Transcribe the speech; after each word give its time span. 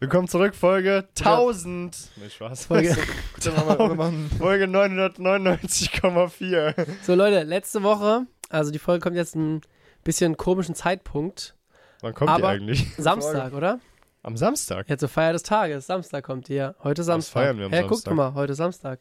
Willkommen 0.00 0.28
zurück, 0.28 0.54
Folge 0.54 1.08
1000. 1.18 2.10
Nee, 2.16 2.30
Spaß. 2.30 2.66
Folge. 2.66 2.94
Folge, 3.40 4.14
Folge 4.38 4.64
999,4. 4.66 6.86
So, 7.02 7.14
Leute, 7.16 7.42
letzte 7.42 7.82
Woche, 7.82 8.26
also 8.48 8.70
die 8.70 8.78
Folge 8.78 9.02
kommt 9.02 9.16
jetzt 9.16 9.34
ein 9.34 9.60
bisschen 10.04 10.36
komischen 10.36 10.76
Zeitpunkt. 10.76 11.56
Wann 12.00 12.14
kommt 12.14 12.30
Aber- 12.30 12.52
die 12.52 12.62
eigentlich? 12.62 12.94
Samstag, 12.96 13.52
oder? 13.52 13.80
Am 14.22 14.36
Samstag. 14.36 14.88
Jetzt 14.88 15.00
zur 15.00 15.08
Feier 15.08 15.32
des 15.32 15.42
Tages. 15.42 15.86
Samstag 15.86 16.22
kommt 16.24 16.46
die 16.48 16.54
ja. 16.54 16.74
Heute 16.82 17.02
Samstag. 17.02 17.32
feiern 17.42 17.58
wir 17.58 17.66
am 17.66 17.72
guck 17.72 17.80
Samstag? 17.88 18.10
doch 18.10 18.16
mal, 18.16 18.34
heute 18.34 18.54
Samstag. 18.54 19.00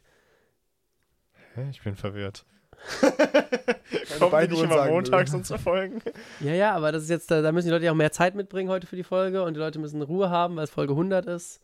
Hä, 1.56 1.70
Ich 1.70 1.82
bin 1.84 1.96
verwirrt. 1.96 2.44
Kommen 4.20 4.42
die 4.48 4.54
nicht 4.54 4.64
immer 4.64 4.86
montags 4.88 5.32
will. 5.32 5.40
unsere 5.40 5.60
Folgen? 5.60 6.02
Ja, 6.40 6.54
ja, 6.54 6.76
aber 6.76 6.92
das 6.92 7.04
ist 7.04 7.10
jetzt, 7.10 7.30
da 7.32 7.42
da 7.42 7.52
müssen 7.52 7.68
die 7.68 7.72
Leute 7.74 7.86
ja 7.86 7.92
auch 7.92 7.96
mehr 7.96 8.12
Zeit 8.12 8.36
mitbringen 8.36 8.70
heute 8.70 8.88
für 8.88 8.96
die 8.96 9.04
Folge 9.04 9.44
und 9.44 9.54
die 9.56 9.60
Leute 9.60 9.80
müssen 9.80 10.02
Ruhe 10.02 10.30
haben, 10.30 10.56
weil 10.56 10.64
es 10.64 10.70
Folge 10.70 10.94
100 10.94 11.26
ist. 11.26 11.60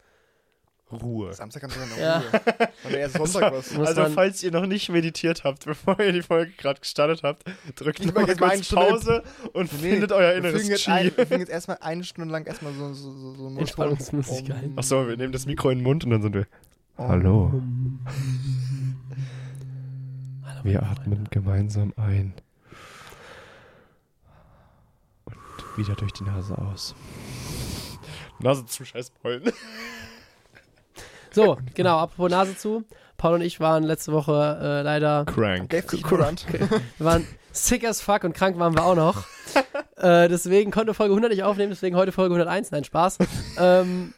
Ruhe. 0.91 1.33
Samstag 1.33 1.63
haben 1.63 1.71
wir 1.73 1.81
dann 1.81 1.99
Ja. 1.99 2.19
noch 2.19 2.33
Ruhe. 2.33 2.69
Und 2.83 2.91
der 2.93 2.99
erste 2.99 3.17
Sonntag 3.25 3.53
was. 3.53 3.75
Also, 3.79 4.01
man- 4.01 4.11
falls 4.11 4.43
ihr 4.43 4.51
noch 4.51 4.65
nicht 4.67 4.89
meditiert 4.89 5.43
habt, 5.43 5.65
bevor 5.65 5.99
ihr 5.99 6.11
die 6.11 6.21
Folge 6.21 6.51
gerade 6.57 6.79
gestartet 6.81 7.21
habt, 7.23 7.43
drückt 7.75 8.05
noch 8.05 8.13
mal 8.13 8.27
jetzt 8.27 8.39
mal 8.39 8.49
kurz 8.49 8.65
Stunde- 8.65 8.85
Pause 8.89 9.23
und 9.53 9.73
Nee, 9.81 9.91
findet 9.91 10.11
euer 10.11 10.31
Wir 10.31 10.37
inneres 10.37 10.67
jetzt 10.67 10.83
Chi. 10.83 10.91
ein, 10.91 11.11
wir 11.17 11.25
fügen 11.25 11.39
jetzt 11.39 11.49
erstmal 11.51 11.77
eine 11.81 12.03
Stunde 12.03 12.31
lang 12.31 12.45
erstmal 12.45 12.73
so, 12.73 12.93
so, 12.93 13.11
so, 13.11 13.33
so 13.33 13.57
Entspannungsmusik 13.57 14.51
ein. 14.51 14.73
Achso, 14.75 15.07
wir 15.07 15.17
nehmen 15.17 15.33
das 15.33 15.45
Mikro 15.47 15.69
in 15.71 15.79
den 15.79 15.83
Mund 15.83 16.03
und 16.03 16.11
dann 16.11 16.21
sind 16.21 16.35
wir. 16.35 16.45
Hallo. 16.97 17.51
Hallo, 17.53 17.61
Wir 20.63 20.81
atmen 20.81 21.27
gemeinsam 21.29 21.93
ein. 21.97 22.33
Und 25.25 25.77
wieder 25.77 25.93
durch 25.95 26.13
die 26.13 26.23
Nase 26.23 26.57
aus. 26.57 26.95
Nase 28.39 28.65
zu 28.65 28.85
scheiß 28.85 29.11
Pollen. 29.11 29.51
So, 31.35 31.57
genau, 31.73 31.97
apropos 31.97 32.29
Nase 32.29 32.55
zu. 32.55 32.83
Paul 33.17 33.33
und 33.33 33.41
ich 33.41 33.59
waren 33.59 33.81
letzte 33.81 34.11
Woche 34.11 34.59
äh, 34.61 34.81
leider, 34.83 35.25
Crank. 35.25 35.73
Ignorant. 35.73 36.45
wir 36.51 36.69
waren 36.99 37.27
sick 37.51 37.83
as 37.85 38.01
fuck 38.01 38.23
und 38.23 38.35
krank 38.35 38.59
waren 38.59 38.75
wir 38.75 38.83
auch 38.83 38.93
noch. 38.93 39.23
äh, 39.97 40.29
deswegen 40.29 40.69
konnte 40.69 40.93
Folge 40.93 41.13
100 41.13 41.31
nicht 41.31 41.41
aufnehmen, 41.41 41.71
deswegen 41.71 41.95
heute 41.95 42.11
Folge 42.11 42.35
101. 42.35 42.69
Nein, 42.69 42.83
Spaß. 42.83 43.17
ähm, 43.57 44.13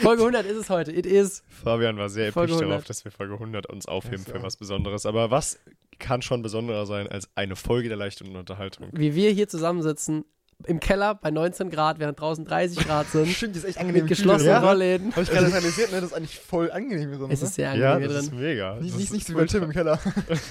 Folge 0.00 0.22
100 0.22 0.46
ist 0.46 0.56
es 0.56 0.70
heute. 0.70 0.92
It 0.92 1.04
is. 1.04 1.42
Fabian 1.48 1.98
war 1.98 2.08
sehr 2.08 2.28
episch 2.28 2.50
100. 2.50 2.70
darauf, 2.70 2.84
dass 2.84 3.04
wir 3.04 3.12
Folge 3.12 3.34
100 3.34 3.66
uns 3.66 3.86
aufheben 3.86 4.24
so. 4.24 4.32
für 4.32 4.42
was 4.42 4.56
Besonderes. 4.56 5.04
Aber 5.04 5.30
was 5.30 5.58
kann 5.98 6.22
schon 6.22 6.42
besonderer 6.42 6.86
sein 6.86 7.08
als 7.08 7.28
eine 7.34 7.56
Folge 7.56 7.88
der 7.88 7.96
leichten 7.98 8.34
Unterhaltung? 8.36 8.88
Wie 8.92 9.14
wir 9.14 9.30
hier 9.30 9.48
zusammensitzen, 9.48 10.24
im 10.66 10.78
Keller 10.78 11.16
bei 11.16 11.32
19 11.32 11.68
Grad, 11.68 11.98
während 11.98 12.20
draußen 12.20 12.44
30 12.44 12.78
Grad 12.86 13.08
sind, 13.08 13.26
Stimmt, 13.32 13.54
die 13.56 13.58
ist 13.58 13.64
echt 13.64 13.76
angenehm. 13.78 14.02
mit 14.04 14.08
geschlossenen 14.08 14.52
Ja. 14.52 14.60
Rollläden. 14.60 15.10
Habe 15.10 15.22
ich 15.22 15.28
gerade 15.30 15.48
realisiert, 15.52 15.90
ne? 15.90 15.96
Das 16.00 16.10
ist 16.10 16.16
eigentlich 16.16 16.38
voll 16.38 16.70
angenehm 16.70 17.08
hier 17.10 17.18
drin. 17.18 17.30
Es 17.32 17.42
ist 17.42 17.58
ne? 17.58 17.66
sehr 17.66 17.74
Ja, 17.74 17.94
angenehm 17.94 18.08
das 18.08 18.12
hier 18.12 18.20
ist 18.22 18.30
drin. 18.30 18.40
mega. 18.40 18.74
Nicht, 18.76 18.90
Das 18.92 18.96
nicht, 18.98 19.04
ist 19.06 19.12
nicht 19.12 19.26
so 19.26 19.32
wie 19.34 19.36
bei 19.38 19.46
Tim 19.46 19.62
im 19.64 19.70
Keller. 19.72 19.98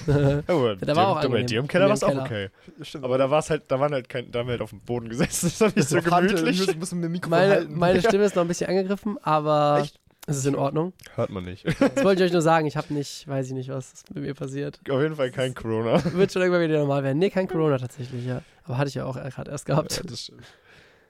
Ja, 0.06 0.42
aber 0.46 0.76
Da 0.76 0.94
war 0.94 1.08
auch 1.08 1.14
dir, 1.20 1.28
bei 1.30 1.36
angenehm. 1.38 1.46
dir 1.46 1.58
im 1.60 1.68
Keller 1.68 1.86
war 1.86 1.94
es 1.94 2.04
auch 2.04 2.14
okay. 2.16 2.50
Stimmt. 2.82 3.04
Aber 3.04 3.16
da 3.16 3.30
war 3.30 3.38
es 3.38 3.48
halt, 3.48 3.62
da 3.68 3.80
waren 3.80 3.92
halt 3.94 4.08
kein, 4.10 4.30
da 4.30 4.40
haben 4.40 4.46
wir 4.46 4.52
halt 4.52 4.62
auf 4.62 4.70
dem 4.70 4.80
Boden 4.80 5.08
gesessen. 5.08 5.50
Das 5.50 5.60
war 5.60 5.72
nicht 5.74 5.88
so 5.88 5.96
Hand, 6.10 6.28
gemütlich. 6.28 6.60
Ich 6.60 6.66
muss, 6.66 6.76
muss 6.76 6.92
mit 6.92 7.04
dem 7.04 7.12
Mikrofon 7.12 7.38
Meine, 7.38 7.52
halten. 7.54 7.78
meine 7.78 8.00
Stimme 8.02 8.24
ist 8.24 8.36
noch 8.36 8.42
ein 8.42 8.48
bisschen 8.48 8.68
angegriffen, 8.68 9.16
aber 9.22 9.80
Echt? 9.82 9.98
Es 10.26 10.36
ist 10.38 10.46
in 10.46 10.54
Ordnung. 10.56 10.92
Hört 11.16 11.30
man 11.30 11.44
nicht. 11.44 11.64
Das 11.66 12.02
wollte 12.04 12.22
ich 12.22 12.28
euch 12.28 12.32
nur 12.32 12.42
sagen. 12.42 12.66
Ich 12.66 12.76
habe 12.76 12.92
nicht, 12.94 13.28
weiß 13.28 13.46
ich 13.48 13.52
nicht, 13.52 13.68
was 13.68 13.92
mit 14.14 14.24
mir 14.24 14.34
passiert. 14.34 14.80
Auf 14.88 15.00
jeden 15.02 15.16
Fall 15.16 15.30
kein 15.30 15.54
Corona. 15.54 16.02
Wird 16.14 16.32
schon 16.32 16.42
irgendwann 16.42 16.62
wieder 16.62 16.78
normal 16.78 17.02
werden. 17.04 17.18
Nee, 17.18 17.30
kein 17.30 17.46
Corona 17.48 17.78
tatsächlich, 17.78 18.24
ja. 18.26 18.42
Aber 18.64 18.78
hatte 18.78 18.88
ich 18.88 18.94
ja 18.94 19.04
auch 19.04 19.16
gerade 19.16 19.50
erst 19.50 19.66
gehabt. 19.66 19.96
Ja, 19.96 20.02
das 20.04 20.22
stimmt. 20.22 20.42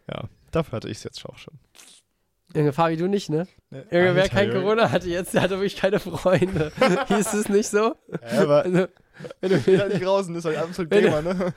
Ja, 0.08 0.24
dafür 0.50 0.76
hatte 0.76 0.88
ich 0.88 0.98
es 0.98 1.04
jetzt 1.04 1.24
auch 1.26 1.38
schon. 1.38 1.54
Junge, 2.54 2.72
Fabi, 2.72 2.96
du 2.96 3.08
nicht, 3.08 3.30
ne? 3.30 3.48
Nee. 3.70 3.82
Junge, 3.90 4.14
wer 4.14 4.28
kein 4.28 4.48
Junge. 4.48 4.60
Corona 4.60 4.90
hatte 4.90 5.08
jetzt, 5.08 5.34
der 5.34 5.42
hatte 5.42 5.54
wirklich 5.54 5.76
keine 5.76 5.98
Freunde. 5.98 6.70
Hieß 7.08 7.34
es 7.34 7.48
nicht 7.48 7.68
so? 7.68 7.96
Ja, 8.32 8.42
aber 8.42 8.64
Also, 8.64 8.86
wenn 9.40 9.50
du, 9.50 9.70
Ja, 9.72 9.88
nicht 9.88 10.04
draußen, 10.04 10.34
ist 10.36 10.44
halt 10.44 10.58
absolut 10.58 10.90
Wenn- 10.90 11.04
Gamer, 11.04 11.22
ne? 11.22 11.54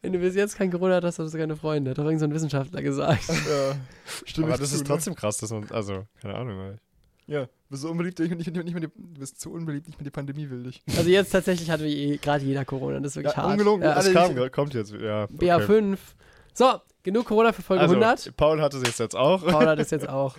Wenn 0.00 0.12
du 0.12 0.18
bis 0.18 0.34
jetzt 0.34 0.56
kein 0.56 0.70
Corona 0.70 1.00
hast, 1.02 1.18
hast 1.18 1.34
du 1.34 1.38
keine 1.38 1.56
Freunde. 1.56 1.90
Hat 1.90 1.98
doch 1.98 2.04
irgendein 2.04 2.18
so 2.20 2.24
ein 2.26 2.34
Wissenschaftler 2.34 2.82
gesagt. 2.82 3.22
Ja. 3.28 3.76
Stimmt. 4.24 4.48
aber 4.48 4.58
das 4.58 4.70
zu, 4.70 4.76
ist 4.76 4.82
ne? 4.82 4.88
trotzdem 4.88 5.14
krass, 5.14 5.38
dass 5.38 5.50
man, 5.50 5.70
also, 5.70 6.06
keine 6.20 6.34
Ahnung. 6.34 6.78
Ja, 7.26 7.46
bist 7.68 7.82
so 7.82 7.90
unbeliebt, 7.90 8.18
nicht, 8.18 8.30
nicht, 8.30 8.52
nicht 8.52 8.72
mehr 8.74 8.80
die, 8.80 8.88
du 8.88 9.20
bist 9.20 9.40
zu 9.40 9.52
unbeliebt, 9.52 9.86
nicht 9.86 9.98
mehr 9.98 10.04
die 10.04 10.10
Pandemie 10.10 10.50
will 10.50 10.64
dich. 10.64 10.82
Also 10.96 11.08
jetzt 11.08 11.30
tatsächlich 11.30 11.70
hatte 11.70 11.86
eh, 11.86 12.16
gerade 12.18 12.44
jeder 12.44 12.64
Corona. 12.64 12.98
Das 13.00 13.12
ist 13.12 13.16
wirklich 13.16 13.34
Ja, 13.36 13.42
hart. 13.42 13.52
ungelogen, 13.52 13.82
Ja. 13.82 13.94
Das 13.94 14.12
kam, 14.12 14.50
kommt 14.50 14.74
jetzt, 14.74 14.92
ja. 14.92 15.24
Okay. 15.24 15.50
BA5. 15.52 15.98
So, 16.52 16.80
genug 17.02 17.26
Corona 17.26 17.52
für 17.52 17.62
Folge 17.62 17.82
Also, 17.82 17.94
100. 17.94 18.36
Paul 18.36 18.60
hatte 18.60 18.78
es 18.78 18.98
jetzt 18.98 19.16
auch. 19.16 19.44
Paul 19.46 19.66
hat 19.66 19.78
es 19.78 19.90
jetzt 19.92 20.08
auch. 20.08 20.36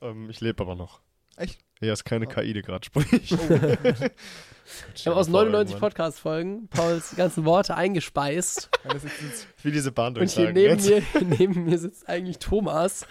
Ähm, 0.00 0.30
ich 0.30 0.40
lebe 0.40 0.62
aber 0.62 0.74
noch. 0.74 1.00
Echt? 1.36 1.63
Ja, 1.80 1.92
ist 1.92 2.04
keine 2.04 2.26
Oh. 2.26 2.30
KI, 2.30 2.52
die 2.54 2.62
gerade 2.62 2.84
spricht. 2.84 3.30
Wir 3.32 4.10
haben 5.06 5.12
aus 5.18 5.28
99 5.28 5.78
Podcast-Folgen 5.78 6.68
Pauls 6.68 7.14
ganzen 7.16 7.44
Worte 7.44 7.76
eingespeist. 7.76 8.70
Das 8.84 9.04
Wie 9.62 9.72
diese 9.72 9.92
Bahn 9.92 10.16
Und 10.16 10.30
hier 10.30 10.52
neben 10.52 10.78
jetzt. 10.78 11.14
mir, 11.14 11.36
neben 11.38 11.64
mir 11.64 11.78
sitzt 11.78 12.08
eigentlich 12.08 12.38
Thomas. 12.38 13.06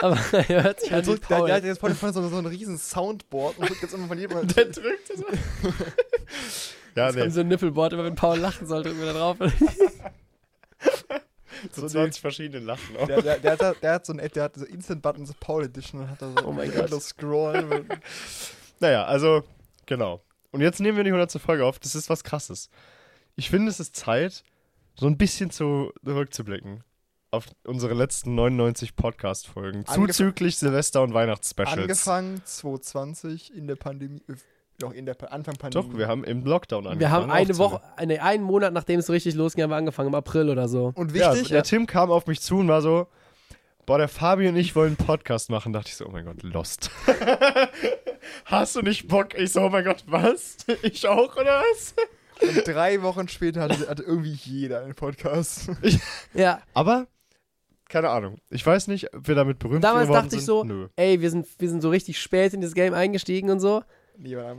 Aber 0.00 0.18
er 0.48 0.64
hört 0.64 0.80
sich 0.80 0.88
der, 0.88 0.98
an 0.98 1.04
wie 1.04 1.10
drückt, 1.10 1.30
der, 1.30 1.36
Paul. 1.36 1.46
der 1.46 1.56
hat 1.56 1.64
jetzt 1.64 1.78
vorne, 1.78 1.94
so, 1.94 2.28
so 2.28 2.36
ein 2.36 2.46
riesen 2.46 2.78
Soundboard 2.78 3.58
und 3.58 3.68
drückt 3.68 3.82
jetzt 3.82 3.94
immer 3.94 4.08
von 4.08 4.18
jedem. 4.18 4.46
Der 4.48 4.64
drückt 4.64 5.10
es. 5.10 5.20
ja, 6.96 7.06
haben 7.06 7.14
nee. 7.14 7.28
so 7.28 7.40
ein 7.40 7.48
Nippelboard, 7.48 7.92
immer 7.92 8.04
wenn 8.04 8.14
Paul 8.14 8.38
lachen 8.38 8.66
soll, 8.66 8.82
drücken 8.82 8.98
wir 8.98 9.06
da 9.06 9.12
drauf. 9.12 9.36
So 11.72 11.82
so 11.82 11.88
20 11.88 12.20
verschiedene 12.20 12.64
Lachen 12.64 12.96
auch. 12.96 13.06
Der, 13.06 13.22
der, 13.22 13.38
der, 13.38 13.58
hat, 13.58 13.82
der 13.82 13.92
hat 13.92 14.06
so 14.06 14.12
ein 14.12 14.28
der 14.34 14.42
hat 14.42 14.56
so 14.56 14.64
Instant 14.64 15.02
Buttons 15.02 15.32
Paul 15.40 15.64
Edition 15.64 16.00
und 16.00 16.10
hat 16.10 16.22
da 16.22 16.30
so 16.30 16.46
Oh 16.46 16.52
mein 16.52 16.72
Gott. 16.72 16.92
das 16.92 17.08
scrollen. 17.08 17.88
Naja, 18.78 19.04
also, 19.04 19.42
genau. 19.86 20.22
Und 20.50 20.60
jetzt 20.60 20.80
nehmen 20.80 20.98
wir 20.98 21.04
die 21.04 21.10
100. 21.10 21.40
Folge 21.40 21.64
auf. 21.64 21.78
Das 21.78 21.94
ist 21.94 22.10
was 22.10 22.24
Krasses. 22.24 22.68
Ich 23.34 23.48
finde, 23.48 23.70
es 23.70 23.80
ist 23.80 23.96
Zeit, 23.96 24.44
so 24.94 25.06
ein 25.06 25.16
bisschen 25.16 25.50
zu, 25.50 25.92
zurückzublicken 26.04 26.84
auf 27.30 27.46
unsere 27.64 27.94
letzten 27.94 28.34
99 28.34 28.96
Podcast-Folgen. 28.96 29.84
Zuzüglich 29.86 30.56
Silvester- 30.56 31.02
und 31.02 31.12
Weihnachtsspecials. 31.14 31.78
Angefangen 31.78 32.42
2020 32.44 33.54
in 33.54 33.66
der 33.66 33.76
Pandemie, 33.76 34.22
äh, 34.28 34.34
noch 34.80 34.92
in 34.92 35.06
der 35.06 35.16
Anfang 35.32 35.56
Pandemie. 35.56 35.88
Doch, 35.88 35.98
wir 35.98 36.08
haben 36.08 36.24
im 36.24 36.44
Lockdown 36.44 36.86
angefangen. 36.86 37.00
Wir 37.00 37.10
haben 37.10 37.30
eine. 37.30 37.58
Woche, 37.58 37.80
eine, 37.96 38.22
einen 38.22 38.42
Monat, 38.44 38.72
nachdem 38.72 39.00
es 39.00 39.06
so 39.06 39.12
richtig 39.12 39.34
losging, 39.34 39.64
haben 39.64 39.70
wir 39.70 39.76
angefangen, 39.76 40.08
im 40.08 40.14
April 40.14 40.50
oder 40.50 40.68
so. 40.68 40.92
Und 40.94 41.14
Ja, 41.14 41.32
wichtig, 41.32 41.48
der 41.48 41.62
Tim 41.62 41.86
kam 41.86 42.10
auf 42.10 42.26
mich 42.26 42.40
zu 42.40 42.58
und 42.58 42.68
war 42.68 42.82
so, 42.82 43.06
boah, 43.86 43.98
der 43.98 44.08
Fabi 44.08 44.48
und 44.48 44.56
ich 44.56 44.74
wollen 44.74 44.96
einen 44.98 45.06
Podcast 45.06 45.50
machen. 45.50 45.72
dachte 45.72 45.88
ich 45.88 45.96
so, 45.96 46.06
oh 46.06 46.10
mein 46.10 46.24
Gott, 46.24 46.42
Lost. 46.42 46.90
Hast 48.44 48.76
du 48.76 48.82
nicht 48.82 49.08
Bock? 49.08 49.34
Ich 49.38 49.52
so, 49.52 49.62
oh 49.62 49.68
mein 49.68 49.84
Gott, 49.84 50.04
was? 50.06 50.56
Ich 50.82 51.06
auch, 51.06 51.36
oder 51.36 51.62
was? 51.72 51.94
und 52.42 52.66
drei 52.68 53.02
Wochen 53.02 53.28
später 53.28 53.62
hatte, 53.62 53.88
hatte 53.88 54.02
irgendwie 54.02 54.32
jeder 54.32 54.82
einen 54.82 54.94
Podcast. 54.94 55.70
Ja, 56.34 56.60
Aber, 56.74 57.06
keine 57.88 58.10
Ahnung. 58.10 58.38
Ich 58.50 58.66
weiß 58.66 58.88
nicht, 58.88 59.14
ob 59.14 59.28
wir 59.28 59.34
damit 59.34 59.58
berühmt 59.58 59.84
Damals 59.84 60.08
geworden 60.08 60.24
dachte 60.24 60.36
ich 60.36 60.42
sind. 60.42 60.46
so, 60.46 60.64
Nö. 60.64 60.88
ey, 60.96 61.20
wir 61.20 61.30
sind, 61.30 61.46
wir 61.58 61.68
sind 61.70 61.80
so 61.80 61.88
richtig 61.88 62.18
spät 62.20 62.52
in 62.52 62.60
das 62.60 62.74
Game 62.74 62.92
eingestiegen 62.92 63.48
und 63.50 63.60
so. 63.60 63.82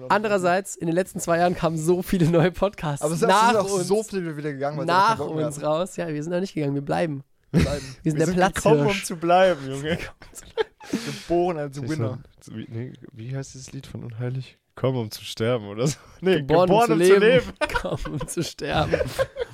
Andererseits, 0.09 0.75
in 0.75 0.87
den 0.87 0.95
letzten 0.95 1.19
zwei 1.19 1.37
Jahren 1.39 1.55
kamen 1.55 1.77
so 1.77 2.01
viele 2.01 2.27
neue 2.29 2.51
Podcasts 2.51 3.03
aber 3.03 3.13
es 3.13 3.19
sind 3.19 3.29
nach 3.29 3.55
auch 3.55 3.71
uns, 3.71 3.87
so 3.87 4.03
viele 4.03 4.35
wieder 4.37 4.53
gegangen, 4.53 4.77
weil 4.77 4.85
nach 4.85 5.19
uns 5.19 5.61
raus. 5.61 5.95
Ja, 5.95 6.07
wir 6.07 6.21
sind 6.23 6.31
da 6.31 6.39
nicht 6.39 6.53
gegangen, 6.53 6.75
wir 6.75 6.81
bleiben. 6.81 7.23
hatten. 7.53 7.63
Bleiben. 7.63 7.95
Wir 8.03 8.11
sind 8.11 8.19
Wir 8.19 8.25
der 8.25 8.35
sind 8.35 8.55
gekommen, 8.55 8.87
um 8.87 9.03
zu 9.03 9.15
bleiben, 9.15 9.69
Junge. 9.69 9.97
Geboren 10.91 11.57
als 11.57 11.81
Winner. 11.81 12.19
So, 12.41 12.55
wie, 12.55 12.65
nee, 12.69 12.93
wie 13.11 13.35
heißt 13.35 13.53
dieses 13.53 13.71
Lied 13.73 13.87
von 13.87 14.03
Unheilig? 14.03 14.57
Komm, 14.75 14.95
um 14.95 15.09
zu 15.09 15.23
sterben, 15.23 15.67
oder 15.67 15.87
so? 15.87 15.97
Nee, 16.21 16.37
Geboren, 16.37 16.67
geboren, 16.67 16.91
um, 16.91 16.99
um 17.01 17.05
zu, 17.05 17.17
leben. 17.17 17.53
Komm, 17.81 17.99
um 18.11 18.27
zu 18.27 18.43
sterben. 18.43 18.93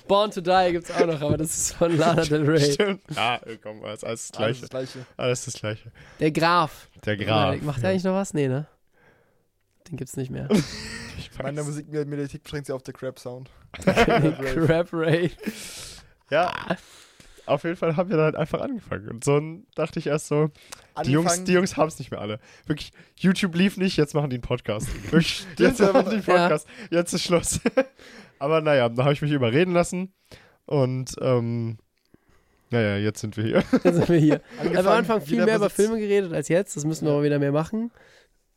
Born 0.08 0.32
to 0.32 0.42
Die 0.42 0.72
gibt's 0.74 0.92
auch 0.92 1.06
noch, 1.06 1.22
aber 1.22 1.38
das 1.38 1.56
ist 1.56 1.76
von 1.76 1.98
Lana 1.98 2.24
Del 2.24 2.44
Rey. 2.50 2.74
Stimmt. 2.74 3.02
Ja, 3.16 3.40
komm, 3.62 3.84
alles, 3.84 4.04
alles 4.04 4.32
das 4.32 4.38
Alles 4.42 4.60
Gleiche. 4.60 4.62
das 4.62 4.70
Gleiche. 4.70 5.06
Alles 5.16 5.46
das 5.46 5.54
Gleiche. 5.54 5.92
Der 6.20 6.32
Graf. 6.32 6.90
Der 7.06 7.18
Graf. 7.18 7.62
Macht 7.62 7.82
der 7.82 7.92
eigentlich 7.92 8.04
noch 8.04 8.14
was? 8.14 8.34
Nee, 8.34 8.50
ne? 8.50 8.68
Den 9.90 9.98
gibt's 9.98 10.16
nicht 10.18 10.32
mehr. 10.32 10.48
Meine 11.42 11.64
Musikmediathek 11.64 12.44
beschränkt 12.44 12.68
sich 12.68 12.74
auf 12.74 12.84
der 12.84 12.94
Crap-Sound. 12.94 13.50
Crap 13.84 14.90
Ray. 14.94 15.32
Ja, 16.30 16.52
auf 17.46 17.64
jeden 17.64 17.76
Fall 17.76 17.96
haben 17.98 18.10
wir 18.10 18.16
dann 18.18 18.26
halt 18.26 18.36
einfach 18.36 18.62
angefangen. 18.62 19.10
Und 19.10 19.24
so 19.24 19.42
dachte 19.76 20.00
ich 20.00 20.08
erst 20.08 20.28
so, 20.28 20.50
die 21.06 21.12
Jungs, 21.12 21.44
die 21.44 21.54
Jungs 21.54 21.76
haben 21.76 21.88
es 21.90 22.00
nicht 22.00 22.12
mehr 22.12 22.22
alle. 22.22 22.40
Wirklich, 22.66 22.92
YouTube 23.18 23.56
lief 23.56 23.78
nicht, 23.78 23.98
jetzt 23.98 24.14
machen 24.14 24.30
die 24.30 24.36
einen 24.38 24.42
Podcast. 24.44 24.88
Wirklich, 25.12 25.46
jetzt 25.58 25.80
machen 25.82 26.06
die 26.10 26.16
einen 26.18 26.24
Ja. 26.26 26.34
Podcast. 26.44 26.68
Jetzt 26.90 27.14
ist 27.14 27.24
Schluss. 27.24 27.60
Aber 28.40 28.62
naja, 28.62 28.88
da 28.90 29.04
habe 29.04 29.14
ich 29.14 29.22
mich 29.22 29.32
überreden 29.32 29.74
lassen. 29.74 30.14
Und, 30.66 31.16
ähm, 31.20 31.78
naja, 32.70 32.98
jetzt 32.98 33.20
sind 33.20 33.36
wir 33.38 33.44
hier. 33.44 33.64
Jetzt 33.84 33.96
sind 33.98 34.10
wir 34.10 34.20
hier. 34.20 34.42
Angefangen, 34.60 34.72
Wir 34.72 34.78
haben 34.80 34.88
am 34.88 34.94
Anfang 34.98 35.22
viel 35.22 35.44
mehr 35.46 35.58
über 35.58 35.70
Filme 35.70 36.00
geredet 36.00 36.32
als 36.34 36.48
jetzt. 36.48 36.76
Das 36.78 36.86
müssen 36.86 37.06
wir 37.06 37.10
Ja. 37.12 37.16
aber 37.18 37.26
wieder 37.26 37.40
mehr 37.40 37.52
machen. 37.52 37.92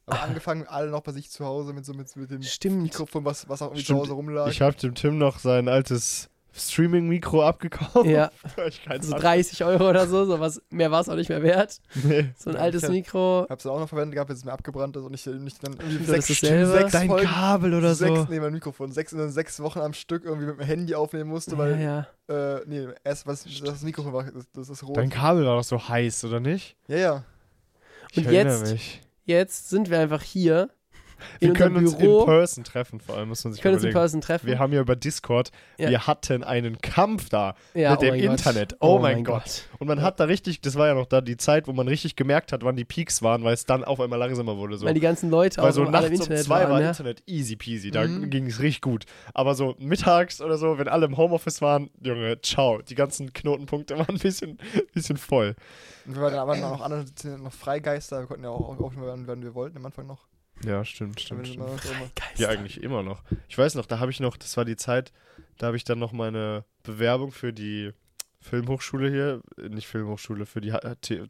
Aber 0.07 0.23
angefangen 0.23 0.67
alle 0.69 0.91
noch 0.91 1.01
bei 1.03 1.13
sich 1.13 1.31
zu 1.31 1.45
Hause 1.45 1.73
mit 1.73 1.85
so 1.85 1.93
mit, 1.95 2.15
mit 2.17 2.31
dem 2.31 2.43
Stimmt. 2.43 2.83
Mikrofon, 2.83 3.25
was, 3.25 3.49
was 3.49 3.61
auch 3.63 3.67
irgendwie 3.69 3.83
Stimmt. 3.85 3.99
zu 3.99 4.05
Hause 4.05 4.13
rumlag. 4.15 4.49
Ich 4.51 4.61
habe 4.63 4.77
dem 4.77 4.95
Tim 4.95 5.19
noch 5.19 5.39
sein 5.39 5.69
altes 5.69 6.31
Streaming-Mikro 6.59 7.43
abgekauft. 7.47 8.07
Ja, 8.07 8.31
ich 8.67 8.81
so 9.03 9.13
hatte. 9.13 9.23
30 9.23 9.63
Euro 9.65 9.91
oder 9.91 10.07
so, 10.07 10.25
so 10.25 10.41
was, 10.41 10.63
mehr 10.71 10.91
war 10.91 11.03
es 11.03 11.09
auch 11.11 11.15
nicht 11.17 11.29
mehr 11.29 11.43
wert. 11.43 11.81
Nee. 12.03 12.31
So 12.39 12.49
ein 12.49 12.57
Ja, 12.57 12.63
altes 12.63 12.83
ich 12.83 12.89
hab- 12.89 12.95
Mikro. 12.95 13.47
Hab's 13.51 13.67
auch 13.67 13.79
noch 13.79 13.89
verwendet 13.91 14.15
gehabt, 14.15 14.31
jetzt 14.31 14.39
ist 14.39 14.45
mir 14.47 14.53
abgebrannt 14.53 14.97
ist 14.97 15.03
und 15.03 15.13
ich 15.13 15.27
nicht 15.27 15.63
dann 15.63 15.75
irgendwie 15.75 15.99
Das 16.07 16.27
sechs, 16.27 16.41
sechs 16.41 16.93
Dein 16.93 17.09
Folgen, 17.09 17.27
Kabel 17.27 17.75
oder 17.75 17.95
sechs, 17.95 18.21
so. 18.21 18.27
nee, 18.31 18.41
mein 18.41 18.55
Mikrofon, 18.55 18.91
sechs, 18.91 19.13
in 19.13 19.31
sechs 19.31 19.61
Wochen 19.61 19.81
am 19.81 19.93
Stück 19.93 20.25
irgendwie 20.25 20.47
mit 20.47 20.59
dem 20.59 20.65
Handy 20.65 20.95
aufnehmen 20.95 21.29
musste, 21.29 21.53
Ja, 21.53 21.59
weil, 21.59 21.79
ja. 21.79 22.07
äh, 22.35 22.63
nee, 22.67 22.87
erst 23.05 23.27
was, 23.27 23.45
das 23.63 23.83
Mikrofon 23.83 24.15
war, 24.15 24.25
das, 24.25 24.51
das 24.53 24.71
ist 24.71 24.83
rot. 24.83 24.97
Dein 24.97 25.11
Kabel 25.11 25.45
war 25.45 25.57
doch 25.57 25.65
so 25.65 25.87
heiß, 25.89 26.25
oder 26.25 26.41
nicht? 26.41 26.77
Ja, 26.89 26.97
ja. 26.97 27.25
Ich 28.13 28.19
Und 28.19 28.33
erinnere 28.33 28.61
jetzt 28.61 28.73
mich. 28.73 29.03
Jetzt 29.27 29.71
sind 29.71 29.91
wir 29.91 29.99
einfach 29.99 30.23
hier 30.23 30.71
Wir 31.39 31.53
können 31.53 31.77
uns 31.77 31.95
in 31.95 32.25
person 32.25 32.65
treffen, 32.65 33.01
vor 33.01 33.17
allem 33.17 33.29
muss 33.29 33.45
man 33.45 33.53
sich 33.53 33.63
können 33.63 33.75
uns 33.75 33.85
in 33.85 33.91
überlegen. 33.91 34.03
Person 34.03 34.21
treffen. 34.21 34.47
Wir 34.47 34.59
haben 34.59 34.73
ja 34.73 34.81
über 34.81 34.97
Discord, 34.97 35.51
Ja. 35.79 35.91
wir 35.91 36.07
hatten 36.07 36.45
einen 36.45 36.79
Kampf 36.81 37.29
da 37.29 37.55
ja, 37.75 37.91
mit 37.93 37.99
oh 37.99 38.03
dem 38.03 38.15
Gott. 38.15 38.23
Internet. 38.25 38.77
Oh, 38.81 38.99
mein 38.99 39.25
Gott. 39.25 39.63
Und 39.79 39.87
man 39.89 40.03
hat 40.03 40.21
da 40.21 40.25
richtig, 40.25 40.61
das 40.61 40.77
war 40.77 40.87
ja 40.89 40.95
noch 40.95 41.07
da 41.07 41.21
die 41.21 41.37
Zeit, 41.37 41.67
wo 41.69 41.73
man 41.73 41.89
richtig 41.89 42.17
gemerkt 42.17 42.53
hat, 42.53 42.65
wann 42.65 42.77
die 42.77 42.85
Peaks 42.85 43.23
waren, 43.23 43.45
weil 43.45 43.55
es 43.55 43.65
dann 43.67 43.85
auf 43.85 44.01
einmal 44.01 44.19
langsamer 44.19 44.57
wurde. 44.57 44.79
So. 44.79 44.87
Weil 44.87 44.95
die 44.95 45.01
ganzen 45.01 45.31
Leute 45.31 45.61
Weil 45.63 45.71
auch 45.71 45.75
so 45.75 45.85
nachts 45.85 46.07
um 46.09 46.13
Internet 46.15 46.45
zwei 46.45 46.61
waren, 46.63 46.71
war 46.71 46.81
ja. 46.83 46.89
Internet 46.91 47.23
easy 47.27 47.57
peasy, 47.57 47.91
da 47.91 48.07
Mhm. 48.07 48.31
ging 48.31 48.47
es 48.47 48.61
richtig 48.61 48.81
gut. 48.83 49.05
Aber 49.35 49.55
so 49.55 49.75
mittags 49.79 50.41
oder 50.41 50.57
so, 50.59 50.79
wenn 50.79 50.89
alle 50.89 51.07
im 51.07 51.17
Homeoffice 51.17 51.61
waren, 51.63 51.91
Junge, 52.03 52.41
ciao, 52.43 52.81
die 52.83 52.95
ganzen 52.95 53.33
Knotenpunkte 53.33 53.95
waren 53.99 54.09
ein 54.17 54.19
bisschen, 54.19 54.59
bisschen 54.95 55.17
voll. 55.17 55.55
Und 56.07 56.15
wir 56.15 56.23
waren 56.23 56.33
dann 56.33 56.41
aber 56.41 56.57
noch 56.57 56.81
andere, 56.81 57.05
noch 57.39 57.53
Freigeister, 57.53 58.21
wir 58.21 58.27
konnten 58.27 58.45
ja 58.45 58.51
auch 58.51 58.79
aufnehmen, 58.81 59.25
wann 59.27 59.43
wir 59.43 59.55
wollten 59.55 59.77
am 59.77 59.87
Anfang 59.87 60.07
noch. 60.07 60.21
Ja, 60.65 60.85
stimmt, 60.85 61.21
stimmt, 61.21 61.49
stimmt. 61.49 61.67
Ja, 62.37 62.49
eigentlich 62.49 62.83
immer 62.83 63.03
noch. 63.03 63.23
Ich 63.49 63.57
weiß 63.59 63.75
noch, 63.75 63.87
da 63.87 63.99
habe 64.01 64.11
ich 64.11 64.21
noch, 64.21 64.37
das 64.37 64.57
war 64.57 64.65
die 64.65 64.77
Zeit, 64.77 65.13
da 65.59 65.67
habe 65.67 65.77
ich 65.77 65.85
dann 65.85 65.99
noch 65.99 66.13
meine 66.13 66.65
Bewerbung 66.83 67.31
für 67.33 67.53
die 67.53 67.93
Filmhochschule 68.41 69.11
hier, 69.11 69.41
äh, 69.63 69.69
nicht 69.69 69.87
Filmhochschule, 69.87 70.47
für 70.47 70.61
die, 70.61 70.73
H- 70.73 70.95
T- 71.01 71.25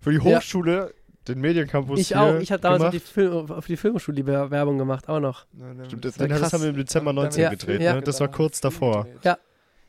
für 0.00 0.10
die 0.10 0.16
Ja. 0.18 0.38
Hochschule, 0.38 0.94
den 1.28 1.40
Mediencampus 1.40 1.98
Ich 2.00 2.08
hier 2.08 2.20
auch. 2.20 2.34
Ich 2.40 2.52
habe 2.52 2.60
damals 2.62 2.84
auf 2.84 2.90
die, 2.92 3.00
Film, 3.00 3.50
auf 3.50 3.66
die 3.66 3.76
Filmschule 3.76 4.16
die 4.16 4.26
Werbung 4.26 4.78
gemacht, 4.78 5.08
auch 5.08 5.20
noch. 5.20 5.44
Stimmt, 5.86 6.04
das 6.04 6.14
das, 6.14 6.28
das 6.28 6.52
haben 6.52 6.62
wir 6.62 6.70
im 6.70 6.76
Dezember 6.76 7.10
Dann- 7.12 7.24
19 7.24 7.42
Ja, 7.42 7.50
gedreht, 7.50 7.80
ja. 7.82 7.94
ne? 7.96 8.02
Das 8.02 8.20
war 8.20 8.28
kurz 8.28 8.60
davor. 8.60 9.06
Ja. 9.22 9.36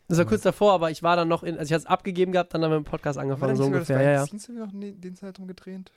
Das 0.09 0.17
war 0.17 0.25
kurz 0.25 0.41
davor, 0.41 0.73
aber 0.73 0.89
ich 0.89 1.03
war 1.03 1.15
dann 1.17 1.27
noch 1.27 1.43
in, 1.43 1.57
also 1.57 1.65
ich 1.65 1.73
hatte 1.73 1.81
es 1.83 1.85
abgegeben 1.85 2.31
gehabt, 2.31 2.53
dann 2.53 2.63
haben 2.63 2.71
wir 2.71 2.79
mit 2.79 2.87
dem 2.87 2.89
Podcast 2.89 3.19
angefangen, 3.19 3.55
so 3.57 3.65
ungefähr. 3.65 4.01
Ja, 4.01 4.11
ja. 4.11 4.25
Dienst 4.25 4.47
wir 4.49 4.55
noch 4.65 4.71
den 4.73 5.15
Zeitraum 5.15 5.47
gedreht? 5.47 5.91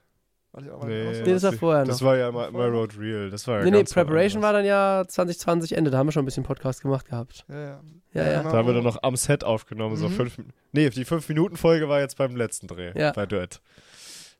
War 0.53 0.63
das 0.63 0.73
auch 0.73 0.81
mal 0.81 0.89
Nee, 0.89 1.15
so? 1.15 1.31
Ist 1.31 1.43
ja 1.45 1.53
vorher 1.53 1.85
Das 1.85 2.01
noch. 2.01 2.09
war 2.09 2.17
ja 2.17 2.29
immer, 2.29 2.49
immer 2.49 2.67
Road 2.67 2.99
Real. 2.99 3.31
Das 3.31 3.47
war 3.47 3.59
ja 3.59 3.65
Nee, 3.65 3.71
nee, 3.71 3.85
Preparation 3.85 4.43
war 4.43 4.53
dann 4.53 4.65
ja 4.65 5.05
2020 5.07 5.77
Ende, 5.77 5.91
da 5.93 5.99
haben 5.99 6.09
wir 6.09 6.13
schon 6.13 6.23
ein 6.23 6.27
bisschen 6.27 6.43
Podcast 6.43 6.83
gemacht 6.83 7.07
gehabt. 7.07 7.45
Ja, 7.49 7.61
ja. 7.61 7.81
Ja, 8.13 8.25
ja. 8.33 8.43
Da 8.43 8.53
haben 8.53 8.67
wir 8.67 8.75
dann 8.75 8.83
noch 8.83 9.01
am 9.05 9.15
Set 9.15 9.45
aufgenommen, 9.45 9.97
so 9.97 10.09
Mhm. 10.09 10.13
fünf 10.15 10.39
Min- 10.39 10.53
Nee, 10.73 10.91
die 10.91 11.05
5-Minuten-Folge 11.05 11.89
war 11.89 12.01
jetzt 12.01 12.17
beim 12.17 12.35
letzten 12.35 12.67
Dreh. 12.67 12.93
Ja. 12.99 13.13
Bei 13.13 13.27
Duett. 13.27 13.61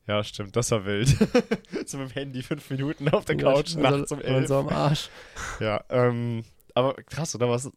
Ja, 0.09 0.25
stimmt, 0.25 0.57
das 0.57 0.71
war 0.73 0.85
wild. 0.85 1.09
so 1.87 1.99
mit 1.99 2.11
dem 2.11 2.13
Handy 2.15 2.43
fünf 2.43 2.69
Minuten 2.71 3.09
auf 3.11 3.25
der 3.27 3.37
Ja, 3.37 3.43
Couch, 3.53 3.77
und 3.77 3.83
nachts 3.83 4.09
so, 4.09 4.15
um 4.17 4.21
und 4.21 4.27
elf. 4.27 4.49
so 4.49 4.57
am 4.59 4.69
Arsch. 4.69 5.09
Ja, 5.61 5.85
ähm, 5.91 6.43
aber 6.75 6.95
krass, 6.95 7.35
oder 7.37 7.49
was, 7.49 7.71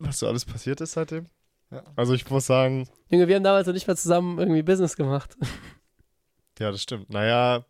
was 0.00 0.18
so 0.18 0.26
alles 0.26 0.44
passiert 0.44 0.80
ist 0.80 0.92
seitdem? 0.92 1.26
Ja. 1.70 1.82
Also 1.94 2.14
ich 2.14 2.28
muss 2.28 2.46
sagen, 2.46 2.88
Junge, 3.08 3.28
wir 3.28 3.36
haben 3.36 3.44
damals 3.44 3.66
noch 3.68 3.74
nicht 3.74 3.86
mal 3.86 3.96
zusammen 3.96 4.38
irgendwie 4.38 4.62
Business 4.62 4.96
gemacht. 4.96 5.36
Ja, 6.58 6.70
das 6.70 6.82
stimmt. 6.82 7.10
Naja, 7.10 7.64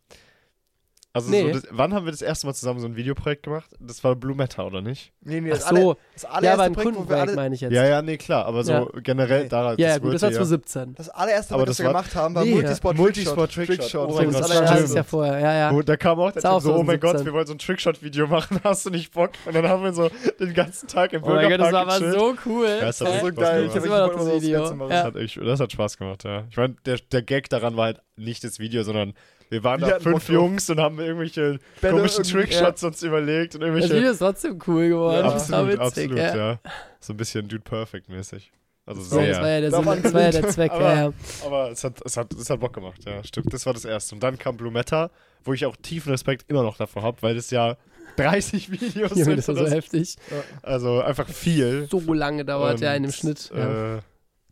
also 1.16 1.30
Nee. 1.30 1.52
so 1.52 1.60
das, 1.60 1.68
wann 1.70 1.92
haben 1.94 2.04
wir 2.04 2.12
das 2.12 2.22
erste 2.22 2.46
Mal 2.46 2.54
zusammen 2.54 2.78
so 2.80 2.86
ein 2.86 2.94
Videoprojekt 2.96 3.42
gemacht? 3.42 3.70
Das 3.80 4.04
war 4.04 4.14
Blue 4.14 4.34
Matter, 4.36 4.66
oder 4.66 4.80
nicht? 4.82 5.12
Nee, 5.22 5.40
nee, 5.40 5.50
Ach 5.52 5.56
das, 5.56 5.64
alle, 5.66 5.80
so, 5.80 5.96
das 6.14 6.22
ja, 6.22 6.28
allererste 6.30 6.52
aber 6.54 6.62
ein 6.64 6.72
Projekt, 6.72 6.86
wo 6.86 6.92
wir 6.92 6.96
Kundenprojekt 7.06 7.28
alle, 7.28 7.36
meine 7.36 7.54
ich 7.54 7.60
jetzt. 7.62 7.72
Ja, 7.72 7.84
ja, 7.86 8.02
nee, 8.02 8.16
klar, 8.16 8.44
aber 8.46 8.62
so 8.64 8.72
Ja. 8.72 8.86
generell 9.02 9.42
Nee. 9.44 9.48
daran. 9.48 9.76
ja, 9.78 9.88
ja, 9.88 9.98
gut, 9.98 10.14
das 10.14 10.22
war 10.22 10.28
wurde 10.30 10.36
2017. 10.62 10.94
das 10.94 11.08
allererste 11.08 11.54
Aber 11.54 11.66
das 11.66 11.76
das 11.76 11.78
wir 11.78 11.86
war- 11.86 11.92
gemacht 12.02 12.14
haben, 12.14 12.34
war 12.34 12.44
Nee, 12.44 12.50
Multisport, 12.52 12.96
Multisport 12.96 13.52
Trickshot. 13.52 13.76
Trickshot. 13.78 14.08
Oh 14.10 14.14
mein 14.14 14.24
Gott, 14.26 14.34
das 14.40 14.48
das 14.48 14.70
war 14.70 14.76
das 14.80 14.94
Jahr 14.94 15.04
vorher, 15.04 15.38
ja, 15.40 15.54
ja. 15.54 15.72
Wo, 15.74 15.82
da 15.82 15.96
kam 15.96 16.18
auch 16.20 16.30
der 16.32 16.42
Typ 16.42 16.60
so, 16.60 16.74
oh 16.74 16.82
mein 16.82 17.00
2017. 17.00 17.00
Gott, 17.00 17.24
wir 17.26 17.32
wollen 17.32 17.46
so 17.46 17.52
ein 17.54 17.58
Trickshot-Video 17.58 18.26
machen, 18.26 18.60
hast 18.64 18.86
du 18.86 18.90
nicht 18.90 19.12
Bock? 19.12 19.30
Und 19.46 19.54
dann 19.54 19.68
haben 19.68 19.82
wir 19.82 19.92
so 19.92 20.10
den 20.38 20.54
ganzen 20.54 20.86
Tag 20.88 21.12
im 21.12 21.22
Oh 21.22 21.28
mein 21.30 21.48
Gott, 21.50 21.60
das 21.60 21.72
war 21.72 21.84
Bürgerpark 21.86 22.02
aber 22.16 22.18
so 22.20 22.34
cool. 22.46 22.66
Ja, 22.68 22.80
Das 22.86 23.00
ist 23.00 23.20
so 23.20 23.32
geil. 23.32 23.64
Ich 23.64 23.70
hab 23.70 23.78
Ich 23.78 23.84
immer 23.84 24.00
noch 24.06 24.14
das 24.14 24.24
mal 24.24 24.32
das 24.34 24.42
Video. 24.42 24.64
Ja. 24.88 25.10
Das 25.10 25.60
hat, 25.60 25.66
das 25.66 25.72
Spaß 25.72 25.96
gemacht, 25.98 26.24
ja. 26.24 26.44
Ich 26.50 26.56
meine, 26.56 26.74
der, 26.84 26.98
der 27.10 27.22
Gag 27.22 27.48
daran 27.48 27.76
war 27.76 27.86
halt 27.86 28.00
nicht 28.16 28.44
das 28.44 28.58
Video, 28.58 28.82
sondern 28.82 29.14
wir 29.50 29.64
waren 29.64 29.80
Wir 29.80 29.88
da 29.88 30.00
fünf. 30.00 30.28
Jungs 30.28 30.68
und 30.70 30.80
haben 30.80 30.98
irgendwelche 31.00 31.58
Bälle 31.80 31.96
komischen 31.96 32.24
Trickshots 32.24 32.82
uns 32.84 33.02
überlegt 33.02 33.54
und 33.54 33.60
Das 33.62 33.68
irgendwelche. 33.68 33.94
Video 33.96 34.10
ist 34.10 34.18
trotzdem 34.18 34.58
cool 34.66 34.88
geworden. 34.88 35.24
Ja, 35.26 35.32
das 35.32 35.50
war 35.50 35.60
absolut, 35.60 35.80
witzig, 35.86 36.04
absolut, 36.12 36.18
ja. 36.18 36.36
ja. 36.36 36.60
So 37.00 37.12
ein 37.12 37.16
bisschen 37.16 37.48
Dude 37.48 37.62
Perfect-mäßig. 37.62 38.50
Also 38.88 39.02
So, 39.02 39.16
das 39.20 39.38
war 39.38 39.44
sehr. 39.44 39.54
ja 39.54 39.60
der, 39.60 39.70
Sinn, 39.72 40.02
das 40.02 40.14
war 40.14 40.20
ja 40.22 40.30
der. 40.30 40.48
Zweck, 40.48 40.70
Aber- 40.72 40.82
ja, 40.82 40.94
ja. 41.06 41.12
Aber 41.44 41.70
es 41.72 41.82
hat, 41.84 42.00
es, 42.04 42.16
hat, 42.16 42.32
es 42.34 42.48
hat 42.50 42.60
Bock 42.60 42.72
gemacht, 42.72 43.00
ja, 43.04 43.22
stimmt. 43.24 43.52
Das 43.52 43.66
war 43.66 43.72
das 43.74 43.84
erste. 43.84 44.14
Und 44.14 44.22
dann 44.22 44.38
kam 44.38 44.56
Blue 44.56 44.70
Matter, 44.70 45.10
wo 45.44 45.52
ich 45.52 45.66
auch 45.66 45.74
tiefen 45.76 46.10
Respekt 46.12 46.44
immer 46.48 46.62
noch 46.62 46.76
davor 46.76 47.02
habe, 47.02 47.20
weil 47.22 47.34
das 47.34 47.50
ja 47.50 47.76
30 48.16 48.70
Videos 48.70 49.10
Junge, 49.10 49.24
sind. 49.24 49.36
das 49.38 49.48
war 49.48 49.56
so 49.56 49.66
so. 49.66 49.70
heftig. 49.72 50.16
Also 50.62 51.00
einfach 51.02 51.28
viel. 51.28 51.88
So 51.90 52.00
lange 52.12 52.44
dauert 52.44 52.80
ja 52.80 52.94
in 52.94 53.02
dem 53.02 53.08
Und, 53.08 53.14
Schnitt. 53.14 53.50
Ja. 53.54 53.96
Äh, 53.96 54.00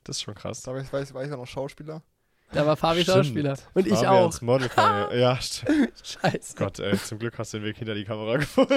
das 0.02 0.16
ist 0.16 0.22
schon 0.22 0.34
krass. 0.34 0.62
Da 0.62 0.72
war 0.72 0.80
ich, 0.80 0.86
ich, 0.92 1.14
war 1.14 1.24
ich 1.24 1.32
auch 1.32 1.36
noch 1.38 1.46
Schauspieler. 1.46 2.02
Da 2.54 2.66
war 2.66 2.76
Fabi 2.76 3.02
Stimmt. 3.02 3.26
Schauspieler. 3.26 3.58
Und 3.74 3.86
ich 3.86 3.94
Fabians 3.94 4.36
auch. 4.36 4.42
Model 4.42 4.68
Karriere. 4.68 5.18
ja, 5.20 5.40
stimmt. 5.40 5.92
Scheiße. 6.02 6.54
Gott, 6.56 6.78
ey, 6.78 6.96
zum 6.98 7.18
Glück 7.18 7.36
hast 7.38 7.52
du 7.52 7.58
den 7.58 7.64
Weg 7.66 7.76
hinter 7.76 7.94
die 7.94 8.04
Kamera 8.04 8.36
gefunden. 8.38 8.74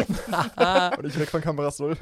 Und 0.97 1.05
ich 1.05 1.19
weg 1.19 1.29
von 1.29 1.41
Kameras 1.41 1.77
soll. 1.77 1.95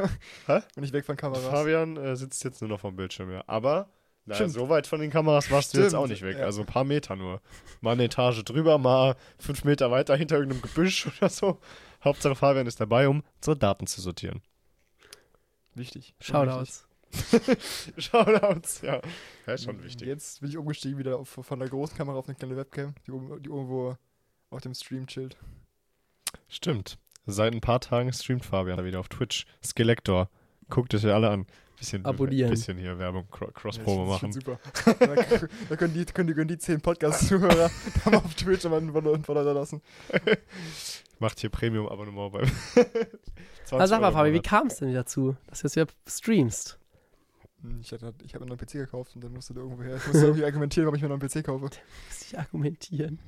Hä? 0.48 0.62
Und 0.75 0.83
ich 0.83 0.94
weg 0.94 1.06
von 1.06 1.18
Kameras. 1.18 1.44
Fabian 1.45 1.98
äh, 1.98 2.16
sitzt 2.16 2.44
jetzt 2.44 2.62
nur 2.62 2.69
noch 2.69 2.80
vom 2.80 2.95
Bildschirm, 2.95 3.31
ja. 3.31 3.44
Aber, 3.48 3.89
na, 4.25 4.36
Stimmt. 4.36 4.51
so 4.54 4.69
weit 4.69 4.88
von 4.88 5.00
den 5.01 5.12
Kameras 5.12 5.51
warst 5.51 5.74
du 5.74 5.80
jetzt 5.80 5.89
Stimmt, 5.89 6.04
auch 6.04 6.07
nicht 6.07 6.22
weg. 6.22 6.38
ja. 6.39 6.45
Also 6.45 6.62
ein 6.62 6.68
paar 6.68 6.83
Meter 6.86 7.16
nur. 7.16 7.42
Mal 7.81 7.92
eine 7.92 8.06
Etage 8.06 8.44
drüber, 8.44 8.77
mal 8.77 9.16
fünf 9.38 9.63
Meter 9.66 9.92
weiter 9.92 10.16
hinter 10.16 10.38
irgendeinem 10.38 10.62
Gebüsch 10.62 11.07
oder 11.18 11.30
so. 11.30 11.60
Hauptsache 12.04 12.36
Fabian 12.36 12.68
ist 12.68 12.80
dabei, 12.80 13.07
um 13.10 13.24
unsere 13.38 13.57
Daten 13.57 13.88
zu 13.88 14.00
sortieren. 14.01 14.42
Wichtig. 15.74 16.16
Shoutouts. 16.22 16.84
Shoutouts, 17.97 18.81
ja. 18.81 19.01
Ja, 19.47 19.53
ist 19.53 19.63
schon 19.65 19.77
Und 19.77 19.83
wichtig. 19.83 20.07
Jetzt 20.07 20.41
bin 20.41 20.50
ich 20.50 20.57
umgestiegen 20.57 20.97
wieder 20.97 21.17
auf, 21.17 21.29
von 21.41 21.59
der 21.59 21.69
großen 21.69 21.95
Kamera 21.97 22.17
auf 22.17 22.27
eine 22.27 22.35
kleine 22.35 22.56
Webcam, 22.57 22.94
die, 23.07 23.12
die 23.12 23.50
irgendwo 23.50 23.95
auf 24.50 24.62
dem 24.62 24.73
Stream 24.73 25.07
chillt. 25.07 25.38
Stimmt. 26.47 26.97
Seit 27.25 27.53
ein 27.53 27.62
paar 27.62 27.79
Tagen 27.79 28.12
streamt 28.13 28.45
Fabian 28.45 28.83
wieder 28.85 29.00
auf 29.00 29.09
Twitch. 29.09 29.45
Skelector. 29.63 30.29
Guckt 30.69 30.94
es 30.94 31.03
ja 31.03 31.13
alle 31.15 31.29
an. 31.29 31.47
Bisschen, 31.77 32.06
Abonnieren. 32.06 32.50
bisschen 32.51 32.77
hier 32.77 32.97
Werbung, 32.97 33.27
Cro- 33.29 33.45
Ja, 33.47 33.51
Cross-Promo 33.51 34.03
ich 34.06 34.09
machen. 34.21 34.31
super. 34.31 34.59
da, 35.69 35.75
können 35.75 35.94
die, 35.94 36.06
können 36.06 36.27
die, 36.27 36.33
können 36.33 36.47
die 36.47 36.57
10 36.57 36.79
Podcast-Zuhörer 36.79 37.69
mal 38.06 38.15
auf 38.15 38.33
Twitch 38.35 38.65
einen 38.65 39.23
Follower 39.25 39.53
lassen. 39.53 39.81
Macht 41.19 41.39
hier 41.41 41.50
Premium-Abonnement 41.50 42.31
beim. 42.31 42.45
20 42.45 43.74
Also 43.74 43.88
sag 43.88 44.00
mal, 44.01 44.13
Fabi, 44.13 44.31
wie 44.34 44.39
kam 44.39 44.67
es 44.67 44.77
denn 44.77 44.93
dazu, 44.93 45.36
dass 45.48 45.62
du 45.62 45.67
jetzt 45.67 45.75
wieder 45.75 45.88
streamst? 46.07 46.79
Hm, 47.69 47.79
Ich, 47.81 47.91
hatte- 47.91 48.13
ich 48.24 48.34
habe 48.34 48.45
mir 48.45 48.51
einen 48.51 48.57
neuen 48.57 48.67
PC 48.67 48.74
gekauft 48.74 49.15
und 49.15 49.24
dann 49.24 49.34
musste 49.34 49.53
der 49.53 49.63
irgendwo 49.63 49.84
her. 49.84 49.95
Ich 49.98 50.07
musste 50.07 50.25
irgendwie 50.25 50.45
argumentieren, 50.45 50.86
warum 50.88 50.95
ich 50.95 51.01
mir 51.01 51.10
einen 51.12 51.19
neuen 51.19 51.29
PC 51.29 51.43
kaufe. 51.45 51.62
Muss 51.65 51.72
ich 52.22 52.38
argumentieren. 52.38 53.19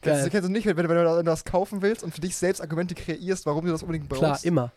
Kennst, 0.00 0.20
du- 0.20 0.22
Geil. 0.24 0.30
kennst 0.30 0.48
du 0.48 0.52
nicht, 0.52 0.66
wenn, 0.66 0.76
wenn, 0.76 0.86
du 0.88 1.22
das 1.24 1.44
kaufen 1.44 1.82
willst 1.82 2.02
und 2.04 2.14
für 2.14 2.20
dich 2.20 2.36
selbst 2.36 2.60
Argumente 2.60 2.94
kreierst, 2.94 3.46
warum 3.46 3.64
du 3.64 3.72
das 3.72 3.82
unbedingt 3.82 4.08
brauchst? 4.08 4.20
Klar, 4.20 4.44
immer. 4.44 4.72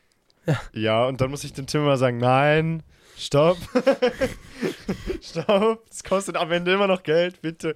Ja, 0.73 1.05
und 1.05 1.19
dann 1.19 1.29
muss 1.29 1.43
ich 1.43 1.51
dem 1.53 1.67
Tim 1.67 1.81
immer 1.81 1.97
sagen, 1.97 2.17
nein, 2.19 2.81
stopp. 3.17 3.57
stopp. 5.21 5.83
Es 5.89 6.03
kostet 6.03 6.37
am 6.37 6.51
Ende 6.51 6.73
immer 6.73 6.87
noch 6.87 7.03
Geld, 7.03 7.41
bitte. 7.41 7.73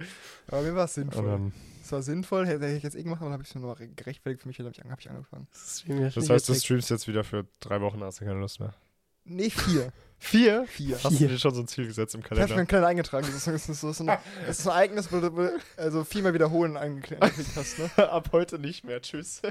Aber 0.48 0.62
mir 0.62 0.74
war 0.74 0.84
es 0.86 0.96
Und 0.96 1.12
sinnvoll. 1.12 1.52
Es 1.84 1.92
war 1.92 2.02
sinnvoll, 2.02 2.46
hätte 2.46 2.66
ich 2.68 2.82
jetzt 2.82 2.96
eh 2.96 3.02
gemacht, 3.02 3.20
aber 3.20 3.26
dann 3.26 3.34
habe 3.34 3.42
ich 3.42 3.48
es 3.50 3.54
mir 3.54 3.60
noch 3.60 3.76
gerechtfertigt 3.96 4.42
für 4.42 4.48
mich, 4.48 4.56
dann 4.56 4.66
habe 4.66 4.74
ich, 4.74 4.82
an- 4.84 4.90
hab 4.90 5.00
ich 5.00 5.10
angefangen. 5.10 5.46
Das, 5.52 5.84
das 6.14 6.30
heißt, 6.30 6.48
du 6.48 6.54
streamst 6.54 6.88
jetzt 6.90 7.08
wieder 7.08 7.24
für 7.24 7.44
drei 7.60 7.80
Wochen, 7.82 8.02
hast 8.02 8.20
du 8.20 8.24
keine 8.24 8.38
Lust 8.40 8.60
mehr. 8.60 8.74
Nee, 9.24 9.50
vier. 9.50 9.92
Vier? 10.24 10.66
Vier. 10.68 10.94
Hast 10.94 11.04
du 11.06 11.10
Vier. 11.16 11.26
dir 11.28 11.38
schon 11.38 11.52
so 11.52 11.62
ein 11.62 11.66
Ziel 11.66 11.84
gesetzt 11.88 12.14
im 12.14 12.20
Ich 12.20 12.26
habe 12.26 12.36
schon 12.36 12.46
Kalender? 12.46 12.58
einen 12.60 12.66
kleinen 12.68 12.84
eingetragen. 12.84 13.26
Das 13.26 13.34
ist, 13.34 13.46
das 13.48 13.68
ist, 13.68 13.80
so- 13.80 13.88
das 13.88 13.98
ist, 13.98 13.98
so 13.98 14.04
ein, 14.12 14.18
das 14.46 14.58
ist 14.60 14.66
ein 14.68 14.70
Ereignis, 14.70 15.10
wo 15.10 15.18
du 15.18 15.30
du, 15.30 15.58
also 15.76 16.04
viermal 16.04 16.32
wiederholen 16.32 16.76
angekl- 16.78 17.18
angeklickt 17.18 17.56
hast. 17.56 17.78
Ne? 17.80 17.90
Ab 18.08 18.28
heute 18.30 18.60
nicht 18.60 18.84
mehr, 18.84 19.02
tschüss. 19.02 19.42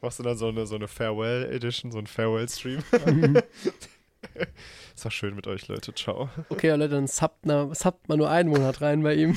Machst 0.00 0.18
du 0.18 0.22
dann 0.22 0.38
so 0.38 0.48
eine, 0.48 0.66
so 0.66 0.76
eine 0.76 0.88
Farewell-Edition, 0.88 1.92
so 1.92 1.98
ein 1.98 2.06
Farewell-Stream? 2.06 2.82
ist 4.94 5.04
doch 5.04 5.12
schön 5.12 5.34
mit 5.36 5.46
euch, 5.46 5.68
Leute. 5.68 5.94
Ciao. 5.94 6.30
Okay, 6.48 6.70
Leute, 6.70 6.88
dann 6.94 7.06
subbt, 7.06 7.44
na, 7.44 7.74
subbt 7.74 8.08
mal 8.08 8.16
nur 8.16 8.30
einen 8.30 8.48
Monat 8.48 8.80
rein 8.80 9.02
bei 9.02 9.12
ihm. 9.14 9.36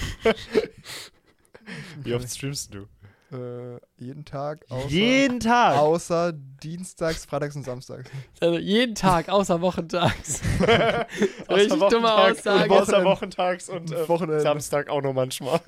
Wie 2.02 2.14
oft 2.14 2.30
streamst 2.30 2.74
du? 2.74 2.88
Äh, 3.32 3.80
jeden 3.98 4.26
Tag. 4.26 4.66
Außer, 4.70 4.88
Jeden 4.90 5.40
Tag! 5.40 5.78
Außer 5.78 6.34
Dienstags, 6.34 7.26
Freitags 7.26 7.56
und 7.56 7.64
Samstags. 7.64 8.10
Also 8.42 8.58
jeden 8.58 8.94
Tag, 8.96 9.30
außer 9.30 9.62
wochentags. 9.62 10.42
Außer 10.60 11.08
Richtig 11.50 11.80
dumme 11.90 12.08
Wochentag- 12.10 12.32
Aussage. 12.32 12.72
Außer 12.74 13.04
wochentags 13.06 13.70
und 13.70 13.92
äh, 13.92 14.10
Wochenende. 14.10 14.42
Samstag 14.42 14.90
auch 14.90 15.02
noch 15.02 15.14
manchmal. 15.14 15.62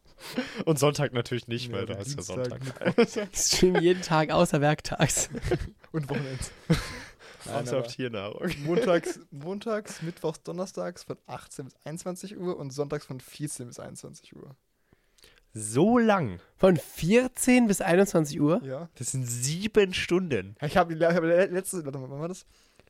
und 0.64 0.78
Sonntag 0.78 1.12
natürlich 1.12 1.48
nicht, 1.48 1.70
weil 1.72 1.80
Nee, 1.84 1.92
da 1.94 1.98
ist 2.00 2.16
ja 2.16 2.22
Sonntag. 2.22 2.60
Ich 2.96 3.18
stream 3.34 3.76
jeden 3.76 4.02
Tag, 4.02 4.30
außer 4.30 4.60
werktags. 4.60 5.28
Und 5.92 6.08
Wochenende. 6.08 6.38
Nein, 7.44 7.62
Außer 7.64 7.82
Tiernahrung. 7.82 8.48
montags, 8.64 9.18
montags, 9.32 10.00
mittwochs, 10.00 10.42
donnerstags 10.44 11.02
von 11.02 11.18
18 11.26 11.64
bis 11.66 11.74
21 11.84 12.38
Uhr 12.38 12.56
und 12.56 12.72
sonntags 12.72 13.04
von 13.04 13.18
14 13.20 13.66
bis 13.66 13.80
21 13.80 14.34
Uhr. 14.36 14.54
So 15.54 15.98
lang. 15.98 16.40
Von 16.56 16.76
14 16.76 17.66
bis 17.66 17.80
21 17.80 18.40
Uhr? 18.40 18.62
Ja. 18.64 18.88
Das 18.94 19.12
sind 19.12 19.24
sieben 19.26 19.92
Stunden. 19.94 20.56
Ich 20.62 20.76
habe 20.76 20.94
hab 21.14 21.22
letzte, 21.22 21.84
warte 21.84 21.98
mal, 21.98 22.10
wann 22.10 22.20
war 22.20 22.28
das? 22.28 22.46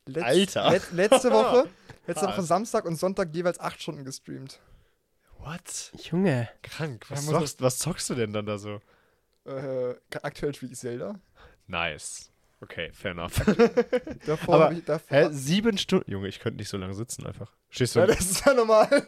Letz, 0.06 0.24
Alter. 0.56 0.70
Let, 0.70 0.92
letzte 0.92 1.30
Woche, 1.30 1.68
letzte. 2.06 2.26
Woche 2.26 2.42
Samstag 2.42 2.84
und 2.84 2.96
Sonntag 2.96 3.34
jeweils 3.34 3.58
8 3.60 3.80
Stunden 3.80 4.04
gestreamt. 4.04 4.60
What? 5.38 5.92
Junge. 6.10 6.48
Krank. 6.62 7.06
Was, 7.08 7.26
Ja, 7.26 7.32
zockst, 7.38 7.60
was 7.62 7.78
zockst 7.78 8.10
du 8.10 8.14
denn 8.14 8.32
dann 8.32 8.46
da 8.46 8.58
so? 8.58 8.80
Äh, 9.44 9.94
aktuell 10.22 10.54
spiele 10.54 10.72
ich 10.72 10.78
Zelda. 10.78 11.18
Nice. 11.66 12.31
Okay, 12.62 12.90
fair 12.92 13.10
enough. 13.10 13.32
Davor 14.26 14.54
Aber, 14.54 14.64
habe 14.66 14.74
ich 14.74 14.84
davor. 14.84 15.16
Hä, 15.16 15.28
sieben 15.32 15.76
Stunden? 15.78 16.08
Junge, 16.10 16.28
ich 16.28 16.38
könnte 16.38 16.58
nicht 16.58 16.68
so 16.68 16.76
lange 16.76 16.94
sitzen 16.94 17.26
einfach. 17.26 17.50
Stehst 17.70 17.96
du, 17.96 18.00
Ja, 18.00 18.06
das 18.06 18.20
ist 18.20 18.46
ja 18.46 18.54
normal. 18.54 18.86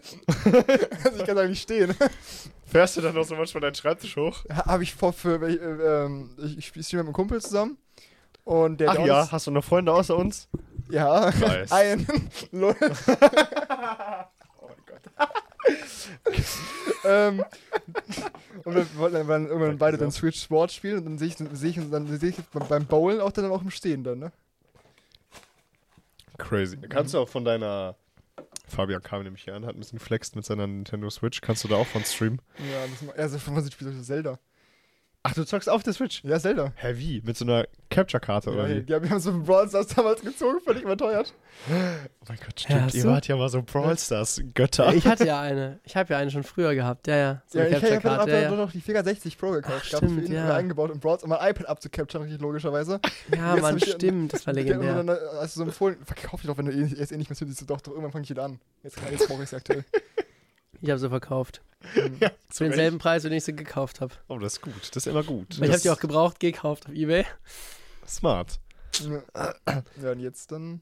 also 1.05 1.19
ich 1.21 1.25
kann 1.25 1.37
da 1.37 1.47
nicht 1.47 1.63
stehen. 1.63 1.95
fährst 2.67 2.97
du 2.97 3.01
dann 3.01 3.15
noch 3.15 3.23
so 3.25 3.37
manchmal 3.37 3.61
deinen 3.61 3.77
Schreibtisch 3.77 4.17
hoch? 4.17 4.45
Habe 4.51 4.83
ich 4.83 4.93
vor 4.93 5.13
für 5.13 5.41
äh, 5.47 5.55
ähm, 6.05 6.37
ich, 6.39 6.59
ich 6.59 6.67
spiele 6.67 6.85
mit 7.03 7.07
einem 7.07 7.13
Kumpel 7.13 7.41
zusammen. 7.41 7.79
Und 8.43 8.79
der 8.81 8.91
Ach 8.91 8.97
der 8.97 9.07
ja, 9.07 9.21
uns- 9.23 9.33
hast 9.33 9.47
du 9.47 9.51
noch 9.53 9.65
Freunde 9.65 9.93
außer 9.93 10.17
uns? 10.17 10.49
ja, 10.91 11.31
Nice. 11.31 11.71
ein 11.73 12.07
Lol. 12.51 12.75
oh 12.81 12.85
mein 14.69 14.77
Gott. 14.85 15.29
ähm, 17.05 17.45
und 18.65 18.75
wir 18.75 18.87
wollten 18.97 19.15
dann, 19.15 19.29
dann 19.29 19.47
irgendwann 19.47 19.79
beide 19.79 19.99
dann 19.99 20.11
Switch 20.11 20.41
Sport 20.43 20.73
spielen 20.73 20.99
und 20.99 21.05
dann 21.05 21.19
sehe 21.19 21.29
ich, 21.29 21.37
sehe 21.37 21.71
ich, 21.71 21.91
dann 21.91 22.07
sehe 22.19 22.31
ich 22.31 22.37
beim- 22.69 22.87
Bowlen 22.87 23.21
auch 23.21 23.33
dann 23.33 23.51
auch 23.51 23.63
im 23.63 23.71
Stehen 23.71 24.05
dann, 24.05 24.19
ne? 24.19 24.33
Crazy. 26.39 26.77
Kannst 26.89 27.15
du 27.15 27.19
auch 27.19 27.29
von 27.29 27.45
deiner. 27.45 27.97
Fabian 28.67 29.03
kam 29.03 29.23
nämlich 29.23 29.45
hier 29.45 29.55
an, 29.55 29.67
hat 29.67 29.77
ein 29.77 29.79
bisschen 29.79 29.99
geflext 29.99 30.35
mit 30.35 30.45
seiner 30.45 30.67
Nintendo 30.67 31.09
Switch. 31.11 31.41
Kannst 31.41 31.63
du 31.65 31.69
da 31.69 31.77
auch 31.77 31.87
von 31.87 32.05
streamen? 32.05 32.41
Ja, 32.59 32.87
das 32.87 33.17
also 33.19 33.39
von 33.39 33.55
was 33.55 33.67
ich 33.67 33.75
spiele 33.75 34.01
Zelda. 34.03 34.39
Ach, 35.27 35.33
du 35.33 35.43
zockst 35.47 35.71
auf 35.71 35.83
der 35.83 35.95
Switch? 35.95 36.23
Ja, 36.23 36.39
Zelda. 36.39 36.73
Hä, 36.77 36.93
wie? 36.97 37.23
Mit 37.25 37.35
so 37.39 37.47
einer 37.47 37.65
Capture-Karte 37.89 38.51
Ja, 38.51 38.57
oder 38.57 38.69
wie? 38.69 38.83
die 38.83 38.93
haben, 38.93 39.05
wir 39.05 39.11
haben 39.11 39.21
so 39.21 39.31
einen 39.31 39.43
Brawl 39.43 39.67
Stars 39.67 39.87
damals 39.87 40.21
gezogen, 40.21 40.61
völlig 40.63 40.83
überteuert. 40.83 41.33
Oh 41.71 41.73
mein 42.29 42.37
Gott, 42.45 42.61
Ja, 42.61 42.61
stimmt. 42.61 42.83
hast 42.83 42.95
Ihr 42.95 43.05
wart 43.05 43.27
ja 43.29 43.37
mal 43.37 43.49
so 43.49 43.63
Brawl 43.63 43.97
Stars 43.97 44.43
Götter. 44.53 44.93
Ich 44.93 45.07
hatte 45.07 45.25
ja 45.27 45.41
eine. 45.41 45.81
Ich 45.85 45.97
habe 45.97 46.13
ja 46.13 46.19
eine 46.19 46.31
schon 46.31 46.43
früher 46.43 46.75
gehabt. 46.75 47.07
Ja, 47.07 47.17
ja. 47.17 47.43
So 47.47 47.59
Ja, 47.59 47.65
eine 47.65 47.77
ich 47.79 47.83
habe 47.83 47.87
Ja, 48.07 48.19
doch 48.19 48.29
ja. 48.29 48.51
noch 48.51 48.71
die 48.71 48.83
460 48.83 49.39
Pro 49.39 49.53
gekauft. 49.53 49.75
Ach, 49.87 49.89
gehabt, 49.91 50.05
für 50.05 50.11
stimmt, 50.13 50.29
ihn 50.29 50.35
ja. 50.35 50.55
eingebaut 50.55 50.91
im 50.91 51.01
Browser, 51.01 51.25
um 51.25 51.31
mein 51.31 51.51
iPad 51.51 51.69
abzucapturen, 51.71 52.25
richtig 52.25 52.43
logischerweise. 52.43 53.01
ja 53.35 53.57
ich- 53.77 53.93
stimmt. 53.93 54.35
Das 54.35 54.47
war 54.47 54.53
legendär. 54.53 54.95
dann, 55.03 55.09
also 55.09 55.61
so 55.61 55.63
empfohlen, 55.63 55.97
verkauf 56.05 56.43
die 56.43 56.49
doch, 56.49 56.59
wenn 56.59 56.67
du 56.67 56.73
eh, 56.73 56.99
erst 56.99 57.13
eh 57.13 57.17
nicht 57.17 57.31
mehr 57.31 57.37
sündest, 57.37 57.65
doch, 57.71 57.81
doch, 57.81 57.93
irgendwann 57.93 58.13
fange 58.13 58.25
ich 58.25 58.31
wieder 58.31 58.45
an. 58.45 58.61
Jetzt, 58.83 58.97
kann- 58.99 59.11
jetzt 59.11 59.27
brauche 59.27 59.43
ich 59.43 59.49
sie 59.49 59.57
aktuell. 59.57 59.85
Ich 60.85 60.91
habe 60.91 60.99
sie 61.01 61.09
verkauft. 61.09 61.63
Ja, 62.21 62.31
Für 62.49 62.65
denselben 62.65 62.99
Preis, 62.99 63.25
wenn 63.25 63.33
ich 63.33 63.45
sie 63.45 63.55
gekauft 63.55 64.01
habe. 64.01 64.15
Oh, 64.29 64.39
das 64.39 64.55
ist 64.55 64.61
gut. 64.63 64.75
Das 64.93 64.97
ist 64.97 65.07
immer 65.07 65.23
gut. 65.23 65.61
Weil 65.61 65.69
ich 65.69 65.73
habe 65.75 65.83
die 65.83 65.91
auch 65.91 66.01
gebraucht 66.01 66.41
gekauft 66.41 66.87
auf 66.87 66.95
Ebay. 66.95 67.27
Smart. 68.07 68.59
ja, 70.03 70.11
und 70.13 70.21
jetzt 70.21 70.51
dann. 70.53 70.81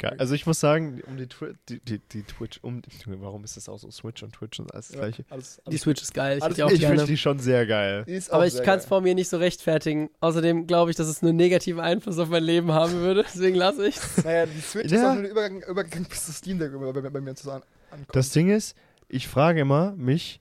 Geil. 0.00 0.14
Also 0.18 0.34
ich 0.34 0.46
muss 0.46 0.60
sagen, 0.60 1.02
um 1.08 1.16
die, 1.16 1.26
Twi 1.26 1.54
die, 1.68 1.80
die, 1.80 1.98
die 1.98 2.22
Twitch, 2.22 2.60
um 2.62 2.82
warum 3.06 3.42
ist 3.42 3.56
das 3.56 3.68
auch 3.68 3.78
so 3.80 3.90
Switch 3.90 4.22
und 4.22 4.32
Twitch 4.32 4.60
und 4.60 4.72
alles 4.72 4.88
das 4.88 4.94
Ja, 4.94 5.00
gleiche? 5.00 5.24
alles, 5.28 5.56
Die 5.56 5.66
alles 5.66 5.80
Switch 5.80 6.02
ist 6.02 6.14
geil. 6.14 6.36
Ich 6.38 6.42
Alles- 6.44 6.54
die 6.54 6.62
auch 6.62 6.68
ich 6.70 6.78
finde 6.78 6.94
gerne. 6.94 7.06
die 7.08 7.16
schon 7.16 7.40
sehr 7.40 7.66
geil. 7.66 8.04
Die 8.06 8.12
ist 8.12 8.30
Aber 8.30 8.46
ich 8.46 8.62
kann 8.62 8.78
es 8.78 8.86
vor 8.86 9.00
mir 9.00 9.16
nicht 9.16 9.28
so 9.28 9.38
rechtfertigen. 9.38 10.08
Außerdem 10.20 10.68
glaube 10.68 10.92
ich, 10.92 10.96
dass 10.96 11.08
es 11.08 11.20
einen 11.24 11.34
negativen 11.34 11.80
Einfluss 11.80 12.16
auf 12.20 12.28
mein 12.28 12.44
Leben 12.44 12.70
haben 12.70 12.92
würde. 12.92 13.24
Deswegen 13.34 13.56
lasse 13.56 13.88
ich 13.88 13.96
es. 13.96 14.24
Naja, 14.24 14.46
die 14.46 14.60
Switch 14.60 14.92
Ja. 14.92 14.98
ist 14.98 15.04
auch 15.04 15.14
nur 15.14 15.22
der 15.22 15.30
Übergang, 15.32 15.62
Übergang 15.62 16.04
bis 16.04 16.26
das 16.26 16.36
Steam 16.36 16.60
Deck 16.60 16.70
bei, 16.78 16.92
bei, 16.92 17.10
bei 17.10 17.20
mir 17.20 17.34
zu 17.34 17.50
an, 17.50 17.62
ankommt. 17.90 18.14
Das 18.14 18.30
Ding 18.30 18.50
ist, 18.50 18.76
ich 19.08 19.28
frage 19.28 19.60
immer 19.60 19.92
mich, 19.96 20.40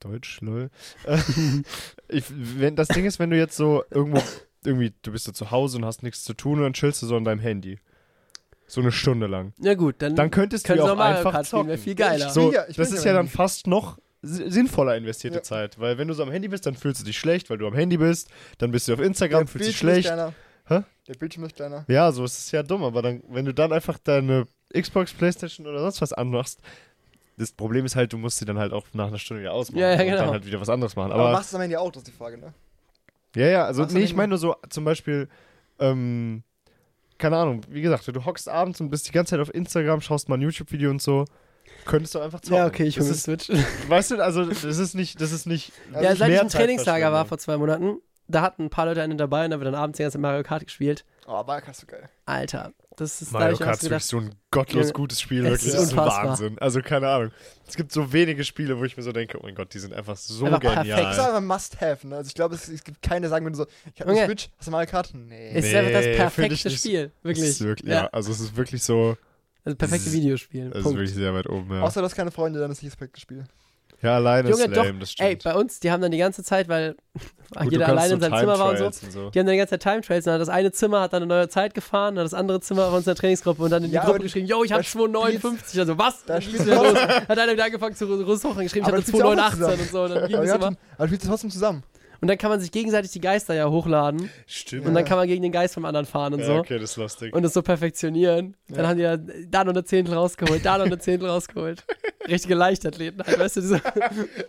Deutsch, 0.00 0.40
lol. 0.42 0.70
Äh, 1.06 1.18
ich, 2.08 2.24
wenn, 2.30 2.76
das 2.76 2.88
Ding 2.88 3.04
ist, 3.06 3.18
wenn 3.18 3.30
du 3.30 3.38
jetzt 3.38 3.56
so 3.56 3.84
irgendwo, 3.90 4.22
irgendwie, 4.64 4.92
du 5.02 5.12
bist 5.12 5.24
so 5.24 5.32
zu 5.32 5.50
Hause 5.50 5.78
und 5.78 5.84
hast 5.84 6.02
nichts 6.02 6.24
zu 6.24 6.34
tun 6.34 6.58
und 6.58 6.62
dann 6.64 6.72
chillst 6.74 7.02
du 7.02 7.06
so 7.06 7.16
an 7.16 7.24
deinem 7.24 7.40
Handy. 7.40 7.78
So 8.66 8.80
eine 8.80 8.92
Stunde 8.92 9.26
lang. 9.26 9.52
Ja 9.58 9.74
gut, 9.74 9.96
dann, 9.98 10.16
Dann 10.16 10.30
könntest 10.30 10.68
du 10.68 10.74
ja 10.74 10.82
auch 10.84 10.96
Mario 10.96 11.18
einfach 11.18 11.32
Kart. 11.32 11.52
Wäre 11.52 11.64
zocken. 11.64 11.78
viel 11.78 11.94
geiler. 11.94 12.30
So, 12.30 12.52
ja, 12.52 12.64
ich 12.68 12.76
das 12.76 12.92
ist 12.92 13.04
ja 13.04 13.12
dann 13.12 13.28
fast 13.28 13.66
noch 13.66 13.98
si- 14.22 14.50
sinnvoller 14.50 14.96
investierte 14.96 15.36
Ja. 15.36 15.42
Zeit, 15.42 15.78
weil 15.78 15.98
wenn 15.98 16.08
du 16.08 16.14
so 16.14 16.22
am 16.22 16.30
Handy 16.30 16.48
bist, 16.48 16.64
dann 16.66 16.74
fühlst 16.74 17.00
du 17.00 17.04
dich 17.04 17.18
schlecht, 17.18 17.50
weil 17.50 17.58
du 17.58 17.66
am 17.66 17.74
Handy 17.74 17.98
bist, 17.98 18.30
dann 18.58 18.70
bist 18.70 18.88
du 18.88 18.94
auf 18.94 19.00
Instagram, 19.00 19.40
Der 19.40 19.46
fühlst 19.48 19.68
dich 19.68 19.80
Bildschirm 19.80 19.98
ist 19.98 20.04
schlecht. 20.06 20.08
kleiner. 20.08 20.34
Hä? 20.66 20.82
Der 21.08 21.14
Bildschirm 21.14 21.44
ist 21.44 21.56
kleiner. 21.56 21.84
Ja, 21.88 22.10
so 22.10 22.24
ist 22.24 22.38
es 22.38 22.50
ja 22.52 22.62
dumm, 22.62 22.84
aber 22.84 23.02
dann, 23.02 23.22
wenn 23.28 23.44
du 23.44 23.52
dann 23.52 23.70
einfach 23.72 23.98
deine 23.98 24.46
Xbox, 24.72 25.12
Playstation 25.12 25.66
oder 25.66 25.80
sonst 25.80 26.00
was 26.00 26.14
anmachst, 26.14 26.58
das 27.36 27.52
Problem 27.52 27.84
ist 27.84 27.96
halt, 27.96 28.12
du 28.12 28.18
musst 28.18 28.38
sie 28.38 28.44
dann 28.44 28.58
halt 28.58 28.72
auch 28.72 28.86
nach 28.92 29.08
einer 29.08 29.18
Stunde 29.18 29.42
wieder 29.42 29.52
ausmachen 29.52 29.80
Ja, 29.80 29.88
ja, 29.92 30.00
und 30.00 30.04
genau. 30.06 30.18
dann 30.18 30.30
halt 30.30 30.46
wieder 30.46 30.60
was 30.60 30.68
anderes 30.68 30.96
machen. 30.96 31.12
Aber, 31.12 31.24
Aber, 31.24 31.32
machst 31.32 31.52
du 31.52 31.56
am 31.56 31.62
Handy 31.62 31.76
auch, 31.76 31.90
das 31.90 32.02
ist 32.02 32.08
die 32.08 32.16
Frage, 32.16 32.38
ne? 32.38 32.52
ja, 33.36 33.46
ja, 33.46 33.64
also 33.64 33.82
machst 33.82 33.94
nee, 33.94 34.00
nicht 34.00 34.10
ich 34.10 34.16
meine 34.16 34.28
nur 34.28 34.38
so 34.38 34.54
zum 34.70 34.84
Beispiel, 34.84 35.28
ähm, 35.80 36.42
keine 37.18 37.36
Ahnung, 37.36 37.62
wie 37.68 37.82
gesagt, 37.82 38.06
du 38.06 38.24
hockst 38.24 38.48
abends 38.48 38.80
und 38.80 38.90
bist 38.90 39.08
die 39.08 39.12
ganze 39.12 39.30
Zeit 39.30 39.40
auf 39.40 39.52
Instagram, 39.52 40.00
schaust 40.00 40.28
mal 40.28 40.36
ein 40.36 40.42
YouTube-Video 40.42 40.90
und 40.90 41.02
so, 41.02 41.24
könntest 41.84 42.14
du 42.14 42.20
einfach 42.20 42.40
zocken. 42.40 42.56
ja, 42.58 42.66
okay, 42.66 42.84
ich 42.84 42.98
hole 42.98 43.14
Switch. 43.14 43.50
Weißt 43.88 44.12
du, 44.12 44.22
also 44.22 44.44
das 44.44 44.64
ist 44.64 44.94
nicht, 44.94 45.20
das 45.20 45.32
ist 45.32 45.46
nicht. 45.46 45.72
Also 45.92 46.04
ja, 46.04 46.12
ich 46.12 46.18
seit 46.18 46.30
ich 46.32 46.40
im 46.40 46.48
Trainingslager 46.48 47.12
war 47.12 47.24
vor 47.24 47.38
zwei 47.38 47.56
Monaten, 47.56 47.98
da 48.28 48.42
hatten 48.42 48.64
ein 48.64 48.70
paar 48.70 48.86
Leute 48.86 49.02
einen 49.02 49.18
dabei 49.18 49.44
und 49.44 49.50
da 49.50 49.58
wird 49.60 49.66
dann 49.66 49.74
abends 49.74 49.96
die 49.98 50.02
ganze 50.02 50.18
Mario 50.18 50.42
Kart 50.42 50.64
gespielt. 50.64 51.04
Oh, 51.26 51.42
Mario 51.46 51.64
Kart 51.64 51.70
ist 51.70 51.80
so 51.80 51.86
geil. 51.86 52.08
Alter, 52.26 52.72
das 52.96 53.20
ist 53.22 53.32
Mario 53.32 53.56
Kart 53.56 53.74
ist 53.76 53.82
so 53.82 53.90
wirklich 53.90 54.04
so 54.06 54.18
ein 54.18 54.34
gottlos 54.50 54.92
gutes 54.92 55.20
Spiel, 55.20 55.44
es 55.44 55.50
wirklich. 55.50 55.68
ist 55.68 55.74
Das 55.76 55.82
ist 55.84 55.92
unfassbar. 55.92 56.28
Wahnsinn. 56.28 56.58
Also 56.58 56.80
keine 56.80 57.08
Ahnung. 57.08 57.30
Es 57.66 57.76
gibt 57.76 57.92
so 57.92 58.12
wenige 58.12 58.44
Spiele, 58.44 58.78
wo 58.78 58.84
ich 58.84 58.96
mir 58.96 59.02
so 59.02 59.12
denke, 59.12 59.38
oh 59.38 59.42
mein 59.42 59.54
Gott, 59.54 59.74
die 59.74 59.78
sind 59.78 59.92
einfach 59.92 60.16
so 60.16 60.44
Einfach 60.46 60.60
genial. 60.60 60.84
perfekt. 60.84 61.06
Das 61.06 61.16
ist 61.18 61.22
aber 61.24 61.36
ein 61.38 61.46
Must-Have, 61.46 62.06
ne? 62.08 62.16
Also 62.16 62.28
ich 62.28 62.34
glaube, 62.34 62.54
es, 62.54 62.68
es 62.68 62.82
gibt 62.84 63.02
keine 63.02 63.28
sagen, 63.28 63.44
wenn 63.46 63.52
du 63.52 63.58
so, 63.58 63.66
ich 63.94 64.00
habe 64.00 64.10
eine 64.12 64.24
Switch, 64.26 64.48
hast 64.58 64.66
du 64.66 64.70
Mario 64.70 64.90
Kart? 64.90 65.10
Nee. 65.14 65.50
es 65.54 65.64
ist 65.66 65.72
Nee, 65.72 65.78
einfach 65.78 65.92
das 65.92 66.16
perfekte 66.16 66.68
nicht. 66.68 66.78
Spiel. 66.78 67.12
Es 67.18 67.24
Wirklich. 67.24 67.44
ist 67.48 67.60
wirklich 67.64 67.90
ja. 67.90 68.02
ja. 68.04 68.06
also 68.08 68.30
es 68.32 68.40
ist 68.40 68.56
wirklich 68.56 68.82
so, 68.82 69.16
Also 69.64 69.76
perfekte 69.76 70.02
es 70.08 70.14
ist- 70.14 70.20
Videospiel. 70.20 70.70
es 70.72 70.78
ist 70.78 70.84
wirklich 70.84 71.14
sehr 71.14 71.34
weit 71.34 71.48
oben, 71.48 71.70
ja. 71.74 71.82
Außer 71.82 72.00
du 72.00 72.04
hast 72.06 72.14
keine 72.14 72.30
Freunde, 72.30 72.58
dann 72.60 72.70
ist 72.70 72.82
nicht 72.82 72.92
das 72.92 72.96
perfekte 72.98 73.20
Spiel. 73.20 73.44
Ja, 74.02 74.16
alleine 74.16 74.50
Junge, 74.50 74.64
ist 74.64 74.76
doch, 74.76 74.84
lame, 74.84 74.98
das 74.98 75.14
Ey, 75.18 75.26
stimmt. 75.36 75.44
bei 75.44 75.54
uns, 75.54 75.80
die 75.80 75.90
haben 75.90 76.00
dann 76.02 76.10
die 76.12 76.18
ganze 76.18 76.42
Zeit, 76.42 76.68
weil 76.68 76.94
Gut, 77.56 77.72
jeder 77.72 77.86
du 77.86 77.92
alleine 77.92 78.14
in 78.14 78.20
seinem 78.20 78.36
Zimmer 78.38 78.58
war 78.58 78.70
und 78.70 78.76
so, 78.78 78.84
Time-Trials 78.90 79.12
so. 79.14 79.30
die 79.30 79.38
haben 79.38 79.46
dann 79.46 79.52
die 79.52 79.58
ganze 79.58 79.78
Zeit 79.78 79.82
Time 79.82 80.00
Trails. 80.02 80.24
Dann 80.24 80.34
hat 80.34 80.40
das 80.40 80.48
eine 80.48 80.72
Zimmer 80.72 81.00
hat 81.02 81.12
dann 81.12 81.22
eine 81.22 81.28
neue 81.32 81.48
Zeit 81.48 81.74
gefahren, 81.74 82.16
dann 82.16 82.24
hat 82.24 82.32
das 82.32 82.38
andere 82.38 82.60
Zimmer 82.60 82.86
von 82.86 82.94
unserer 82.96 83.14
Trainingsgruppe 83.14 83.62
und 83.62 83.70
dann 83.70 83.84
in 83.84 83.90
die 83.90 83.94
Ja, 83.94 84.04
Gruppe 84.04 84.20
geschrieben, 84.20 84.46
yo, 84.46 84.64
ich 84.64 84.72
hab 84.72 84.80
da 84.80 84.84
259. 84.84 85.78
Also 85.78 85.96
was? 85.98 86.24
da 86.24 86.34
Dann 86.34 86.42
spielst 86.42 86.66
du 86.66 86.74
los. 86.74 86.94
Hat 86.94 87.38
einer 87.38 87.52
wieder 87.52 87.64
angefangen 87.64 87.94
zu 87.94 88.06
Russuchen 88.06 88.62
geschrieben, 88.64 88.86
ich 88.86 89.04
du 89.04 89.12
noch 89.12 89.18
218 89.20 89.64
und 89.80 89.90
so. 89.90 90.02
Und 90.02 90.10
dann 90.10 90.26
ging 90.26 90.36
Aber, 90.36 90.44
es 90.44 90.50
ja, 90.50 90.56
immer. 90.56 90.66
aber 90.66 90.76
du 90.98 91.06
spielst 91.06 91.26
trotzdem 91.26 91.50
zusammen. 91.50 91.82
Und 92.24 92.28
dann 92.28 92.38
kann 92.38 92.48
man 92.48 92.58
sich 92.58 92.72
gegenseitig 92.72 93.10
die 93.10 93.20
Geister 93.20 93.52
ja 93.52 93.68
hochladen 93.68 94.30
Stimmt. 94.46 94.86
und 94.86 94.94
dann 94.94 95.04
kann 95.04 95.18
man 95.18 95.28
gegen 95.28 95.42
den 95.42 95.52
Geist 95.52 95.74
vom 95.74 95.84
anderen 95.84 96.06
fahren 96.06 96.32
und 96.32 96.40
ja, 96.40 96.46
so. 96.46 96.54
okay, 96.54 96.78
das 96.78 96.92
ist 96.92 96.96
lustig. 96.96 97.34
Und 97.34 97.42
das 97.42 97.52
so 97.52 97.60
perfektionieren. 97.60 98.56
Dann 98.68 98.78
Ja. 98.78 98.88
haben 98.88 98.96
die 98.96 99.02
ja 99.02 99.18
da 99.50 99.62
noch 99.62 99.74
eine 99.74 99.84
Zehntel 99.84 100.14
rausgeholt, 100.14 100.64
da 100.64 100.78
noch 100.78 100.86
eine 100.86 100.98
Zehntel 100.98 101.28
rausgeholt. 101.28 101.84
Richtige 102.26 102.54
Leichtathleten 102.54 103.22
halt, 103.26 103.38
weißt 103.38 103.56
du, 103.56 103.60
diese, 103.60 103.82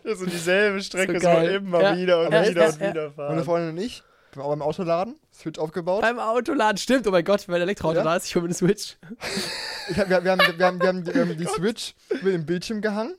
Das 0.05 0.21
ist 0.21 0.31
dieselbe 0.31 0.81
Strecke 0.81 1.19
So 1.19 1.29
so, 1.29 1.37
immer 1.47 1.81
Ja. 1.81 1.97
wieder 1.97 2.25
und 2.25 2.31
Ja, 2.31 2.47
wieder 2.49 2.61
ja, 2.61 2.69
und 2.69 2.79
ja. 2.79 2.89
wieder 2.91 3.01
Meine 3.01 3.11
fahren. 3.13 3.43
Freundin 3.43 3.69
und 3.71 3.77
ich, 3.83 4.03
wir 4.31 4.41
haben 4.43 4.45
auch 4.47 4.49
beim 4.55 4.61
Autoladen, 4.61 5.15
Switch 5.33 5.59
aufgebaut. 5.59 6.01
beim 6.01 6.17
Autoladen. 6.19 6.77
Stimmt, 6.77 7.05
oh 7.07 7.11
mein 7.11 7.25
Gott, 7.25 7.45
weil 7.49 7.55
der 7.55 7.63
Elektroauto 7.63 7.97
Ja. 7.97 8.03
da 8.05 8.15
ist, 8.15 8.27
ich 8.27 8.35
hole 8.35 8.43
mir 8.43 8.47
eine 8.47 8.53
Switch. 8.55 8.95
Ich 9.89 9.99
hab, 9.99 10.09
wir, 10.09 10.23
wir, 10.23 10.31
haben, 10.31 10.39
wir, 10.57 10.65
haben, 10.65 10.79
wir, 10.79 10.87
haben, 10.87 11.03
die- 11.03 11.13
wir 11.13 11.21
haben 11.21 11.37
die 11.37 11.45
Switch 11.57 11.93
mit 12.23 12.33
dem 12.33 12.45
Bildschirm 12.45 12.79
gehangen. 12.81 13.15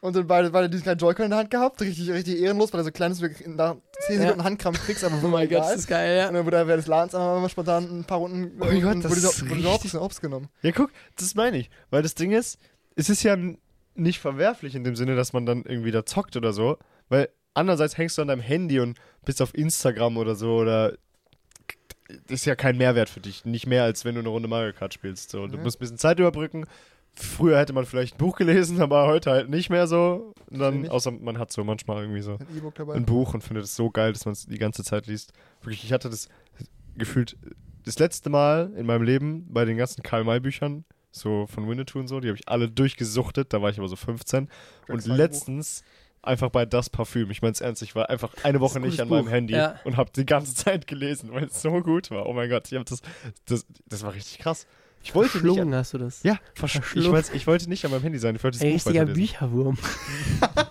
Und 0.00 0.14
dann 0.14 0.26
beide, 0.28 0.50
beide 0.50 0.70
diesen 0.70 0.84
kleinen 0.84 0.98
Joy-Con 1.00 1.24
in 1.24 1.30
der 1.30 1.40
Hand 1.40 1.50
gehabt. 1.50 1.80
Richtig, 1.80 2.08
richtig 2.10 2.40
ehrenlos, 2.40 2.72
weil 2.72 2.80
er 2.80 2.84
so 2.84 2.92
klein 2.92 3.10
ist, 3.12 3.20
wie 3.20 3.28
du 3.30 3.50
nach 3.50 3.76
10 4.06 4.16
Ja. 4.16 4.22
Sekunden 4.22 4.44
Handkrampf 4.44 4.84
kriegst, 4.86 5.02
aber 5.02 5.16
Oh 5.24 5.26
mein 5.28 5.48
Gott, 5.48 5.58
das 5.58 5.74
ist 5.76 5.88
geil, 5.88 6.16
ja. 6.18 6.28
Und 6.28 6.34
dann 6.34 6.44
wurde 6.46 6.56
er 6.56 6.66
während 6.68 6.82
des 6.82 6.86
Ladens 6.86 7.14
einfach 7.16 7.40
mal 7.40 7.48
spontan 7.48 7.84
ein 8.00 8.04
paar 8.04 8.18
Runden 8.18 8.52
Oh 8.60 8.64
mein 8.66 8.80
Gott, 8.80 8.94
und 8.94 9.04
das 9.04 9.10
wurde, 9.10 9.20
ist 9.22 9.50
wurde 9.50 9.72
richtig- 9.72 9.94
Hops 9.94 10.20
genommen. 10.20 10.48
Ja, 10.62 10.70
guck, 10.70 10.92
das 11.16 11.34
meine 11.34 11.58
ich. 11.58 11.68
Weil 11.90 12.02
das 12.02 12.14
Ding 12.14 12.30
ist, 12.30 12.58
es 12.94 13.10
ist 13.10 13.24
ja 13.24 13.36
nicht 13.96 14.20
verwerflich 14.20 14.76
in 14.76 14.84
dem 14.84 14.94
Sinne, 14.94 15.16
dass 15.16 15.32
man 15.32 15.46
dann 15.46 15.64
irgendwie 15.64 15.90
da 15.90 16.06
zockt 16.06 16.36
oder 16.36 16.52
so. 16.52 16.78
Weil 17.08 17.28
andererseits 17.54 17.98
hängst 17.98 18.16
du 18.18 18.22
an 18.22 18.28
deinem 18.28 18.40
Handy 18.40 18.78
und 18.78 18.98
bist 19.24 19.42
auf 19.42 19.52
Instagram 19.54 20.16
oder 20.16 20.36
so 20.36 20.58
oder. 20.58 20.92
Das 22.08 22.40
ist 22.40 22.44
ja 22.46 22.54
kein 22.54 22.78
Mehrwert 22.78 23.10
für 23.10 23.20
dich. 23.20 23.44
Nicht 23.44 23.66
mehr, 23.66 23.82
als 23.82 24.04
wenn 24.04 24.14
du 24.14 24.20
eine 24.20 24.28
Runde 24.30 24.48
Mario 24.48 24.72
Kart 24.72 24.94
spielst. 24.94 25.30
So. 25.30 25.46
Du 25.46 25.56
Ja. 25.58 25.62
musst 25.62 25.76
ein 25.76 25.80
bisschen 25.80 25.98
Zeit 25.98 26.18
überbrücken. 26.18 26.66
Früher 27.20 27.58
hätte 27.58 27.72
man 27.72 27.84
vielleicht 27.84 28.14
ein 28.14 28.18
Buch 28.18 28.36
gelesen, 28.36 28.80
aber 28.82 29.06
heute 29.06 29.30
halt 29.30 29.50
nicht 29.50 29.70
mehr 29.70 29.86
so. 29.86 30.34
Und 30.50 30.58
dann, 30.58 30.82
nicht. 30.82 30.90
außer 30.90 31.10
man 31.10 31.38
hat 31.38 31.52
so 31.52 31.64
manchmal 31.64 32.02
irgendwie 32.02 32.20
so 32.22 32.32
Ein 32.34 32.56
E-Book 32.56 32.74
dabei. 32.74 32.94
ein 32.94 33.04
Buch 33.04 33.34
und 33.34 33.42
findet 33.42 33.64
es 33.64 33.74
so 33.76 33.90
geil, 33.90 34.12
dass 34.12 34.24
man 34.24 34.32
es 34.32 34.46
die 34.46 34.58
ganze 34.58 34.84
Zeit 34.84 35.06
liest. 35.06 35.32
Wirklich, 35.62 35.84
ich 35.84 35.92
hatte 35.92 36.08
das 36.10 36.28
gefühlt 36.96 37.36
das 37.84 37.98
letzte 37.98 38.30
Mal 38.30 38.72
in 38.76 38.86
meinem 38.86 39.02
Leben 39.02 39.46
bei 39.52 39.64
den 39.64 39.76
ganzen 39.76 40.02
Karl-May-Büchern, 40.02 40.84
so 41.10 41.46
von 41.46 41.68
Winnetou 41.68 41.98
und 42.00 42.08
so, 42.08 42.20
die 42.20 42.28
habe 42.28 42.36
ich 42.38 42.48
alle 42.48 42.68
durchgesuchtet, 42.68 43.52
da 43.52 43.62
war 43.62 43.70
ich 43.70 43.78
aber 43.78 43.88
so 43.88 43.96
15. 43.96 44.48
Und 44.88 45.06
letztens 45.06 45.82
Einfach 46.20 46.50
bei 46.50 46.66
das 46.66 46.90
Parfüm. 46.90 47.30
Ich 47.30 47.42
mein's 47.42 47.60
ernst, 47.60 47.80
ich 47.80 47.94
war 47.94 48.10
einfach 48.10 48.34
eine 48.42 48.60
Woche 48.60 48.80
ein 48.80 48.82
nicht 48.82 49.00
an 49.00 49.08
meinem 49.08 49.26
Buch. 49.26 49.30
Handy 49.30 49.54
Ja. 49.54 49.78
und 49.84 49.96
habe 49.96 50.10
die 50.14 50.26
ganze 50.26 50.52
Zeit 50.64 50.86
gelesen, 50.88 51.32
weil 51.32 51.44
es 51.44 51.62
so 51.62 51.80
gut 51.80 52.10
war. 52.10 52.26
Oh 52.26 52.32
mein 52.32 52.50
Gott, 52.50 52.70
ich 52.70 52.76
hab 52.76 52.84
das, 52.86 53.02
das, 53.46 53.64
das 53.86 54.02
war 54.02 54.14
richtig 54.14 54.38
krass. 54.40 54.66
Ich 55.02 55.14
wollte 55.14 55.38
nicht 55.38 55.44
an, 55.44 55.54
Verschlungen 55.54 55.74
hast 55.74 55.94
du 55.94 55.98
das. 55.98 56.22
ja, 56.22 56.38
versch 56.54 56.74
ich, 56.76 56.80
Verschlungen. 56.82 57.12
mein's, 57.12 57.30
ich 57.30 57.46
wollte 57.46 57.68
nicht 57.68 57.84
an 57.84 57.90
meinem 57.92 58.02
Handy 58.02 58.18
sein, 58.18 58.36
ich 58.36 58.44
wollte 58.44 58.58
das 58.58 58.64
Ein 58.66 58.72
Buch 58.76 58.86
richtiger. 58.86 59.04
Bücherwurm. 59.06 59.78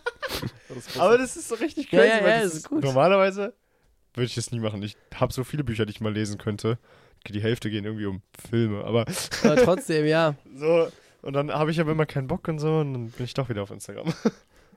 Aber 0.99 1.17
das 1.17 1.35
ist 1.37 1.47
so 1.49 1.55
richtig 1.55 1.91
Ja, 1.91 1.99
crazy, 2.01 2.17
ja, 2.17 2.23
weil 2.23 2.29
ja, 2.37 2.43
das 2.43 2.53
ist 2.55 2.69
gut. 2.69 2.83
normalerweise 2.83 3.53
würde 4.13 4.25
ich 4.25 4.35
das 4.35 4.51
nie 4.51 4.59
machen. 4.59 4.81
Ich 4.83 4.95
habe 5.15 5.33
so 5.33 5.43
viele 5.43 5.63
Bücher, 5.63 5.85
die 5.85 5.91
ich 5.91 6.01
mal 6.01 6.13
lesen 6.13 6.37
könnte. 6.37 6.77
Die 7.27 7.41
Hälfte 7.41 7.69
gehen 7.69 7.83
irgendwie 7.85 8.05
um 8.05 8.21
Filme, 8.49 8.83
aber 8.83 9.05
Aber 9.43 9.55
trotzdem, 9.57 10.05
ja. 10.05 10.35
so. 10.55 10.89
Und 11.21 11.33
dann 11.33 11.51
habe 11.51 11.71
ich 11.71 11.79
aber 11.79 11.91
immer 11.91 12.05
keinen 12.05 12.27
Bock 12.27 12.47
und 12.47 12.59
so 12.59 12.79
und 12.79 12.93
dann 12.93 13.09
bin 13.09 13.25
ich 13.25 13.33
doch 13.33 13.49
wieder 13.49 13.63
auf 13.63 13.71
Instagram. 13.71 14.13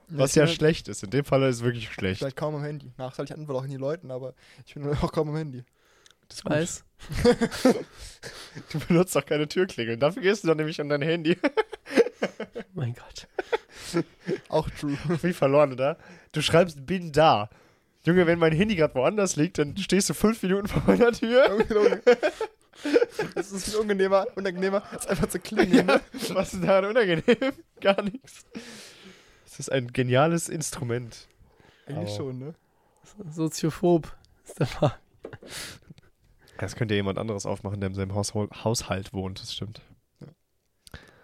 Was 0.09 0.31
ich 0.31 0.37
ja 0.37 0.45
halt- 0.47 0.55
schlecht 0.55 0.89
ist. 0.89 1.03
In 1.05 1.11
dem 1.11 1.25
Fall 1.25 1.43
ist 1.45 1.57
es 1.57 1.63
wirklich 1.63 1.93
schlecht. 1.93 2.19
Vielleicht 2.21 2.37
kaum 2.37 2.55
am 2.55 2.63
Handy. 2.63 2.91
Nachteil, 2.99 3.27
ich 3.27 3.33
antworte 3.33 3.61
auch 3.61 3.65
in 3.65 3.71
die 3.71 3.77
Leuten, 3.77 4.11
aber 4.11 4.35
ich 4.67 4.75
bin 4.75 4.89
auch 4.89 5.13
kaum 5.13 5.29
am 5.29 5.37
Handy. 5.37 5.65
Das. 6.31 6.45
Weiß. 6.45 6.85
Du 8.73 8.79
benutzt 8.81 9.17
doch 9.17 9.25
keine 9.25 9.49
Türklingeln. 9.49 9.99
Dafür 9.99 10.23
gehst 10.23 10.45
du 10.45 10.49
dann 10.49 10.59
nämlich 10.59 10.79
an 10.83 10.91
dein 10.91 11.01
Handy. 11.01 11.39
Oh 11.43 11.49
mein 12.75 12.95
Gott. 12.95 13.27
Auch 14.51 14.69
true. 14.71 14.99
Wie 15.23 15.33
verloren, 15.33 15.73
oder? 15.73 15.97
Du 16.33 16.43
schreibst, 16.43 16.85
bin 16.85 17.11
da. 17.13 17.49
Junge, 18.05 18.27
wenn 18.27 18.39
mein 18.39 18.53
Handy 18.53 18.77
gerade 18.77 18.95
woanders 18.95 19.37
liegt, 19.37 19.57
dann 19.59 19.77
stehst 19.79 20.11
du 20.11 20.15
fünf 20.15 20.43
Minuten 20.43 20.69
vor 20.69 20.83
meiner 20.87 21.13
Tür. 21.13 21.65
Das 23.35 23.51
ist 23.53 23.65
viel 23.71 23.77
unangenehmer, 23.77 24.27
unangenehmer, 24.37 24.83
als 24.93 25.07
einfach 25.07 25.29
zu 25.29 25.39
klingeln. 25.39 25.87
ne? 25.87 26.01
Was 26.35 26.53
ist 26.53 26.63
daran 26.63 26.85
unangenehm? 26.91 27.23
Gar 27.81 28.03
nichts. 28.03 28.45
Das 29.45 29.59
ist 29.59 29.73
ein 29.73 29.93
geniales 29.93 30.49
Instrument. 30.51 31.29
Eigentlich 31.87 32.09
Aber- 32.11 32.17
schon, 32.17 32.39
ne? 32.39 32.55
Soziophob 33.31 34.15
ist 34.45 34.59
der 34.61 34.67
Fall. 34.67 34.99
Das 36.61 36.77
könnte 36.77 36.95
ja 36.95 36.97
jemand 36.99 37.19
anderes 37.19 37.47
aufmachen, 37.47 37.81
der 37.81 37.89
in 37.89 37.95
seinem 37.95 38.13
Haushol- 38.15 38.51
Haushalt 38.65 39.13
wohnt, 39.13 39.41
das 39.41 39.55
stimmt. 39.55 39.81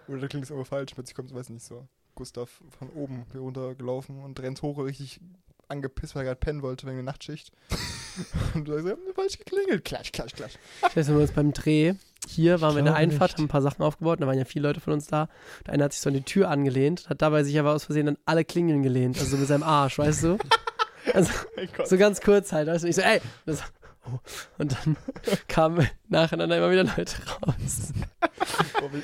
Oder 0.08 0.20
da 0.20 0.28
klingt 0.28 0.44
es 0.44 0.52
aber 0.52 0.64
falsch, 0.64 0.94
plötzlich 0.94 1.14
kommt, 1.14 1.34
weiß 1.34 1.50
nicht 1.50 1.64
so, 1.64 1.86
Gustav 2.14 2.62
von 2.78 2.88
oben 2.90 3.26
hier 3.32 3.40
runtergelaufen 3.40 4.22
und 4.22 4.40
rennt 4.40 4.62
hoch 4.62 4.78
richtig 4.78 5.20
angepisst, 5.68 6.14
weil 6.14 6.22
er 6.22 6.26
gerade 6.26 6.38
pennen 6.38 6.62
wollte 6.62 6.86
wegen 6.86 6.96
der 6.96 7.04
Nachtschicht. 7.04 7.50
und 8.54 8.66
du 8.66 8.72
sagst, 8.72 8.86
wir 8.86 8.92
haben 8.92 9.02
falsch 9.14 9.36
geklingelt. 9.36 9.84
Klatsch, 9.84 10.12
klatsch, 10.12 10.34
klatsch. 10.34 10.54
Ich 10.88 10.96
weiß, 10.96 11.08
wenn 11.08 11.16
wir 11.16 11.22
uns 11.22 11.32
beim 11.32 11.52
Dreh, 11.52 11.94
hier 12.28 12.60
waren 12.60 12.74
wir 12.74 12.78
in 12.78 12.84
der 12.86 12.94
Einfahrt, 12.94 13.32
nicht. 13.32 13.38
haben 13.38 13.44
ein 13.44 13.48
paar 13.48 13.62
Sachen 13.62 13.82
aufgebaut, 13.82 14.20
da 14.22 14.26
waren 14.26 14.38
ja 14.38 14.44
viele 14.44 14.68
Leute 14.68 14.80
von 14.80 14.92
uns 14.92 15.06
da. 15.06 15.28
Der 15.66 15.74
eine 15.74 15.84
hat 15.84 15.92
sich 15.92 16.00
so 16.00 16.08
an 16.08 16.14
die 16.14 16.22
Tür 16.22 16.50
angelehnt, 16.50 17.08
hat 17.10 17.20
dabei 17.20 17.42
sich 17.42 17.58
aber 17.58 17.74
aus 17.74 17.84
Versehen 17.84 18.08
an 18.08 18.18
alle 18.24 18.44
Klingeln 18.44 18.82
gelehnt, 18.82 19.18
also 19.18 19.32
so 19.32 19.36
mit 19.36 19.48
seinem 19.48 19.64
Arsch, 19.64 19.98
weißt 19.98 20.22
du? 20.24 20.38
Also 21.14 21.30
so 21.84 21.96
ganz 21.98 22.20
kurz 22.20 22.50
halt, 22.52 22.66
weißt 22.66 22.82
du? 22.82 22.88
Ich 22.88 22.96
so, 22.96 23.02
ey! 23.02 23.20
Das. 23.46 23.62
Und 24.58 24.72
dann 24.72 24.96
kamen 25.48 25.88
nacheinander 26.08 26.58
immer 26.58 26.70
wieder 26.70 26.84
Leute 26.84 27.16
raus. 27.26 27.92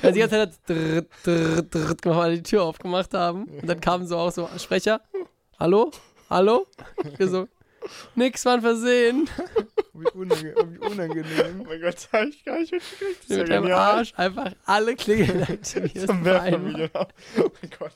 Also 0.01 0.13
die 0.13 0.19
ganze 0.19 0.29
Zeit 0.29 0.49
hat 0.49 0.53
drrrt, 0.67 1.07
drrrt, 1.23 1.75
drrrt 1.75 2.01
gemacht, 2.01 2.19
weil 2.19 2.35
die 2.37 2.43
Tür 2.43 2.63
aufgemacht 2.63 3.13
haben. 3.13 3.45
Und 3.45 3.67
dann 3.67 3.79
kamen 3.79 4.07
so 4.07 4.17
auch 4.17 4.31
so 4.31 4.49
Sprecher. 4.57 5.01
Hallo? 5.59 5.91
Hallo? 6.29 6.67
Wir 7.17 7.27
so, 7.27 7.47
nix 8.15 8.45
war 8.45 8.55
ein 8.55 8.61
Versehen. 8.61 9.29
wie, 9.93 10.07
unange 10.09 10.55
wie 10.67 10.77
unangenehm. 10.79 11.61
Oh 11.61 11.65
mein 11.65 11.81
Gott, 11.81 11.95
das 11.95 12.11
hab 12.11 12.23
ich 12.27 12.43
gar 12.43 12.59
nicht 12.59 12.71
mitgekriegt. 12.71 13.19
Das 13.19 13.29
ist 13.29 13.29
ja 13.29 13.37
mit 13.37 13.49
deinem 13.49 13.63
genial. 13.63 13.97
Arsch 13.97 14.13
einfach 14.15 14.51
alle 14.65 14.95
Klingeln 14.95 15.43
aktiviert. 15.43 16.07
Zum 16.07 16.25
Werfervideo. 16.25 16.89
Oh 17.37 17.51
mein 17.61 17.71
Gott. 17.77 17.93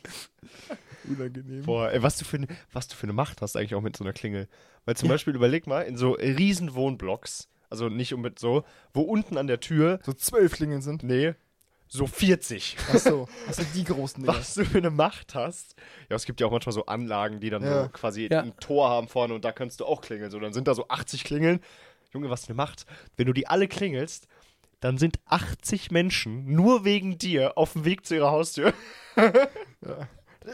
Unangenehm. 1.08 1.64
Boah, 1.64 1.92
ey, 1.92 2.02
was 2.04 2.18
du, 2.18 2.26
für, 2.26 2.40
was 2.74 2.88
du 2.88 2.96
für 2.96 3.04
eine 3.04 3.14
Macht 3.14 3.42
hast 3.42 3.56
eigentlich 3.56 3.76
auch 3.76 3.82
mit 3.82 3.96
so 3.98 4.04
einer 4.04 4.14
Klingel. 4.14 4.48
Weil 4.86 4.96
zum 4.98 5.10
Beispiel, 5.10 5.36
überleg 5.36 5.68
mal, 5.68 5.82
in 5.82 5.98
so 5.98 6.12
riesen 6.14 6.74
Wohnblocks, 6.76 7.50
also 7.70 7.90
nicht 7.90 8.14
um 8.14 8.22
mit 8.22 8.40
so, 8.40 8.64
wo 8.94 9.02
unten 9.02 9.38
an 9.38 9.48
der 9.48 9.60
Tür, 9.60 10.00
So 10.04 10.14
zwölf 10.14 10.54
Klingeln 10.54 10.82
sind. 10.82 11.04
nee, 11.04 11.34
so 11.90 12.06
40. 12.06 12.76
Achso, 12.92 13.28
das 13.48 13.58
sind 13.58 13.70
die 13.74 13.84
großen 13.86 14.22
Dinger. 14.24 14.38
Was 14.38 14.56
du 14.56 14.66
für 14.66 14.78
eine 14.80 14.90
Macht 14.90 15.36
hast. 15.36 15.76
Ja, 16.10 16.18
es 16.18 16.26
gibt 16.26 16.42
ja 16.42 16.48
auch 16.48 16.52
manchmal 16.52 16.74
so 16.74 16.86
Anlagen, 16.86 17.40
die 17.40 17.50
dann 17.50 17.64
Ja. 17.64 17.84
so 17.84 17.90
quasi 17.90 18.28
Ja. 18.30 18.42
ein 18.42 18.58
Tor 18.60 18.90
haben 18.90 19.08
vorne 19.08 19.34
und 19.34 19.46
da 19.46 19.52
kannst 19.54 19.80
du 19.80 19.86
auch 19.86 20.02
klingeln. 20.02 20.30
So, 20.30 20.40
dann 20.40 20.52
sind 20.52 20.68
da 20.68 20.76
so 20.76 20.88
80 20.90 21.24
Klingeln. 21.24 21.62
Junge, 22.14 22.30
was 22.30 22.48
eine 22.50 22.56
Macht. 22.56 22.86
Wenn 23.16 23.28
du 23.28 23.34
die 23.34 23.48
alle 23.48 23.68
klingelst, 23.70 24.28
dann 24.82 24.98
sind 24.98 25.20
80 25.26 25.90
Menschen 25.92 26.54
nur 26.54 26.84
wegen 26.86 27.18
dir 27.18 27.58
auf 27.58 27.74
dem 27.74 27.84
Weg 27.86 28.06
zu 28.06 28.16
ihrer 28.16 28.32
Haustür. 28.32 28.74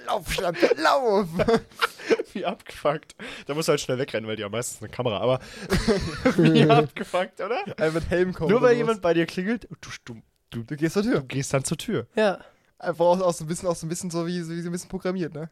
Lauf, 0.06 0.32
Schlampe, 0.34 0.70
lauf! 0.78 1.28
Wie 2.34 2.46
abgefuckt. 2.46 3.16
Da 3.46 3.54
musst 3.54 3.68
du 3.68 3.72
halt 3.72 3.82
schnell 3.82 4.00
wegrennen, 4.00 4.28
weil 4.28 4.36
die 4.36 4.44
haben 4.44 4.52
meistens 4.52 4.82
eine 4.82 4.90
Kamera. 4.92 5.20
Aber 5.20 5.40
wie 6.38 6.68
abgefuckt, 6.68 7.40
oder? 7.42 7.64
Einfach 7.78 7.94
mit 8.02 8.10
Helm 8.10 8.34
kommen. 8.34 8.50
Nur 8.50 8.62
weil 8.62 8.76
jemand 8.76 9.02
bei 9.02 9.14
dir 9.14 9.26
klingelt, 9.28 9.68
du, 9.82 9.90
du, 10.06 10.22
du, 10.50 10.64
Du 10.64 10.76
gehst 10.76 10.94
zur 10.94 11.04
Tür. 11.04 11.20
du 11.20 11.26
gehst 11.28 11.54
dann 11.54 11.64
zur 11.64 11.78
Tür. 11.78 12.08
Ja. 12.16 12.40
Einfach 12.80 13.06
auch, 13.06 13.22
auch 13.22 13.34
so 13.34 13.46
ein 13.46 13.48
bisschen, 13.48 13.70
auch 13.70 13.76
so 13.76 13.86
ein 13.86 13.90
bisschen 13.90 14.10
so 14.10 14.26
wie, 14.26 14.42
so 14.42 14.52
wie 14.52 14.62
so 14.62 14.70
ein 14.70 14.72
bisschen 14.72 14.90
programmiert, 14.90 15.34
ne? 15.34 15.50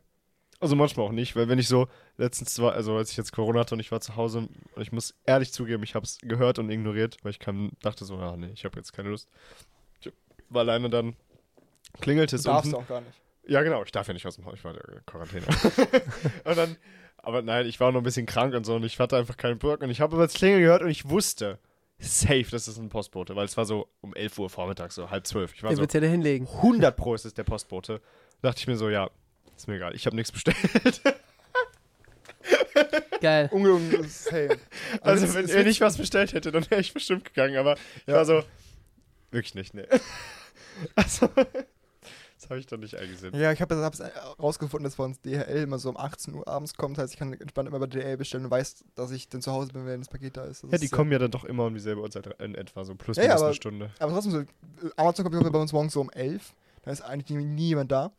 Also 0.60 0.76
manchmal 0.76 1.08
auch 1.08 1.12
nicht, 1.12 1.36
weil 1.36 1.48
wenn 1.48 1.58
ich 1.60 1.68
so 1.68 1.88
letztens 2.18 2.60
war, 2.60 2.74
also 2.74 2.96
als 2.96 3.10
ich 3.12 3.18
jetzt 3.18 3.32
Corona 3.32 3.62
hatte 3.62 3.74
und 3.76 3.80
ich 3.80 3.92
war 3.92 4.00
zu 4.02 4.16
Hause 4.16 4.48
und 4.76 4.82
ich 4.82 4.92
muss 4.92 5.16
ehrlich 5.26 5.52
zugeben, 5.54 5.82
ich 5.84 5.96
habe 5.96 6.06
es 6.06 6.20
gehört 6.20 6.60
und 6.60 6.70
ignoriert, 6.70 7.18
weil 7.24 7.32
ich 7.32 7.40
kam, 7.40 7.72
dachte 7.82 8.06
so, 8.06 8.18
ah 8.18 8.36
nee, 8.38 8.52
ich 8.54 8.64
habe 8.66 8.78
jetzt 8.78 8.94
keine 8.94 9.10
Lust. 9.10 9.28
Ich 10.02 10.12
war 10.50 10.62
alleine 10.62 10.90
dann 10.90 11.16
klingelte 12.00 12.36
es 12.36 12.44
Darfst 12.44 12.66
unten. 12.66 12.76
du 12.76 12.82
auch 12.84 12.88
gar 12.88 13.02
nicht. 13.02 13.14
Ja 13.48 13.62
genau, 13.64 13.84
ich 13.84 13.92
darf 13.92 14.08
ja 14.08 14.14
nicht 14.14 14.26
aus 14.28 14.36
dem 14.36 14.46
Haus, 14.46 14.54
ich 14.56 14.64
war 14.64 14.72
in 14.72 14.78
der 14.86 15.02
Quarantäne. 15.06 15.46
und 16.46 16.58
dann, 16.58 16.78
aber 17.18 17.42
nein, 17.42 17.66
ich 17.66 17.80
war 17.80 17.92
noch 17.92 18.00
ein 18.02 18.04
bisschen 18.04 18.26
krank 18.26 18.54
und 18.54 18.66
so 18.66 18.76
und 18.76 18.84
ich 18.84 19.00
hatte 19.00 19.18
einfach 19.18 19.36
keinen 19.38 19.58
Bock 19.60 19.82
und 19.82 19.90
ich 19.90 20.00
habe 20.02 20.16
aber 20.16 20.26
das 20.26 20.34
Klingeln 20.36 20.62
gehört 20.62 20.82
und 20.84 20.90
ich 20.90 21.10
wusste, 21.10 21.58
safe, 22.00 22.46
das 22.52 22.68
ist 22.68 22.78
ein 22.78 22.90
Postbote, 22.90 23.36
weil 23.36 23.46
es 23.46 23.58
war 23.58 23.66
so 23.66 23.88
um 24.02 24.14
11 24.14 24.38
Uhr 24.40 24.50
vormittags, 24.50 24.96
so 24.96 25.10
halb 25.10 25.26
zwölf. 25.28 25.54
Ich 25.54 25.64
war 25.64 25.70
Der 25.70 25.78
so, 25.78 25.84
ja 25.84 26.00
da 26.00 26.08
hinlegen. 26.08 26.48
100 26.48 26.96
Pro 26.96 27.14
ist 27.16 27.26
es 27.26 27.34
der 27.34 27.44
Postbote. 27.44 28.02
Da 28.42 28.50
dachte 28.50 28.60
ich 28.62 28.68
mir 28.68 28.78
so, 28.78 28.90
ja, 28.90 29.10
ist 29.56 29.68
mir 29.68 29.76
egal, 29.76 29.96
ich 29.96 30.06
habe 30.06 30.16
nichts 30.16 30.32
bestellt. 30.32 30.58
Geil. 33.22 33.50
Ungelogen 33.52 33.92
ist 34.04 34.32
hey. 34.32 34.50
Also, 35.02 35.32
wenn 35.36 35.46
es 35.46 35.54
wird- 35.54 35.68
nicht 35.68 35.82
was 35.82 35.98
bestellt 35.98 36.34
hätte, 36.34 36.52
dann 36.52 36.68
wäre 36.72 36.82
ich 36.82 36.94
bestimmt 36.94 37.26
gegangen, 37.26 37.56
aber 37.58 37.74
ich 37.74 38.08
Ja. 38.08 38.16
war 38.16 38.26
so, 38.26 38.44
wirklich 39.30 39.54
nicht, 39.56 39.74
ne. 39.76 39.88
Also, 40.96 41.30
das 42.42 42.50
habe 42.50 42.60
ich 42.60 42.66
doch 42.66 42.78
nicht 42.78 42.96
eingesehen. 42.96 43.36
Ja, 43.36 43.52
ich 43.52 43.62
habe 43.62 43.76
es 43.76 44.02
rausgefunden, 44.42 44.84
dass 44.84 44.96
bei 44.96 45.04
uns 45.04 45.22
DHL 45.22 45.64
immer 45.64 45.80
so 45.80 45.90
um 45.90 45.98
18 45.98 46.34
Uhr 46.34 46.48
abends 46.48 46.74
kommt. 46.76 46.98
Das 46.98 47.04
heißt, 47.04 47.14
ich 47.14 47.20
kann 47.20 47.34
entspannt 47.34 47.70
immer 47.70 47.80
bei 47.80 47.88
DHL 47.88 48.18
bestellen 48.18 48.46
und 48.46 48.52
weiß, 48.52 48.84
dass 48.96 49.12
ich 49.12 49.30
dann 49.30 49.42
zu 49.42 49.52
Hause 49.52 49.72
bin, 49.74 49.86
wenn 49.86 50.02
das 50.02 50.10
Paket 50.10 50.38
da 50.38 50.46
ist. 50.46 50.64
Das 50.64 50.72
Ja, 50.72 50.78
die 50.78 50.86
ist, 50.86 50.92
kommen 50.92 51.12
ja 51.12 51.20
dann 51.20 51.32
doch 51.32 51.44
immer 51.46 51.66
um 51.66 51.74
dieselbe 51.74 52.02
Uhrzeit 52.02 52.28
in 52.42 52.56
etwa, 52.56 52.84
so 52.84 52.96
plus 52.96 53.18
Ja, 53.18 53.24
minus 53.24 53.38
aber- 53.38 53.46
eine 53.48 53.56
Stunde. 53.56 53.92
Aber 54.00 54.12
trotzdem, 54.12 54.32
so, 54.32 54.40
äh, 54.40 54.46
Amazon 54.98 55.30
kommt 55.30 55.52
bei 55.52 55.60
uns 55.60 55.72
morgens 55.74 55.94
so 55.94 56.02
um 56.02 56.10
11. 56.10 56.54
Da 56.84 56.92
ist 56.92 57.02
eigentlich 57.02 57.30
nie, 57.38 57.46
nie 57.46 57.68
jemand 57.70 57.92
da. 57.92 58.12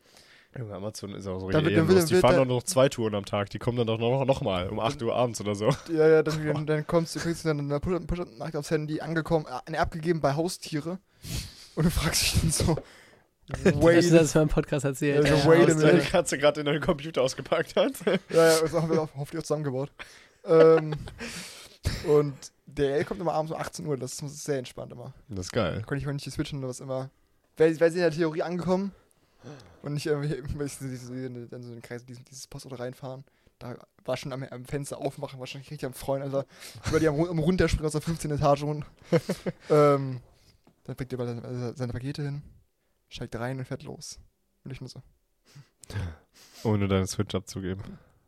Junge, 0.57 0.75
Amazon 0.75 1.15
ist 1.15 1.27
auch 1.27 1.41
so 1.41 1.47
richtig 1.47 1.75
dann. 1.75 2.07
Die 2.07 2.15
fahren 2.17 2.37
doch 2.37 2.45
noch 2.45 2.63
zwei 2.63 2.89
Touren 2.89 3.15
am 3.15 3.25
Tag. 3.25 3.49
Die 3.51 3.59
kommen 3.59 3.79
dann 3.79 3.87
doch 3.87 3.99
noch, 3.99 4.25
noch 4.27 4.43
mal 4.43 4.69
um 4.69 4.79
8 4.81 5.03
Uhr 5.03 5.15
abends 5.17 5.41
oder 5.41 5.55
so. 5.55 5.71
Ja, 5.91 6.07
ja, 6.07 6.23
dann, 6.23 6.47
dann, 6.47 6.67
dann 6.67 6.87
kommst 6.87 7.17
du, 7.17 7.21
kriegst 7.21 7.45
du 7.45 7.49
dann 7.49 7.59
eine 7.59 7.81
Push-Nachricht 7.81 8.57
aufs 8.57 8.71
Handy 8.71 9.01
angekommen, 9.01 9.47
äh, 9.67 9.77
abgegeben 9.77 10.21
bei 10.21 10.35
Haustiere. 10.35 10.99
Und 11.75 11.85
du 11.85 11.91
fragst 11.91 12.23
dich 12.23 12.41
dann 12.41 12.51
so, 12.51 12.77
wait, 13.49 14.13
das 14.13 14.35
in 14.35 14.41
meinem 14.41 14.49
Podcast 14.49 14.85
erzählt? 14.85 15.27
Ja, 15.27 15.45
wait 15.47 15.71
a 15.71 15.75
minute. 15.75 15.99
Katze 16.11 16.39
gerade 16.39 16.61
in 16.61 16.67
deinen 16.67 16.81
Computer 16.81 17.23
ausgepackt 17.23 17.77
hat. 17.77 17.93
Ja, 18.05 18.13
ja, 18.13 18.61
das 18.61 18.73
haben 18.73 18.91
wir 18.91 19.01
hoffentlich 19.01 19.41
auch 19.41 19.47
zusammengebaut. 19.47 19.91
ähm, 20.45 20.95
und 22.07 22.35
DL 22.67 23.05
kommt 23.05 23.21
immer 23.21 23.33
abends 23.33 23.53
um 23.53 23.59
18 23.59 23.87
Uhr, 23.87 23.97
das 23.97 24.21
ist 24.21 24.45
sehr 24.45 24.59
entspannt 24.59 24.93
immer. 24.93 25.13
Das 25.29 25.47
ist 25.47 25.53
geil. 25.53 25.83
Konnte 25.87 26.03
ich 26.03 26.09
auch 26.09 26.13
nicht 26.13 26.31
switchen 26.31 26.59
oder 26.61 26.69
was 26.69 26.81
immer. 26.81 27.11
Wäre 27.57 27.79
wär 27.79 27.91
sie 27.91 27.99
in 27.99 28.03
der 28.03 28.13
Theorie 28.13 28.43
angekommen 28.43 28.93
und 29.83 29.95
nicht 29.95 30.07
irgendwie, 30.07 30.29
dann 31.51 31.63
so 31.63 31.69
in 31.69 31.75
den 31.75 31.83
Kreis, 31.83 32.05
dieses, 32.05 32.25
dieses 32.25 32.47
Postauto 32.47 32.77
reinfahren. 32.77 33.25
Da 33.59 33.77
war 34.05 34.17
schon 34.17 34.33
am, 34.33 34.43
am 34.43 34.65
Fenster 34.65 34.99
aufmachen, 34.99 35.39
wahrscheinlich 35.39 35.71
richtig 35.71 35.87
am 35.87 35.95
Freuen, 35.95 36.23
Alter. 36.23 36.47
Über 36.89 36.99
die 36.99 37.09
am, 37.09 37.21
am 37.21 37.39
runterspringen 37.39 37.87
aus 37.87 37.93
der 37.93 38.01
15 38.01 38.31
Etage 38.33 38.63
runter. 38.63 38.87
ähm, 39.71 40.21
dann 40.85 40.97
bringt 40.97 41.13
er 41.13 41.19
mal 41.19 41.27
seine, 41.27 41.75
seine 41.77 41.93
Pakete 41.93 42.23
hin, 42.23 42.43
steigt 43.13 43.37
rein 43.37 43.59
und 43.59 43.65
fährt 43.65 43.83
los. 43.83 44.19
Und 44.65 44.71
ich 44.71 44.81
nur 44.81 44.89
so. 44.89 45.03
Ohne 46.65 46.89
deinen 46.89 47.07
Switch 47.07 47.35
abzugeben. 47.35 47.83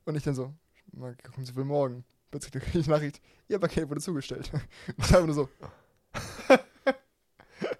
Und 0.04 0.16
ich 0.16 0.22
dann 0.22 0.34
so, 0.34 0.52
mal 0.92 1.16
gucken 1.16 1.44
Sie 1.44 1.52
für 1.52 1.64
morgen. 1.64 2.04
Plötzlich 2.30 2.62
kriege 2.62 2.78
ich 2.78 2.86
Nachricht, 2.86 3.20
Ihr 3.48 3.58
Paket 3.58 3.88
wurde 3.88 4.00
zugestellt. 4.00 4.50
Ich 4.98 5.04
einfach 5.04 5.26
nur 5.26 5.34
so, 5.34 5.48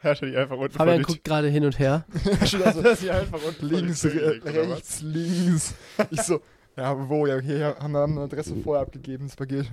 Er 0.03 0.11
hat 0.11 0.21
die 0.21 0.37
einfach 0.37 0.57
unten 0.57 0.77
Fabian 0.77 0.99
die 0.99 1.05
guckt 1.05 1.25
gerade 1.25 1.49
hin 1.49 1.65
und 1.65 1.79
her. 1.79 2.05
schon 2.47 2.63
also 2.63 2.83
Hat 2.83 2.99
sie 2.99 3.11
einfach 3.11 3.43
unten 3.43 3.69
die 3.69 3.75
links, 3.75 4.05
rechts, 4.05 5.03
links. 5.03 5.75
Ich 6.11 6.23
so, 6.23 6.41
ja, 6.77 7.09
wo? 7.09 7.27
Ja, 7.27 7.39
hier 7.39 7.77
haben 7.79 7.93
wir 7.93 8.05
eine 8.05 8.21
Adresse 8.23 8.57
vorher 8.57 8.83
abgegeben, 8.83 9.27
das 9.27 9.37
Paket. 9.37 9.71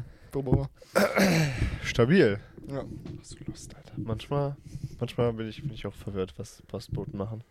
Stabil. 1.84 2.40
Ja. 2.68 2.84
Hast 3.20 3.40
du 3.40 3.44
Lust, 3.48 3.76
Alter? 3.76 3.92
Manchmal, 3.98 4.56
manchmal 5.00 5.34
bin 5.34 5.48
ich, 5.50 5.62
bin 5.62 5.74
ich 5.74 5.86
auch 5.86 5.94
verwirrt, 5.94 6.34
was 6.38 6.62
Postboten 6.68 7.18
machen. 7.18 7.44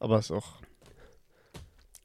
Aber 0.00 0.18
ist 0.18 0.30
auch. 0.30 0.54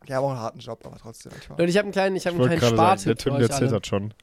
Die 0.08 0.14
haben 0.14 0.24
auch 0.26 0.32
einen 0.32 0.40
harten 0.40 0.60
Job, 0.60 0.86
aber 0.86 0.98
trotzdem 0.98 1.32
manchmal. 1.34 1.60
Leute, 1.60 1.70
ich 1.72 1.78
habe 1.78 1.86
einen 1.86 1.92
kleinen, 1.92 2.16
ich 2.16 2.26
hab 2.26 2.34
Ich 2.34 2.40
einen 2.40 2.50
wollte 2.50 2.58
kleinen 2.58 2.78
sagen, 2.78 2.88
der 2.88 2.98
Spartipp 2.98 3.22
für 3.22 3.30
Tim, 3.30 3.34
euch 3.34 3.48
der 3.48 3.58
zittert 3.58 3.88
schon. 3.88 4.14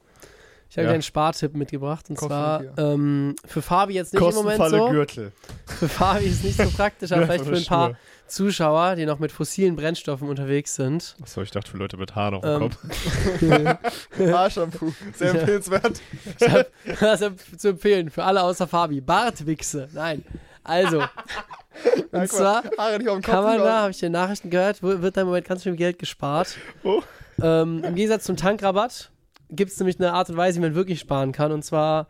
Ich 0.69 0.77
habe 0.77 0.87
Ja. 0.87 0.93
einen 0.93 1.03
Spartipp 1.03 1.55
mitgebracht 1.55 2.09
und 2.09 2.17
zwar 2.19 2.63
ähm, 2.77 3.35
für 3.45 3.61
Fabi 3.61 3.93
jetzt 3.93 4.13
nicht 4.13 4.21
im 4.21 4.33
Moment 4.33 4.61
so. 4.69 4.89
Gürtel. 4.89 5.31
Für 5.67 5.87
Fabi 5.87 6.25
ist 6.25 6.43
nicht 6.43 6.57
so 6.57 6.69
praktisch, 6.71 7.11
aber 7.11 7.25
vielleicht 7.27 7.45
für 7.45 7.55
ein 7.55 7.65
paar 7.65 7.97
Zuschauer, 8.27 8.95
die 8.95 9.05
noch 9.05 9.19
mit 9.19 9.31
fossilen 9.31 9.75
Brennstoffen 9.75 10.27
unterwegs 10.29 10.75
sind. 10.75 11.15
Achso, 11.21 11.41
ich 11.41 11.51
dachte 11.51 11.69
für 11.71 11.77
Leute 11.77 11.97
mit 11.97 12.15
Haaren 12.15 12.35
auf 12.35 12.41
dem 12.41 12.51
Ähm, 12.51 12.59
Kopf. 12.59 13.79
Haarshampoo, 14.19 14.93
sehr 15.15 15.33
Ja. 15.33 15.39
empfehlenswert. 15.39 16.01
Ich 16.39 16.49
hab 16.49 16.67
das 16.99 17.21
ist 17.21 17.59
zu 17.61 17.69
empfehlen 17.69 18.09
für 18.09 18.23
alle 18.23 18.41
außer 18.43 18.67
Fabi. 18.67 19.01
Bartwichse. 19.01 19.87
Nein. 19.93 20.23
Also, 20.63 20.99
Ja, 22.11 22.21
und 22.21 22.29
zwar 22.31 22.63
Haare 22.77 22.97
nicht 22.97 23.09
auf 23.09 23.15
dem 23.17 23.21
Kopf. 23.21 23.31
kann 23.33 23.43
man 23.43 23.57
da, 23.59 23.81
habe 23.81 23.91
ich 23.91 24.01
in 24.01 24.07
den 24.07 24.13
Nachrichten 24.13 24.49
gehört, 24.49 24.81
wird 24.81 25.15
da 25.17 25.21
im 25.21 25.27
Moment 25.27 25.45
ganz 25.47 25.63
viel 25.63 25.75
Geld 25.75 25.99
gespart. 25.99 26.55
Oh. 26.83 27.01
Ähm, 27.41 27.83
Im 27.83 27.95
Gegensatz 27.95 28.23
zum 28.23 28.37
Tankrabatt 28.37 29.11
gibt 29.49 29.71
es 29.71 29.79
nämlich 29.79 29.99
eine 29.99 30.13
Art 30.13 30.29
und 30.29 30.37
Weise, 30.37 30.57
wie 30.57 30.61
man 30.61 30.73
wirklich 30.75 30.99
sparen 31.01 31.31
kann. 31.33 31.51
Und 31.51 31.63
zwar 31.63 32.07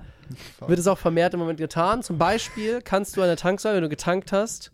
wird 0.67 0.79
es 0.79 0.87
auch 0.87 0.97
vermehrt 0.99 1.33
im 1.33 1.39
Moment 1.39 1.59
getan. 1.59 2.03
Zum 2.03 2.17
Beispiel 2.17 2.81
kannst 2.83 3.17
du 3.17 3.21
an 3.21 3.27
der 3.27 3.37
Tanksäule, 3.37 3.75
wenn 3.77 3.83
du 3.83 3.89
getankt 3.89 4.31
hast, 4.31 4.71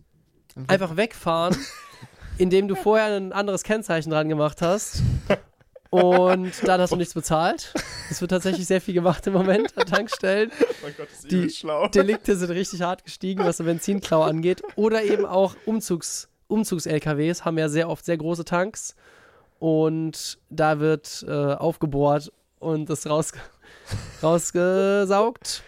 einfach 0.67 0.95
wegfahren, 0.97 1.55
indem 2.37 2.67
du 2.67 2.75
vorher 2.75 3.15
ein 3.15 3.33
anderes 3.33 3.63
Kennzeichen 3.63 4.09
dran 4.11 4.29
gemacht 4.29 4.61
hast. 4.61 5.01
Und 5.89 6.51
dann 6.65 6.79
hast 6.79 6.91
du 6.91 6.95
nichts 6.95 7.13
bezahlt. 7.13 7.73
Es 8.09 8.21
wird 8.21 8.31
tatsächlich 8.31 8.65
sehr 8.65 8.79
viel 8.79 8.93
gemacht 8.93 9.27
im 9.27 9.33
Moment 9.33 9.77
an 9.77 9.85
Tankstellen. 9.85 10.49
mein 10.81 10.93
Gott, 10.97 11.07
das 11.11 11.19
ist 11.19 11.31
Die- 11.31 11.49
schlau. 11.49 11.87
Delikte 11.89 12.35
sind 12.37 12.49
richtig 12.51 12.81
hart 12.81 13.03
gestiegen, 13.03 13.43
was 13.43 13.57
so 13.57 13.65
Benzinklau 13.65 14.21
angeht. 14.21 14.61
Oder 14.75 15.03
eben 15.03 15.25
auch 15.25 15.55
Umzugs, 15.65 16.29
Umzugs-LKWs 16.47 17.43
haben 17.43 17.57
ja 17.57 17.67
sehr 17.67 17.89
oft 17.89 18.05
sehr 18.05 18.15
große 18.17 18.45
Tanks. 18.45 18.95
Und 19.59 20.39
da 20.49 20.79
wird 20.79 21.25
äh, 21.27 21.31
aufgebohrt 21.31 22.31
und 22.59 22.89
das 22.89 23.05
raus, 23.07 23.33
rausgesaugt. 24.23 25.63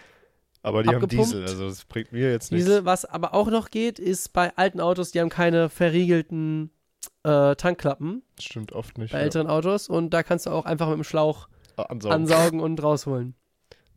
Aber 0.64 0.82
die 0.82 0.88
haben 0.88 0.96
abgepumpt. 0.96 1.32
Diesel, 1.32 1.42
also 1.42 1.68
das 1.68 1.84
bringt 1.84 2.10
mir 2.10 2.30
jetzt 2.30 2.50
nichts. 2.50 2.66
Diese, 2.66 2.84
was 2.84 3.04
aber 3.04 3.34
auch 3.34 3.48
noch 3.48 3.70
geht, 3.70 3.98
ist 3.98 4.32
bei 4.32 4.56
alten 4.56 4.80
Autos, 4.80 5.12
die 5.12 5.20
haben 5.20 5.28
keine 5.28 5.68
verriegelten 5.68 6.70
äh, 7.22 7.54
Tankklappen 7.54 8.22
Stimmt 8.40 8.72
oft 8.72 8.96
nicht. 8.96 9.12
bei 9.12 9.18
ja. 9.18 9.24
älteren 9.24 9.46
Autos 9.46 9.88
und 9.88 10.10
da 10.10 10.22
kannst 10.22 10.46
du 10.46 10.50
auch 10.50 10.64
einfach 10.64 10.88
mit 10.88 10.96
dem 10.96 11.04
Schlauch 11.04 11.48
Ansaugen. 11.76 12.14
ansaugen 12.14 12.60
und 12.60 12.82
rausholen. 12.82 13.34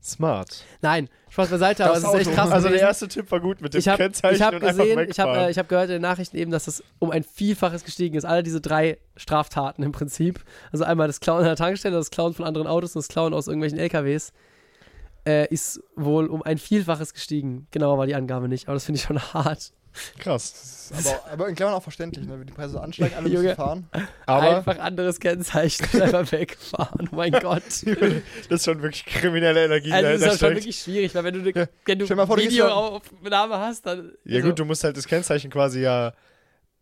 Smart. 0.03 0.63
Nein, 0.81 1.09
Spaß 1.29 1.49
beiseite, 1.49 1.85
aber 1.85 1.95
Das 1.95 2.03
es 2.03 2.09
ist 2.09 2.27
echt 2.27 2.33
krass. 2.33 2.51
Also 2.51 2.69
der 2.69 2.79
erste 2.79 3.07
Tipp 3.07 3.31
war 3.31 3.39
gut 3.39 3.61
mit 3.61 3.73
dem 3.73 3.79
ich 3.79 3.87
habe 3.87 3.97
Kennzeichen 3.97 4.35
ich 4.35 4.41
hab 4.41 4.53
und 4.53 4.63
einfach 4.63 4.83
gesehen, 4.83 5.07
ich 5.09 5.19
habe 5.19 5.37
äh, 5.37 5.51
ich 5.51 5.57
hab 5.57 5.69
gehört 5.69 5.85
in 5.85 5.93
den 5.93 6.01
Nachrichten 6.01 6.37
eben, 6.37 6.51
dass 6.51 6.65
das 6.65 6.83
um 6.99 7.11
ein 7.11 7.23
Vielfaches 7.23 7.83
gestiegen 7.83 8.15
ist. 8.15 8.25
Alle 8.25 8.43
diese 8.43 8.61
drei 8.61 8.99
Straftaten 9.15 9.83
im 9.83 9.91
Prinzip. 9.91 10.43
Also 10.71 10.83
einmal 10.83 11.07
das 11.07 11.19
Klauen 11.19 11.39
an 11.39 11.45
der 11.45 11.55
Tankstelle, 11.55 11.95
das 11.95 12.11
Klauen 12.11 12.33
von 12.33 12.45
anderen 12.45 12.67
Autos 12.67 12.95
und 12.95 12.99
das 12.99 13.07
Klauen 13.07 13.33
aus 13.33 13.47
irgendwelchen 13.47 13.79
LKWs 13.79 14.33
äh, 15.27 15.47
ist 15.53 15.81
wohl 15.95 16.27
um 16.27 16.41
ein 16.41 16.57
Vielfaches 16.57 17.13
gestiegen. 17.13 17.67
Genauer 17.71 17.97
war 17.97 18.07
die 18.07 18.15
Angabe 18.15 18.47
nicht, 18.47 18.67
aber 18.67 18.75
das 18.75 18.85
finde 18.85 18.97
ich 18.99 19.03
schon 19.05 19.19
hart. 19.33 19.73
Krass. 20.19 20.91
Aber, 20.95 21.31
aber 21.33 21.49
in 21.49 21.55
Klammern 21.55 21.73
auch 21.73 21.81
verständlich, 21.81 22.27
ne? 22.27 22.39
wenn 22.39 22.45
die 22.45 22.53
Preise 22.53 22.73
so 22.73 22.79
ansteigen, 22.79 23.15
alle 23.15 23.29
Junge. 23.33 23.43
müssen 23.45 23.55
fahren. 23.55 23.89
Aber 24.27 24.57
Einfach 24.57 24.77
anderes 24.77 25.19
Kennzeichen, 25.19 25.85
einfach 26.01 26.31
wegfahren. 26.31 27.09
Oh 27.11 27.15
mein 27.15 27.31
Gott. 27.31 27.63
das 27.65 27.83
ist 28.47 28.65
schon 28.65 28.81
wirklich 28.83 29.05
kriminelle 29.05 29.65
Energie, 29.65 29.91
Also 29.91 30.07
das 30.07 30.21
ist 30.21 30.27
schon 30.27 30.37
steckt. 30.37 30.55
wirklich 30.57 30.77
schwierig, 30.79 31.15
weil 31.15 31.23
wenn 31.23 31.33
du, 31.33 31.39
ne, 31.41 31.69
wenn 31.85 31.97
du 31.97 32.05
Stell 32.05 32.15
mal 32.15 32.27
vor, 32.27 32.35
du 32.37 32.43
gehst 32.43 32.53
Videoaufnahme 32.53 33.57
hast, 33.57 33.87
dann. 33.87 34.11
Ja 34.23 34.35
also, 34.37 34.49
gut, 34.49 34.59
du 34.59 34.65
musst 34.65 34.83
halt 34.83 34.95
das 34.97 35.07
Kennzeichen 35.07 35.49
quasi 35.49 35.81
ja 35.81 36.13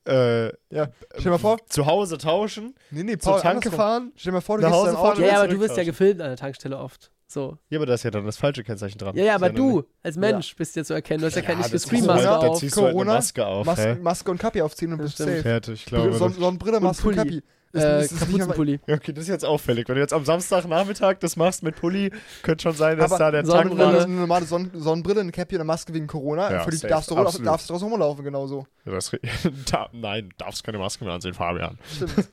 äh, 0.07 0.47
Ja, 0.69 0.89
stell 1.11 1.23
dir 1.23 1.29
mal 1.29 1.37
vor, 1.39 1.57
zu 1.67 1.85
Hause 1.85 2.17
tauschen, 2.17 2.75
nee, 2.91 3.03
nee, 3.03 3.17
zur 3.17 3.33
Paul, 3.33 3.41
Tanke 3.41 3.69
andersrum. 3.69 3.77
fahren. 3.77 4.11
Stell 4.17 4.31
dir 4.31 4.35
mal 4.35 4.41
vor, 4.41 4.57
du 4.57 4.63
nach 4.63 4.69
gehst 4.71 4.81
Hause 4.81 4.93
fahren. 4.97 5.21
Ja, 5.21 5.27
ja, 5.27 5.37
aber 5.39 5.47
du 5.47 5.59
wirst 5.61 5.77
ja 5.77 5.83
gefilmt 5.85 6.21
an 6.21 6.27
der 6.27 6.37
Tankstelle 6.37 6.77
oft. 6.77 7.11
So. 7.27 7.57
Ja, 7.69 7.79
aber 7.79 7.85
da 7.87 7.95
ist 7.95 8.03
ja 8.03 8.11
dann 8.11 8.25
das 8.25 8.37
falsche 8.37 8.63
Kennzeichen 8.63 8.97
dran. 8.99 9.15
Ja, 9.17 9.23
ja, 9.25 9.35
aber 9.35 9.49
du 9.49 9.83
als 10.03 10.15
Mensch 10.15 10.55
bist 10.55 10.75
ja 10.75 10.83
zu 10.83 10.93
erkennen. 10.93 11.21
Du 11.21 11.25
hast 11.27 11.35
ja, 11.35 11.41
keine 11.41 11.63
das 11.63 11.73
ist 11.73 11.87
Screenmaske 11.87 12.21
so, 12.23 12.29
Da 12.29 12.37
auf. 12.47 12.59
ziehst 12.59 12.77
du 12.77 12.81
halt 12.81 12.89
eine 12.89 12.93
Corona, 12.93 13.13
Maske 13.15 13.45
auf, 13.47 13.65
Mas 13.65 13.79
hä? 13.79 13.95
Maske 13.95 14.31
und 14.31 14.37
Kapi 14.39 14.61
aufziehen 14.61 14.91
und 14.93 14.99
bist 14.99 15.17
safe. 15.17 15.41
Fertig, 15.41 15.73
ich 15.73 15.85
glaube. 15.85 16.11
Das- 16.11 16.19
Sonnenbrille, 16.35 16.79
Maske 16.79 17.07
und, 17.07 17.15
Pulli. 17.15 17.29
Kapi. 17.39 17.43
Das- 17.71 18.11
Äh, 18.11 18.15
Kapuzenpulli. 18.19 18.79
Ja, 18.87 18.95
okay, 18.95 19.11
das 19.11 19.23
ist 19.23 19.27
jetzt 19.29 19.43
auffällig. 19.43 19.89
Wenn 19.89 19.95
du 19.95 20.01
jetzt 20.01 20.13
am 20.13 20.23
Samstagnachmittag 20.23 21.15
das 21.19 21.35
machst 21.35 21.61
mit 21.61 21.75
Pulli, 21.75 22.09
könnte 22.41 22.61
schon 22.63 22.73
sein, 22.75 22.97
dass 22.97 23.11
Aber 23.11 23.19
da 23.19 23.31
der 23.31 23.43
Sonnenbrille- 23.43 23.91
Tank 23.97 24.03
Eine 24.05 24.13
normale 24.13 24.45
Sonn 24.45 24.71
Sonnenbrille, 24.73 25.19
eine 25.19 25.31
Cappy 25.33 25.55
und 25.55 25.61
eine 25.61 25.67
Maske 25.67 25.93
wegen 25.93 26.07
Corona. 26.07 26.49
Ja, 26.51 26.63
Für 26.63 26.69
die 26.71 26.77
safe, 26.77 26.93
darfst 26.93 27.11
du, 27.11 27.15
darfst 27.15 27.69
du 27.69 27.73
draußen 27.73 27.89
rumlaufen, 27.89 28.23
genauso. 28.23 28.65
Ja, 28.85 28.93
das, 28.93 29.11
da, 29.71 29.89
nein, 29.91 30.29
darfst 30.37 30.63
keine 30.63 30.77
Maske 30.77 31.03
mehr 31.03 31.15
ansehen, 31.15 31.33
Fabian. 31.33 31.77
Stimmt. 31.95 32.29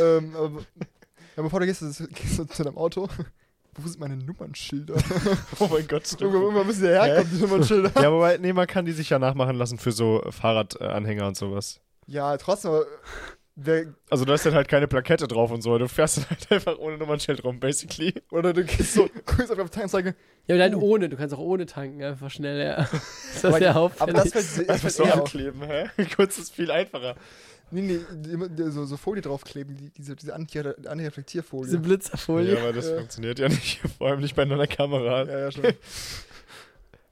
ähm, 0.00 0.34
aber, 0.34 0.60
ja, 1.36 1.42
bevor 1.44 1.60
du 1.60 1.66
gehst, 1.66 1.82
gehst 1.82 2.38
du 2.38 2.44
zu 2.46 2.64
deinem 2.64 2.76
Auto. 2.78 3.08
Wo 3.76 3.88
sind 3.88 4.00
meine 4.00 4.16
Nummernschilder? 4.16 4.94
Oh 5.60 5.68
mein 5.70 5.86
Gott, 5.86 6.10
Irgendwann, 6.20 6.42
irgendwann 6.42 6.66
müssen 6.66 6.82
die 6.82 6.88
ja 6.90 7.04
herkommen, 7.04 7.30
die 7.34 7.40
Nummernschilder. 7.40 7.92
Ja, 8.02 8.08
aber 8.08 8.38
nee, 8.38 8.52
man 8.52 8.66
kann 8.66 8.84
die 8.84 8.92
sich 8.92 9.10
ja 9.10 9.18
nachmachen 9.18 9.56
lassen 9.56 9.78
für 9.78 9.92
so 9.92 10.22
Fahrradanhänger 10.30 11.26
und 11.26 11.36
sowas. 11.36 11.80
Ja, 12.06 12.36
trotzdem, 12.36 12.72
aber 12.72 12.84
Also 14.08 14.24
da 14.24 14.34
ist 14.34 14.46
dann 14.46 14.54
halt 14.54 14.68
keine 14.68 14.88
Plakette 14.88 15.28
drauf 15.28 15.50
und 15.50 15.62
so. 15.62 15.76
Du 15.78 15.86
fährst 15.88 16.16
dann 16.18 16.24
halt 16.30 16.50
einfach 16.50 16.78
ohne 16.78 16.96
Nummernschild 16.98 17.44
rum, 17.44 17.60
basically. 17.60 18.14
oder 18.30 18.52
du 18.52 18.64
gehst 18.64 18.94
so, 18.94 19.08
guckst 19.26 19.50
auf 19.50 19.56
der 19.56 19.70
Tanzzeige. 19.70 20.14
Ja, 20.46 20.54
aber 20.56 20.64
dann 20.68 20.74
Uh. 20.76 20.80
ohne. 20.82 21.08
Du 21.08 21.16
kannst 21.16 21.34
auch 21.34 21.38
ohne 21.40 21.66
tanken, 21.66 22.02
einfach 22.02 22.30
schnell. 22.30 22.64
Ja. 22.64 22.88
Das 23.32 23.36
ist 23.36 23.44
Aber- 23.44 23.60
ja 23.60 23.74
Aber 23.74 24.12
das 24.12 24.32
Einfach 24.58 24.78
fällt 24.78 24.92
so 24.94 25.04
ankleben, 25.04 25.62
hä? 25.62 25.88
Kurz 26.16 26.38
ist 26.38 26.54
viel 26.54 26.70
einfacher. 26.70 27.14
Nee, 27.72 27.82
nee, 27.82 28.70
so, 28.70 28.84
so 28.84 28.96
Folie 28.96 29.22
draufkleben, 29.22 29.76
die, 29.76 29.90
diese, 29.90 30.16
diese 30.16 30.34
Anti- 30.34 30.58
Anti-Reflektierfolie. 30.86 31.66
Diese 31.66 31.78
Blitzerfolie. 31.78 32.54
Ja, 32.54 32.60
aber 32.62 32.72
das 32.72 32.88
Ja. 32.88 32.96
funktioniert 32.96 33.38
ja 33.38 33.48
nicht. 33.48 33.80
Vor 33.98 34.08
allem 34.08 34.20
nicht 34.20 34.34
bei 34.34 34.42
einer 34.42 34.66
Kamera. 34.66 35.24
ja, 35.24 35.38
ja, 35.38 35.50
schon. 35.52 35.64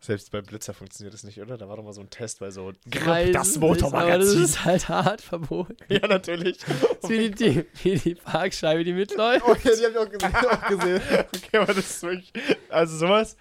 Selbst 0.00 0.30
beim 0.30 0.44
Blitzer 0.44 0.72
funktioniert 0.72 1.12
das 1.12 1.22
nicht, 1.24 1.38
oder? 1.40 1.58
Da 1.58 1.68
war 1.68 1.76
doch 1.76 1.84
mal 1.84 1.92
so 1.92 2.00
ein 2.00 2.08
Test 2.08 2.38
bei 2.40 2.50
so 2.50 2.68
weiß 2.68 2.74
das 2.86 3.02
es 3.08 3.24
nicht, 3.24 3.34
das 3.34 3.56
Motormagazin. 3.58 4.42
ist 4.44 4.64
halt 4.64 4.88
hart 4.88 5.20
verboten. 5.20 5.76
Ja, 5.88 6.06
natürlich. 6.06 6.56
Ist 7.02 7.08
wie 7.10 7.30
die, 7.30 7.30
die, 7.32 7.64
wie 7.82 7.98
die 7.98 8.14
Parkscheibe, 8.14 8.84
die 8.84 8.94
mitläuft. 8.94 9.44
Okay, 9.46 9.70
die 9.78 9.84
hab 9.84 9.90
ich 9.90 9.98
auch 9.98 10.08
gesehen. 10.10 10.34
Auch 10.34 10.68
gesehen. 10.68 11.00
Okay, 11.36 11.56
aber 11.58 11.74
das 11.74 11.90
ist 11.90 12.02
wirklich. 12.02 12.32
Also 12.70 12.96
sowas. 12.96 13.36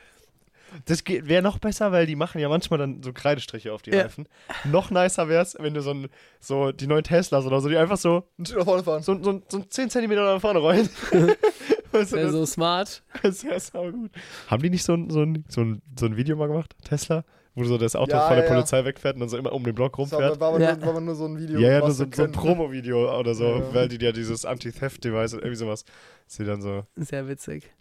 Das 0.86 1.04
wäre 1.08 1.42
noch 1.42 1.60
besser, 1.60 1.92
weil 1.92 2.06
die 2.06 2.16
machen 2.16 2.40
ja 2.40 2.50
manchmal 2.50 2.80
dann 2.80 3.02
so 3.04 3.14
Kreidestriche 3.14 3.74
auf 3.74 3.82
die 3.82 3.92
Ja. 3.92 4.04
Reifen. 4.04 4.28
Noch 4.66 4.92
nicer 4.92 5.28
wäre 5.30 5.42
es, 5.42 5.56
wenn 5.60 5.74
du 5.74 5.82
so, 5.82 5.92
ein, 5.94 6.08
so 6.40 6.72
die 6.72 6.88
neuen 6.88 7.04
Teslas 7.04 7.46
oder 7.46 7.62
so, 7.62 7.70
die 7.70 7.78
einfach 7.78 7.98
so, 7.98 8.24
nach 8.38 8.64
vorne 8.66 8.84
fahren. 8.84 9.02
so, 9.04 9.22
so, 9.24 9.42
so 9.48 9.60
10 9.64 9.90
cm 9.90 10.10
nach 10.16 10.40
vorne 10.42 10.60
rollen. 10.60 10.90
weißt 11.92 12.12
du, 12.12 12.16
Wäre 12.16 12.26
das, 12.28 12.32
so 12.34 12.46
smart. 12.46 13.04
das 13.24 13.44
wäre 13.44 13.60
saugut. 13.60 14.12
Haben 14.48 14.64
die 14.64 14.70
nicht 14.70 14.84
so 14.84 14.94
ein, 14.94 15.10
so, 15.10 15.22
ein, 15.22 15.46
so, 15.48 15.62
ein, 15.62 15.82
so 15.98 16.06
ein 16.06 16.18
Video 16.18 16.36
mal 16.36 16.48
gemacht, 16.48 16.76
Tesla? 16.84 17.24
Wo 17.56 17.64
so 17.64 17.80
das 17.80 17.96
Auto 17.96 18.12
Ja, 18.12 18.28
vor 18.28 18.36
der 18.36 18.46
ja, 18.46 18.50
ja. 18.52 18.56
Polizei 18.56 18.86
wegfährt 18.86 19.16
und 19.16 19.22
dann 19.22 19.30
so 19.30 19.38
immer 19.38 19.52
um 19.52 19.64
den 19.64 19.74
Block 19.74 19.98
Das 19.98 20.12
war, 20.12 20.20
rumfährt? 20.20 20.40
war, 20.40 20.50
aber 20.50 20.60
Ja. 20.62 20.74
nur, 20.76 20.82
war 20.84 20.90
aber 20.90 21.02
nur 21.02 21.16
so 21.16 21.26
ein 21.26 21.40
Video. 21.40 21.60
Ja, 21.60 21.72
ja, 21.72 21.80
nur 21.80 21.90
so, 21.92 22.06
so 22.14 22.24
ein. 22.24 22.32
Promo-Video 22.32 23.18
oder 23.20 23.34
so, 23.34 23.64
weil 23.74 23.88
die 23.88 23.98
ja 24.04 24.12
dieses 24.12 24.46
Anti-Theft-Device, 24.46 25.34
irgendwie 25.34 25.56
sowas, 25.56 25.84
sie 26.28 26.44
dann 26.46 26.62
so. 26.62 26.86
Sehr 26.98 27.28
witzig. 27.28 27.72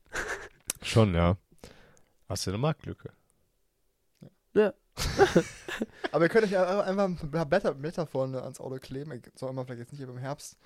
Schon, 0.82 1.14
ja. 1.14 1.36
Hast 2.28 2.46
du 2.46 2.50
eine 2.50 2.58
Marktlücke? 2.58 3.12
Aber 6.12 6.24
ihr 6.24 6.28
könnt 6.30 6.44
euch 6.44 6.52
ja 6.52 6.80
einfach 6.80 7.04
ein 7.04 7.30
paar 7.30 7.44
Blätter, 7.44 7.74
Blätter 7.74 8.06
vorne 8.06 8.42
ans 8.42 8.60
Auto 8.60 8.78
kleben. 8.78 9.20
Soll 9.34 9.52
man 9.52 9.66
vielleicht 9.66 9.80
jetzt 9.80 9.92
nicht 9.92 10.02
im 10.02 10.16
Herbst. 10.16 10.56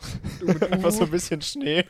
Einfach 0.71 0.93
so 0.93 1.05
ein 1.05 1.11
bisschen 1.11 1.43
Schnee. 1.43 1.85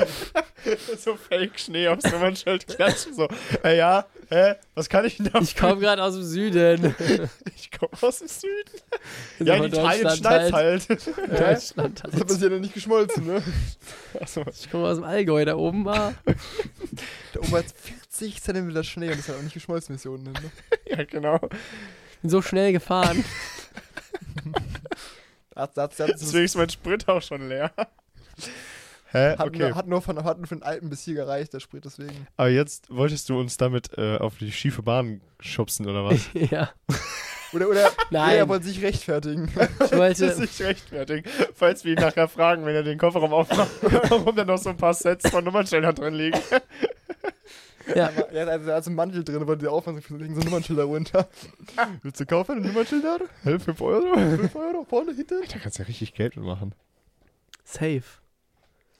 so 0.98 1.16
Fake-Schnee 1.16 1.88
aufs 1.88 2.10
Nummernschild 2.10 2.68
klatschen. 2.68 3.14
So, 3.14 3.28
äh, 3.64 3.76
ja, 3.78 4.06
hä, 4.28 4.54
was 4.74 4.88
kann 4.88 5.04
ich 5.04 5.16
denn 5.16 5.30
da? 5.32 5.40
Ich 5.40 5.56
komme 5.56 5.80
gerade 5.80 6.02
aus 6.02 6.14
dem 6.14 6.24
Süden. 6.24 6.94
Ich 7.56 7.70
komme 7.80 7.92
aus 8.00 8.20
dem 8.20 8.28
Süden. 8.28 8.70
So 9.38 9.44
Ja, 9.44 9.56
in 9.56 9.64
Italien 9.64 10.04
Deutschland 10.04 10.18
schneit's 10.18 10.52
halt. 10.52 10.90
Deutschland 10.90 12.04
Das 12.04 12.14
halt. 12.14 12.30
ist 12.30 12.42
ja 12.42 12.48
noch 12.48 12.60
nicht 12.60 12.74
geschmolzen, 12.74 13.26
ne? 13.26 13.42
Achso, 14.20 14.44
Ich 14.50 14.70
komme 14.70 14.86
aus 14.86 14.98
dem 14.98 15.04
Allgäu, 15.04 15.44
da 15.44 15.56
oben 15.56 15.84
war. 15.84 16.14
Da 17.32 17.40
oben 17.40 17.52
hat 17.52 17.66
40 18.16 18.42
cm 18.42 18.82
Schnee 18.84 19.06
und 19.06 19.12
das 19.12 19.20
ist 19.20 19.28
halt 19.28 19.38
auch 19.38 19.42
nicht 19.42 19.54
geschmolzen, 19.54 19.94
Missionen. 19.94 20.24
Ne? 20.24 20.32
ja, 20.86 21.04
genau. 21.04 21.38
Bin 22.22 22.30
so 22.30 22.42
schnell 22.42 22.72
gefahren. 22.72 23.24
Hat, 25.54 25.74
hat, 25.74 25.98
hat, 25.98 26.10
Deswegen 26.10 26.44
ist 26.44 26.54
mein 26.54 26.68
Sprit 26.68 27.08
auch 27.08 27.22
schon 27.22 27.48
leer. 27.48 27.72
Hä? 29.10 29.36
hat, 29.38 29.40
Okay. 29.40 29.58
nur, 29.60 29.74
hat, 29.74 29.86
nur 29.86 30.02
von, 30.02 30.22
hat 30.22 30.36
nur 30.36 30.46
für 30.46 30.56
den 30.56 30.62
Alpen 30.62 30.90
bis 30.90 31.02
hier 31.02 31.14
gereicht, 31.14 31.54
der 31.54 31.60
Sprit, 31.60 31.86
deswegen. 31.86 32.26
Aber 32.36 32.50
jetzt 32.50 32.94
wolltest 32.94 33.30
du 33.30 33.40
uns 33.40 33.56
damit 33.56 33.96
äh, 33.96 34.18
auf 34.18 34.36
die 34.36 34.52
schiefe 34.52 34.82
Bahn 34.82 35.22
schubsen, 35.40 35.88
oder 35.88 36.04
was? 36.04 36.28
ja. 36.34 36.68
Oder, 37.54 37.70
oder, 37.70 37.90
Nein. 38.10 38.36
er 38.36 38.48
wollte 38.50 38.66
sich 38.66 38.82
rechtfertigen. 38.82 39.48
Ich 39.82 39.92
wollte. 39.92 40.38
nicht 40.38 40.60
rechtfertigen. 40.60 41.30
Falls 41.54 41.86
wir 41.86 41.92
ihn 41.94 42.02
nachher 42.02 42.28
fragen, 42.28 42.66
wenn 42.66 42.74
er 42.74 42.82
den 42.82 42.98
Kofferraum 42.98 43.32
aufmacht, 43.32 43.70
warum 44.10 44.36
da 44.36 44.44
noch 44.44 44.58
so 44.58 44.68
ein 44.68 44.76
paar 44.76 44.92
Sets 44.92 45.30
von 45.30 45.42
Nummernschildern 45.42 45.94
drin 45.94 46.14
liegen. 46.14 46.38
Ja. 47.94 48.08
Aber 48.08 48.30
er 48.30 48.46
hat 48.46 48.68
also, 48.68 48.88
einen 48.90 48.96
Mantel 48.96 49.24
drin, 49.24 49.46
wollte 49.46 49.62
der 49.62 49.72
aufmachen, 49.72 50.02
so 50.06 50.16
liegen 50.16 50.34
so 50.34 50.40
Nummernschilder 50.40 50.84
runter. 50.84 51.28
Willst 52.02 52.20
du 52.20 52.26
kaufen, 52.26 52.58
ein 52.58 52.62
Nummernschilder? 52.66 53.20
Hä, 53.44 53.58
5 53.58 53.80
Euro? 53.80 54.14
5 54.36 54.56
Euro, 54.56 54.84
vorne, 54.84 55.12
hinten? 55.14 55.42
Da 55.50 55.58
kannst 55.58 55.78
du 55.78 55.82
ja 55.82 55.86
richtig 55.86 56.14
Geld 56.14 56.36
mitmachen. 56.36 56.74
Safe. 57.64 58.02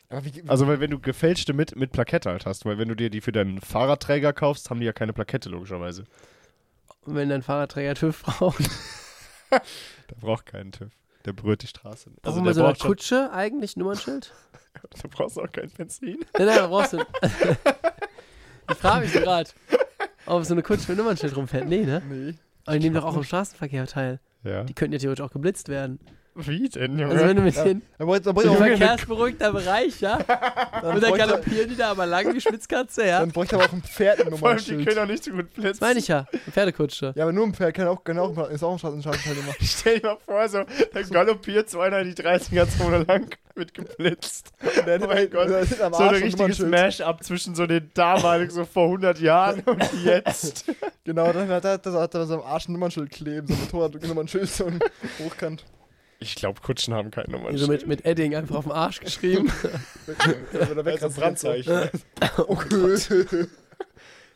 Aber 0.08 0.24
wie, 0.24 0.34
wie, 0.34 0.48
Also, 0.48 0.66
weil 0.66 0.80
wenn 0.80 0.90
du 0.90 1.00
gefälschte 1.00 1.52
mit, 1.52 1.74
mit 1.76 1.92
Plakette 1.92 2.30
halt 2.30 2.46
hast, 2.46 2.64
weil 2.64 2.78
wenn 2.78 2.88
du 2.88 2.94
dir 2.94 3.10
die 3.10 3.20
für 3.20 3.32
deinen 3.32 3.60
Fahrradträger 3.60 4.32
kaufst, 4.32 4.70
haben 4.70 4.80
die 4.80 4.86
ja 4.86 4.92
keine 4.92 5.12
Plakette, 5.12 5.48
logischerweise. 5.48 6.04
Und 7.02 7.14
wenn 7.16 7.28
dein 7.28 7.42
Fahrradträger 7.42 7.94
TÜV 7.94 8.22
braucht. 8.22 8.64
Der 9.50 10.16
braucht 10.20 10.46
keinen 10.46 10.72
TÜV. 10.72 10.90
Der 11.24 11.32
berührt 11.32 11.62
die 11.62 11.66
Straße. 11.68 12.10
Also, 12.10 12.20
Warum 12.22 12.44
der 12.44 12.50
bei 12.50 12.54
so 12.54 12.60
einer 12.64 12.72
braucht 12.72 12.82
Kutsche 12.82 13.32
eigentlich 13.32 13.76
Nummernschild? 13.76 14.32
du 15.02 15.08
brauchst 15.08 15.38
auch 15.38 15.50
kein 15.50 15.70
Benzin. 15.70 16.18
Nein, 16.36 16.46
nein, 16.46 16.56
da 16.56 16.66
brauchst 16.66 16.92
du. 16.92 16.98
Ich 18.70 18.76
frage 18.76 19.04
mich 19.04 19.12
so 19.12 19.20
gerade, 19.20 19.50
ob 20.26 20.44
so 20.44 20.54
eine 20.54 20.62
Kutsche 20.62 20.86
mit 20.88 20.98
Nummernschild 20.98 21.36
rumfährt. 21.36 21.68
Nee, 21.68 21.84
ne? 21.84 22.02
nee. 22.08 22.34
Aber 22.64 22.78
die 22.78 22.84
nehmen 22.84 22.96
doch 22.96 23.04
auch 23.04 23.16
im 23.16 23.24
Straßenverkehr 23.24 23.86
teil. 23.86 24.20
Ja. 24.42 24.64
Die 24.64 24.74
könnten 24.74 24.92
ja 24.94 24.98
theoretisch 24.98 25.24
auch 25.24 25.30
geblitzt 25.30 25.68
werden. 25.68 26.00
Wie 26.38 26.68
denn, 26.68 26.98
Junge? 26.98 27.12
Also 27.14 27.24
wenn 27.26 27.36
du 27.36 27.42
mit 27.42 27.56
Ja. 27.56 27.64
den 27.64 27.82
verkehrsberuhigter 28.78 29.52
Bereich, 29.52 30.00
ja? 30.00 30.18
dann 30.82 30.94
Und 30.96 31.02
dann 31.02 31.14
galoppieren 31.14 31.68
die 31.70 31.76
da 31.76 31.90
aber 31.92 32.04
lang 32.06 32.34
wie 32.34 32.40
Schwitzkatze, 32.40 33.06
ja? 33.06 33.20
dann 33.20 33.30
bräuchte 33.30 33.56
aber 33.56 33.64
auch 33.64 33.72
ein 33.72 33.82
Pferd 33.82 34.20
ein 34.20 34.36
Vor 34.36 34.48
allem, 34.50 34.58
die 34.58 34.72
Nummernschild. 34.72 34.86
können 34.86 34.98
auch 34.98 35.10
nicht 35.10 35.24
so 35.24 35.30
gut 35.30 35.54
blitzen. 35.54 35.70
Das 35.72 35.80
meine 35.80 35.98
ich 35.98 36.08
ja. 36.08 36.26
Eine 36.30 36.52
Pferdekutsche. 36.52 37.12
Ja, 37.16 37.22
aber 37.24 37.32
nur 37.32 37.46
ein 37.46 37.54
Pferd 37.54 37.74
kann 37.74 37.88
auch, 37.88 38.04
kann 38.04 38.18
auch, 38.18 38.50
ist 38.50 38.62
auch 38.62 38.72
ein 38.72 38.78
Straßenteilnehmer. 38.78 39.54
Stell 39.62 40.00
dir 40.00 40.06
mal 40.08 40.16
vor, 40.26 40.48
so, 40.48 40.64
da 40.92 41.02
galoppiert 41.02 41.70
so 41.70 41.80
einer 41.80 42.04
die 42.04 42.12
30er-Zone 42.14 43.04
lang, 43.08 43.30
wird 43.54 43.72
geblitzt. 43.72 44.52
Oh 44.62 45.06
mein 45.06 45.30
Gott. 45.30 45.48
der 45.48 45.60
ist 45.60 45.80
am 45.80 45.94
So 45.94 46.02
ein 46.02 46.08
richtiges 46.10 46.36
Nummernschild. 46.38 46.70
Mash-up 46.70 47.24
zwischen 47.24 47.54
so 47.54 47.66
den 47.66 47.90
damaligen, 47.94 48.50
so 48.50 48.64
vor 48.66 48.84
100 48.84 49.20
Jahren 49.20 49.60
und 49.60 49.82
jetzt. 50.04 50.64
Genau, 51.04 51.32
dann 51.32 51.48
hat 51.48 51.64
er, 51.64 51.78
das 51.78 51.94
hat 51.94 52.14
er 52.14 52.26
so 52.26 52.34
am 52.34 52.40
Arsch 52.42 52.68
ein 52.68 52.72
Nummernschild 52.72 53.10
kleben, 53.10 53.46
so 53.46 53.54
ein 53.54 53.60
Motorrad-Nummernschild, 53.60 54.48
so 54.48 54.66
ein 54.66 54.80
Hochkant. 55.24 55.64
Ich 56.18 56.34
glaube, 56.34 56.60
Kutschen 56.60 56.94
haben 56.94 57.10
kein 57.10 57.26
Die 57.26 57.32
Nummernschild. 57.32 57.60
so 57.60 57.68
mit, 57.70 57.86
mit 57.86 58.04
Edding 58.06 58.34
einfach 58.34 58.56
auf 58.56 58.64
dem 58.64 58.72
Arsch 58.72 59.00
geschrieben. 59.00 59.52
Weg, 60.06 61.02
also 61.02 61.20
Brandzeichen. 61.20 61.90
Okay. 62.38 63.46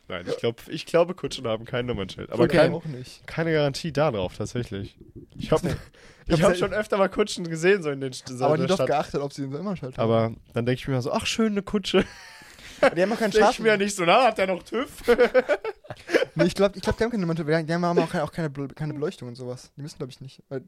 Nein, 0.08 0.26
ich, 0.28 0.36
glaub, 0.38 0.56
ich 0.68 0.86
glaube, 0.86 1.14
Kutschen 1.14 1.46
haben 1.46 1.64
kein 1.64 1.86
Nummernschild. 1.86 2.30
Aber 2.32 2.44
Okay. 2.44 2.56
kein, 2.56 2.74
auch 2.74 2.84
nicht. 2.84 3.26
keine 3.26 3.52
Garantie 3.52 3.92
darauf, 3.92 4.36
tatsächlich. 4.36 4.98
Ich 5.38 5.52
habe 5.52 5.76
ich 6.26 6.42
hab 6.42 6.56
schon 6.56 6.72
öfter 6.72 6.98
mal 6.98 7.08
Kutschen 7.08 7.48
gesehen, 7.48 7.82
so 7.82 7.90
in 7.90 8.00
den 8.00 8.12
so 8.12 8.44
aber 8.44 8.58
nie 8.58 8.66
darauf 8.66 8.86
geachtet, 8.86 9.20
ob 9.20 9.32
sie 9.32 9.44
einen 9.44 9.52
Nummernschild 9.52 9.96
haben. 9.98 10.04
Aber 10.04 10.34
dann 10.52 10.66
denke 10.66 10.80
ich 10.80 10.88
mir 10.88 11.00
so, 11.00 11.12
ach, 11.12 11.26
schön, 11.26 11.52
eine 11.52 11.62
Kutsche. 11.62 12.04
die 12.96 13.02
haben 13.02 13.12
auch 13.12 13.18
keinen 13.18 13.30
Denke 13.30 13.50
ich 13.52 13.60
mir 13.60 13.68
ja 13.68 13.76
nicht 13.76 13.94
so, 13.94 14.04
na, 14.04 14.24
hat 14.24 14.38
der 14.38 14.48
noch 14.48 14.62
TÜV? 14.64 14.90
Nee, 16.34 16.44
ich 16.44 16.54
glaube, 16.54 16.76
ich 16.76 16.82
glaub, 16.82 16.96
die 16.96 17.04
haben 17.04 17.10
keine 17.10 17.20
Nummernschild. 17.20 17.68
Die 17.68 17.72
haben 17.72 17.84
auch 17.84 18.10
keine, 18.10 18.24
auch 18.24 18.32
keine, 18.32 18.50
keine 18.50 18.94
Beleuchtung 18.94 19.28
und 19.28 19.36
sowas. 19.36 19.70
Die 19.76 19.82
müssen, 19.82 19.98
glaube 19.98 20.10
ich, 20.10 20.20
nicht. 20.20 20.42
Weil, 20.48 20.62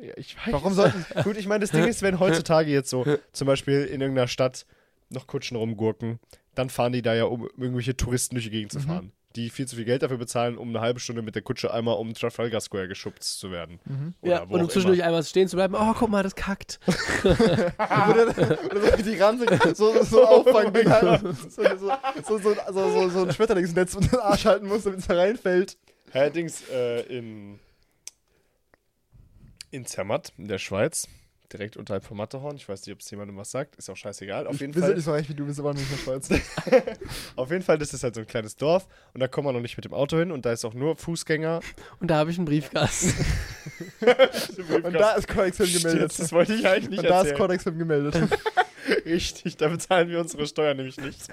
Ja, 0.00 0.12
ich 0.16 0.36
weiß. 0.36 0.52
warum 0.52 0.74
sollten 0.74 1.04
Gut, 1.24 1.36
ich 1.36 1.46
meine, 1.46 1.60
das 1.60 1.70
Ding 1.70 1.84
ist, 1.84 2.02
wenn 2.02 2.18
heutzutage 2.20 2.70
jetzt 2.70 2.90
so 2.90 3.04
zum 3.32 3.46
Beispiel 3.46 3.84
in 3.84 4.00
irgendeiner 4.00 4.28
Stadt 4.28 4.66
noch 5.10 5.26
Kutschen 5.26 5.56
rumgurken, 5.56 6.18
dann 6.54 6.68
fahren 6.70 6.92
die 6.92 7.02
da 7.02 7.14
ja, 7.14 7.24
um 7.24 7.48
irgendwelche 7.56 7.96
Touristen 7.96 8.34
durch 8.34 8.44
die 8.46 8.50
Gegend 8.50 8.72
zu 8.72 8.78
Mhm. 8.80 8.82
fahren. 8.84 9.12
Die 9.36 9.50
viel 9.50 9.68
zu 9.68 9.76
viel 9.76 9.84
Geld 9.84 10.02
dafür 10.02 10.16
bezahlen, 10.16 10.56
um 10.56 10.70
eine 10.70 10.80
halbe 10.80 10.98
Stunde 10.98 11.20
mit 11.20 11.34
der 11.34 11.42
Kutsche 11.42 11.70
einmal 11.72 11.96
um 11.98 12.14
Trafalgar 12.14 12.58
Square 12.62 12.88
geschubst 12.88 13.38
zu 13.38 13.50
werden. 13.50 13.78
Mhm. 13.84 14.14
Oder 14.22 14.32
ja, 14.32 14.42
und 14.44 14.62
um 14.62 14.70
zwischendurch 14.70 15.02
einmal 15.04 15.22
stehen 15.24 15.46
zu 15.46 15.56
bleiben. 15.56 15.74
Oh, 15.74 15.92
guck 15.94 16.08
mal, 16.08 16.22
das 16.22 16.34
kackt. 16.34 16.80
oder, 17.24 18.32
so 18.34 18.96
die 19.02 19.74
so, 19.74 20.02
so 20.02 20.24
auffangen, 20.24 20.72
Oh 20.74 21.32
so, 21.50 21.62
so, 21.62 21.76
so, 21.76 22.34
so, 22.42 22.54
so, 22.72 22.90
so, 22.90 23.08
so 23.10 23.22
ein 23.26 23.32
Schmetterlingsnetz 23.32 23.94
und 23.94 24.10
den 24.10 24.20
Arsch 24.20 24.46
halten 24.46 24.68
muss, 24.68 24.84
damit 24.84 25.00
es 25.00 25.06
da 25.06 25.14
reinfällt. 25.14 25.76
Allerdings 26.12 26.62
äh, 26.70 27.02
in, 27.02 27.58
in 29.76 29.86
Zermatt, 29.86 30.32
in 30.38 30.48
der 30.48 30.58
Schweiz, 30.58 31.08
direkt 31.52 31.76
unterhalb 31.76 32.04
von 32.04 32.16
Matterhorn. 32.16 32.56
Ich 32.56 32.68
weiß 32.68 32.84
nicht, 32.86 32.92
ob 32.94 33.00
es 33.00 33.10
jemandem 33.10 33.36
was 33.36 33.50
sagt, 33.50 33.76
ist 33.76 33.88
auch 33.88 33.96
scheißegal. 33.96 34.46
Auf 34.46 34.60
jeden 34.60 34.74
wir 34.74 34.80
Fall. 34.80 34.88
sind 34.88 34.96
nicht 34.96 35.04
so 35.04 35.12
reich 35.12 35.28
wie 35.28 35.34
du, 35.34 35.46
wir 35.46 35.54
sind 35.54 35.64
aber 35.64 35.74
nicht 35.74 35.84
in 35.90 35.96
der 35.96 36.02
Schweiz. 36.02 36.28
Auf 37.36 37.50
jeden 37.50 37.62
Fall, 37.62 37.78
das 37.78 37.94
ist 37.94 38.02
halt 38.02 38.14
so 38.16 38.22
ein 38.22 38.26
kleines 38.26 38.56
Dorf 38.56 38.88
und 39.14 39.20
da 39.20 39.28
kommt 39.28 39.44
man 39.44 39.54
noch 39.54 39.60
nicht 39.60 39.76
mit 39.76 39.84
dem 39.84 39.94
Auto 39.94 40.18
hin 40.18 40.32
und 40.32 40.44
da 40.44 40.52
ist 40.52 40.64
auch 40.64 40.74
nur 40.74 40.96
Fußgänger. 40.96 41.60
Und 42.00 42.10
da 42.10 42.16
habe 42.16 42.30
ich 42.30 42.38
einen 42.38 42.46
Briefkasten. 42.46 43.14
Und 44.82 44.92
da 44.92 45.12
ist 45.12 45.28
Codex-Film 45.28 45.72
gemeldet. 45.72 46.18
Das 46.18 46.32
wollte 46.32 46.54
ich 46.54 46.66
eigentlich 46.66 46.90
nicht 46.90 46.98
Und 47.00 47.04
da 47.08 47.20
ist 47.20 47.28
erzählen. 47.28 47.36
Codex-Film 47.38 47.78
gemeldet. 47.78 48.16
Richtig, 49.04 49.56
da 49.56 49.68
bezahlen 49.68 50.08
wir 50.08 50.20
unsere 50.20 50.46
Steuern 50.46 50.76
nämlich 50.76 50.96
nicht. 50.98 51.28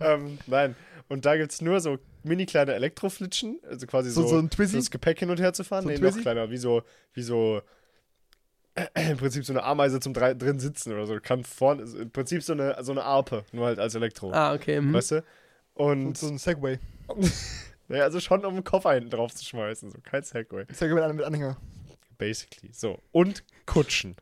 ähm, 0.00 0.38
nein. 0.46 0.74
Und 1.08 1.24
da 1.24 1.36
gibt 1.36 1.52
es 1.52 1.60
nur 1.60 1.80
so 1.80 1.98
mini 2.24 2.46
kleine 2.46 2.74
Elektroflitschen, 2.74 3.60
also 3.68 3.86
quasi 3.86 4.10
so, 4.10 4.22
So, 4.22 4.28
so 4.28 4.38
ein 4.38 4.50
Twizzy. 4.50 4.76
das 4.76 4.90
Gepäck 4.90 5.18
hin 5.20 5.30
und 5.30 5.40
her 5.40 5.52
zu 5.52 5.62
fahren. 5.64 5.84
So 5.84 5.88
ein 5.90 5.94
nee, 5.94 6.00
noch 6.00 6.10
Twizzy? 6.10 6.22
kleiner, 6.22 6.50
wie 6.50 6.56
so, 6.56 6.82
wie 7.14 7.22
so 7.22 7.62
im 8.94 9.16
Prinzip 9.16 9.44
so 9.44 9.52
eine 9.52 9.62
Ameise 9.62 10.00
zum 10.00 10.12
drei, 10.12 10.34
drin 10.34 10.58
sitzen 10.58 10.92
oder 10.92 11.06
so. 11.06 11.18
Kann 11.20 11.44
vorne, 11.44 11.82
also 11.82 11.98
im 11.98 12.10
Prinzip 12.10 12.42
so 12.42 12.52
eine, 12.52 12.76
so 12.82 12.92
eine 12.92 13.04
Arpe, 13.04 13.44
nur 13.52 13.66
halt 13.66 13.78
als 13.78 13.94
Elektro. 13.94 14.32
ah, 14.32 14.54
okay. 14.54 14.80
Mhm. 14.80 14.92
Weißt 14.92 15.12
du? 15.12 15.24
Und 15.74 16.06
Und 16.06 16.18
so 16.18 16.28
ein 16.28 16.38
Segway. 16.38 16.78
naja, 17.88 18.04
also 18.04 18.20
schon 18.20 18.44
um 18.44 18.54
den 18.54 18.64
Koffer 18.64 18.92
hinten 18.94 19.10
drauf 19.10 19.34
zu 19.34 19.44
schmeißen, 19.44 19.90
so 19.90 19.98
kein 20.02 20.22
Segway. 20.22 20.64
Segway 20.72 21.06
mit, 21.06 21.16
mit 21.16 21.24
Anhänger. 21.24 21.56
Basically. 22.18 22.72
So. 22.72 22.98
Und 23.12 23.44
Kutschen. 23.66 24.16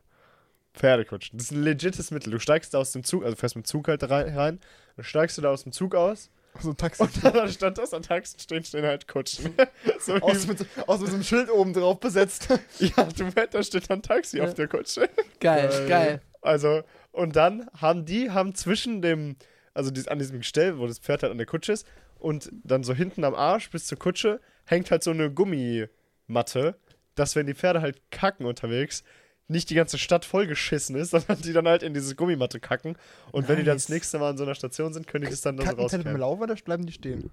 Pferdekutschen. 0.73 1.37
Das 1.37 1.47
ist 1.47 1.51
ein 1.51 1.63
legites 1.63 2.11
Mittel. 2.11 2.31
Du 2.31 2.39
steigst 2.39 2.73
da 2.73 2.79
aus 2.79 2.91
dem 2.91 3.03
Zug, 3.03 3.23
also 3.23 3.35
fährst 3.37 3.55
mit 3.55 3.65
dem 3.65 3.67
Zug 3.67 3.87
halt 3.87 4.03
rein, 4.09 4.35
rein 4.35 4.59
dann 4.95 5.05
steigst 5.05 5.37
du 5.37 5.41
da 5.41 5.51
aus 5.51 5.63
dem 5.63 5.71
Zug 5.71 5.95
aus 5.95 6.29
So 6.61 6.69
ein 6.71 6.77
Taxi. 6.77 7.03
und 7.03 7.23
dann 7.23 7.37
anstatt 7.39 7.77
dass 7.77 7.93
an 7.93 8.01
Taxen 8.03 8.39
stehen, 8.39 8.63
stehen 8.63 8.85
halt 8.85 9.07
Kutschen. 9.07 9.53
so 9.99 10.13
Aus 10.15 10.43
wie, 10.45 10.49
mit, 10.51 10.59
so- 10.59 10.65
aus 10.87 10.99
mit 11.01 11.09
so 11.09 11.15
einem 11.15 11.23
Schild 11.23 11.49
oben 11.51 11.73
drauf 11.73 11.99
besetzt. 11.99 12.47
ja, 12.79 13.03
du 13.17 13.29
da 13.51 13.63
steht 13.63 13.89
dann 13.89 14.01
Taxi 14.01 14.37
Ja. 14.37 14.45
auf 14.45 14.53
der 14.53 14.67
Kutsche. 14.67 15.09
Geil, 15.39 15.69
Geil. 15.69 15.87
geil. 15.87 16.21
Also, 16.41 16.83
und 17.11 17.35
dann 17.35 17.67
haben 17.79 18.05
die, 18.05 18.29
haben 18.31 18.53
zwischen 18.55 19.01
dem, 19.01 19.35
also 19.73 19.89
dies, 19.91 20.07
an 20.07 20.19
diesem 20.19 20.39
Gestell, 20.39 20.77
wo 20.77 20.85
das 20.87 20.99
Pferd 20.99 21.23
halt 21.23 21.31
an 21.31 21.37
der 21.37 21.47
Kutsche 21.47 21.73
ist, 21.73 21.87
und 22.19 22.49
dann 22.63 22.83
so 22.83 22.93
hinten 22.93 23.23
am 23.23 23.35
Arsch 23.35 23.69
bis 23.71 23.87
zur 23.87 23.97
Kutsche 23.99 24.39
hängt 24.65 24.89
halt 24.91 25.03
so 25.03 25.11
eine 25.11 25.31
Gummimatte, 25.31 26.79
dass 27.15 27.35
wenn 27.35 27.45
die 27.47 27.53
Pferde 27.53 27.81
halt 27.81 27.99
kacken 28.11 28.45
unterwegs, 28.45 29.03
nicht 29.47 29.69
die 29.69 29.75
ganze 29.75 29.97
Stadt 29.97 30.25
vollgeschissen 30.25 30.95
ist, 30.95 31.09
sondern 31.11 31.41
die 31.41 31.53
dann 31.53 31.67
halt 31.67 31.83
in 31.83 31.93
diese 31.93 32.15
Gummimatte 32.15 32.59
kacken. 32.59 32.97
Und 33.31 33.47
wenn 33.47 33.57
die 33.57 33.63
dann 33.63 33.75
das 33.75 33.89
Nice. 33.89 33.95
nächste 33.95 34.19
Mal 34.19 34.31
in 34.31 34.37
so 34.37 34.43
einer 34.43 34.55
Station 34.55 34.93
sind, 34.93 35.07
können 35.07 35.25
die 35.25 35.29
das 35.31 35.41
dann 35.41 35.57
da 35.57 35.65
so 35.65 35.71
rauskehren. 35.77 36.17
Laufen 36.17 36.43
oder 36.43 36.55
bleiben 36.55 36.85
die 36.85 36.93
stehen? 36.93 37.29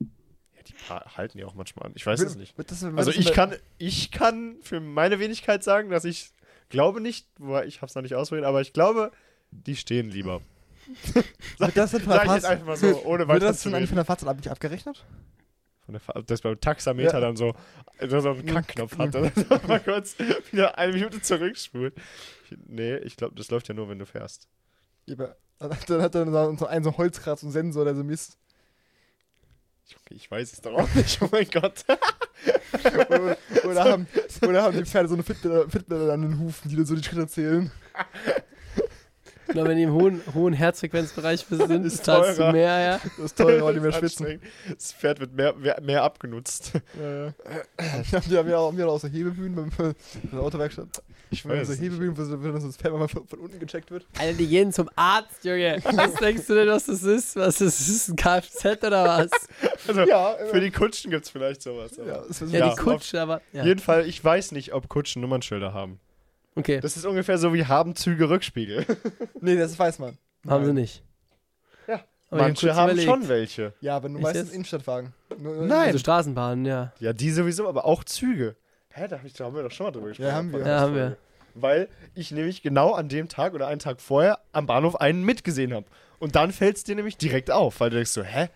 Ja, 0.00 0.62
die 0.66 0.74
halten 1.16 1.38
die 1.38 1.44
auch 1.44 1.54
manchmal 1.54 1.86
an. 1.86 1.92
Ich 1.94 2.04
weiß 2.06 2.18
Wird- 2.20 2.30
es 2.30 2.36
nicht. 2.36 2.56
wird 2.58 2.70
das- 2.70 2.82
wird 2.82 2.98
Also 2.98 3.10
das 3.10 3.18
ich 3.20 3.32
kann, 3.32 3.54
ich 3.78 4.10
kann 4.10 4.56
für 4.62 4.80
meine 4.80 5.18
Wenigkeit 5.20 5.62
sagen, 5.64 5.90
dass 5.90 6.04
ich 6.04 6.30
glaube 6.68 7.00
nicht, 7.00 7.26
ich 7.66 7.82
hab's 7.82 7.94
noch 7.94 8.02
nicht 8.02 8.14
ausprobiert, 8.14 8.46
aber 8.46 8.60
ich 8.60 8.72
glaube, 8.72 9.10
die 9.50 9.76
stehen 9.76 10.10
lieber. 10.10 10.40
Wird 11.58 11.76
das 11.76 11.92
von 11.92 12.02
Sag 12.06 12.24
ich 12.26 12.32
jetzt 12.32 12.44
einfach 12.44 12.66
mal 12.66 12.76
so, 12.76 13.02
ohne 13.04 13.20
wird 13.20 13.28
weiter 13.28 13.46
das 13.46 13.60
zu 13.60 13.68
denn 13.68 13.76
eigentlich 13.76 13.88
von 13.90 13.96
der 13.96 14.04
Fahrzeit 14.04 14.28
ab- 14.28 14.46
abgerechnet? 14.46 15.04
Von 16.00 16.14
der 16.14 16.22
Das 16.22 16.40
beim 16.40 16.60
Taxameter 16.60 17.14
Ja. 17.14 17.20
dann 17.20 17.36
so, 17.36 17.54
so 18.00 18.30
einen 18.30 18.46
Kackknopf 18.46 18.96
hat, 18.98 19.14
dann 19.14 19.30
mal 19.66 19.80
kurz 19.80 20.16
wieder 20.50 20.78
eine 20.78 20.92
Minute 20.92 21.20
zurückspult. 21.20 21.94
Nee, 22.66 22.96
ich 22.98 23.16
glaube, 23.16 23.34
das 23.34 23.50
läuft 23.50 23.68
ja 23.68 23.74
nur, 23.74 23.88
wenn 23.88 23.98
du 23.98 24.06
fährst. 24.06 24.48
Ja, 25.06 25.34
Dann 25.58 26.02
hat, 26.02 26.14
er 26.14 26.56
so 26.56 26.66
einen 26.66 26.84
so 26.84 26.96
Holzkratz, 26.96 27.42
einen 27.42 27.52
Sensor, 27.52 27.84
der 27.84 27.94
so 27.94 28.04
misst. 28.04 28.38
Okay, 30.04 30.14
ich 30.14 30.30
weiß 30.30 30.52
es 30.52 30.60
doch 30.60 30.72
auch 30.72 30.94
nicht, 30.94 31.20
oh 31.20 31.28
mein 31.30 31.48
Gott. 31.50 31.84
oder, 33.64 33.84
haben, 33.84 34.06
oder 34.42 34.62
haben 34.62 34.76
die 34.76 34.84
Pferde 34.84 35.08
so 35.08 35.14
eine 35.14 35.22
Fitbit 35.22 35.92
an 35.92 36.22
den 36.22 36.38
Hufen, 36.38 36.70
die 36.70 36.76
dann 36.76 36.86
so 36.86 36.94
die 36.94 37.02
Schritte 37.02 37.26
zählen. 37.26 37.70
Genau, 39.52 39.64
wenn 39.66 39.76
die 39.76 39.82
im 39.84 39.92
hohen, 39.92 40.20
hohen 40.34 40.52
Herzfrequenzbereich 40.54 41.46
sind, 41.48 41.84
Ist 41.84 42.04
zahlst 42.04 42.32
du 42.32 42.42
teurer. 42.42 42.52
mehr, 42.52 42.80
ja. 42.80 43.00
Das 43.16 43.26
ist 43.26 43.38
teurer, 43.38 43.64
weil 43.64 43.74
die 43.74 43.80
mehr 43.80 43.90
ist 43.90 43.96
schwitzen. 43.98 44.40
Das 44.72 44.92
Pferd 44.92 45.20
wird 45.20 45.34
mehr, 45.34 45.54
mehr, 45.54 45.80
mehr 45.82 46.02
abgenutzt. 46.02 46.72
Ja, 47.00 47.26
ja. 47.26 47.32
Die 48.30 48.36
haben, 48.36 48.48
ja 48.48 48.58
auch, 48.58 48.74
wir 48.76 48.84
haben 48.84 48.90
auch 48.90 49.00
so 49.00 49.08
Hebebühnen 49.08 49.54
beim, 49.54 49.70
bei 49.76 49.94
der 50.32 50.40
Autowerkstatt. 50.40 50.88
Ich 51.30 51.44
Wir 51.44 51.52
weiß. 51.60 51.68
so. 51.68 51.74
Hebebühnen, 51.74 52.14
so 52.16 52.36
das 52.36 52.76
Pferd 52.76 52.92
mal 52.94 53.08
von, 53.08 53.26
von 53.26 53.38
unten 53.38 53.58
gecheckt 53.58 53.90
wird. 53.90 54.06
Alter, 54.18 54.36
die 54.36 54.46
gehen 54.46 54.72
zum 54.72 54.88
Arzt, 54.96 55.44
Junge. 55.44 55.78
Was 55.84 56.14
denkst 56.14 56.46
du 56.46 56.54
denn, 56.54 56.68
was 56.68 56.86
das 56.86 57.02
ist? 57.02 57.36
Was 57.36 57.58
das 57.58 57.80
ist? 57.80 58.08
Ein 58.10 58.16
Kfz 58.16 58.64
oder 58.84 59.04
was? 59.04 59.30
Also, 59.88 60.00
Ja, 60.02 60.36
für 60.50 60.60
die 60.60 60.70
Kutschen 60.70 61.10
gibt 61.10 61.24
es 61.24 61.30
vielleicht 61.30 61.62
sowas. 61.62 61.98
aber- 61.98 62.08
ja, 62.08 62.16
ist 62.22 62.40
Ja, 62.42 62.46
Ja, 62.58 62.70
die 62.70 62.76
Kutsche, 62.80 63.20
aber. 63.20 63.40
Ja. 63.52 63.64
Jeden 63.64 63.80
Fall, 63.80 64.06
ich 64.06 64.22
weiß 64.22 64.52
nicht, 64.52 64.72
ob 64.74 64.88
Kutschen 64.88 65.22
Nummernschilder 65.22 65.72
haben. 65.72 66.00
Okay, 66.54 66.80
Das 66.80 66.96
ist 66.96 67.06
ungefähr 67.06 67.38
so 67.38 67.54
wie 67.54 67.64
haben 67.66 67.94
Züge 67.94 68.28
Rückspiegel. 68.28 68.84
Nee, 69.40 69.56
das 69.56 69.78
weiß 69.78 69.98
man. 69.98 70.18
haben 70.46 70.64
sie 70.64 70.72
nicht. 70.72 71.02
Ja. 71.88 72.00
Aber 72.30 72.42
Manche 72.42 72.74
haben 72.74 72.90
überlegt. 72.90 73.08
schon 73.08 73.28
welche. 73.28 73.72
Ja, 73.80 73.96
aber 73.96 74.08
nur 74.08 74.18
Echt 74.18 74.24
meistens 74.24 74.44
jetzt? 74.48 74.54
Innenstadtwagen. 74.54 75.12
Nur, 75.38 75.66
Nein. 75.66 75.86
Also 75.88 75.98
Straßenbahnen, 75.98 76.64
ja. 76.64 76.92
Ja, 77.00 77.12
die 77.12 77.30
sowieso, 77.30 77.68
aber 77.68 77.84
auch 77.84 78.04
Züge. 78.04 78.56
Hä, 78.90 79.08
da, 79.08 79.18
hab 79.18 79.24
ich, 79.24 79.32
da 79.32 79.44
haben 79.46 79.56
wir 79.56 79.62
doch 79.62 79.70
schon 79.70 79.86
mal 79.86 79.90
drüber 79.90 80.08
gesprochen. 80.08 80.28
Ja, 80.28 80.34
haben 80.34 80.52
wir. 80.52 80.60
Ja, 80.60 80.80
haben 80.80 80.94
wir. 80.94 81.16
Weil 81.54 81.88
ich 82.14 82.30
nämlich 82.30 82.62
genau 82.62 82.92
an 82.92 83.08
dem 83.08 83.28
Tag 83.28 83.54
oder 83.54 83.66
einen 83.66 83.78
Tag 83.80 84.00
vorher 84.00 84.38
am 84.52 84.66
Bahnhof 84.66 84.96
einen 84.96 85.24
mitgesehen 85.24 85.74
habe. 85.74 85.86
Und 86.18 86.36
dann 86.36 86.52
fällt 86.52 86.76
es 86.76 86.84
dir 86.84 86.94
nämlich 86.94 87.16
direkt 87.16 87.50
auf, 87.50 87.80
weil 87.80 87.90
du 87.90 87.96
denkst 87.96 88.12
so, 88.12 88.22
hä? 88.22 88.48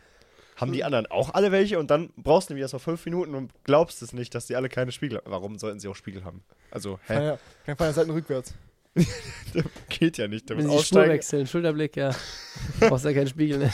Haben 0.57 0.73
die 0.73 0.85
anderen 0.85 1.07
auch 1.07 1.35
alle 1.35 1.53
welche? 1.53 1.79
Und 1.79 1.91
dann 1.91 2.11
brauchst 2.17 2.49
du 2.49 2.55
nämlich 2.55 2.63
erst 2.63 2.75
mal 2.75 2.81
fünf 2.81 3.05
Minuten 3.05 3.35
und 3.35 3.53
glaubst 3.65 4.03
es 4.03 4.13
nicht, 4.13 4.35
dass 4.35 4.47
die 4.47 4.57
alle 4.57 4.69
keine 4.69 4.91
Spiegel 4.91 5.19
haben. 5.19 5.31
Warum 5.31 5.59
sollten 5.59 5.81
sie 5.81 5.89
auch 5.89 5.97
Spiegel 5.97 6.25
haben? 6.25 6.43
Also, 6.71 6.99
hä? 7.07 7.15
Ja, 7.15 7.23
ja. 7.23 7.39
Kann 7.67 7.77
fahren 7.77 7.93
Seiten 7.93 8.11
rückwärts. 8.11 8.55
Geht 9.91 10.17
ja 10.17 10.27
nicht. 10.27 10.49
Da 10.49 10.55
muss 10.55 10.65
Wenn 10.65 10.71
sie 10.71 10.77
die 10.77 10.83
Spur 10.85 11.01
aussteigen. 11.01 11.13
wechseln, 11.13 11.47
Schulterblick, 11.47 11.97
ja. 11.97 12.15
Brauchst 12.81 13.05
ja 13.05 13.13
keinen 13.13 13.27
Spiegel, 13.27 13.59
ne? 13.59 13.73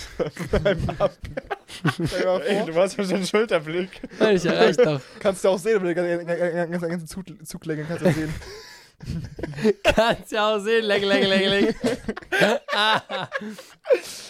Dir 0.50 0.76
mal 0.76 1.10
Ey, 2.44 2.56
vor, 2.58 2.66
du 2.66 2.74
hast 2.74 2.96
ja 2.96 3.04
schon 3.04 3.14
einen 3.14 3.26
Schulterblick. 3.26 4.00
Nein, 4.18 4.36
ich 4.36 4.44
erreicht 4.44 4.80
doch. 4.84 5.00
kannst 5.20 5.44
du 5.44 5.48
auch 5.50 5.58
sehen, 5.58 5.80
wenn 5.82 5.94
du 5.94 5.94
den 5.94 6.26
ganzen, 6.26 6.70
ganzen, 6.70 6.88
ganzen 6.88 7.06
Zug, 7.06 7.24
Zuglänge 7.46 7.84
kannst 7.84 8.04
du 8.04 8.12
sehen. 8.12 8.34
Kannst 9.82 10.32
ja 10.32 10.54
auch 10.54 10.58
sehen, 10.60 10.84
leck, 10.84 11.04
leck, 11.04 11.26
leck, 11.28 11.48
leck. 11.50 12.60
ah. 12.74 13.28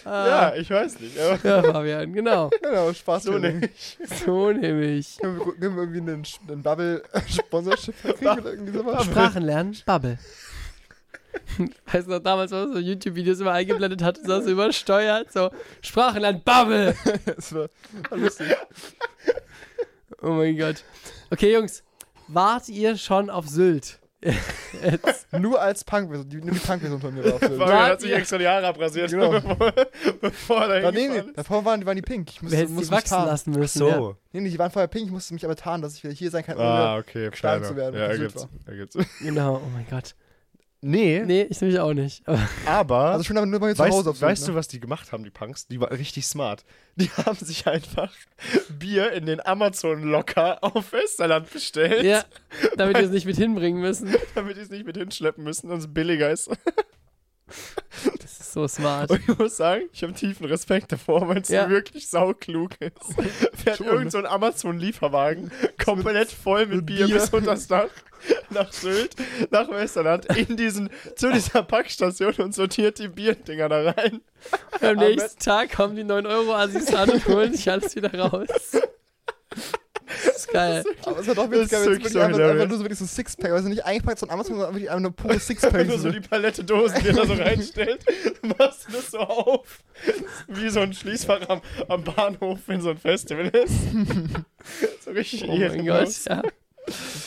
Ja, 0.04 0.54
ich 0.56 0.68
weiß 0.68 0.98
nicht. 0.98 1.18
Aber 1.18 1.38
Ja, 1.48 1.62
Fabian, 1.62 2.12
genau. 2.12 2.50
Genau, 2.62 2.92
Spaß 2.92 3.22
so 3.24 3.38
nicht. 3.38 3.70
So 4.24 4.50
nämlich. 4.50 5.16
Können 5.18 5.38
wir, 5.38 5.44
können 5.54 5.76
wir 5.76 5.82
irgendwie 5.82 5.98
einen, 6.00 6.26
einen 6.48 6.62
Bubble-Sponsorship 6.62 7.94
kriegen 8.02 8.26
oder 8.40 8.50
irgendwie 8.50 8.72
sowas? 8.72 9.04
Sprachen 9.04 9.42
lernen, 9.42 9.76
Bubble. 9.87 10.18
Weißt 11.87 12.08
du 12.08 12.11
noch, 12.12 12.18
damals, 12.18 12.50
was 12.50 12.66
man 12.66 12.72
so 12.74 12.78
YouTube-Videos 12.80 13.40
immer 13.40 13.52
eingeblendet 13.52 14.02
hat, 14.02 14.18
so 14.24 14.40
übersteuert, 14.40 15.32
so 15.32 15.50
Sprachen 15.80 16.22
lernen, 16.22 16.42
Bubble. 16.44 16.96
Das 17.24 17.54
war 17.54 17.68
lustig. 18.11 18.56
Oh 20.20 20.30
mein 20.30 20.56
Gott. 20.56 20.82
Okay, 21.30 21.52
Jungs, 21.54 21.85
wart 22.28 22.68
ihr 22.68 22.96
schon 22.96 23.30
auf 23.30 23.46
Sylt? 23.48 24.00
Nur 25.38 25.61
als 25.61 25.82
Punk-Version, 25.85 26.28
die, 26.28 26.37
nur 26.37 26.50
die 26.52 26.58
Punk-Version 26.61 27.00
von 27.00 27.14
mir 27.14 27.24
war 27.24 27.35
auf 27.35 27.40
Sylt. 27.40 27.58
Fabian 27.58 27.82
hat 27.82 28.00
sich 28.00 28.12
extra 28.12 28.38
die 28.38 28.46
Haare 28.46 28.66
abrasiert, 28.68 29.11
Genau. 29.11 29.30
bevor, 29.40 29.72
bevor 30.20 30.62
er 30.66 30.80
Da, 30.82 30.92
nee, 30.92 31.08
nee, 31.08 31.22
davor 31.35 31.64
waren, 31.64 31.85
waren 31.85 31.96
die 31.96 32.02
pink. 32.02 32.30
Ich 32.30 32.42
musste, 32.42 32.56
musste 32.58 32.74
die 32.74 32.80
mich 32.80 32.90
wachsen 32.90 33.08
tarnen. 33.11 33.26
lassen 33.28 33.50
müssen. 33.52 33.87
Ja. 33.87 34.12
Nee, 34.32 34.40
nee, 34.40 34.50
die 34.50 34.58
waren 34.58 34.70
vorher 34.70 34.88
pink. 34.88 35.06
Ich 35.06 35.12
musste 35.12 35.35
mich 35.35 35.44
aber 35.44 35.56
tarnen, 35.56 35.82
dass 35.82 35.94
ich 35.96 36.04
wieder 36.04 36.14
hier 36.14 36.30
sein 36.30 36.44
kann, 36.44 36.56
ohne 36.56 36.66
Ah, 36.66 36.96
okay. 36.98 37.30
geschlagen 37.30 37.64
zu 37.64 37.74
werden, 37.76 37.96
Ja, 37.98 38.06
ergibt's. 38.06 38.46
ergibt's. 38.66 38.96
Genau, 39.20 39.56
oh 39.56 39.68
mein 39.74 39.87
Gott. 39.90 40.14
Nee, 40.85 41.23
Nee, 41.25 41.47
ich 41.49 41.61
nämlich 41.61 41.79
auch 41.79 41.95
nicht. 41.95 42.25
Aber 42.66 43.12
Also 43.12 43.23
schon 43.23 43.37
aber 43.37 43.47
nur 43.47 43.61
bei 43.61 43.68
mir 43.68 43.77
zu 43.77 43.85
Hause 43.85 43.99
weißt, 43.99 44.09
auf 44.09 44.16
Sylt, 44.16 44.31
weißt 44.31 44.49
du, 44.49 44.51
ne? 44.51 44.57
was 44.59 44.66
die 44.66 44.81
gemacht 44.81 45.12
haben, 45.12 45.23
die 45.23 45.31
Punks? 45.31 45.68
Die 45.68 45.81
waren 45.81 45.95
richtig 45.95 46.27
smart. 46.27 46.64
Die 46.97 47.09
haben 47.25 47.37
sich 47.37 47.68
einfach 47.68 48.12
Bier 48.68 49.12
in 49.12 49.27
den 49.27 49.40
Amazon-Locker 49.47 50.59
auf 50.62 50.92
Westerland 50.92 51.53
bestellt, 51.53 52.03
ja, 52.03 52.25
damit 52.77 52.97
wir 52.97 53.05
es 53.05 53.12
nicht 53.12 53.27
mit 53.27 53.37
hinbringen 53.37 53.81
müssen. 53.81 54.12
damit 54.35 54.57
die 54.57 54.62
es 54.62 54.71
nicht 54.71 54.85
mit 54.85 54.97
hinschleppen 54.97 55.45
müssen 55.45 55.71
und 55.71 55.79
es 55.79 55.92
billiger 55.92 56.31
ist. 56.31 56.51
Das 57.47 58.40
ist 58.40 58.41
so 58.53 58.69
smart. 58.69 59.11
Und 59.11 59.21
ich 59.29 59.38
muss 59.38 59.57
sagen, 59.57 59.85
ich 59.93 60.03
habe 60.03 60.12
tiefen 60.12 60.47
Respekt 60.47 60.93
davor, 60.93 61.29
weil 61.29 61.38
es 61.38 61.49
Ja. 61.49 61.69
wirklich 61.69 62.09
sauklug 62.09 62.73
ist. 62.81 62.93
Fährt 63.65 63.79
Schon. 63.79 63.87
irgend 63.87 64.12
so 64.12 64.19
ein 64.19 64.27
Amazon-Lieferwagen 64.27 65.51
komplett 65.83 66.31
voll 66.31 66.67
mit 66.67 66.77
mit 66.77 66.87
Bier, 66.87 67.07
Bier. 67.07 67.15
bis 67.17 67.31
unter 67.31 67.53
das 67.53 67.67
Dach 67.67 67.88
nach 68.51 68.73
Sylt, 68.73 69.17
nach 69.51 69.69
Westerland, 69.71 70.27
in 70.37 70.57
diesen, 70.57 70.91
zu 71.17 71.33
dieser 71.33 71.62
Packstation 71.65 72.33
und 72.37 72.55
sortiert 72.55 72.99
die 73.01 73.09
Bierdinger 73.09 73.69
da 73.69 73.91
rein. 73.91 74.21
Am 74.81 74.97
nächsten 74.97 75.41
Tag 75.41 75.73
kommen 75.73 75.97
die 75.97 76.05
9-Euro-Assis 76.05 76.95
an 76.95 77.11
und 77.11 77.27
holen 77.27 77.53
sich 77.55 77.69
alles 77.71 77.97
wieder 77.97 78.15
raus. 78.15 78.47
Das 80.25 80.37
ist 80.37 80.48
geil. 80.48 80.85
Aber 81.05 81.18
es 81.20 81.27
war 81.27 81.35
doch 81.35 81.48
Das 81.48 81.61
witzig, 81.61 81.72
ist 81.72 81.72
wenn 81.72 81.90
wirklich 81.90 82.07
es 82.07 82.12
so 82.12 82.18
wirklich 82.18 82.35
einfach, 82.35 82.51
einfach 82.51 82.68
nur 82.68 82.79
so 82.79 82.85
wirklich 82.85 82.98
so 82.98 83.07
Sixpack, 83.07 83.53
also 83.53 83.68
nicht 83.68 83.85
eingepackt 83.85 84.18
von 84.18 84.31
Amazon, 84.31 84.57
sondern 84.57 84.75
wirklich 84.75 84.90
einfach 84.90 85.03
nur 85.03 85.12
pure 85.12 85.38
Sixpack. 85.38 85.72
Wenn 85.75 85.88
du 85.88 85.98
so 85.98 86.11
die 86.11 86.20
Palette 86.20 86.64
Dosen, 86.64 87.01
die 87.03 87.09
er 87.09 87.14
da 87.14 87.27
so 87.27 87.35
reinstellt, 87.35 88.05
machst 88.59 88.88
du 88.88 88.92
das 88.92 89.11
so 89.11 89.18
auf. 89.18 89.79
Wie 90.48 90.68
so 90.68 90.81
ein 90.81 90.92
Schließfach 90.92 91.48
am, 91.48 91.61
am 91.88 92.05
Bahnhof, 92.05 92.61
wenn 92.66 92.81
so 92.81 92.90
ein 92.90 92.98
Festival 92.98 93.48
ist. 93.48 93.75
so 95.05 95.11
richtig 95.11 95.44
Oh 95.48 95.57
mein 95.57 95.87
Gott, 95.87 96.09
ja. 96.29 96.42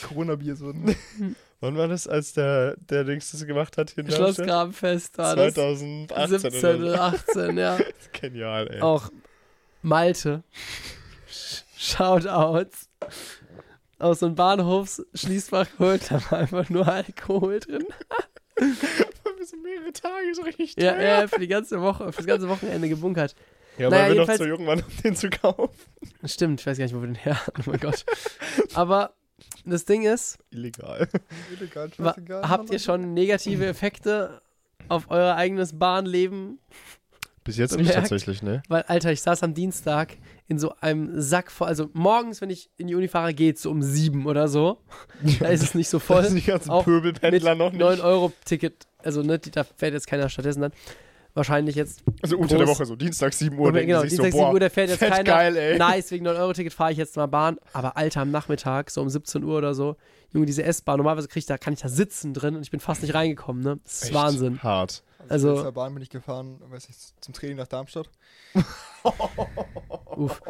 Corona-Bier 0.08 0.56
so. 0.56 0.72
Wann 1.60 1.76
war 1.76 1.88
das, 1.88 2.06
als 2.06 2.34
der, 2.34 2.76
der 2.76 3.04
Dings 3.04 3.30
das 3.30 3.46
gemacht 3.46 3.78
hat 3.78 3.90
hier 3.90 4.04
in 4.04 4.10
Darmstadt? 4.10 4.34
Schlossgrabenfest 4.36 5.16
war 5.16 5.36
das. 5.36 5.54
2018 5.54 6.38
17 6.50 6.82
oder 6.82 7.02
18, 7.02 7.58
ja. 7.58 7.76
so. 7.78 7.84
Genial, 8.20 8.68
ey. 8.68 8.80
Auch 8.82 9.10
Malte. 9.82 10.42
Sh- 11.76 11.96
Shoutouts. 11.96 12.88
Aus 13.98 14.18
so 14.20 14.26
einem 14.26 14.34
Bahnhofsschließfach 14.34 15.68
geholt, 15.78 16.10
da 16.10 16.20
war 16.30 16.38
einfach 16.40 16.68
nur 16.68 16.86
Alkohol 16.86 17.60
drin. 17.60 17.84
Wir 18.58 19.46
sind 19.46 19.62
mehrere 19.62 19.92
Tage 19.92 20.34
so 20.34 20.42
richtig 20.42 20.74
Ja, 20.76 20.92
teuer. 20.92 21.02
ja, 21.20 21.28
für 21.28 21.40
die 21.40 21.46
ganze 21.48 21.80
Woche, 21.80 22.12
für 22.12 22.18
das 22.18 22.26
ganze 22.26 22.48
Wochenende 22.48 22.88
gebunkert. 22.88 23.34
Ja, 23.78 23.90
Naja, 23.90 24.04
weil 24.04 24.14
wir 24.14 24.26
noch 24.26 24.34
zu 24.34 24.46
jung 24.48 24.66
waren, 24.66 24.80
um 24.80 25.02
den 25.04 25.14
zu 25.16 25.28
kaufen. 25.30 25.74
Stimmt, 26.24 26.60
ich 26.60 26.66
weiß 26.66 26.78
gar 26.78 26.84
nicht, 26.84 26.94
wo 26.94 27.00
wir 27.00 27.06
den 27.08 27.14
her 27.14 27.46
hatten, 27.46 27.62
oh 27.66 27.70
mein 27.70 27.80
Gott. 27.80 28.04
Aber 28.74 29.12
das 29.64 29.84
Ding 29.84 30.02
ist, 30.02 30.38
Illegal. 30.50 31.08
Illegal, 31.58 31.90
scheißegal. 31.92 32.48
habt 32.48 32.70
ihr 32.70 32.78
schon 32.78 33.12
negative 33.14 33.66
Effekte 33.66 34.40
auf 34.88 35.10
euer 35.10 35.34
eigenes 35.36 35.78
Bahnleben? 35.78 36.58
Bis 37.44 37.58
jetzt 37.58 37.72
nicht 37.72 37.88
Bemerkt. 37.88 38.08
tatsächlich, 38.08 38.42
ne? 38.42 38.62
Weil, 38.68 38.82
Alter, 38.82 39.12
ich 39.12 39.20
saß 39.22 39.42
am 39.42 39.54
Dienstag 39.54 40.16
in 40.48 40.58
so 40.58 40.74
einem 40.80 41.20
Sack 41.20 41.50
voll. 41.50 41.68
Also 41.68 41.90
morgens, 41.92 42.40
wenn 42.40 42.50
ich 42.50 42.70
in 42.76 42.86
die 42.86 42.94
Uni 42.94 43.08
fahre, 43.08 43.34
geht's 43.34 43.62
so 43.62 43.70
um 43.70 43.82
sieben 43.82 44.26
oder 44.26 44.48
so. 44.48 44.78
Da 45.40 45.48
ist 45.48 45.62
es 45.62 45.74
nicht 45.74 45.88
so 45.88 45.98
voll. 46.00 46.18
Das 46.22 46.28
sind 46.28 46.40
die 46.42 46.46
ganzen 46.46 46.70
Pöbelpendler 46.82 47.54
noch 47.54 47.72
nicht. 47.72 47.82
9-Euro-Ticket. 47.82 48.86
Also, 48.98 49.22
ne, 49.22 49.38
die, 49.38 49.50
da 49.50 49.64
fährt 49.64 49.92
jetzt 49.92 50.06
keiner 50.06 50.28
stattdessen 50.28 50.60
dann. 50.62 50.72
Wahrscheinlich 51.36 51.76
jetzt. 51.76 52.02
Also 52.22 52.38
unter 52.38 52.56
der 52.56 52.66
Woche 52.66 52.86
so, 52.86 52.96
Dienstag 52.96 53.34
7 53.34 53.58
Uhr, 53.58 53.70
genau, 53.70 54.00
Dienstag 54.00 54.16
so, 54.16 54.22
7 54.32 54.38
boah, 54.38 54.52
Uhr, 54.54 54.58
da 54.60 54.70
fährt 54.70 54.88
jetzt 54.88 54.98
fett 55.00 55.10
keiner. 55.10 55.22
geil, 55.24 55.54
ey. 55.56 55.76
Nice, 55.76 56.10
wegen 56.10 56.26
9-Euro-Ticket 56.26 56.72
fahre 56.72 56.92
ich 56.92 56.96
jetzt 56.98 57.14
mal 57.16 57.26
Bahn. 57.26 57.58
Aber 57.74 57.94
Alter, 57.98 58.22
am 58.22 58.30
Nachmittag, 58.30 58.90
so 58.90 59.02
um 59.02 59.10
17 59.10 59.44
Uhr 59.44 59.58
oder 59.58 59.74
so, 59.74 59.96
Junge, 60.32 60.46
diese 60.46 60.62
S-Bahn, 60.62 60.96
normalerweise 60.96 61.28
krieg 61.28 61.40
ich 61.42 61.46
da, 61.46 61.58
kann 61.58 61.74
ich 61.74 61.80
da 61.80 61.90
sitzen 61.90 62.32
drin 62.32 62.56
und 62.56 62.62
ich 62.62 62.70
bin 62.70 62.80
fast 62.80 63.02
nicht 63.02 63.12
reingekommen, 63.12 63.62
ne? 63.62 63.78
Das 63.84 63.92
ist 63.96 64.02
Echt 64.04 64.14
Wahnsinn. 64.14 64.62
Hart. 64.62 65.02
Also, 65.28 65.50
also- 65.50 65.56
mit 65.56 65.66
der 65.66 65.72
Bahn 65.72 65.92
bin 65.92 66.02
ich 66.02 66.08
gefahren, 66.08 66.58
weiß 66.70 66.88
nicht, 66.88 66.98
zum 67.22 67.34
Training 67.34 67.58
nach 67.58 67.66
Darmstadt. 67.68 68.08
Uff. 70.16 70.42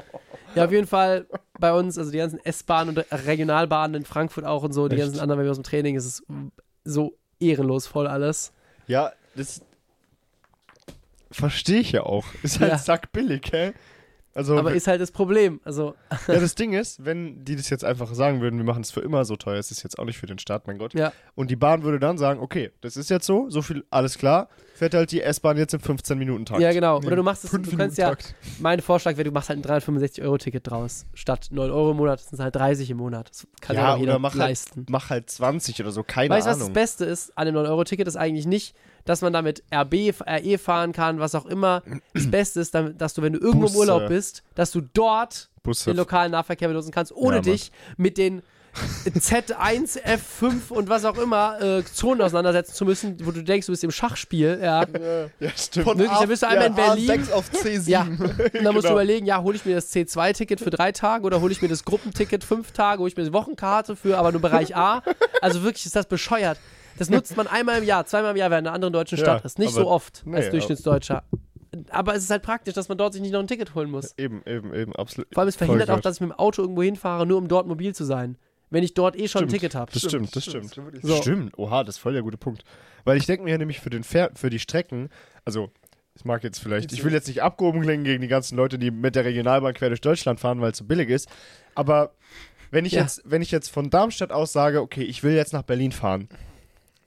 Ja, 0.55 0.64
auf 0.66 0.70
jeden 0.72 0.87
Fall 0.87 1.27
bei 1.59 1.72
uns, 1.72 1.99
also 1.99 2.11
die 2.12 2.18
ganzen 2.18 2.38
S-Bahnen 2.44 2.96
und 2.96 3.05
Regionalbahnen 3.27 3.96
in 3.96 4.05
Frankfurt 4.05 4.44
auch 4.44 4.62
und 4.62 4.72
so, 4.72 4.87
die 4.88 4.94
Echt? 4.96 5.05
ganzen 5.05 5.20
anderen, 5.20 5.40
wenn 5.40 5.46
wir 5.46 5.51
aus 5.51 5.59
dem 5.59 5.64
Training, 5.64 5.96
ist 5.96 6.05
es 6.07 6.22
so 6.85 7.18
ehrenlos 7.40 7.87
voll 7.88 8.07
alles. 8.07 8.53
Ja, 8.87 9.12
das 9.35 9.61
verstehe 11.37 11.81
ich 11.81 11.92
ja 11.92 12.03
auch. 12.03 12.25
Ist 12.42 12.61
halt 12.61 12.72
Ja. 12.72 12.79
sackbillig, 12.79 13.51
hä? 13.53 13.72
Also, 14.35 14.59
Aber 14.59 14.75
ist 14.75 14.87
halt 14.87 15.01
das 15.01 15.12
Problem. 15.12 15.61
Also, 15.64 15.94
ja, 16.29 16.35
das 16.38 16.55
Ding 16.55 16.75
ist, 16.75 17.03
wenn 17.07 17.42
die 17.46 17.57
das 17.57 17.70
jetzt 17.70 17.87
einfach 17.87 18.12
sagen 18.12 18.42
würden, 18.42 18.59
wir 18.59 18.66
machen 18.66 18.83
es 18.83 18.90
für 18.90 19.01
immer 19.01 19.25
so 19.25 19.35
teuer, 19.37 19.59
ist 19.59 19.70
es 19.70 19.83
jetzt 19.83 19.99
auch 19.99 20.05
nicht 20.05 20.18
für 20.18 20.27
den 20.27 20.38
Staat, 20.38 20.66
mein 20.66 20.77
Gott. 20.77 20.92
ja, 20.92 21.11
Und 21.35 21.51
die 21.51 21.57
Bahn 21.57 21.85
würde 21.85 21.99
dann 21.99 22.18
sagen, 22.18 22.40
okay, 22.40 22.70
das 22.83 22.99
ist 22.99 23.09
jetzt 23.09 23.25
so, 23.25 23.49
so 23.49 23.62
viel, 23.62 23.83
alles 23.88 24.18
klar, 24.18 24.51
fährt 24.75 24.92
halt 24.92 25.11
die 25.11 25.22
S-Bahn 25.22 25.57
jetzt 25.57 25.72
im 25.72 25.81
15-Minuten-Takt. 25.81 26.61
ja, 26.61 26.70
genau. 26.75 27.01
Nee, 27.01 27.07
Oder 27.07 27.16
du 27.16 27.22
machst 27.22 27.44
es, 27.44 27.51
du 27.51 27.77
kannst 27.79 27.96
ja, 27.96 28.14
mein 28.61 28.81
Vorschlag 28.83 29.12
wäre, 29.16 29.25
du 29.25 29.31
machst 29.33 29.49
halt 29.49 29.59
ein 29.59 29.81
365-Euro-Ticket 29.81 30.70
draus. 30.70 31.07
Statt 31.14 31.49
9 31.51 31.70
Euro 31.70 31.92
im 31.92 31.96
Monat, 31.96 32.20
das 32.20 32.29
sind 32.29 32.40
halt 32.40 32.55
30 32.57 32.90
im 32.90 32.99
Monat. 32.99 33.31
Das 33.31 33.46
kann 33.62 33.75
Ja, 33.77 33.94
ja 33.94 33.96
jeder 33.96 34.12
oder 34.12 34.18
mach 34.18 34.33
halt- 34.33 34.38
leisten. 34.51 34.85
Mach 34.90 35.09
halt 35.09 35.31
20 35.31 35.81
oder 35.81 35.92
so, 35.92 36.03
keine 36.03 36.29
Weißt 36.35 36.46
du, 36.46 36.51
was 36.51 36.59
das 36.59 36.64
Ahnung. 36.66 36.75
Beste 36.75 37.07
ist 37.07 37.33
an 37.38 37.46
dem 37.46 37.55
9-Euro-Ticket? 37.55 38.07
Ist 38.07 38.16
eigentlich 38.16 38.44
nicht, 38.46 38.77
dass 39.07 39.23
man 39.23 39.33
damit 39.33 39.62
RB, 39.75 40.12
RE 40.27 40.59
fahren 40.59 40.92
kann, 40.92 41.19
was 41.19 41.35
auch 41.35 41.47
immer. 41.47 41.83
Das 42.12 42.31
Beste 42.31 42.61
ist, 42.61 42.75
dass 42.75 43.14
du, 43.14 43.23
wenn 43.23 43.33
du 43.33 43.38
irgendwo 43.38 43.62
Busse. 43.62 43.75
im 43.75 43.81
Urlaub 43.81 44.09
bist, 44.09 44.42
dass 44.55 44.71
du 44.73 44.83
dort 44.92 45.49
Busse. 45.62 45.90
den 45.90 45.97
lokalen 45.97 46.33
Nahverkehr 46.33 46.69
benutzen 46.69 46.90
kannst, 46.92 47.12
ohne 47.16 47.37
Ja, 47.37 47.42
dich 47.42 47.73
mit 47.97 48.19
den 48.19 48.42
Z1, 49.14 49.99
F5 50.03 50.69
und 50.71 50.88
was 50.90 51.05
auch 51.07 51.16
immer 51.16 51.61
äh, 51.62 51.83
Zonen 51.85 52.21
auseinandersetzen 52.21 52.75
zu 52.75 52.85
müssen, 52.85 53.16
wo 53.27 53.31
du 53.31 53.42
denkst, 53.42 53.66
du 53.66 53.73
bist 53.73 53.85
im 53.85 53.90
Schachspiel. 53.90 54.59
Ja. 54.62 54.85
Ja, 55.40 55.51
stimmt. 55.57 55.85
Von 55.87 55.99
Wirklich, 55.99 56.19
da 56.19 56.27
bist 56.27 56.42
du 56.42 56.49
einmal 56.49 56.66
in 56.66 56.75
Berlin. 56.75 57.11
A6 57.11 57.33
auf 57.33 57.51
C7. 57.51 57.88
Ja, 57.88 58.03
und 58.03 58.19
dann 58.21 58.75
musst 58.75 58.85
du 58.85 58.88
Genau. 58.88 58.92
überlegen, 58.92 59.25
ja, 59.27 59.40
hole 59.42 59.57
ich 59.57 59.64
mir 59.64 59.75
das 59.77 59.90
C2-Ticket 59.95 60.61
für 60.61 60.71
drei 60.71 60.92
Tage 60.92 61.25
oder 61.25 61.40
hole 61.40 61.53
ich 61.53 61.62
mir 61.62 61.69
das 61.69 61.85
Gruppenticket 61.85 62.45
fünf 62.45 62.73
Tage, 62.73 63.01
hole 63.01 63.09
ich 63.11 63.16
mir 63.16 63.25
die 63.25 63.33
Wochenkarte 63.33 63.97
für 63.97 64.19
aber 64.19 64.33
nur 64.33 64.40
Bereich 64.42 64.77
A. 64.77 65.03
Also 65.40 65.62
wirklich 65.62 65.87
ist 65.87 65.97
das 65.97 66.07
bescheuert. 66.07 66.59
Das 66.98 67.11
nutzt 67.11 67.37
man 67.37 67.46
einmal 67.46 67.78
im 67.78 67.85
Jahr, 67.85 68.06
zweimal 68.06 68.32
im 68.32 68.37
Jahr, 68.37 68.50
wenn 68.50 68.61
in 68.61 68.66
einer 68.66 68.74
anderen 68.74 68.92
deutschen 68.92 69.18
Ja, 69.18 69.24
Stadt 69.24 69.44
ist. 69.44 69.59
Nicht 69.59 69.74
so 69.74 69.87
oft 69.88 70.22
nee, 70.24 70.37
als 70.37 70.50
Durchschnittsdeutscher. 70.50 71.24
Aber 71.90 72.14
es 72.14 72.24
ist 72.24 72.30
halt 72.30 72.42
praktisch, 72.42 72.74
dass 72.74 72.88
man 72.88 72.96
dort 72.96 73.12
sich 73.12 73.20
nicht 73.22 73.32
noch 73.32 73.40
ein 73.40 73.46
Ticket 73.46 73.74
holen 73.74 73.90
muss. 73.90 74.16
Eben, 74.16 74.42
eben, 74.46 74.72
eben, 74.72 74.94
absolut. 74.96 75.28
Vor 75.32 75.42
allem 75.42 75.48
es 75.48 75.56
verhindert 75.56 75.90
auch, 75.90 76.00
dass 76.00 76.16
ich 76.16 76.20
mit 76.20 76.30
dem 76.30 76.38
Auto 76.38 76.62
irgendwo 76.62 76.82
hinfahre, 76.82 77.26
nur 77.26 77.38
um 77.38 77.48
dort 77.48 77.66
mobil 77.66 77.94
zu 77.94 78.04
sein. 78.04 78.38
Wenn 78.70 78.82
ich 78.82 78.94
dort 78.94 79.16
eh 79.16 79.28
schon 79.28 79.42
ein 79.44 79.48
Stimmt. 79.48 79.52
Ticket 79.52 79.74
habe. 79.74 79.92
Das 79.92 80.02
stimmt, 80.02 80.35
das 80.35 80.44
stimmt. 80.44 80.74
So. 81.02 81.16
Stimmt, 81.16 81.56
oha, 81.59 81.85
das 81.85 81.96
ist 81.96 82.00
voll 82.00 82.14
der 82.14 82.22
gute 82.22 82.36
Punkt. 82.38 82.64
Weil 83.05 83.16
ich 83.16 83.26
denke 83.26 83.44
mir 83.44 83.51
ja 83.51 83.59
nämlich 83.59 83.78
für, 83.78 83.90
den 83.90 84.03
Fer 84.03 84.30
für 84.34 84.51
die 84.51 84.59
Strecken, 84.59 85.09
also 85.44 85.70
ich 86.14 86.24
mag 86.24 86.42
jetzt 86.42 86.59
vielleicht, 86.59 86.92
ich 86.92 87.05
will 87.05 87.12
jetzt 87.12 87.28
nicht 87.28 87.42
abgehoben 87.42 87.82
klingen 87.82 88.03
gegen 88.05 88.22
die 88.22 88.28
ganzen 88.28 88.57
Leute, 88.57 88.78
die 88.78 88.90
mit 88.90 89.14
der 89.14 89.24
Regionalbahn 89.24 89.74
quer 89.74 89.90
durch 89.90 90.01
Deutschland 90.01 90.40
fahren, 90.40 90.61
weil 90.61 90.72
es 90.72 90.78
so 90.78 90.84
billig 90.84 91.11
ist, 91.11 91.28
aber 91.74 92.14
wenn 92.72 92.84
ich, 92.84 92.92
Ja. 92.92 93.03
jetzt, 93.03 93.22
wenn 93.24 93.42
ich 93.42 93.53
jetzt 93.53 93.68
von 93.68 93.90
Darmstadt 93.90 94.32
aus 94.32 94.53
sage, 94.53 94.80
okay, 94.80 95.03
ich 95.05 95.22
will 95.22 95.34
jetzt 95.34 95.53
nach 95.53 95.62
Berlin 95.62 95.92
fahren, 95.92 96.28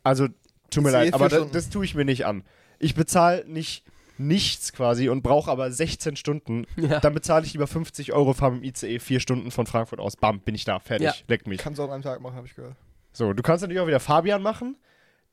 also 0.10 0.28
tut 0.70 0.84
mir 0.84 0.92
leid, 0.92 1.14
aber 1.14 1.30
das, 1.30 1.50
das 1.52 1.70
tue 1.70 1.86
ich 1.86 1.96
mir 1.96 2.06
nicht 2.06 2.26
an. 2.26 2.44
Ich 2.80 2.96
bezahle 2.96 3.46
nicht 3.48 3.84
nichts 4.18 4.74
quasi 4.74 5.08
und 5.08 5.22
brauche 5.22 5.50
aber 5.50 5.72
16 5.72 6.18
Stunden, 6.18 6.66
Ja. 6.76 7.00
dann 7.00 7.14
bezahle 7.14 7.46
ich 7.46 7.54
lieber 7.54 7.68
50 7.68 8.12
Euro, 8.12 8.34
fahre 8.34 8.52
mit 8.54 8.64
dem 8.64 8.68
ICE 8.70 9.00
vier 9.00 9.20
Stunden 9.22 9.50
von 9.50 9.66
Frankfurt 9.66 10.00
aus, 10.02 10.18
bam, 10.18 10.42
bin 10.42 10.56
ich 10.56 10.66
da, 10.66 10.80
fertig, 10.80 11.06
Ja. 11.08 11.14
leck 11.30 11.48
mich. 11.48 11.62
Kannst 11.62 11.80
du 11.80 11.84
auch 11.84 11.88
an 11.88 11.94
einem 11.94 12.04
Tag 12.04 12.20
machen, 12.20 12.36
habe 12.36 12.46
ich 12.46 12.54
gehört. 12.56 12.76
So, 13.14 13.32
du 13.32 13.42
kannst 13.42 13.62
natürlich 13.62 13.82
auch 13.82 13.88
wieder 13.88 14.00
Fabian 14.02 14.42
machen. 14.42 14.76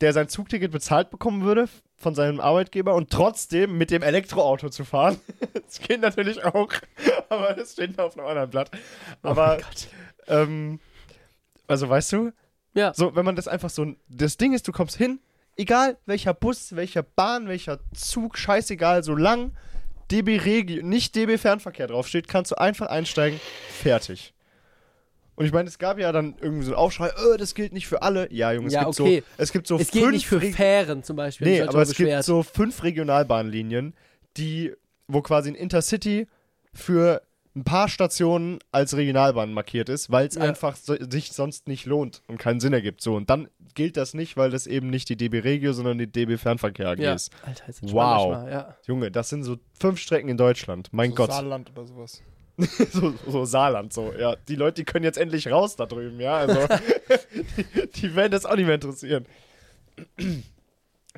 der 0.03 0.13
sein 0.13 0.29
Zugticket 0.29 0.71
bezahlt 0.73 1.09
bekommen 1.11 1.43
würde 1.43 1.71
von 1.97 2.15
seinem 2.15 2.39
Arbeitgeber 2.39 2.95
und 2.95 3.09
trotzdem 3.11 3.79
mit 3.79 3.91
dem 3.91 4.03
Elektroauto 4.03 4.69
zu 4.69 4.85
fahren. 4.85 5.19
Das 5.67 5.81
geht 5.81 6.01
natürlich 6.03 6.45
auch, 6.45 6.69
aber 7.31 7.55
das 7.55 7.73
steht 7.73 7.99
auf 7.99 8.17
einem 8.17 8.27
anderen 8.27 8.51
Blatt. 8.51 8.71
Oh 9.25 9.29
Aber, 9.31 9.47
mein 9.49 9.61
Gott. 9.63 9.89
ähm, 10.29 10.81
also 11.67 11.89
weißt 11.89 12.13
du, 12.13 12.31
Ja. 12.77 12.93
so, 12.95 13.17
wenn 13.17 13.25
man 13.25 13.35
das 13.37 13.49
einfach 13.49 13.71
so, 13.71 13.95
das 14.09 14.37
Ding 14.37 14.53
ist, 14.53 14.69
du 14.69 14.73
kommst 14.73 14.97
hin, 14.97 15.19
egal 15.57 15.97
welcher 16.07 16.35
Bus, 16.35 16.77
welcher 16.77 17.03
Bahn, 17.03 17.49
welcher 17.49 17.81
Zug, 17.95 18.37
scheißegal, 18.39 19.03
solange 19.03 19.51
DB 20.11 20.37
Regio, 20.39 20.85
nicht 20.85 21.17
DB 21.17 21.39
Fernverkehr 21.39 21.89
draufsteht, 21.89 22.29
kannst 22.29 22.53
du 22.53 22.57
einfach 22.59 22.87
einsteigen, 22.89 23.41
fertig. 23.71 24.35
Und 25.35 25.45
ich 25.45 25.53
meine, 25.53 25.69
es 25.69 25.79
gab 25.79 25.99
ja 25.99 26.13
dann 26.13 26.35
irgendwie 26.41 26.65
so 26.65 26.71
einen 26.73 26.79
Aufschrei, 26.79 27.09
äh, 27.09 27.37
das 27.37 27.55
gilt 27.55 27.73
nicht 27.73 27.87
für 27.89 28.03
alle. 28.03 28.33
Ja, 28.33 28.53
Junge, 28.53 28.69
es 28.69 28.73
Ja, 28.73 28.85
gibt 28.85 29.01
okay. 29.01 29.21
so, 29.27 29.35
es 29.43 29.53
gibt 29.53 29.67
so 29.67 29.77
Es 29.79 29.91
fünf 29.91 30.13
nicht 30.13 30.27
für 30.27 30.41
Reg- 30.41 30.55
Fähren 30.55 31.03
zum 31.03 31.17
Beispiel. 31.17 31.47
Nee, 31.49 31.63
aber 31.63 31.83
es 31.83 31.95
gibt 31.95 32.23
so 32.25 32.43
fünf 32.43 32.83
Regionalbahnlinien, 32.83 33.95
die, 34.37 34.73
wo 35.09 35.21
quasi 35.23 35.51
ein 35.51 35.55
Intercity 35.55 36.27
für 36.73 37.21
ein 37.57 37.65
paar 37.65 37.89
Stationen 37.89 38.59
als 38.71 38.97
Regionalbahn 38.97 39.53
markiert 39.53 39.89
ist, 39.89 40.11
weil 40.11 40.27
es 40.27 40.35
Ja. 40.35 40.43
einfach 40.43 40.77
so, 40.77 40.95
sich 41.11 41.33
sonst 41.33 41.69
nicht 41.69 41.87
lohnt 41.87 42.23
und 42.29 42.39
keinen 42.39 42.61
Sinn 42.61 42.75
ergibt. 42.75 43.01
So, 43.01 43.17
und 43.17 43.31
dann 43.31 43.49
gilt 43.75 43.97
das 43.97 44.13
nicht, 44.13 44.37
weil 44.37 44.51
das 44.51 44.67
eben 44.67 44.91
nicht 44.91 45.09
die 45.09 45.17
DB 45.17 45.41
Regio, 45.41 45.73
sondern 45.73 45.97
die 45.99 46.07
DB 46.07 46.37
Fernverkehr 46.37 46.91
AG 46.91 46.99
ja. 46.99 47.15
ist. 47.15 47.33
Alter, 47.45 47.69
ist 47.69 47.83
Wow. 47.83 47.93
Manchmal, 48.33 48.53
ja. 48.53 48.77
Junge, 48.87 49.11
das 49.11 49.31
sind 49.31 49.43
so 49.43 49.57
fünf 49.81 49.99
Strecken 49.99 50.29
in 50.29 50.37
Deutschland. 50.37 50.89
Mein 50.93 51.11
so 51.11 51.17
Gott. 51.17 51.33
Saarland 51.33 51.71
oder 51.71 51.87
sowas. 51.87 52.23
so, 52.93 53.15
so 53.27 53.45
Saarland, 53.45 53.93
so, 53.93 54.13
ja. 54.19 54.37
Die 54.49 54.57
Leute, 54.57 54.75
die 54.83 54.85
können 54.85 55.05
jetzt 55.05 55.19
endlich 55.19 55.51
raus 55.51 55.77
da 55.77 55.87
drüben, 55.87 56.21
ja. 56.21 56.37
Also, 56.37 56.61
die, 57.57 57.91
die 58.01 58.15
werden 58.15 58.33
das 58.33 58.45
auch 58.45 58.57
nicht 58.57 58.67
mehr 58.67 58.75
interessieren. 58.77 59.27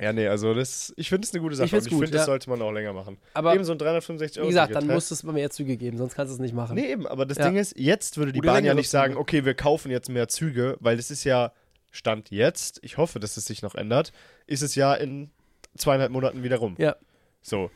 Ja, 0.01 0.13
nee, 0.13 0.27
also 0.27 0.53
das, 0.53 0.93
ich 0.97 1.09
finde 1.09 1.25
es 1.25 1.33
eine 1.33 1.41
gute 1.41 1.55
Sache. 1.55 1.75
Ich 1.77 1.83
finde, 1.83 2.07
das 2.07 2.21
ja. 2.21 2.25
sollte 2.25 2.49
man 2.49 2.61
auch 2.61 2.71
länger 2.71 2.93
machen. 2.93 3.17
Aber 3.33 3.53
eben 3.53 3.63
so 3.63 3.73
ein 3.73 3.77
365 3.77 4.37
wie 4.37 4.39
Euro. 4.41 4.47
gesagt, 4.49 4.69
Ticket, 4.69 4.81
dann 4.83 4.95
muss 4.95 5.11
es 5.11 5.23
mal 5.23 5.33
mehr 5.33 5.49
Züge 5.49 5.77
geben, 5.77 5.97
sonst 5.97 6.15
kannst 6.15 6.31
du 6.31 6.35
es 6.35 6.39
nicht 6.39 6.53
machen. 6.53 6.75
Nee, 6.75 6.91
eben, 6.91 7.05
aber 7.07 7.25
das 7.25 7.37
Ja. 7.37 7.45
Ding 7.47 7.57
ist, 7.57 7.77
jetzt 7.77 8.17
würde 8.17 8.31
die 8.31 8.39
Gute 8.39 8.47
Bahn 8.51 8.63
ja 8.65 8.73
nicht 8.73 8.89
sagen, 8.89 9.13
Züge. 9.13 9.21
okay, 9.21 9.45
wir 9.45 9.53
kaufen 9.53 9.91
jetzt 9.91 10.09
mehr 10.09 10.27
Züge, 10.27 10.77
weil 10.79 10.97
das 10.97 11.11
ist 11.11 11.23
ja, 11.23 11.51
Stand 11.91 12.29
jetzt, 12.29 12.79
ich 12.83 12.97
hoffe, 12.97 13.19
dass 13.19 13.35
es 13.37 13.45
sich 13.45 13.61
noch 13.61 13.75
ändert, 13.75 14.11
ist 14.47 14.61
es 14.61 14.75
ja 14.75 14.93
in 14.93 15.31
zweieinhalb 15.75 16.11
Monaten 16.11 16.43
wieder 16.43 16.57
rum. 16.57 16.75
Ja. 16.77 16.95
So. 17.41 17.71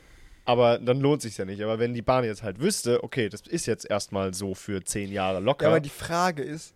Aber 0.46 0.78
dann 0.78 1.00
lohnt 1.00 1.22
sich 1.22 1.38
ja 1.38 1.46
nicht. 1.46 1.62
Aber 1.62 1.80
wenn 1.80 1.94
die 1.94 2.02
Bahn 2.02 2.24
jetzt 2.26 2.44
halt 2.44 2.60
wüsste, 2.60 3.04
okay, 3.04 3.30
das 3.30 3.42
ist 3.42 3.66
jetzt 3.66 3.90
erstmal 3.90 4.34
so 4.34 4.54
für 4.56 4.84
zehn 4.84 5.12
Jahre 5.12 5.40
locker. 5.40 5.66
Ja, 5.66 5.70
aber 5.70 5.80
die 5.80 5.90
Frage 5.90 6.44
ist, 6.44 6.74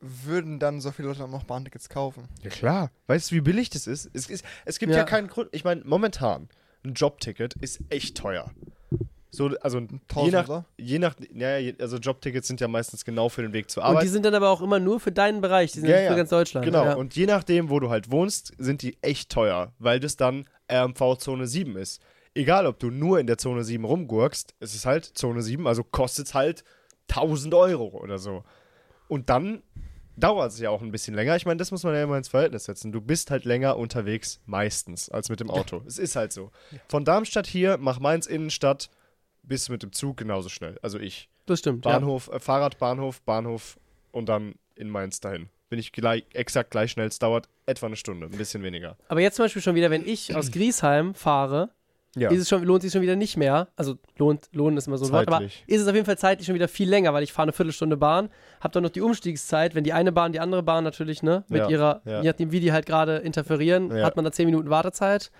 würden 0.00 0.58
dann 0.58 0.80
so 0.80 0.90
viele 0.92 1.08
Leute 1.08 1.26
noch 1.28 1.44
Bahntickets 1.44 1.88
kaufen? 1.88 2.24
Ja 2.42 2.50
klar. 2.50 2.90
Weißt 3.06 3.30
du, 3.30 3.34
wie 3.36 3.40
billig 3.40 3.70
das 3.70 3.86
ist? 3.86 4.10
Es, 4.14 4.28
ist, 4.28 4.44
es 4.64 4.78
gibt 4.78 4.92
ja. 4.92 4.98
Ja. 4.98 5.04
keinen 5.04 5.28
Grund. 5.28 5.48
Ich 5.52 5.64
meine, 5.64 5.82
momentan, 5.84 6.48
ein 6.84 6.94
Jobticket 6.94 7.54
ist 7.60 7.80
echt 7.90 8.16
teuer. 8.16 8.50
So, 9.32 9.46
also 9.60 9.78
je 9.78 10.30
nach, 10.32 10.64
je 10.76 10.98
nach, 10.98 11.14
ja, 11.32 11.72
also 11.78 11.98
Jobtickets 11.98 12.48
sind 12.48 12.60
ja 12.60 12.66
meistens 12.66 13.04
genau 13.04 13.28
für 13.28 13.42
den 13.42 13.52
Weg 13.52 13.70
zur 13.70 13.84
Und 13.84 13.90
Arbeit. 13.90 14.02
die 14.04 14.08
sind 14.08 14.24
dann 14.24 14.34
aber 14.34 14.48
auch 14.50 14.60
immer 14.60 14.80
nur 14.80 14.98
für 14.98 15.12
deinen 15.12 15.40
Bereich, 15.40 15.70
die 15.70 15.80
sind 15.80 15.88
Ja, 15.88 15.96
nicht 15.96 16.06
für 16.06 16.10
ja. 16.12 16.16
ganz 16.16 16.30
Deutschland. 16.30 16.64
Genau, 16.66 16.84
Ja. 16.84 16.94
und 16.94 17.14
je 17.14 17.26
nachdem, 17.26 17.70
wo 17.70 17.78
du 17.78 17.90
halt 17.90 18.10
wohnst, 18.10 18.52
sind 18.58 18.82
die 18.82 18.96
echt 19.02 19.30
teuer, 19.30 19.72
weil 19.78 20.00
das 20.00 20.16
dann 20.16 20.46
RMV 20.72 21.18
Zone 21.18 21.46
7 21.46 21.76
ist. 21.76 22.00
Egal, 22.34 22.66
ob 22.66 22.80
du 22.80 22.90
nur 22.90 23.20
in 23.20 23.28
der 23.28 23.38
Zone 23.38 23.62
7 23.62 23.84
rumgurkst, 23.84 24.54
es 24.58 24.74
ist 24.74 24.84
halt 24.84 25.04
Zone 25.04 25.42
7, 25.42 25.64
also 25.68 25.84
kostet 25.84 26.26
es 26.26 26.34
halt 26.34 26.64
1000 27.08 27.54
Euro 27.54 27.86
oder 28.00 28.18
so. 28.18 28.42
Und 29.06 29.30
dann 29.30 29.62
dauert 30.20 30.52
es 30.52 30.58
ja 30.60 30.70
auch 30.70 30.82
ein 30.82 30.92
bisschen 30.92 31.14
länger. 31.14 31.36
Ich 31.36 31.46
meine, 31.46 31.58
das 31.58 31.70
muss 31.70 31.82
man 31.82 31.94
ja 31.94 32.02
immer 32.02 32.16
ins 32.16 32.28
Verhältnis 32.28 32.64
setzen. 32.64 32.92
Du 32.92 33.00
bist 33.00 33.30
halt 33.30 33.44
länger 33.44 33.76
unterwegs, 33.76 34.40
meistens, 34.46 35.08
als 35.08 35.28
mit 35.28 35.40
dem 35.40 35.50
Auto. 35.50 35.82
Es 35.86 35.98
ist 35.98 36.16
halt 36.16 36.32
so. 36.32 36.50
Von 36.88 37.04
Darmstadt 37.04 37.46
hier, 37.46 37.76
mach 37.78 38.00
Mainz 38.00 38.26
Innenstadt, 38.26 38.90
bist 39.42 39.68
du 39.68 39.72
mit 39.72 39.82
dem 39.82 39.92
Zug 39.92 40.16
genauso 40.16 40.48
schnell. 40.48 40.78
Also 40.82 40.98
ich. 40.98 41.28
das 41.46 41.60
stimmt. 41.60 41.84
Ja. 41.84 41.92
Bahnhof, 41.92 42.28
äh, 42.28 42.38
Fahrradbahnhof, 42.38 43.22
Bahnhof 43.22 43.78
und 44.12 44.28
dann 44.28 44.54
in 44.74 44.88
Mainz 44.88 45.20
dahin. 45.20 45.48
Bin 45.68 45.78
ich 45.78 45.92
gleich, 45.92 46.24
exakt 46.32 46.70
gleich 46.70 46.90
schnell. 46.90 47.06
Es 47.06 47.18
dauert 47.18 47.48
etwa 47.66 47.86
eine 47.86 47.96
Stunde, 47.96 48.26
ein 48.26 48.36
bisschen 48.36 48.62
weniger. 48.62 48.96
Aber 49.08 49.20
jetzt 49.20 49.36
zum 49.36 49.44
Beispiel 49.44 49.62
schon 49.62 49.76
wieder, 49.76 49.90
wenn 49.90 50.06
ich 50.06 50.34
aus 50.34 50.50
Griesheim 50.50 51.14
fahre, 51.14 51.70
Ja. 52.16 52.30
ist 52.30 52.40
es 52.42 52.48
schon, 52.48 52.64
lohnt 52.64 52.82
sich 52.82 52.92
schon 52.92 53.02
wieder 53.02 53.14
nicht 53.16 53.36
mehr. 53.36 53.68
Also 53.76 53.94
lohnt, 54.18 54.48
lohnen 54.52 54.76
ist 54.76 54.88
immer 54.88 54.98
so 54.98 55.06
ein 55.06 55.12
Wort, 55.12 55.28
aber 55.28 55.44
ist 55.44 55.80
es 55.80 55.86
auf 55.86 55.94
jeden 55.94 56.06
Fall 56.06 56.18
zeitlich 56.18 56.46
schon 56.46 56.54
wieder 56.56 56.66
viel 56.68 56.88
länger, 56.88 57.14
weil 57.14 57.22
ich 57.22 57.32
fahre 57.32 57.44
eine 57.44 57.52
Viertelstunde 57.52 57.96
Bahn, 57.96 58.30
habe 58.60 58.72
dann 58.72 58.82
noch 58.82 58.90
die 58.90 59.00
Umstiegszeit, 59.00 59.74
wenn 59.74 59.84
die 59.84 59.92
eine 59.92 60.10
Bahn, 60.10 60.32
die 60.32 60.40
andere 60.40 60.62
Bahn 60.62 60.82
natürlich, 60.82 61.22
ne, 61.22 61.44
mit 61.48 61.60
Ja, 61.62 61.68
ihrer, 61.68 62.02
ja. 62.04 62.20
je 62.22 62.28
nachdem, 62.28 62.50
wie 62.52 62.60
die 62.60 62.72
halt 62.72 62.86
gerade 62.86 63.18
interferieren, 63.18 63.94
Ja. 63.96 64.04
hat 64.04 64.16
man 64.16 64.24
da 64.24 64.32
zehn 64.32 64.46
Minuten 64.46 64.70
Wartezeit. 64.70 65.30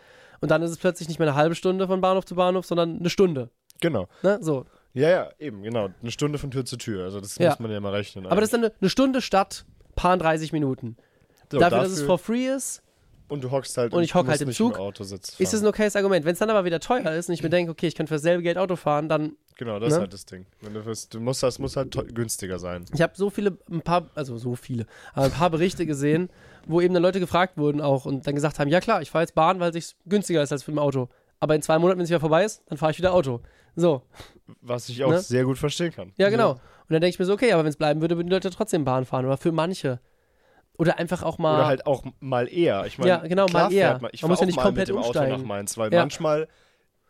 Und 0.40 0.50
dann 0.50 0.62
ist 0.62 0.70
es 0.70 0.78
plötzlich 0.78 1.08
nicht 1.08 1.18
mehr 1.18 1.28
eine 1.28 1.36
halbe 1.36 1.54
Stunde 1.54 1.86
von 1.86 2.00
Bahnhof 2.00 2.24
zu 2.24 2.34
Bahnhof, 2.34 2.64
sondern 2.64 2.98
eine 2.98 3.10
Stunde. 3.10 3.50
Genau. 3.80 4.08
Ne? 4.22 4.38
So. 4.40 4.64
Ja, 4.94 5.08
ja, 5.08 5.30
eben, 5.38 5.62
genau. 5.62 5.88
Eine 6.00 6.10
Stunde 6.10 6.38
von 6.38 6.50
Tür 6.50 6.64
zu 6.64 6.76
Tür. 6.76 7.04
Also 7.04 7.20
das 7.20 7.38
muss 7.38 7.58
man 7.58 7.70
ja 7.70 7.80
mal 7.80 7.92
rechnen. 7.92 8.26
Aber 8.26 8.36
das 8.36 8.44
ist 8.48 8.54
dann 8.54 8.64
eine, 8.64 8.72
eine 8.80 8.90
Stunde 8.90 9.20
statt 9.22 9.64
paar 9.96 10.16
30 10.16 10.52
Minuten. 10.52 10.96
so, 11.50 11.58
dafür, 11.58 11.78
dass 11.78 11.90
es 11.90 12.02
for 12.02 12.18
free 12.18 12.46
ist, 12.46 12.82
Und 13.30 13.42
du 13.44 13.50
hockst 13.50 13.76
halt 13.78 13.92
Und 13.92 14.00
im- 14.00 14.04
ich 14.04 14.14
hock 14.14 14.26
halt 14.28 14.40
im 14.42 14.52
Zug. 14.52 14.78
Autositz 14.78 15.38
ist 15.40 15.54
es 15.54 15.62
ein 15.62 15.66
okayes 15.66 15.96
Argument. 15.96 16.24
Wenn 16.26 16.32
es 16.34 16.38
dann 16.40 16.50
aber 16.50 16.64
wieder 16.64 16.80
teuer 16.80 17.12
ist 17.12 17.28
und 17.28 17.34
ich 17.34 17.42
mir 17.42 17.48
denke, 17.48 17.70
okay, 17.72 17.86
ich 17.86 17.94
kann 17.94 18.06
für 18.06 18.14
dasselbe 18.14 18.42
Geld 18.42 18.58
Auto 18.58 18.76
fahren, 18.76 19.08
dann 19.08 19.36
Genau, 19.56 19.78
das 19.78 19.90
Ne? 19.90 19.94
ist 19.96 20.00
halt 20.00 20.12
das 20.14 20.24
Ding. 20.26 20.46
Wenn 20.62 20.72
du, 20.74 20.84
wirst, 20.86 21.12
du 21.14 21.20
musst, 21.20 21.42
das 21.42 21.58
muss 21.58 21.76
halt 21.76 21.92
günstiger 22.14 22.58
sein. 22.58 22.86
Ich 22.94 23.02
habe 23.02 23.12
so 23.14 23.28
viele, 23.30 23.58
ein 23.70 23.82
paar, 23.82 24.08
also 24.14 24.38
so 24.38 24.54
viele, 24.56 24.86
aber 25.12 25.26
ein 25.26 25.32
paar 25.32 25.50
Berichte 25.50 25.84
gesehen, 25.86 26.30
wo 26.66 26.80
eben 26.80 26.94
dann 26.94 27.02
Leute 27.02 27.20
gefragt 27.20 27.58
wurden 27.58 27.80
auch 27.82 28.04
und 28.06 28.26
dann 28.26 28.34
gesagt 28.34 28.58
haben, 28.58 28.68
ja 28.68 28.80
klar, 28.80 29.02
ich 29.02 29.10
fahre 29.10 29.22
jetzt 29.22 29.34
Bahn, 29.34 29.60
weil 29.60 29.74
es 29.76 29.96
günstiger 30.06 30.42
ist 30.42 30.50
als 30.50 30.62
für 30.62 30.72
ein 30.72 30.78
Auto. 30.78 31.08
Aber 31.40 31.54
in 31.54 31.62
zwei 31.62 31.78
Monaten, 31.78 31.98
wenn 31.98 32.04
es 32.04 32.10
wieder 32.10 32.20
vorbei 32.20 32.44
ist, 32.44 32.62
dann 32.68 32.78
fahre 32.78 32.92
ich 32.92 32.98
wieder 32.98 33.12
Auto. 33.14 33.40
So, 33.76 34.02
Was 34.62 34.88
ich 34.88 35.04
auch 35.04 35.10
Ne? 35.10 35.20
sehr 35.20 35.44
gut 35.44 35.58
verstehen 35.58 35.92
kann. 35.92 36.12
ja 36.16 36.28
genau. 36.30 36.52
Und 36.52 36.58
dann 36.94 37.02
denke 37.02 37.10
ich 37.14 37.18
mir 37.18 37.24
so, 37.26 37.34
okay, 37.34 37.52
aber 37.52 37.62
wenn 37.62 37.70
es 37.70 37.76
bleiben 37.76 38.00
würde, 38.00 38.16
würden 38.16 38.26
die 38.28 38.32
Leute 38.34 38.50
trotzdem 38.50 38.84
Bahn 38.84 39.04
fahren. 39.04 39.24
Oder 39.26 39.36
für 39.36 39.52
manche. 39.52 40.00
Oder 40.80 40.98
einfach 40.98 41.22
auch 41.22 41.38
mal. 41.38 41.56
Oder 41.56 41.66
halt 41.66 41.86
auch 41.86 42.04
mal 42.20 42.48
eher. 42.52 42.86
Ich 42.86 42.98
meine, 42.98 43.08
Ja, 43.10 43.16
genau, 43.18 43.46
klar 43.46 43.64
mal 43.68 43.72
eher. 43.72 43.88
fährt 43.90 44.02
Man, 44.02 44.10
ich 44.14 44.22
Man 44.22 44.30
muss 44.30 44.38
ja 44.40 44.42
auch 44.42 44.46
nicht 44.46 44.56
mal 44.56 44.62
komplett 44.62 44.88
mit 44.88 44.96
dem 44.96 44.98
Auto 44.98 45.08
umsteigen. 45.08 45.36
nach 45.40 45.46
Mainz, 45.46 45.76
weil 45.78 45.92
Ja. 45.92 46.00
manchmal 46.00 46.48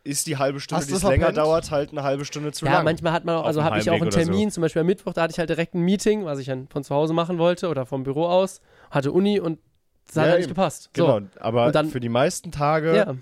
ist 0.02 0.26
die 0.26 0.38
halbe 0.38 0.60
Stunde, 0.60 0.80
Hast 0.80 0.88
die 0.88 0.92
du 0.92 0.96
es 0.96 1.02
länger 1.02 1.26
verpennt? 1.26 1.38
dauert, 1.38 1.70
halt 1.70 1.90
eine 1.92 2.02
halbe 2.02 2.24
Stunde 2.24 2.52
zu 2.52 2.64
ja, 2.66 2.72
lang. 2.72 2.84
manchmal 2.84 3.12
hat 3.12 3.24
man 3.24 3.36
auch, 3.36 3.44
also 3.44 3.62
habe 3.62 3.78
ich 3.78 3.88
auch 3.90 3.94
einen 3.94 4.02
oder 4.04 4.12
so. 4.12 4.18
Termin, 4.18 4.50
zum 4.50 4.62
Beispiel 4.62 4.80
am 4.80 4.86
Mittwoch, 4.86 5.12
da 5.12 5.22
hatte 5.22 5.32
ich 5.32 5.38
halt 5.38 5.50
direkt 5.50 5.74
ein 5.74 5.82
Meeting, 5.82 6.24
was 6.24 6.38
ich 6.38 6.46
dann 6.46 6.68
von 6.68 6.82
zu 6.84 6.94
Hause 6.94 7.12
machen 7.12 7.38
wollte 7.38 7.68
oder 7.68 7.84
vom 7.86 8.02
Büro 8.02 8.26
aus, 8.26 8.60
hatte 8.90 9.12
Uni 9.12 9.38
und 9.40 9.58
das 10.06 10.16
hat 10.16 10.24
Ja, 10.24 10.30
halt 10.30 10.38
nicht 10.40 10.46
eben. 10.48 10.54
gepasst. 10.56 10.90
Genau, 10.94 11.20
aber 11.38 11.70
dann- 11.70 11.90
für 11.90 12.00
die 12.00 12.08
meisten 12.08 12.50
Tage 12.50 12.90
So. 12.90 12.96
Ja, 12.96 13.14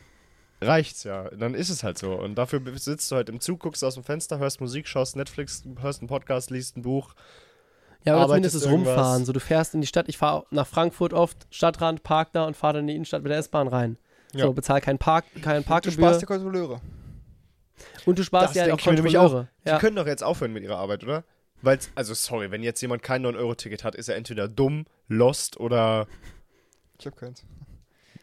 reicht's 0.62 1.04
ja. 1.04 1.28
Dann 1.30 1.54
ist 1.54 1.68
es 1.68 1.82
halt 1.82 1.98
so. 1.98 2.12
Und 2.14 2.36
dafür 2.36 2.62
sitzt 2.76 3.10
du 3.10 3.16
halt 3.16 3.28
im 3.28 3.40
Zug, 3.40 3.60
guckst 3.60 3.82
aus 3.84 3.94
dem 3.94 4.04
Fenster, 4.04 4.38
hörst 4.38 4.60
Musik, 4.60 4.86
schaust 4.88 5.16
Netflix, 5.16 5.64
hörst 5.80 6.00
einen 6.00 6.08
Podcast, 6.08 6.50
liest 6.50 6.76
ein 6.76 6.82
Buch. 6.82 7.14
Ja, 8.08 8.16
aber 8.16 8.28
zumindest 8.28 8.56
das. 8.56 8.66
Rumfahren. 8.66 9.24
So, 9.24 9.32
du 9.32 9.40
fährst 9.40 9.74
in 9.74 9.80
die 9.80 9.86
Stadt, 9.86 10.08
ich 10.08 10.18
fahre 10.18 10.44
nach 10.50 10.66
Frankfurt 10.66 11.12
oft, 11.12 11.46
Stadtrand, 11.50 12.02
park 12.02 12.32
da 12.32 12.44
und 12.44 12.56
fahre 12.56 12.74
dann 12.74 12.82
in 12.82 12.86
die 12.88 12.94
Innenstadt 12.94 13.22
mit 13.22 13.30
der 13.30 13.38
S-Bahn 13.38 13.68
rein. 13.68 13.96
Ja. 14.34 14.46
So, 14.46 14.52
bezahl 14.52 14.80
keinen 14.80 14.98
Park, 14.98 15.24
keinen 15.42 15.62
Du 15.62 15.68
Parkgebühr. 15.68 16.04
sparst 16.06 16.22
die 16.22 16.26
Kontrolleure. 16.26 16.80
und 18.06 18.18
du 18.18 18.24
sparst 18.24 18.50
Das 18.50 18.54
ja 18.56 18.62
halt 18.62 18.72
auch 18.72 18.86
nämlich 18.92 19.16
auch. 19.16 19.22
Kontrolleure. 19.22 19.48
Die 19.64 19.68
Ja. 19.70 19.78
können 19.78 19.96
doch 19.96 20.06
jetzt 20.06 20.22
aufhören 20.24 20.52
mit 20.52 20.62
ihrer 20.64 20.76
Arbeit, 20.78 21.04
oder? 21.04 21.24
Weil, 21.62 21.78
also 21.94 22.14
sorry, 22.14 22.50
wenn 22.50 22.62
jetzt 22.62 22.80
jemand 22.82 23.02
kein 23.02 23.22
9-Euro-Ticket 23.24 23.82
hat, 23.84 23.94
ist 23.94 24.08
er 24.08 24.16
entweder 24.16 24.46
dumm, 24.48 24.86
lost 25.08 25.58
oder, 25.58 26.06
Ich 27.00 27.06
hab 27.06 27.16
keins. 27.16 27.44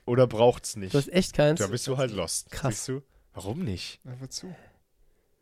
oder 0.05 0.25
braucht's 0.27 0.75
nicht. 0.77 0.93
Du 0.93 0.97
hast 0.99 1.11
echt 1.11 1.33
keins. 1.33 1.59
Da 1.59 1.67
bist 1.67 1.85
du 1.87 1.97
halt 1.97 2.11
lost. 2.11 2.51
Krass. 2.51 2.75
Siehst 2.85 2.87
du? 2.87 3.01
Warum 3.33 3.59
nicht? 3.65 3.99
Ja, 4.05 4.11
wozu? 4.19 4.55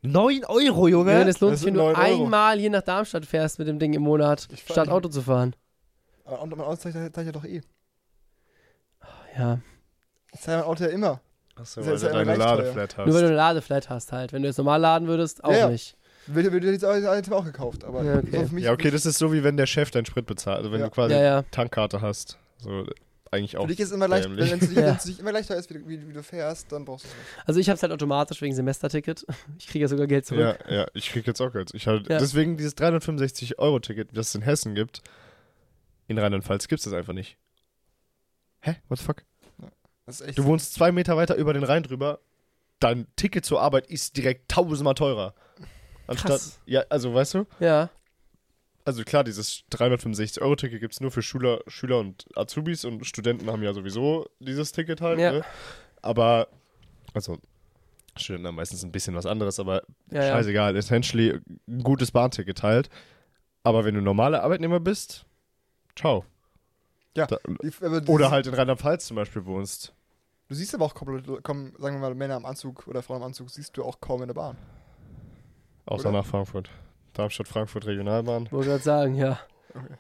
9 0.04 0.43
Euro, 0.45 0.88
Junge! 0.88 1.12
Ja, 1.14 1.24
das 1.24 1.39
lohnt 1.39 1.54
Das 1.54 1.60
sich, 1.62 1.68
wenn 1.68 1.74
du 1.76 1.80
9 1.82 1.95
Euro. 1.95 2.24
einmal 2.24 2.60
hier 2.60 2.70
nach 2.70 2.82
Darmstadt 2.82 3.26
fährst 3.26 3.58
mit 3.60 3.68
dem 3.68 3.80
Ding 3.80 3.93
im 3.93 4.01
Monat, 4.04 4.47
Ich 4.51 4.62
statt. 4.62 4.89
Auto 4.89 5.10
zu 5.10 5.22
fahren. 5.22 5.56
Aber 6.26 6.41
und 6.41 6.49
mein 6.56 6.62
Auto 6.62 6.76
zeigt 6.76 7.18
ja 7.18 7.32
doch 7.32 7.45
eh. 7.45 7.62
Ja. 9.38 9.60
Ich 10.34 10.41
zeige 10.41 10.60
mein 10.60 10.68
Auto 10.68 10.84
ja 10.84 10.89
immer. 10.89 11.22
Achso, 11.56 11.86
weil 11.86 11.97
du 11.97 12.06
ja 12.06 12.12
deine. 12.12 12.36
Ladeflat 12.36 12.97
hast. 12.97 13.06
Nur 13.06 13.16
weil 13.16 13.22
du 13.22 13.28
eine 13.28 13.36
Ladeflat 13.38 13.89
hast 13.89 14.12
halt. 14.12 14.34
Wenn 14.34 14.41
du 14.41 14.47
jetzt 14.47 14.58
normal 14.58 14.80
laden 14.82 15.08
würdest, 15.08 15.43
auch 15.43 15.51
Ja, 15.51 15.58
ja. 15.58 15.70
nicht. 15.70 15.95
Würde 16.28 16.51
würde 16.54 16.72
jetzt 16.72 16.84
Item 16.84 17.34
auch 17.34 17.43
gekauft, 17.43 17.84
aber 17.84 18.04
Ja, 18.04 18.18
okay. 18.20 18.30
so 18.32 18.47
für 18.47 18.56
mich 18.56 18.64
ja, 18.64 18.72
okay, 18.72 18.91
das 18.91 19.06
ist 19.06 19.18
so, 19.18 19.34
wie 19.34 19.43
wenn 19.43 19.58
der 19.58 19.66
Chef 19.66 19.91
deinen 19.91 20.06
Sprit 20.06 20.26
bezahlt. 20.26 20.60
Also 20.60 20.72
wenn 20.72 20.80
Ja. 20.80 20.86
du 20.88 20.91
quasi 20.91 21.14
Ja, 21.14 21.22
ja. 21.22 21.43
Tankkarte 21.51 22.01
hast. 22.01 22.38
So, 22.58 22.86
eigentlich 23.34 23.58
auch. 23.58 23.64
Für 23.64 23.68
dich 23.68 23.80
ist 23.80 23.88
es 23.90 23.94
immer 23.94 24.08
leicht, 24.08 24.30
wenn 24.30 24.38
es 24.60 24.74
Ja. 24.74 24.94
dich 24.94 25.20
immer 25.20 25.32
leichter 25.32 25.56
ist, 25.58 25.70
wie, 25.70 25.88
wie, 25.88 26.08
wie 26.08 26.14
du 26.14 26.24
fährst, 26.24 26.72
dann 26.72 26.86
brauchst 26.86 27.06
du 27.06 27.10
es 27.10 27.16
nicht. 27.16 27.48
Also 27.48 27.60
ich 27.60 27.70
hab's 27.70 27.82
halt 27.84 27.92
automatisch 27.92 28.42
wegen 28.42 28.54
Semesterticket. 28.56 29.26
Ich 29.58 29.68
kriege 29.68 29.84
ja 29.84 29.88
sogar 29.90 30.08
Geld 30.08 30.26
zurück. 30.26 30.58
Ja, 30.68 30.74
ja, 30.74 30.88
ich 30.94 31.10
krieg 31.10 31.26
jetzt 31.28 31.42
auch 31.42 31.52
Geld. 31.52 31.72
Ich 31.74 31.88
halt, 31.88 32.08
Ja. 32.10 32.18
Deswegen 32.20 32.56
dieses 32.58 32.76
365-Euro-Ticket, 32.78 34.10
das 34.16 34.30
es 34.30 34.36
in 34.36 34.42
Hessen 34.44 34.76
gibt, 34.76 35.02
in 36.08 36.18
Rheinland-Pfalz 36.18 36.68
gibt 36.68 36.80
es 36.80 36.86
das 36.86 36.94
einfach 36.94 37.14
nicht. 37.14 37.38
Hä? 38.62 38.76
What 38.88 39.00
the 39.00 39.06
fuck? 39.06 39.24
Das 40.06 40.22
ist 40.22 40.28
echt. 40.28 40.38
Du 40.38 40.44
wohnst 40.46 40.74
zwei 40.74 40.92
Meter 40.92 41.16
weiter 41.18 41.36
über 41.36 41.54
den 41.54 41.64
Rhein 41.64 41.84
drüber, 41.84 42.20
dein 42.80 43.08
Ticket 43.16 43.46
zur 43.46 43.62
Arbeit 43.62 43.88
ist 43.88 44.18
direkt 44.18 44.50
tausendmal 44.52 44.96
teurer. 44.96 45.34
Anstatt, 46.08 46.32
Krass. 46.32 46.60
ja, 46.66 46.84
also 46.90 47.14
weißt 47.14 47.34
du, 47.36 47.46
Ja. 47.60 47.90
Also 48.86 49.04
klar, 49.04 49.24
dieses 49.24 49.64
365-Euro-Ticket 49.72 50.80
gibt 50.80 50.94
es 50.94 51.02
nur 51.02 51.12
für 51.12 51.22
Schüler, 51.22 51.62
Schüler 51.68 52.00
und 52.00 52.26
Azubis 52.36 52.86
und 52.86 53.06
Studenten 53.06 53.50
haben 53.50 53.64
ja 53.64 53.74
sowieso 53.74 54.28
dieses 54.40 54.72
Ticket 54.72 55.02
halt. 55.02 55.20
Ja. 55.20 55.32
Ne? 55.32 55.46
Aber, 56.02 56.48
also, 57.14 57.38
Studenten 58.18 58.48
haben 58.48 58.56
meistens 58.56 58.84
ein 58.84 58.92
bisschen 58.92 59.16
was 59.16 59.26
anderes, 59.26 59.60
aber 59.60 59.84
Ja, 60.12 60.24
ja. 60.24 60.34
scheißegal, 60.34 60.76
essentially 60.76 61.40
ein 61.68 61.84
gutes 61.84 62.12
Bahnticket 62.12 62.62
halt. 62.64 62.90
Aber 63.64 63.86
wenn 63.86 63.96
du 63.96 64.02
normaler 64.02 64.44
Arbeitnehmer 64.44 64.80
bist, 64.80 65.26
ciao. 65.96 66.26
Ja. 67.16 67.28
Da, 67.28 67.38
Die, 67.62 67.72
aber 67.82 68.02
du 68.02 68.12
oder 68.12 68.32
halt 68.32 68.48
in 68.48 68.54
Rheinland-Pfalz 68.54 69.08
zum 69.08 69.16
Beispiel 69.16 69.46
wohnst. 69.46 69.94
Du 70.50 70.56
siehst 70.56 70.76
aber 70.76 70.86
auch 70.86 70.94
kaum, 70.94 71.24
kaum, 71.42 71.74
sagen 71.80 71.96
wir 71.96 72.02
mal, 72.02 72.16
Männer 72.16 72.36
im 72.38 72.46
Anzug 72.46 72.88
oder 72.88 73.02
Frauen 73.02 73.18
im 73.22 73.24
Anzug, 73.24 73.50
siehst 73.50 73.78
du 73.78 73.84
auch 73.84 74.02
kaum 74.02 74.22
in 74.22 74.28
der 74.28 74.34
Bahn. 74.34 74.58
Außer 75.86 76.10
Oder? 76.10 76.20
nach 76.20 76.26
Frankfurt. 76.26 76.70
Darmstadt, 77.14 77.47
Frankfurt, 77.47 77.86
Regionalbahn. 77.86 78.51
Wollte 78.51 78.70
gerade 78.70 78.84
sagen, 78.84 79.16
ja. 79.16 79.39
Okay. 79.74 79.95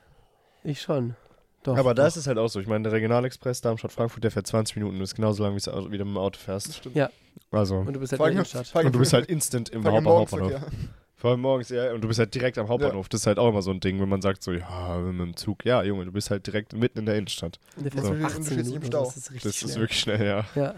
Ich 0.63 0.81
schon. 0.81 1.15
Doch. 1.63 1.77
Aber 1.77 1.93
da 1.93 2.03
doch. 2.03 2.07
ist 2.07 2.15
es 2.17 2.27
halt 2.27 2.37
auch 2.37 2.47
so. 2.49 2.59
Ich 2.59 2.67
meine, 2.67 2.83
der 2.83 2.91
Regionalexpress 2.91 3.61
Darmstadt-Frankfurt, 3.61 4.23
der 4.23 4.31
fährt 4.31 4.47
20 4.47 4.75
Minuten 4.75 4.97
und 4.97 5.01
ist 5.03 5.15
genauso 5.15 5.43
lang, 5.43 5.55
wie 5.55 5.59
du 5.59 5.71
wie 5.91 5.97
du 5.97 6.05
mit 6.05 6.13
dem 6.13 6.17
Auto 6.17 6.35
Das 6.37 6.43
fährst. 6.43 6.75
stimmt. 6.75 6.95
Ja. 6.95 7.09
Also. 7.51 7.77
Und 7.77 7.93
du 7.93 7.99
bist 7.99 8.11
halt 8.11 8.19
in 8.21 8.25
der 8.25 8.31
Innenstadt. 8.33 8.85
Und 8.85 8.95
du 8.95 8.99
bist 8.99 9.13
halt 9.13 9.27
instant 9.27 9.69
im 9.69 9.83
Haupt 9.85 10.05
Hauptbahnhof. 10.05 10.31
Morgenverkehr. 10.31 10.67
Vor 11.15 11.31
allem 11.31 11.39
morgens, 11.39 11.69
ja. 11.69 11.93
Und 11.93 12.01
du 12.01 12.07
bist 12.09 12.19
halt 12.19 12.35
direkt 12.35 12.57
am 12.57 12.67
Hauptbahnhof. 12.67 13.07
Das 13.07 13.21
ist 13.21 13.27
halt 13.27 13.39
auch 13.39 13.47
immer 13.47 13.61
so 13.61 13.71
ein 13.71 13.79
Ding, 13.79 14.01
wenn 14.01 14.09
man 14.09 14.21
sagt 14.21 14.43
so, 14.43 14.51
ja, 14.51 14.97
mit 14.97 15.21
dem 15.21 15.35
Zug. 15.37 15.63
Ja, 15.63 15.81
Junge, 15.83 16.03
du 16.05 16.11
bist 16.11 16.29
halt 16.31 16.45
direkt 16.45 16.73
mitten 16.73 16.99
in 16.99 17.05
der 17.05 17.15
Innenstadt. 17.15 17.59
Und 17.77 17.83
der 17.85 17.91
fährt 17.93 18.05
so 18.05 18.11
Und 18.11 18.19
du 18.19 18.25
18 18.25 18.43
stehst 18.43 18.57
nicht 18.57 18.65
im 18.65 18.71
Minuten. 18.73 18.87
Stau. 18.87 19.03
Das 19.05 19.15
ist 19.17 19.31
richtig 19.31 19.43
Das 19.43 19.55
schnell. 19.57 19.69
ist 19.71 19.79
wirklich 19.79 19.99
schnell, 19.99 20.25
ja. 20.25 20.45
Ja. 20.55 20.73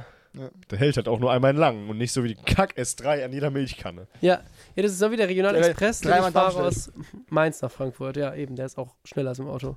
Der 0.70 0.78
hält 0.78 0.98
halt 0.98 1.08
auch 1.08 1.20
nur 1.20 1.32
einmal 1.32 1.56
lang 1.56 1.88
und 1.90 1.98
nicht 1.98 2.12
so 2.12 2.24
wie 2.24 2.28
die 2.28 2.36
Kack-S3 2.36 3.24
an 3.26 3.32
jeder 3.34 3.50
Milchkanne. 3.50 4.06
Ja. 4.22 4.42
Ja, 4.76 4.84
das 4.84 4.92
ist 4.92 5.00
so 5.00 5.12
wie 5.12 5.18
der 5.18 5.28
Regionalexpress. 5.30 6.02
Ja, 6.04 6.10
den 6.10 6.12
dreimal 6.12 6.30
ich 6.30 6.34
fahre 6.56 6.68
aus 6.68 6.92
Mainz 7.30 7.62
nach 7.62 7.72
Frankfurt. 7.72 8.18
Ja, 8.18 8.34
eben. 8.36 8.56
Der 8.56 8.66
ist 8.66 8.78
auch 8.78 8.96
schneller 9.06 9.30
als 9.30 9.40
im 9.40 9.48
Auto. 9.48 9.76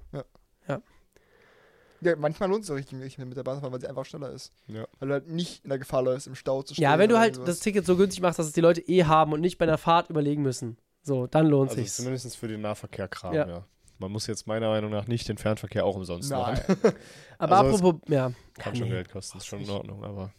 Ja, 2.00 2.14
manchmal 2.16 2.48
lohnt 2.48 2.60
es 2.62 2.68
sich 2.68 2.76
richtig, 2.76 3.00
richtig 3.00 3.26
mit 3.26 3.36
der 3.36 3.42
Bahn 3.42 3.56
zu 3.56 3.60
fahren, 3.62 3.72
weil 3.72 3.80
sie 3.80 3.88
einfach 3.88 4.04
schneller 4.04 4.30
ist. 4.30 4.52
Ja. 4.68 4.86
Weil 5.00 5.08
du 5.08 5.14
halt 5.14 5.28
nicht 5.28 5.64
in 5.64 5.70
der 5.70 5.80
Gefahr 5.80 6.02
läufst, 6.02 6.28
im 6.28 6.36
Stau 6.36 6.62
zu 6.62 6.74
stehen. 6.74 6.84
Ja, 6.84 6.96
wenn 6.96 7.08
du 7.10 7.18
halt 7.18 7.34
irgendwas. 7.34 7.56
das 7.56 7.60
Ticket 7.64 7.84
so 7.86 7.96
günstig 7.96 8.22
machst, 8.22 8.38
dass 8.38 8.46
es 8.46 8.52
die 8.52 8.60
Leute 8.60 8.80
eh 8.82 9.02
haben 9.04 9.32
und 9.32 9.40
nicht 9.40 9.58
bei 9.58 9.64
einer 9.64 9.78
Fahrt 9.78 10.08
überlegen 10.08 10.42
müssen. 10.42 10.76
So, 11.02 11.26
dann 11.26 11.46
lohnt 11.48 11.70
Also 11.70 11.80
sich's. 11.82 11.96
zumindest 11.96 12.36
für 12.36 12.46
den 12.46 12.60
Nahverkehr-Kram, 12.60 13.34
Ja. 13.34 13.48
ja. 13.48 13.64
Man 14.00 14.12
muss 14.12 14.28
jetzt 14.28 14.46
meiner 14.46 14.68
Meinung 14.68 14.92
nach 14.92 15.08
nicht 15.08 15.28
den 15.28 15.38
Fernverkehr 15.38 15.84
auch 15.84 15.96
umsonst 15.96 16.30
Nein. 16.30 16.40
machen. 16.54 16.76
Aber 17.38 17.56
Also 17.58 17.76
apropos, 17.78 18.00
ja. 18.08 18.30
Kann 18.56 18.74
ja, 18.74 18.78
schon 18.78 18.88
nee. 18.90 18.94
Geld 18.94 19.10
kosten, 19.10 19.38
ist 19.38 19.46
schon 19.46 19.60
in 19.60 19.70
Ordnung, 19.70 20.04
aber 20.04 20.32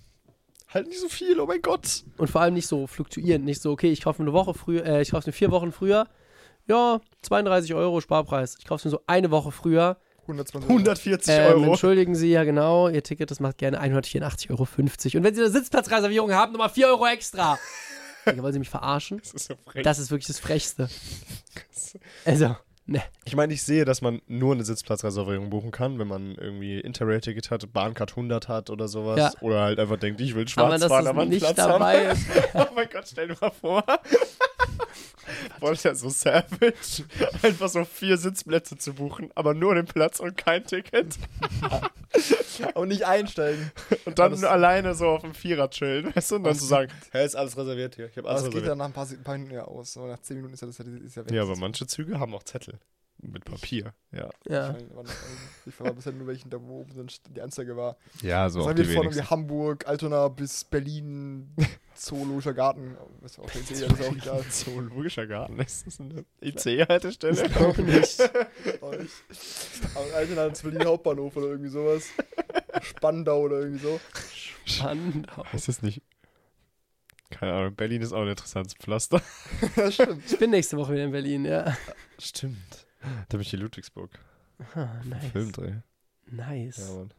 halt 0.74 0.88
nicht 0.88 1.00
so 1.00 1.10
viel, 1.10 1.40
oh 1.40 1.46
mein 1.46 1.62
Gott. 1.62 2.04
Und 2.18 2.30
vor 2.30 2.42
allem 2.42 2.54
nicht 2.54 2.68
so 2.68 2.88
fluktuierend. 2.88 3.46
Nicht 3.46 3.62
so, 3.62 3.72
okay, 3.72 3.92
ich 3.92 4.02
kaufe 4.04 4.22
mir 4.22 4.28
eine 4.30 4.34
Woche 4.34 4.54
früher, 4.54 4.86
äh, 4.86 5.02
ich 5.02 5.12
kaufe 5.12 5.30
mir 5.30 5.34
vier 5.34 5.52
Wochen 5.52 5.72
früher. 5.72 6.08
Ja, 6.68 7.02
32 7.24 7.74
Euro 7.74 8.00
Sparpreis. 8.02 8.56
Ich 8.60 8.66
kaufe 8.66 8.88
mir 8.88 8.92
so 8.92 9.02
eine 9.08 9.32
Woche 9.32 9.52
früher. 9.52 9.98
120 10.24 10.70
140 10.70 11.34
Ähm, 11.34 11.46
Euro. 11.48 11.64
entschuldigen 11.72 12.14
Sie, 12.14 12.30
ja 12.30 12.44
genau, 12.44 12.88
Ihr 12.88 13.02
Ticket, 13.02 13.32
das 13.32 13.40
macht 13.40 13.58
gerne 13.58 13.82
184,50 13.82 14.52
Euro. 14.52 14.68
Und 15.18 15.24
wenn 15.24 15.34
Sie 15.34 15.42
eine 15.42 15.50
Sitzplatzreservierung 15.50 16.32
haben, 16.34 16.52
nochmal 16.52 16.70
4 16.70 16.88
Euro 16.88 17.08
extra. 17.08 17.58
Digga, 18.28 18.44
wollen 18.44 18.54
Sie 18.54 18.60
mich 18.60 18.70
verarschen? 18.70 19.18
Das 19.24 19.34
ist 19.34 19.48
so 19.48 19.56
frech. 19.56 19.82
Das 19.84 19.98
ist 19.98 20.12
wirklich 20.12 20.28
das 20.28 20.40
Frechste. 20.40 20.90
Also, 22.26 22.56
ne. 22.90 23.04
Ich 23.26 23.36
meine, 23.36 23.54
ich 23.54 23.64
sehe, 23.64 23.86
dass 23.86 24.02
man 24.02 24.22
nur 24.28 24.54
eine 24.54 24.64
Sitzplatzreservierung 24.64 25.50
buchen 25.50 25.72
kann, 25.72 26.00
wenn 26.00 26.08
man 26.08 26.36
irgendwie 26.36 26.80
Interrail-Ticket 26.80 27.52
hat, 27.52 27.72
Bahncard 27.72 28.12
100 28.12 28.48
hat 28.48 28.70
oder 28.70 28.88
sowas. 28.88 29.18
Ja. 29.18 29.32
Oder 29.42 29.62
halt 29.62 29.80
einfach 29.80 29.98
denkt, 29.98 30.22
ich 30.22 30.36
will 30.36 30.48
schwarz 30.48 30.84
fahren, 30.86 31.08
aber 31.08 31.22
einen 31.22 31.32
nicht 31.32 31.42
Platz 31.42 31.56
dabei 31.56 32.10
haben. 32.10 32.26
oh 32.54 32.66
mein 32.76 32.90
Gott, 32.92 33.06
stell 33.08 33.28
dir 33.28 33.38
mal 33.40 33.52
vor. 33.52 33.84
Boah, 35.60 35.72
das 35.72 35.80
ist 35.80 35.86
ja 35.86 35.96
so 35.96 36.10
savage. 36.10 37.04
Einfach 37.42 37.70
so 37.70 37.86
vier 37.86 38.18
Sitzplätze 38.18 38.78
zu 38.78 38.94
buchen, 38.94 39.30
aber 39.36 39.54
nur 39.54 39.76
den 39.76 39.86
Platz 39.86 40.20
und 40.20 40.38
kein 40.38 40.66
Ticket. 40.66 41.18
Und 42.76 42.88
nicht 42.90 43.06
einsteigen. 43.06 43.72
Und 44.06 44.20
dann 44.20 44.44
alleine 44.46 44.94
so 44.96 45.08
auf 45.08 45.22
dem 45.22 45.34
Vierer 45.34 45.70
chillen, 45.70 46.14
weißt 46.16 46.32
du? 46.32 46.36
Und 46.38 46.44
dann 46.44 46.56
zu 46.56 46.66
sagen, 46.66 46.92
hey, 47.12 47.26
ist 47.26 47.36
alles 47.36 47.58
reserviert 47.58 47.96
hier. 47.96 48.06
Ich 48.08 48.12
habe 48.18 48.22
Aber 48.28 48.30
alles 48.32 48.44
das 48.44 48.50
geht 48.54 48.64
reserviert. 48.64 48.72
dann 48.72 48.78
nach 48.80 48.86
ein 48.86 48.94
paar, 48.94 49.06
Se- 49.06 49.16
ein 49.16 49.24
paar 49.24 49.36
Minuten 49.38 49.54
ja 49.56 49.64
aus. 49.66 49.94
So 49.94 50.06
nach 50.06 50.20
10 50.22 50.38
Minuten 50.38 50.54
ist 50.54 50.62
ja 50.62 50.68
das 50.68 50.80
ist 50.80 51.16
ja 51.16 51.26
weg. 51.26 51.32
Ja, 51.34 51.42
aber 51.44 51.56
manche 51.56 51.88
Züge 51.88 52.20
haben 52.20 52.34
auch 52.34 52.44
Zettel. 52.44 52.80
Mit 53.22 53.44
Papier, 53.44 53.94
ja. 54.14 54.30
Ja. 54.48 54.78
Ich 55.66 55.78
war 55.80 55.94
bisher 55.94 56.14
nur 56.14 56.28
welchen, 56.28 56.50
da 56.50 56.58
wo 56.62 56.82
oben 56.82 56.96
dann 56.96 57.08
die 57.36 57.42
Anzeige 57.42 57.76
war. 57.76 57.98
Ja, 58.22 58.50
so 58.50 58.60
Das 58.60 58.66
auch 58.66 58.70
haben 58.70 58.78
wir 58.78 58.86
von 58.86 59.04
irgendwie 59.04 59.24
Hamburg, 59.24 59.88
Altona 59.88 60.30
bis 60.30 60.64
Berlin, 60.64 61.54
Zoologischer 61.96 62.54
Garten. 62.54 62.96
Das 63.22 63.34
ist 63.34 63.40
auch, 63.40 63.46
das 63.46 63.72
ist 63.72 63.84
auch 63.84 64.16
egal. 64.16 64.46
Zoologischer 64.50 65.28
Garten, 65.28 65.60
ist 65.60 65.86
das 65.86 66.00
eine 66.00 66.24
IC-Haltestelle? 66.42 67.44
Nicht. 67.44 67.58
Auch 68.82 68.92
nicht. 68.92 69.16
Aber 69.96 70.16
Altona 70.16 70.46
ist 70.46 70.64
Berlin 70.64 70.86
Hauptbahnhof 70.86 71.36
oder 71.36 71.48
irgendwie 71.48 71.70
sowas. 71.70 72.08
Spandau 72.82 73.42
oder 73.42 73.60
irgendwie 73.60 73.84
so. 73.84 74.00
Spandau. 74.64 75.46
Ist 75.52 75.68
das 75.68 75.82
nicht... 75.82 76.02
Keine 77.32 77.54
Ahnung, 77.54 77.76
Berlin 77.76 78.02
ist 78.02 78.12
auch 78.14 78.22
ein 78.22 78.30
interessantes 78.30 78.74
Pflaster. 78.74 79.22
das 79.76 79.94
stimmt. 79.94 80.24
Ich 80.26 80.40
bin 80.40 80.50
nächste 80.50 80.78
Woche 80.78 80.94
wieder 80.94 81.04
in 81.04 81.12
Berlin, 81.12 81.46
ja. 81.46 81.78
Stimmt. 82.18 82.88
Da 83.02 83.38
bin 83.38 83.42
ich 83.42 83.54
in 83.54 83.60
Ludwigsburg. 83.62 84.12
Ah, 84.76 84.88
nice. 85.06 85.32
Filmdreh. 85.32 85.76
Nice. 86.28 86.78
Ja, 86.78 86.96
Mann. 86.96 87.14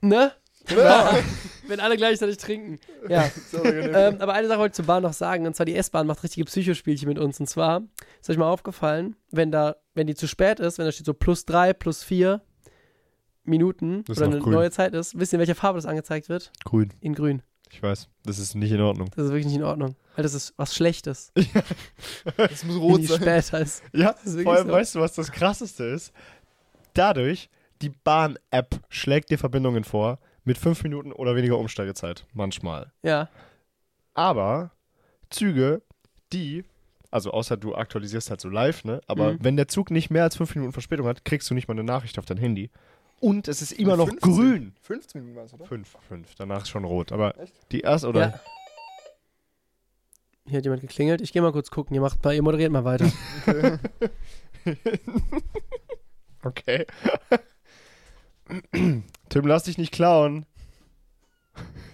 Ne? 0.00 0.32
Ja. 0.70 1.18
Wenn 1.66 1.80
alle 1.80 1.96
gleichzeitig 1.96 2.36
trinken. 2.36 2.78
Ja. 3.08 3.28
Ähm, 3.64 4.20
aber 4.20 4.32
eine 4.34 4.46
Sache 4.46 4.60
wollte 4.60 4.72
ich 4.72 4.76
zur 4.76 4.84
Bahn 4.86 5.02
noch 5.02 5.12
sagen, 5.12 5.44
und 5.46 5.56
zwar 5.56 5.66
die 5.66 5.74
S-Bahn 5.74 6.06
macht 6.06 6.22
richtige 6.22 6.44
Psychospielchen 6.44 7.08
mit 7.08 7.18
uns. 7.18 7.40
Und 7.40 7.48
zwar, 7.48 7.82
ist 8.20 8.30
euch 8.30 8.36
mal 8.36 8.48
aufgefallen, 8.48 9.16
wenn 9.32 9.50
da, 9.50 9.76
wenn 9.94 10.06
die 10.06 10.14
zu 10.14 10.28
spät 10.28 10.60
ist, 10.60 10.78
wenn 10.78 10.86
da 10.86 10.92
steht 10.92 11.06
so 11.06 11.14
plus 11.14 11.44
drei, 11.46 11.72
plus 11.72 12.04
vier 12.04 12.42
Minuten 13.44 14.04
Das 14.04 14.18
oder 14.18 14.28
eine 14.28 14.38
grün. 14.38 14.52
neue 14.52 14.70
Zeit 14.70 14.94
ist, 14.94 15.18
wisst 15.18 15.32
ihr, 15.32 15.36
in 15.36 15.40
welcher 15.40 15.56
Farbe 15.56 15.78
das 15.78 15.86
angezeigt 15.86 16.28
wird? 16.28 16.52
Grün. 16.64 16.92
In 17.00 17.14
grün. 17.14 17.42
Ich 17.72 17.82
weiß, 17.82 18.08
das 18.24 18.38
ist 18.38 18.54
nicht 18.54 18.70
in 18.70 18.80
Ordnung. 18.82 19.08
Das 19.16 19.24
ist 19.24 19.30
wirklich 19.30 19.46
nicht 19.46 19.56
in 19.56 19.64
Ordnung. 19.64 19.96
Weil 20.14 20.22
das 20.24 20.34
ist 20.34 20.52
was 20.58 20.74
Schlechtes. 20.74 21.32
das 22.36 22.64
muss 22.64 22.76
rot 22.76 23.02
sein. 23.04 23.16
später 23.20 23.60
ist. 23.60 23.82
Ja, 23.92 24.10
ist 24.24 24.40
vor 24.42 24.52
allem 24.54 24.66
so. 24.68 24.72
weißt 24.74 24.94
du, 24.94 25.00
was 25.00 25.14
das 25.14 25.32
Krasseste 25.32 25.84
ist? 25.84 26.12
Dadurch, 26.94 27.48
die 27.80 27.88
Bahn-App 27.88 28.78
schlägt 28.90 29.30
dir 29.30 29.38
Verbindungen 29.38 29.84
vor 29.84 30.18
mit 30.44 30.58
fünf 30.58 30.82
Minuten 30.82 31.12
oder 31.12 31.34
weniger 31.34 31.56
Umsteigezeit. 31.58 32.26
Manchmal. 32.34 32.92
Ja. 33.02 33.28
Aber 34.14 34.72
Züge, 35.30 35.80
die, 36.32 36.64
also 37.10 37.30
außer 37.30 37.56
du 37.56 37.74
aktualisierst 37.74 38.28
halt 38.30 38.40
so 38.42 38.48
live, 38.50 38.84
ne? 38.84 39.00
Aber 39.06 39.32
Mhm. 39.32 39.38
wenn 39.40 39.56
der 39.56 39.68
Zug 39.68 39.90
nicht 39.90 40.10
mehr 40.10 40.24
als 40.24 40.36
fünf 40.36 40.54
Minuten 40.54 40.72
Verspätung 40.74 41.06
hat, 41.06 41.24
kriegst 41.24 41.48
du 41.48 41.54
nicht 41.54 41.68
mal 41.68 41.72
eine 41.74 41.84
Nachricht 41.84 42.18
auf 42.18 42.26
dein 42.26 42.36
Handy. 42.38 42.70
Und 43.22 43.48
es 43.48 43.62
ist 43.62 43.72
immer 43.72 43.96
noch 43.96 44.08
15. 44.08 44.34
grün. 44.34 44.74
15 44.82 45.20
Minuten 45.20 45.36
war 45.36 45.44
es, 45.44 45.54
oder? 45.54 45.64
Fünf, 45.64 45.96
fünf. 46.08 46.34
Danach 46.34 46.62
ist 46.62 46.68
schon 46.68 46.84
rot. 46.84 47.12
Aber 47.12 47.38
Echt? 47.38 47.54
die 47.70 47.80
erste, 47.80 48.08
oder? 48.08 48.20
Ja. 48.20 48.40
Hier 50.46 50.58
hat 50.58 50.64
jemand 50.64 50.82
geklingelt. 50.82 51.20
Ich 51.20 51.32
gehe 51.32 51.40
mal 51.40 51.52
kurz 51.52 51.70
gucken. 51.70 51.94
Ihr 51.94 52.00
macht 52.00 52.22
mal, 52.24 52.34
ihr 52.34 52.42
moderiert 52.42 52.72
mal 52.72 52.84
weiter. 52.84 53.10
Okay. 56.44 56.86
Tim, 59.28 59.46
lass 59.46 59.64
dich 59.64 59.78
nicht 59.78 59.92
klauen. 59.92 60.44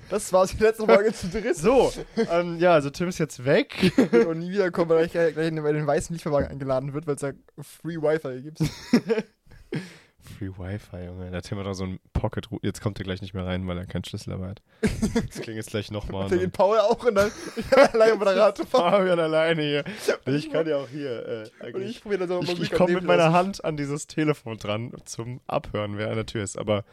Das 0.09 0.33
war's 0.33 0.57
die 0.57 0.62
letzte 0.62 0.87
Folge 0.87 1.12
zu 1.12 1.29
dritt. 1.29 1.57
So, 1.57 1.93
ähm, 2.31 2.59
ja, 2.59 2.72
also 2.72 2.89
Tim 2.89 3.09
ist 3.09 3.18
jetzt 3.18 3.45
weg. 3.45 3.93
Und 4.26 4.39
nie 4.39 4.51
wieder 4.51 4.70
kommen, 4.70 4.89
weil 4.89 5.05
ich 5.05 5.12
gleich, 5.12 5.35
gleich 5.35 5.49
in 5.49 5.57
den 5.57 5.87
weißen 5.87 6.14
Lieferwagen 6.14 6.49
eingeladen 6.49 6.95
wird, 6.95 7.07
weil 7.07 7.16
es 7.16 7.20
da 7.20 7.33
Free 7.61 7.97
Wi-Fi 7.97 8.41
gibt. 8.41 8.61
Free 10.39 10.51
Wi-Fi, 10.57 11.05
Junge. 11.07 11.30
Der 11.32 11.43
Tim 11.43 11.59
hat 11.59 11.66
auch 11.66 11.74
so 11.74 11.84
ein 11.84 11.99
pocket 12.12 12.49
Jetzt 12.62 12.80
kommt 12.80 12.99
er 13.01 13.05
gleich 13.05 13.20
nicht 13.22 13.34
mehr 13.34 13.45
rein, 13.45 13.66
weil 13.66 13.76
er 13.76 13.86
keinen 13.86 14.05
Schlüssel 14.05 14.30
dabei 14.30 14.51
hat. 14.51 14.62
Das 15.28 15.41
klingt 15.41 15.57
jetzt 15.57 15.70
gleich 15.70 15.91
nochmal. 15.91 16.28
Da 16.28 16.36
geht 16.36 16.53
Paul 16.53 16.78
auch 16.78 17.05
und 17.05 17.14
dann 17.16 17.30
ich 17.57 17.68
kann 17.70 17.89
alleine 17.89 18.14
Moderator. 18.16 18.64
Fabian 18.70 19.18
alleine 19.18 19.62
hier. 19.62 19.84
Ich 20.26 20.51
kann 20.51 20.66
ja 20.68 20.76
auch 20.76 20.89
hier. 20.89 21.51
Äh, 21.61 21.72
Und 21.72 21.82
ich 21.82 22.01
probiere 22.03 22.26
dann 22.26 22.47
so 22.47 22.53
ich, 22.53 22.61
ich 22.62 22.70
komme 22.70 22.95
mit 22.95 23.05
meiner 23.05 23.32
Hand 23.32 23.64
an 23.64 23.76
dieses 23.76 24.07
Telefon 24.07 24.59
dran 24.59 24.93
zum 25.05 25.41
Abhören, 25.49 25.99
wer 25.99 26.09
an 26.11 26.14
der 26.16 26.26
Tür 26.26 26.45
ist. 26.45 26.57
Aber 26.57 26.84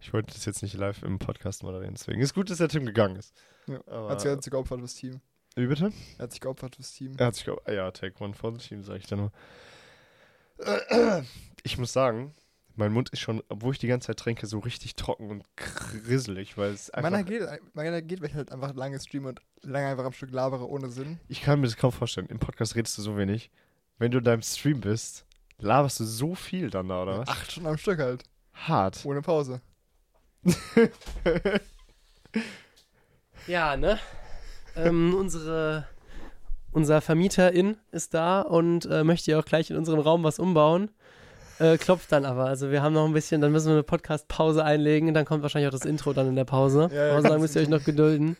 ich 0.00 0.12
wollte 0.12 0.32
das 0.32 0.44
jetzt 0.46 0.62
nicht 0.62 0.74
live 0.74 1.02
im 1.02 1.18
Podcast 1.18 1.62
moderieren. 1.62 1.94
Deswegen 1.94 2.20
ist 2.22 2.34
gut, 2.34 2.48
dass 2.50 2.58
der 2.58 2.68
Tim 2.68 2.86
gegangen 2.86 3.16
ist. 3.16 3.34
Ja, 3.66 3.80
Aber- 3.86 4.10
Hat 4.10 4.20
sich, 4.42 4.50
geopfert 4.50 4.78
fürs 4.80 4.94
Team. 4.94 5.20
Wie 5.54 5.66
bitte? 5.66 5.92
Er 6.18 6.22
hat 6.24 6.32
sich 6.32 6.40
geopfert 6.40 6.76
fürs 6.76 6.92
Team. 6.94 7.14
Er 7.18 7.26
hat 7.26 7.34
sich, 7.34 7.44
glaub, 7.44 7.68
ja, 7.68 7.90
take 7.90 8.14
one 8.24 8.32
for 8.32 8.50
the 8.52 8.66
team, 8.66 8.82
sag 8.82 8.96
ich 8.96 9.06
da 9.06 9.16
nur. 9.16 9.30
Ich 11.64 11.76
muss 11.78 11.92
sagen, 11.92 12.34
mein 12.76 12.92
Mund 12.92 13.10
ist 13.10 13.20
schon, 13.20 13.42
obwohl 13.48 13.72
ich 13.72 13.78
die 13.78 13.86
ganze 13.86 14.08
Zeit 14.08 14.18
trinke, 14.18 14.46
so 14.46 14.58
richtig 14.58 14.94
trocken 14.96 15.30
und 15.30 15.44
krisselig, 15.56 16.56
weil 16.56 16.72
es 16.72 16.90
einfach. 16.90 17.10
Meiner 17.10 17.24
geht, 17.24 17.42
meiner 17.74 18.02
geht, 18.02 18.20
weil 18.20 18.28
ich 18.28 18.34
halt 18.34 18.52
einfach 18.52 18.74
lange 18.74 18.98
streame 18.98 19.28
und 19.28 19.40
lange 19.62 19.88
einfach 19.88 20.04
am 20.04 20.12
Stück 20.12 20.30
labere 20.30 20.68
ohne 20.68 20.90
Sinn. 20.90 21.18
Ich 21.28 21.42
kann 21.42 21.60
mir 21.60 21.66
das 21.66 21.76
kaum 21.76 21.92
vorstellen. 21.92 22.26
Im 22.28 22.38
Podcast 22.38 22.74
redest 22.74 22.98
du 22.98 23.02
so 23.02 23.16
wenig. 23.16 23.50
Wenn 23.98 24.10
du 24.10 24.18
in 24.18 24.24
deinem 24.24 24.42
Stream 24.42 24.80
bist, 24.80 25.26
laberst 25.58 26.00
du 26.00 26.04
so 26.04 26.34
viel 26.34 26.70
dann 26.70 26.88
da, 26.88 27.02
oder 27.02 27.18
was? 27.20 27.28
Acht 27.28 27.52
Stunden 27.52 27.68
am 27.68 27.78
Stück 27.78 27.98
halt. 27.98 28.24
Hart. 28.52 29.04
Ohne 29.04 29.22
Pause. 29.22 29.60
Ja, 33.48 33.76
ne? 33.76 33.98
ähm, 34.76 35.14
unsere 35.14 35.86
unser 36.70 37.02
Vermieterin 37.02 37.76
ist 37.90 38.14
da 38.14 38.40
und 38.40 38.86
äh, 38.86 39.04
möchte 39.04 39.30
ja 39.30 39.38
auch 39.38 39.44
gleich 39.44 39.70
in 39.70 39.76
unserem 39.76 40.00
Raum 40.00 40.24
was 40.24 40.38
umbauen. 40.38 40.90
Äh, 41.62 41.78
klopft 41.78 42.10
dann 42.10 42.24
aber. 42.24 42.46
Also 42.46 42.70
wir 42.72 42.82
haben 42.82 42.92
noch 42.92 43.06
ein 43.06 43.12
bisschen, 43.12 43.40
dann 43.40 43.52
müssen 43.52 43.68
wir 43.68 43.74
eine 43.74 43.82
Podcast-Pause 43.84 44.64
einlegen 44.64 45.08
und 45.08 45.14
dann 45.14 45.24
kommt 45.24 45.42
wahrscheinlich 45.42 45.68
auch 45.68 45.72
das 45.78 45.84
Intro 45.84 46.12
dann 46.12 46.26
in 46.26 46.34
der 46.34 46.44
Pause. 46.44 46.88
Ja, 46.92 47.06
ja, 47.06 47.12
aber 47.12 47.22
so 47.22 47.28
lange 47.28 47.28
ganz 47.34 47.42
müsst 47.42 47.56
ihr 47.56 47.62
euch 47.62 47.68
noch 47.68 47.84
gedulden. 47.84 48.36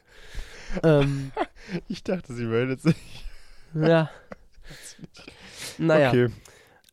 ähm, 0.82 1.30
Ich 1.88 2.02
dachte, 2.02 2.32
sie 2.32 2.44
meldet 2.44 2.80
sich. 2.82 2.96
ja. 3.74 4.10
Naja. 5.78 6.08
Okay. 6.08 6.28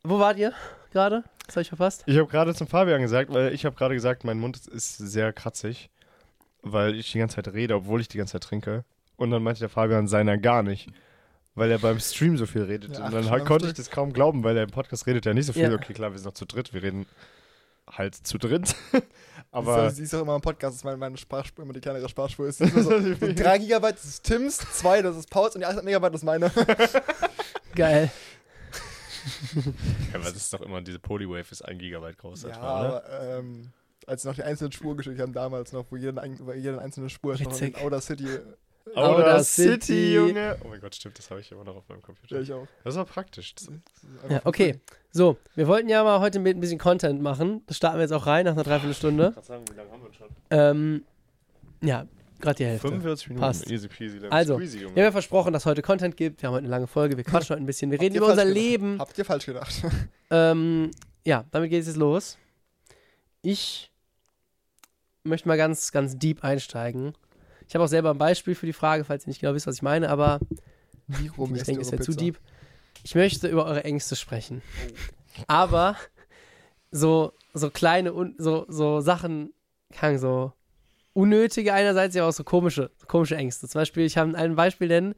Wo 0.03 0.19
wart 0.19 0.37
ihr 0.37 0.53
gerade? 0.91 1.23
Das 1.45 1.55
habe 1.55 1.63
ich 1.63 1.69
verpasst. 1.69 2.03
Ich 2.05 2.17
habe 2.17 2.27
gerade 2.27 2.53
zum 2.53 2.67
Fabian 2.67 3.01
gesagt, 3.01 3.33
weil 3.33 3.53
ich 3.53 3.65
habe 3.65 3.75
gerade 3.75 3.95
gesagt, 3.95 4.23
mein 4.23 4.39
Mund 4.39 4.57
ist 4.67 4.97
sehr 4.97 5.33
kratzig, 5.33 5.89
weil 6.61 6.95
ich 6.95 7.11
die 7.11 7.19
ganze 7.19 7.37
Zeit 7.37 7.53
rede, 7.53 7.75
obwohl 7.75 8.01
ich 8.01 8.07
die 8.07 8.17
ganze 8.17 8.33
Zeit 8.33 8.43
trinke. 8.43 8.85
Und 9.17 9.31
dann 9.31 9.43
meinte 9.43 9.59
der 9.59 9.69
Fabian 9.69 10.07
seiner 10.07 10.37
gar 10.37 10.63
nicht, 10.63 10.89
weil 11.55 11.71
er 11.71 11.79
beim 11.79 11.99
Stream 11.99 12.37
so 12.37 12.45
viel 12.45 12.63
redet. 12.63 12.97
Ja, 12.97 13.05
und 13.05 13.13
dann 13.13 13.29
halt, 13.29 13.45
konnte 13.45 13.67
ich 13.67 13.73
das 13.73 13.89
kaum 13.89 14.13
glauben, 14.13 14.43
weil 14.43 14.55
er 14.57 14.63
im 14.63 14.71
Podcast 14.71 15.07
redet 15.07 15.25
ja 15.25 15.33
nicht 15.33 15.45
so 15.45 15.53
viel. 15.53 15.63
Ja. 15.63 15.73
Okay, 15.73 15.93
klar, 15.93 16.11
wir 16.11 16.17
sind 16.17 16.25
noch 16.25 16.33
zu 16.33 16.45
dritt, 16.45 16.73
wir 16.73 16.83
reden 16.83 17.05
halt 17.91 18.15
zu 18.15 18.37
dritt. 18.37 18.75
Aber 19.51 19.89
sie 19.89 20.03
ist 20.03 20.13
auch 20.13 20.21
immer 20.21 20.35
im 20.35 20.41
Podcast, 20.41 20.77
dass 20.77 20.83
meine, 20.83 20.97
meine 20.97 21.17
Sprachspur 21.17 21.63
immer 21.63 21.73
die 21.73 21.81
kleinere 21.81 22.07
Sprachspur 22.07 22.47
ist. 22.47 22.61
ist 22.61 22.73
so, 22.73 22.99
die 22.99 23.35
3 23.35 23.57
Gigabyte 23.57 23.95
das 23.95 24.05
ist 24.05 24.23
Tims, 24.23 24.57
2 24.57 25.01
das 25.01 25.17
ist 25.17 25.29
Pauls 25.29 25.55
und 25.55 25.61
die 25.61 25.65
8 25.65 25.83
Megabyte 25.83 26.13
das 26.13 26.21
ist 26.21 26.25
meine. 26.25 26.51
Geil. 27.75 28.11
Ja, 29.55 29.61
aber 30.15 30.23
das 30.25 30.35
ist 30.35 30.53
doch 30.53 30.61
immer, 30.61 30.81
diese 30.81 30.99
Polywave 30.99 31.51
ist 31.51 31.63
ein 31.63 31.77
Gigabyte 31.77 32.17
groß. 32.17 32.43
ja, 32.43 32.49
etwa, 32.49 32.79
oder? 32.79 33.05
aber 33.05 33.37
ähm, 33.37 33.71
als 34.07 34.21
sie 34.21 34.27
noch 34.27 34.35
die 34.35 34.43
einzelnen 34.43 34.71
Spuren 34.71 34.97
geschickt 34.97 35.19
haben, 35.19 35.33
damals 35.33 35.71
noch, 35.71 35.85
wo 35.89 35.95
jede, 35.95 36.19
ein- 36.21 36.39
wo 36.39 36.51
jede 36.53 36.79
einzelne 36.79 37.09
Spur 37.09 37.33
ist 37.33 37.41
noch 37.43 37.47
in 37.47 37.67
Witzig. 37.67 37.81
Outer 37.83 38.01
City. 38.01 38.39
Outer 38.95 39.09
Outer 39.17 39.43
City. 39.43 39.71
City, 39.85 40.13
Junge. 40.15 40.57
Oh 40.63 40.67
mein 40.69 40.79
Gott, 40.81 40.95
stimmt, 40.95 41.17
das 41.19 41.29
habe 41.29 41.39
ich 41.41 41.51
immer 41.51 41.63
noch 41.63 41.75
auf 41.75 41.87
meinem 41.89 42.01
Computer. 42.01 42.35
Ja, 42.37 42.41
ich 42.41 42.53
auch. 42.53 42.67
Das 42.83 42.95
war 42.95 43.05
praktisch. 43.05 43.53
Das- 43.55 43.69
Ja, 44.29 44.41
okay. 44.45 44.79
So, 45.11 45.37
wir 45.55 45.67
wollten 45.67 45.89
ja 45.89 46.03
mal 46.03 46.19
heute 46.19 46.39
mit 46.39 46.57
ein 46.57 46.59
bisschen 46.59 46.79
Content 46.79 47.21
machen. 47.21 47.61
Das 47.67 47.77
starten 47.77 47.97
wir 47.97 48.01
jetzt 48.03 48.11
auch 48.13 48.25
rein 48.25 48.45
nach 48.45 48.53
einer 48.53 48.63
Dreiviertelstunde. 48.63 49.33
Ich 49.37 49.45
sagen, 49.45 49.63
wie 49.71 49.75
lange 49.75 49.91
haben 49.91 50.03
wir 50.03 50.13
schon? 50.13 50.27
Ähm, 50.49 51.03
ja, 51.81 52.07
gerade 52.39 52.55
die 52.57 52.65
Hälfte. 52.65 52.87
45 52.87 53.27
Minuten. 53.29 53.41
Passt. 53.45 53.69
Easy 53.69 53.87
peasy. 53.87 54.19
Also, 54.29 54.55
squeezy, 54.55 54.79
Junge. 54.79 54.95
Wir 54.95 55.03
haben 55.03 55.07
ja 55.07 55.11
versprochen, 55.11 55.53
dass 55.53 55.65
heute 55.65 55.81
Content 55.81 56.17
gibt. 56.17 56.41
Wir 56.41 56.47
haben 56.47 56.53
heute 56.55 56.63
eine 56.63 56.71
lange 56.71 56.87
Folge. 56.87 57.15
Wir 57.17 57.23
quatschen 57.23 57.53
heute 57.55 57.63
ein 57.63 57.65
bisschen. 57.67 57.91
Wir 57.91 57.99
reden 58.01 58.15
über 58.15 58.27
unser 58.27 58.43
gedacht? 58.43 58.55
Leben. 58.55 58.99
Habt 58.99 59.17
ihr 59.17 59.25
falsch 59.25 59.45
gedacht? 59.45 59.73
Ähm, 60.31 60.91
ja, 61.25 61.45
damit 61.49 61.71
geht 61.71 61.81
es 61.81 61.87
jetzt 61.87 61.95
los. 61.97 62.37
Ich 63.41 63.91
möchte 65.23 65.47
mal 65.47 65.57
ganz, 65.57 65.91
ganz 65.91 66.17
deep 66.19 66.43
einsteigen. 66.43 67.13
Ich 67.69 67.75
habe 67.75 67.85
auch 67.85 67.89
selber 67.89 68.09
ein 68.09 68.17
Beispiel 68.17 68.55
für 68.55 68.65
die 68.65 68.73
Frage, 68.73 69.03
falls 69.03 69.25
ihr 69.25 69.29
nicht 69.29 69.41
genau 69.41 69.53
wisst, 69.53 69.67
was 69.67 69.75
ich 69.75 69.83
meine, 69.83 70.09
aber 70.09 70.39
Wie 71.05 71.27
rum 71.27 71.53
ich 71.53 71.61
denke, 71.61 71.83
es 71.83 71.91
wäre 71.91 72.01
zu 72.01 72.13
deep. 72.13 72.39
Ich 73.03 73.13
möchte 73.13 73.47
über 73.47 73.65
eure 73.65 73.83
Ängste 73.83 74.15
sprechen. 74.15 74.63
Aber 75.45 75.95
so, 76.89 77.31
so 77.53 77.69
kleine, 77.69 78.11
so, 78.39 78.65
so 78.67 79.01
Sachen, 79.01 79.53
kann 79.93 80.17
so 80.17 80.51
unnötige 81.13 81.71
einerseits, 81.71 82.15
ja 82.15 82.27
auch 82.27 82.33
so 82.33 82.43
komische, 82.43 82.89
komische 83.07 83.35
Ängste. 83.35 83.67
Zum 83.67 83.81
Beispiel, 83.81 84.03
ich 84.03 84.17
habe 84.17 84.35
ein 84.35 84.55
Beispiel, 84.55 84.87
denn 84.87 85.13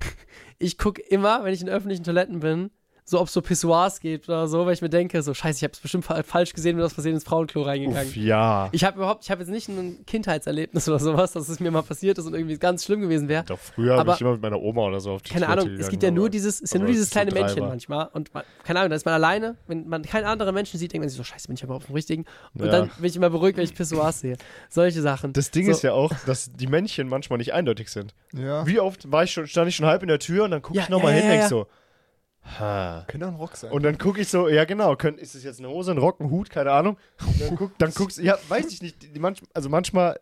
ich 0.58 0.76
gucke 0.76 1.00
immer, 1.00 1.42
wenn 1.42 1.54
ich 1.54 1.62
in 1.62 1.70
öffentlichen 1.70 2.04
Toiletten 2.04 2.40
bin, 2.40 2.70
so 3.06 3.20
ob 3.20 3.26
es 3.28 3.34
so 3.34 3.42
Pissoirs 3.42 4.00
geht 4.00 4.28
oder 4.28 4.48
so, 4.48 4.64
weil 4.64 4.72
ich 4.72 4.80
mir 4.80 4.88
denke, 4.88 5.20
so 5.22 5.34
scheiße, 5.34 5.58
ich 5.58 5.62
habe 5.64 5.72
es 5.74 5.80
bestimmt 5.80 6.04
fa 6.06 6.22
falsch 6.22 6.54
gesehen, 6.54 6.76
bin 6.76 6.84
aus 6.84 6.94
Versehen 6.94 7.12
ins 7.14 7.24
Frauenklo 7.24 7.62
reingegangen. 7.62 8.08
Uff, 8.08 8.16
ja. 8.16 8.70
Ich 8.72 8.82
habe 8.82 8.96
überhaupt, 8.96 9.24
ich 9.24 9.30
habe 9.30 9.42
jetzt 9.42 9.50
nicht 9.50 9.68
ein 9.68 10.06
Kindheitserlebnis 10.06 10.88
oder 10.88 10.98
sowas, 10.98 11.32
dass 11.32 11.48
es 11.50 11.60
mir 11.60 11.70
mal 11.70 11.82
passiert 11.82 12.16
ist 12.16 12.24
und 12.26 12.32
irgendwie 12.34 12.56
ganz 12.56 12.84
schlimm 12.84 13.00
gewesen 13.02 13.28
wäre. 13.28 13.44
Doch 13.44 13.58
früher 13.58 13.96
habe 13.98 14.12
ich 14.12 14.20
immer 14.22 14.32
mit 14.32 14.40
meiner 14.42 14.58
Oma 14.60 14.82
oder 14.86 15.00
so 15.00 15.12
auf 15.12 15.22
die 15.22 15.30
Keine 15.34 15.44
Toilette 15.44 15.60
Ahnung, 15.62 15.72
es 15.74 15.76
gegangen, 15.78 15.90
gibt 15.90 16.02
ja 16.02 16.10
nur 16.10 16.30
dieses, 16.30 16.60
ist 16.60 16.72
ja 16.72 16.80
nur 16.80 16.88
dieses 16.88 17.10
kleine 17.10 17.30
Männchen 17.32 17.60
war. 17.60 17.68
manchmal. 17.68 18.08
Und 18.14 18.32
man, 18.32 18.42
keine 18.64 18.78
Ahnung, 18.80 18.90
da 18.90 18.96
ist 18.96 19.04
man 19.04 19.14
alleine, 19.14 19.56
wenn 19.66 19.86
man 19.86 20.02
keinen 20.02 20.24
anderen 20.24 20.54
Menschen 20.54 20.78
sieht, 20.80 20.92
denkt 20.92 21.02
man 21.02 21.08
sich 21.10 21.18
so, 21.18 21.24
scheiße, 21.24 21.46
bin 21.48 21.56
ich 21.56 21.64
aber 21.64 21.74
auf 21.74 21.84
dem 21.84 21.94
richtigen. 21.94 22.24
Und 22.54 22.64
Ja. 22.64 22.72
dann 22.72 22.90
bin 22.96 23.04
ich 23.04 23.16
immer 23.16 23.28
beruhigt, 23.28 23.58
wenn 23.58 23.64
ich 23.64 23.74
Pissoirs 23.74 24.20
sehe. 24.20 24.36
Solche 24.70 25.02
Sachen. 25.02 25.34
Das 25.34 25.50
Ding 25.50 25.66
So. 25.66 25.72
ist 25.72 25.82
ja 25.82 25.92
auch, 25.92 26.10
dass 26.26 26.50
die 26.54 26.66
Männchen 26.66 27.08
manchmal 27.08 27.36
nicht 27.38 27.52
eindeutig 27.52 27.90
sind. 27.90 28.14
Ja. 28.32 28.66
Wie 28.66 28.80
oft 28.80 29.12
war 29.12 29.24
ich 29.24 29.30
schon, 29.32 29.46
stand 29.46 29.68
ich 29.68 29.76
schon 29.76 29.86
halb 29.86 30.00
in 30.02 30.08
der 30.08 30.18
Tür 30.18 30.44
und 30.44 30.52
dann 30.52 30.62
gucke 30.62 30.78
Ja, 30.78 30.84
ich 30.84 30.88
nochmal 30.88 31.12
ja, 31.12 31.18
hin 31.18 31.24
und 31.24 31.28
ja, 31.28 31.32
denk 31.34 31.42
ja. 31.42 31.48
so, 31.48 31.66
ha. 32.58 33.04
Könnte 33.08 33.26
auch 33.26 33.30
ein 33.30 33.36
Rock 33.36 33.56
sein. 33.56 33.72
Und 33.72 33.82
dann 33.82 33.98
gucke 33.98 34.20
ich 34.20 34.28
so, 34.28 34.48
ja 34.48 34.64
genau, 34.64 34.96
können, 34.96 35.18
ist 35.18 35.34
es 35.34 35.44
jetzt 35.44 35.58
eine 35.58 35.68
Hose, 35.68 35.92
ein 35.92 35.98
Rock, 35.98 36.20
ein 36.20 36.30
Hut, 36.30 36.50
keine 36.50 36.72
Ahnung. 36.72 36.96
Und 37.26 37.40
dann, 37.40 37.56
guck, 37.56 37.78
dann 37.78 37.92
guckst 37.92 38.18
ja, 38.18 38.38
weiß 38.48 38.66
ich 38.72 38.82
nicht, 38.82 39.02
die, 39.02 39.12
die 39.12 39.20
manch, 39.20 39.42
also 39.52 39.68
manchmal, 39.68 40.18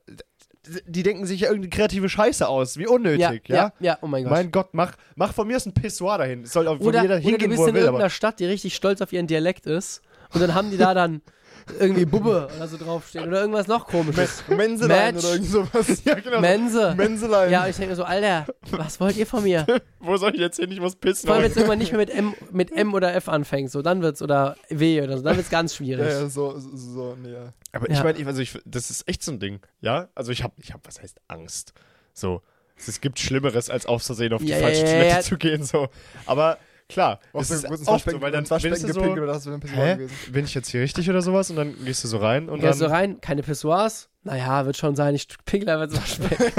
die, 0.86 1.02
denken 1.02 1.26
sich 1.26 1.40
ja 1.40 1.48
irgendeine 1.48 1.70
kreative 1.70 2.08
Scheiße 2.08 2.46
aus, 2.46 2.76
wie 2.76 2.86
unnötig, 2.86 3.48
ja, 3.48 3.56
ja? 3.56 3.56
ja, 3.56 3.72
ja, 3.80 3.98
oh 4.00 4.06
mein 4.06 4.24
Gott. 4.24 4.32
Mein 4.32 4.50
Gott, 4.50 4.68
mach, 4.72 4.92
mach 5.16 5.34
von 5.34 5.46
mir 5.46 5.56
aus 5.56 5.66
ein 5.66 5.74
Pissoir 5.74 6.18
dahin. 6.18 6.42
Es 6.42 6.52
soll 6.52 6.68
auch 6.68 6.78
von 6.78 6.86
oder, 6.86 7.02
jeder 7.02 7.14
oder 7.14 7.22
du 7.22 7.28
hingehen, 7.28 7.50
bist 7.50 7.58
wo 7.58 7.64
er 7.64 7.68
in 7.68 7.74
will, 7.74 7.82
irgendeiner 7.82 8.04
aber 8.04 8.10
Stadt, 8.10 8.38
die 8.38 8.46
richtig 8.46 8.74
stolz 8.74 9.00
auf 9.00 9.12
ihren 9.12 9.26
Dialekt 9.26 9.66
ist. 9.66 10.02
Und 10.32 10.40
dann 10.40 10.54
haben 10.54 10.70
die 10.70 10.76
da 10.76 10.94
dann 10.94 11.20
irgendwie 11.78 12.04
Bubbe 12.04 12.48
oder 12.56 12.68
so 12.68 12.76
draufstehen. 12.76 13.28
Oder 13.28 13.40
irgendwas 13.40 13.66
noch 13.66 13.86
komisches. 13.86 14.42
Menselein 14.48 15.14
Match. 15.14 15.24
oder 15.24 15.34
irgend 15.34 15.48
sowas. 15.50 16.02
ja, 16.04 16.14
genau. 16.14 16.40
Mense. 16.40 16.94
Menselein. 16.96 17.50
Ja, 17.50 17.64
und 17.64 17.70
ich 17.70 17.76
denke 17.76 17.90
mir 17.90 17.96
so, 17.96 18.04
Alter, 18.04 18.46
was 18.70 19.00
wollt 19.00 19.16
ihr 19.16 19.26
von 19.26 19.42
mir? 19.42 19.66
Wo 20.00 20.16
soll 20.16 20.34
ich 20.34 20.40
jetzt 20.40 20.58
hin? 20.58 20.70
Ich 20.70 20.80
muss 20.80 20.96
pissen. 20.96 21.26
Vor 21.26 21.34
allem, 21.34 21.44
wenn 21.44 21.50
es 21.50 21.56
irgendwann 21.56 21.78
nicht 21.78 21.92
mehr 21.92 22.00
mit 22.00 22.10
M, 22.10 22.34
mit 22.50 22.72
M 22.72 22.94
oder 22.94 23.14
F 23.14 23.28
anfängt, 23.28 23.70
so, 23.70 23.82
dann 23.82 24.02
wird's, 24.02 24.22
oder 24.22 24.56
W 24.68 25.02
oder 25.02 25.16
so, 25.18 25.24
dann 25.24 25.36
wird's 25.36 25.50
ganz 25.50 25.74
schwierig. 25.74 26.06
ja, 26.06 26.20
ja, 26.22 26.28
so, 26.28 26.58
so, 26.58 26.68
so, 26.76 27.16
nee, 27.22 27.32
ja. 27.32 27.52
Aber 27.72 27.88
Ja. 27.90 27.96
ich 27.98 28.04
meine, 28.04 28.18
ich, 28.18 28.26
also 28.26 28.40
ich, 28.42 28.58
das 28.64 28.90
ist 28.90 29.08
echt 29.08 29.22
so 29.22 29.32
ein 29.32 29.38
Ding, 29.40 29.60
ja? 29.80 30.08
Also 30.14 30.32
ich 30.32 30.42
habe, 30.42 30.54
ich 30.58 30.72
habe, 30.72 30.82
was 30.84 31.00
heißt 31.00 31.20
Angst? 31.28 31.72
So, 32.12 32.42
es, 32.76 33.00
gibt 33.00 33.18
Schlimmeres, 33.18 33.70
als 33.70 33.86
aus 33.86 34.06
Versehen 34.06 34.32
auf 34.32 34.42
die 34.42 34.48
Ja, 34.48 34.56
ja, 34.58 34.62
falsche 34.64 34.80
ja, 34.82 34.86
Toilette 34.92 35.08
ja. 35.14 35.20
zu 35.20 35.38
gehen, 35.38 35.64
so. 35.64 35.88
Aber 36.26 36.58
klar, 36.88 37.20
Auch 37.32 37.42
es 37.42 37.48
so 37.48 37.54
ist 37.54 37.66
kurz 37.66 37.88
oft 37.88 38.10
so, 38.10 38.20
weil 38.20 38.32
dann 38.32 38.44
bist 38.44 38.64
du 38.64 38.92
so, 38.92 39.00
gepinkelt, 39.00 39.24
oder 39.24 39.34
hast 39.34 39.46
du 39.46 39.50
dann 39.50 39.60
Pissoir 39.60 39.86
hä, 39.86 39.94
gewesen? 39.94 40.32
bin 40.32 40.44
ich 40.44 40.54
jetzt 40.54 40.68
hier 40.68 40.82
richtig 40.82 41.08
oder 41.08 41.22
sowas? 41.22 41.50
Und 41.50 41.56
dann 41.56 41.74
gehst 41.84 42.04
du 42.04 42.08
so 42.08 42.18
rein 42.18 42.48
und 42.48 42.60
Gehst 42.60 42.80
du 42.80 42.84
dann, 42.84 42.92
rein, 42.92 43.20
keine 43.20 43.42
Pissoirs? 43.42 44.08
Naja, 44.24 44.66
wird 44.66 44.76
schon 44.76 44.94
sein, 44.94 45.14
ich 45.14 45.26
pinkel 45.44 45.68
einfach 45.68 45.86
ins 45.86 46.00
Waschbecken. 46.00 46.52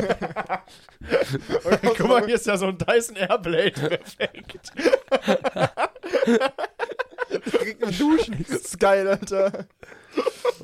guck 1.97 2.07
mal, 2.07 2.26
hier 2.26 2.36
ist 2.36 2.45
ja 2.45 2.57
so 2.57 2.67
ein 2.67 2.78
Dyson 2.78 3.15
Airblade, 3.15 3.71
perfekt. 3.71 4.71
Direkt 7.51 7.82
im 7.82 7.97
Duschen. 7.97 8.45
Das 8.47 8.61
ist 8.61 8.80
geil, 8.80 9.07
Alter. 9.07 9.65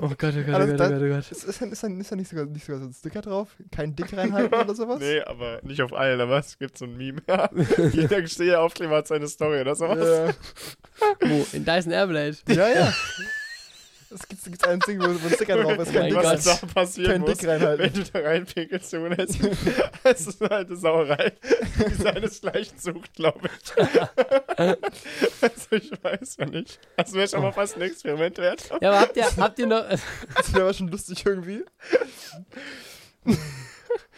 Oh 0.02 0.08
Gott, 0.18 0.34
oh 0.38 0.43
Gott, 0.43 0.47
oh 0.50 0.54
Also 0.56 0.78
Gott, 0.78 0.88
oh 0.88 0.89
Gott, 0.91 1.02
oh 1.02 1.08
Gott. 1.10 1.32
Ist, 1.32 1.43
ist, 1.43 1.62
da- 1.62 1.66
ist, 1.66 1.84
ist 1.84 2.12
da 2.12 2.16
nicht 2.16 2.30
sogar, 2.30 2.45
nicht 2.45 2.66
sogar 2.66 2.80
so 2.80 2.88
ein 2.88 2.93
Sticker 2.93 3.22
drauf? 3.22 3.50
Kein 3.72 3.95
Dick 3.95 4.16
reinhalten 4.16 4.54
oder 4.58 4.74
sowas? 4.74 5.00
Nee, 5.00 5.20
aber 5.22 5.60
nicht 5.64 5.82
auf 5.82 5.91
allen, 5.93 6.22
aber 6.22 6.39
es 6.39 6.58
gibt 6.58 6.78
so 6.78 6.86
ein 6.86 6.95
Meme. 6.95 7.22
Jeder 7.91 8.22
gestehe 8.22 8.60
Aufkleber 8.60 8.97
hat 8.97 9.08
seine 9.08 9.28
Story 9.28 9.60
oder 9.60 9.76
sowas. 9.76 10.00
Ja, 10.00 11.28
Wo? 11.28 11.45
In 11.52 11.66
Dyson 11.66 11.91
Airblade. 11.91 12.38
ja. 12.47 12.68
ja. 12.70 12.93
Es 14.12 14.28
gibt, 14.28 14.43
gibt's 14.43 14.64
ein 14.68 14.80
Ding, 14.80 14.99
wo, 14.99 15.05
wo 15.05 15.28
ein 15.28 15.34
Sticker 15.34 15.57
drauf 15.62 15.78
ist, 15.78 15.89
Oh 15.89 15.93
kein 15.93 16.10
Dick, 16.10 16.16
was 16.16 16.43
da 16.43 16.55
passieren 16.74 17.12
kein 17.12 17.22
muss, 17.22 17.38
Dick 17.38 17.47
reinhalten. 17.47 17.86
wenn 17.86 17.93
du 17.93 18.12
da 18.12 18.20
reinpinkelst, 18.20 18.91
Junge, 18.93 19.16
das 19.16 19.30
ist, 19.32 19.41
das 20.03 20.28
ist 20.28 20.41
eine 20.41 20.51
alte 20.51 20.76
Sauerei, 20.76 21.34
die 21.88 21.93
seinesgleichen 21.93 22.80
sucht, 22.80 23.14
glaube 23.14 23.49
ich. 23.49 23.84
also 25.41 25.68
ich 25.72 25.91
weiß 26.03 26.38
ja 26.39 26.45
nicht. 26.45 26.80
Das 26.97 27.14
wäre 27.14 27.28
schon 27.28 27.41
mal 27.41 27.51
fast 27.51 27.76
ein 27.76 27.82
Experiment 27.82 28.38
wert. 28.39 28.70
Ja, 28.82 28.89
aber 28.89 29.01
habt 29.01 29.18
ihr, 29.18 29.38
habt 29.38 29.60
ihr 29.60 29.68
noch. 29.68 29.86
Das 30.36 30.53
wäre 30.53 30.74
schon 30.74 30.88
lustig 30.88 31.26
irgendwie. 31.26 31.64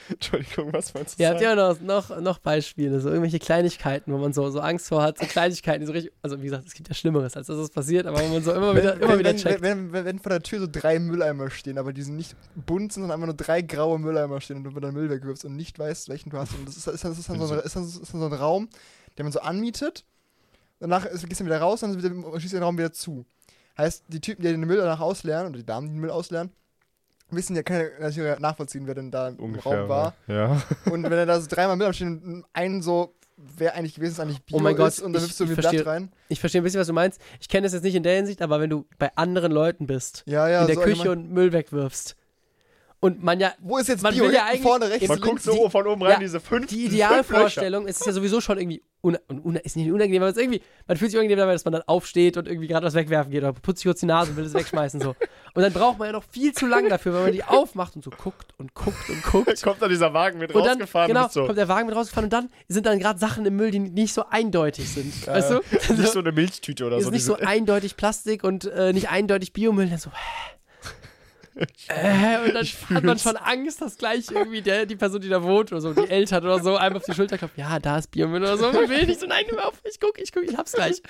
Entschuldigung, 0.10 0.74
was 0.74 0.94
meinst 0.94 1.20
du? 1.20 1.24
Ihr 1.24 1.30
habt 1.30 1.40
sagen? 1.40 1.58
ja 1.58 1.70
noch, 1.70 1.82
noch, 1.82 2.22
noch 2.22 2.40
Beispiele, 2.40 3.00
so 3.00 3.10
irgendwelche 3.10 3.40
Kleinigkeiten, 3.40 4.12
wo 4.12 4.18
man 4.18 4.34
so, 4.34 4.50
so 4.50 4.60
Angst 4.60 4.88
vor 4.88 5.02
hat, 5.02 5.18
so 5.18 5.26
Kleinigkeiten, 5.26 5.82
die 5.82 5.86
so 5.86 5.94
richtig, 5.94 6.12
also 6.22 6.40
wie 6.40 6.46
gesagt, 6.46 6.68
es 6.68 6.74
gibt 6.74 6.90
ja 6.90 6.96
Schlimmeres, 6.96 7.36
als 7.36 7.48
dass 7.48 7.58
das 7.58 7.70
passiert, 7.70 8.06
aber 8.06 8.20
wo 8.22 8.28
man 8.28 8.44
so 8.44 8.54
immer 8.54 8.76
wieder, 8.76 8.96
wenn, 8.96 9.02
immer 9.02 9.20
wieder 9.20 9.30
wenn, 9.30 9.38
checkt. 9.38 9.62
wenn, 9.62 9.94
wenn, 9.94 10.06
wenn 10.06 10.20
vor 10.20 10.32
der 10.32 10.42
Tür 10.42 10.60
so 10.60 10.68
drei 10.72 11.00
Mülleimer 11.00 11.50
stehen, 11.50 11.78
aber 11.78 11.94
die 11.94 12.04
sind 12.04 12.16
nicht 12.16 12.36
bunt, 12.56 12.94
sondern 12.94 13.12
einfach 13.12 13.28
nur 13.28 13.36
drei 13.36 13.62
graue 13.62 14.00
Mülleimer 14.00 14.42
stehen 14.42 14.58
und 14.58 14.64
du 14.64 14.72
mit 14.72 14.84
deinem 14.84 14.94
Müll 14.94 15.10
wegwirfst 15.10 15.46
und 15.46 15.56
nicht 15.56 15.78
weißt, 15.78 16.10
welchen 16.10 16.30
du 16.30 16.38
hast. 16.38 16.54
Und 16.54 16.68
das 16.68 16.78
ist, 16.78 16.88
ist, 16.88 17.04
ist, 17.04 17.30
dann, 17.30 17.40
so 17.40 17.54
ein, 17.54 17.60
ist, 17.60 17.76
dann, 17.76 17.84
ist 17.84 18.14
dann 18.14 18.20
so 18.20 18.26
ein 18.26 18.34
Raum, 18.34 18.70
den 19.18 19.26
man 19.26 19.32
so 19.32 19.40
anmietet. 19.40 20.06
Danach 20.80 21.06
ist, 21.06 21.28
gehst 21.28 21.42
du 21.42 21.46
wieder 21.46 21.60
raus 21.60 21.84
und 21.84 21.94
dann 21.94 22.04
wieder, 22.04 22.40
schließt 22.40 22.54
den 22.54 22.64
Raum 22.64 22.78
wieder 22.78 22.92
zu. 22.92 23.26
Heißt, 23.78 24.06
die 24.08 24.20
Typen, 24.20 24.42
die 24.42 24.50
den 24.50 24.62
Müll 24.62 24.78
danach 24.78 25.00
ausleeren, 25.00 25.48
oder 25.48 25.58
die 25.58 25.66
Damen, 25.66 25.88
die 25.88 25.94
den 25.94 26.02
Müll 26.02 26.10
ausleeren, 26.10 26.52
wissen 27.32 27.56
ja, 27.56 27.64
ja 27.68 27.84
natürlich 28.00 28.40
nachvollziehen, 28.40 28.88
wer 28.88 28.96
denn 28.96 29.12
da 29.12 29.30
im 29.30 29.36
Ungefähr. 29.38 29.80
Raum 29.82 29.90
war. 29.90 30.14
Ja. 30.28 30.62
Und 30.92 31.04
wenn 31.04 31.12
er 31.14 31.26
da 31.26 31.40
so 31.40 31.48
dreimal 31.50 31.76
Müll 31.78 31.94
steht 31.94 32.08
und 32.08 32.44
einen 32.54 32.82
so, 32.82 33.16
wer 33.38 33.76
eigentlich 33.76 33.96
gewesen 33.96 34.12
ist, 34.14 34.20
eigentlich 34.20 34.42
Bio 34.44 34.58
Oh 34.58 34.60
mein 34.62 34.76
Gott, 34.76 34.90
ist 34.90 35.02
und 35.02 35.14
dann 35.14 35.22
wirfst 35.24 35.40
du 35.40 35.48
verstehe. 35.48 35.82
Blatt 35.84 35.94
rein. 35.96 36.12
Ich 36.30 36.40
verstehe 36.40 36.62
ein 36.62 36.64
bisschen, 36.64 36.80
was 36.80 36.88
du 36.88 36.94
meinst. 36.94 37.20
Ich 37.40 37.50
kenne 37.50 37.66
das 37.66 37.74
jetzt 37.74 37.84
nicht 37.84 37.96
in 37.96 38.04
der 38.04 38.16
Hinsicht, 38.16 38.42
aber 38.42 38.60
wenn 38.60 38.70
du 38.70 38.86
bei 39.00 39.10
anderen 39.16 39.52
Leuten 39.52 39.88
bist, 39.88 40.24
Ja, 40.28 40.48
ja, 40.48 40.62
in 40.62 40.68
der 40.68 40.76
so 40.76 40.82
Küche 40.82 41.02
allgemein. 41.10 41.26
und 41.26 41.32
Müll 41.34 41.52
wegwirfst 41.54 42.16
und 43.00 43.24
man 43.24 43.40
ja, 43.40 43.54
Wo 43.60 43.78
ist 43.80 43.88
jetzt 43.90 44.04
man 44.04 44.14
Bio? 44.14 44.26
will 44.26 44.34
ja 44.34 44.46
eigentlich- 44.46 44.62
vorne 44.62 44.86
rechts? 44.86 45.02
Jetzt 45.02 45.10
Man 45.10 45.22
guckt 45.22 45.42
so 45.42 45.66
die- 45.66 45.70
von 45.72 45.88
oben 45.88 46.04
rein, 46.04 46.12
ja, 46.12 46.20
diese 46.20 46.40
fünf 46.40 46.68
die 46.68 46.86
Idealvorstellung 46.86 47.88
ist 47.88 48.00
es 48.02 48.06
ja 48.06 48.14
sowieso 48.14 48.42
schon 48.42 48.60
irgendwie 48.60 48.84
un, 49.02 49.18
un, 49.30 49.56
ist 49.56 49.76
nicht 49.76 49.92
unangenehm, 49.92 50.22
aber 50.22 50.30
es 50.30 50.38
ist 50.38 50.42
irgendwie, 50.44 50.62
man 50.88 50.98
fühlt 50.98 51.12
sich 51.12 51.18
unangenehm 51.18 51.40
dabei, 51.40 51.54
dass 51.54 51.66
man 51.66 51.74
dann 51.74 51.82
aufsteht 51.84 52.38
und 52.38 52.48
irgendwie 52.48 52.68
gerade 52.68 52.86
was 52.86 52.94
wegwerfen 52.94 53.32
geht 53.32 53.42
oder 53.44 53.54
putzt 53.54 53.80
sich 53.80 53.86
kurz 53.86 54.00
die 54.00 54.06
Nase 54.06 54.32
und 54.32 54.38
will 54.38 54.46
es 54.46 54.54
wegschmeißen 54.54 55.02
so. 55.02 55.16
Und 55.54 55.64
dann 55.64 55.74
braucht 55.74 56.00
man 56.00 56.08
ja 56.08 56.14
noch 56.14 56.24
viel 56.24 56.54
zu 56.54 56.66
lang 56.66 56.88
dafür, 56.88 57.14
weil 57.14 57.24
man 57.24 57.32
die 57.34 57.44
aufmacht 57.44 57.96
und 57.96 58.04
so 58.04 58.12
guckt 58.12 58.54
und 58.58 58.74
guckt 58.74 59.10
und 59.10 59.24
guckt. 59.24 59.62
Kommt 59.64 59.82
dann 59.82 59.90
dieser 59.90 60.14
Wagen 60.14 60.40
mit 60.40 60.54
Und 60.54 60.64
dann, 60.64 60.74
rausgefahren 60.74 61.08
genau, 61.08 61.22
und 61.22 61.28
ist 61.28 61.34
so. 61.34 61.46
kommt 61.46 61.58
der 61.58 61.68
Wagen 61.68 61.88
mit 61.88 61.96
rausgefahren 61.96 62.26
und 62.26 62.34
dann 62.34 62.50
sind 62.68 62.86
dann 62.86 63.00
gerade 63.00 63.20
Sachen 63.20 63.46
im 63.46 63.56
Müll, 63.56 63.72
die 63.72 63.80
nicht 63.80 64.14
so 64.14 64.26
eindeutig 64.30 64.90
sind. 64.90 65.28
weißt 65.28 65.52
du? 65.52 65.62
nicht 65.96 66.12
so 66.12 66.20
eine 66.20 66.32
Milchtüte 66.32 66.86
oder 66.86 66.98
ist 66.98 67.06
so. 67.06 67.10
nicht 67.10 67.26
so 67.26 67.36
eindeutig 67.36 67.98
Plastik 67.98 68.44
und 68.44 68.66
äh, 68.66 68.94
nicht 68.94 69.10
eindeutig 69.10 69.52
Biomüll. 69.52 69.90
Dann 69.90 69.98
so, 69.98 70.12
hä? 70.12 70.61
Äh, 71.56 72.48
und 72.48 72.54
dann 72.54 72.66
hat 72.96 73.04
man 73.04 73.20
schon 73.20 73.36
Angst, 73.38 73.82
dass 73.82 73.98
gleich 73.98 74.32
irgendwie 74.32 74.62
der, 74.62 74.86
die 74.86 74.96
Person, 74.96 75.22
die 75.22 75.30
da 75.30 75.44
wohnt 75.44 75.72
oder 75.72 75.82
so, 75.82 75.94
die 75.94 76.10
Eltern 76.10 76.44
oder 76.44 76.60
so, 76.60 76.78
einem 76.78 76.96
auf 76.96 77.04
die 77.04 77.14
Schulter 77.14 77.38
klopft, 77.38 77.58
ja, 77.58 77.80
da 77.80 77.98
ist 77.98 78.10
Biomüll 78.12 78.42
oder 78.42 78.58
so. 78.58 78.72
Man 78.72 78.90
will 78.90 79.06
nicht 79.06 79.20
so, 79.20 79.28
nein, 79.28 79.46
auf, 79.60 79.82
ich 79.84 80.00
guck, 80.00 80.18
ich 80.20 80.32
guck, 80.32 80.44
ich 80.44 80.56
hab's 80.56 80.72
gleich. 80.72 81.02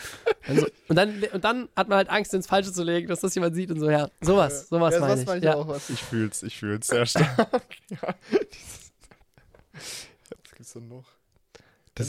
Also, 0.48 0.68
und, 0.88 0.96
dann, 0.96 1.24
und 1.32 1.44
dann 1.44 1.70
hat 1.76 1.90
man 1.90 1.98
halt 1.98 2.10
Angst, 2.10 2.34
ins 2.34 2.48
Falsche 2.48 2.72
zu 2.72 2.84
legen, 2.84 3.08
dass 3.08 3.20
das 3.20 3.36
jemand 3.36 3.56
sieht 3.56 3.70
und 3.72 3.80
so, 3.80 3.90
ja, 3.90 4.10
sowas, 4.22 4.68
sowas 4.70 4.96
ja, 4.96 5.00
meine 5.00 5.14
sowas 5.14 5.22
ich. 5.22 5.28
meine 5.28 5.40
ich 5.40 5.46
ja. 5.46 5.56
auch 5.56 5.68
was. 5.68 5.90
Ich 5.90 6.02
fühl's, 6.02 6.44
ich 6.44 6.58
fühl's 6.58 6.88
sehr 6.88 7.06
stark. 7.06 7.38
ja. 7.90 8.16
Was 9.74 10.56
gibt's 10.56 10.74
denn 10.74 10.88
noch? 10.88 11.21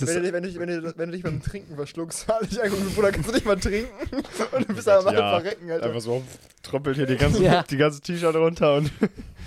Das 0.00 0.08
wenn, 0.08 0.24
ist, 0.24 0.28
du, 0.28 0.32
wenn, 0.32 0.42
du, 0.42 0.58
wenn, 0.58 0.68
du, 0.82 0.98
wenn 0.98 1.08
du 1.10 1.12
dich 1.16 1.22
beim 1.22 1.42
Trinken 1.42 1.76
verschluckst, 1.76 2.26
halt 2.28 2.50
dich 2.50 2.62
angucken, 2.62 2.90
Bruder, 2.94 3.12
kannst 3.12 3.28
du 3.28 3.34
nicht 3.34 3.46
mal 3.46 3.56
trinken 3.58 3.90
und 4.52 4.68
du 4.68 4.74
bist 4.74 4.88
am 4.88 5.04
Ja, 5.06 5.38
verrecken, 5.40 5.70
Alter. 5.70 5.86
einfach 5.86 6.00
so 6.00 6.22
tröppelt 6.62 6.96
hier 6.96 7.06
die 7.06 7.16
ganze, 7.16 7.42
Ja. 7.42 7.62
die 7.62 7.76
ganze 7.76 8.00
T-Shirt 8.00 8.34
runter 8.36 8.76
und 8.76 8.90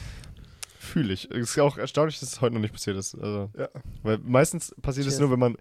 fühle 0.79 1.13
ich. 1.13 1.29
Es 1.31 1.51
ist 1.51 1.59
auch 1.59 1.77
erstaunlich, 1.77 2.19
dass 2.19 2.31
es 2.33 2.41
heute 2.41 2.53
noch 2.55 2.61
nicht 2.61 2.73
passiert 2.73 2.97
ist. 2.97 3.15
Also, 3.15 3.49
Ja. 3.57 3.69
Weil 4.03 4.19
meistens 4.19 4.73
passiert 4.81 5.07
es 5.07 5.19
nur, 5.19 5.31
wenn 5.31 5.39
man 5.39 5.57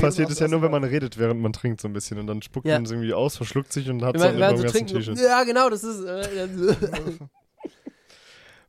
passiert 0.00 0.30
es 0.30 0.38
ja 0.38 0.48
nur, 0.48 0.62
wenn 0.62 0.70
man 0.70 0.84
redet, 0.84 1.18
während 1.18 1.40
man 1.40 1.52
trinkt 1.52 1.80
so 1.82 1.88
ein 1.88 1.92
bisschen 1.92 2.18
und 2.18 2.26
dann 2.26 2.40
spuckt 2.42 2.66
Ja. 2.66 2.74
man 2.76 2.84
es 2.84 2.90
irgendwie 2.90 3.12
aus, 3.12 3.36
verschluckt 3.36 3.72
sich 3.72 3.90
und 3.90 4.02
hat 4.02 4.16
es 4.16 4.22
dann 4.22 4.36
dem 4.38 4.56
so 4.56 4.62
ganzen 4.62 4.86
T-Shirt. 4.86 5.18
ja, 5.18 5.44
genau, 5.44 5.68
das 5.68 5.84
ist. 5.84 6.02
Äh. 6.04 6.48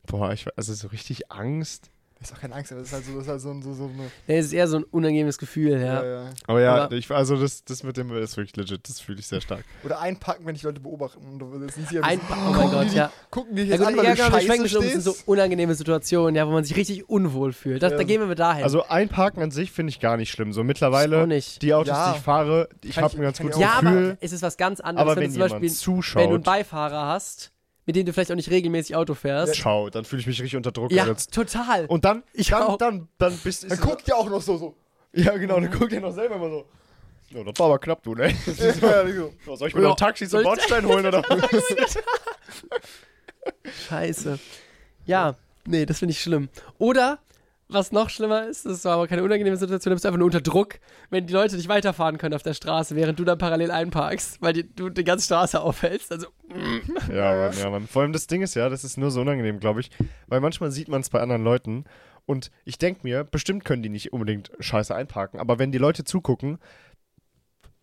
Boah, 0.08 0.34
ich 0.34 0.46
also 0.58 0.74
so 0.74 0.88
richtig 0.90 1.32
Angst. 1.32 1.90
Ist 2.22 2.34
auch 2.34 2.40
keine 2.40 2.54
Angst, 2.56 2.72
aber 2.72 2.82
das 2.82 2.90
ist 2.90 2.94
halt 2.94 3.06
so, 3.06 3.14
das 3.16 3.24
ist 3.24 3.30
halt 3.30 3.42
so, 3.42 3.62
so, 3.62 3.74
so 3.74 3.84
eine. 3.86 4.12
nee, 4.28 4.38
es 4.38 4.46
ist 4.48 4.54
eher 4.54 4.68
so 4.68 4.78
ein 4.78 4.84
unangenehmes 4.84 5.38
Gefühl, 5.38 5.72
ja. 5.72 6.04
Ja, 6.04 6.06
ja. 6.06 6.30
Aber 6.48 6.62
ja, 6.62 6.84
Aber- 6.86 6.96
ich, 6.96 7.10
also 7.10 7.36
das, 7.36 7.64
das 7.66 7.84
mit 7.84 7.98
dem 7.98 8.16
ist 8.16 8.38
wirklich 8.38 8.56
legit, 8.56 8.88
das 8.88 9.00
fühle 9.00 9.20
ich 9.20 9.28
sehr 9.28 9.42
stark. 9.42 9.64
Oder 9.84 10.00
einpacken, 10.00 10.46
wenn 10.46 10.54
dich 10.54 10.64
Leute 10.64 10.80
beobachten. 10.80 11.20
Und 11.26 11.40
du- 11.40 11.60
das 11.66 11.76
sind 11.76 11.90
sie 11.90 11.96
ja 11.96 12.02
Ein, 12.04 12.20
so, 12.20 12.26
oh 12.30 12.36
mein 12.36 12.54
gucken 12.54 12.72
Gott, 12.72 12.92
die, 12.92 12.96
ja. 12.96 13.12
Gucken 13.32 13.56
die 13.56 13.62
dich 13.64 13.70
Ja, 13.72 13.76
jetzt 13.78 13.86
gut, 13.86 13.88
an, 13.94 13.98
weil 13.98 14.06
ja, 14.06 14.14
genau, 14.14 14.34
wir 14.36 14.42
scheiße 14.42 14.70
stehst. 14.70 15.02
so 15.04 15.16
unangenehme 15.26 15.74
Situationen, 15.76 16.36
ja, 16.36 16.48
wo 16.48 16.52
man 16.52 16.64
sich 16.64 16.76
richtig 16.76 17.10
unwohl 17.10 17.54
fühlt. 17.54 17.82
Das, 17.82 17.92
Ja. 17.94 17.98
Da 17.98 18.04
gehen 18.04 18.20
wir 18.22 18.28
mit 18.28 18.40
dahin. 18.40 18.64
Also 18.64 18.84
einparken 18.88 19.42
an 19.42 19.52
sich 19.52 19.72
finde 19.72 19.90
ich 19.90 20.00
gar 20.00 20.18
nicht 20.18 20.30
schlimm. 20.32 20.54
So 20.54 20.64
mittlerweile, 20.64 21.26
nicht. 21.28 21.62
die 21.62 21.74
Autos, 21.74 21.88
Ja. 21.90 22.12
die 22.12 22.18
ich 22.18 22.24
fahre, 22.24 22.70
ich 22.84 22.98
habe 22.98 23.08
ich- 23.08 23.16
ein 23.18 23.22
ganz 23.24 23.40
ich 23.40 23.46
gutes 23.46 23.60
Ja, 23.60 23.80
Gefühl. 23.80 24.08
aber 24.10 24.18
es 24.22 24.32
ist 24.32 24.42
was 24.44 24.58
ganz 24.58 24.80
anderes, 24.80 25.02
aber 25.08 25.16
wenn, 25.16 25.24
wenn 25.24 25.30
du 25.30 25.34
zum 25.34 25.42
jemand 25.44 25.52
Beispiel, 25.62 25.72
zuschaut, 25.72 26.22
wenn 26.22 26.30
du 26.30 26.36
einen 26.36 26.44
Beifahrer 26.44 27.08
hast, 27.08 27.52
mit 27.92 27.96
dem 27.98 28.06
du 28.06 28.14
vielleicht 28.14 28.32
auch 28.32 28.36
nicht 28.36 28.50
regelmäßig 28.50 28.96
Auto 28.96 29.14
fährst. 29.16 29.58
schau, 29.58 29.90
dann 29.90 30.06
fühle 30.06 30.22
ich 30.22 30.28
mich 30.28 30.42
richtig 30.42 30.56
unter 30.56 30.72
Druck 30.72 30.92
Ja, 30.94 31.04
gesetzt. 31.04 31.34
total. 31.34 31.86
Und 31.88 32.06
dann, 32.06 32.24
Ich 32.34 32.48
dann, 32.50 32.64
auch. 32.64 32.78
dann, 32.78 33.10
dann 33.18 33.38
bist 33.44 33.64
du. 33.64 33.68
Dann 33.68 33.80
guckt 33.80 34.08
ja 34.08 34.16
auch 34.16 34.30
noch 34.30 34.42
so, 34.42 34.58
so. 34.58 34.76
Ja, 35.14 35.36
genau, 35.38 35.60
dann 35.60 35.70
guckt 35.72 35.92
ihr 35.92 36.00
noch 36.00 36.14
selber 36.14 36.36
immer 36.36 36.50
so. 36.50 36.66
Ja, 37.32 37.44
das 37.44 37.60
war 37.60 37.66
aber 37.68 37.80
knapp, 37.80 38.02
du, 38.04 38.16
ne? 38.16 38.30
ja, 38.46 39.06
so. 39.46 39.56
Soll 39.56 39.68
ich 39.68 39.76
mir 39.76 39.82
Ja, 39.82 39.88
noch 39.90 39.96
ein 39.96 39.98
Taxi 39.98 40.28
zum 40.28 40.44
Bordstein 40.44 40.86
holen 40.86 41.06
oder 41.06 41.22
was? 41.30 41.98
Scheiße. 43.90 44.40
Ja, 45.06 45.36
nee, 45.66 45.86
das 45.86 46.00
finde 46.00 46.12
ich 46.14 46.22
schlimm. 46.22 46.48
Oder, 46.78 47.20
was 47.74 47.92
noch 47.92 48.10
schlimmer 48.10 48.48
ist, 48.48 48.66
das 48.66 48.86
war 48.86 48.94
aber 48.94 49.08
keine 49.08 49.24
unangenehme 49.24 49.58
Situation, 49.58 49.92
du 49.92 49.96
bist 49.96 50.06
einfach 50.06 50.18
nur 50.18 50.26
unter 50.26 50.42
Druck, 50.42 50.80
wenn 51.10 51.26
die 51.26 51.34
Leute 51.34 51.56
nicht 51.56 51.70
weiterfahren 51.70 52.18
können 52.18 52.34
auf 52.36 52.44
der 52.44 52.54
Straße, 52.54 52.96
während 52.96 53.20
du 53.20 53.24
dann 53.24 53.38
parallel 53.38 53.72
einparkst, 53.72 54.42
weil 54.42 54.54
die, 54.54 54.76
du 54.76 54.90
die 54.90 55.04
ganze 55.04 55.26
Straße 55.26 55.60
aufhältst. 55.62 56.12
Also, 56.12 56.28
Ja, 57.14 57.36
Mann, 57.36 57.58
ja, 57.58 57.70
Mann. 57.70 57.88
Vor 57.88 58.02
allem 58.02 58.14
das 58.14 58.28
Ding 58.28 58.42
ist 58.42 58.56
ja, 58.56 58.70
das 58.70 58.84
ist 58.84 58.98
nur 58.98 59.12
so 59.12 59.22
unangenehm, 59.22 59.60
glaube 59.60 59.80
ich. 59.80 59.90
Weil 60.28 60.42
manchmal 60.42 60.72
sieht 60.72 60.90
man 60.90 61.02
es 61.02 61.10
bei 61.10 61.22
anderen 61.22 61.44
Leuten 61.44 61.86
und 62.26 62.52
ich 62.66 62.78
denke 62.78 63.02
mir, 63.04 63.24
bestimmt 63.24 63.66
können 63.66 63.84
die 63.84 63.90
nicht 63.90 64.14
unbedingt 64.14 64.52
scheiße 64.60 64.94
einparken, 64.94 65.40
aber 65.40 65.60
wenn 65.60 65.72
die 65.72 65.78
Leute 65.78 66.04
zugucken, 66.04 66.60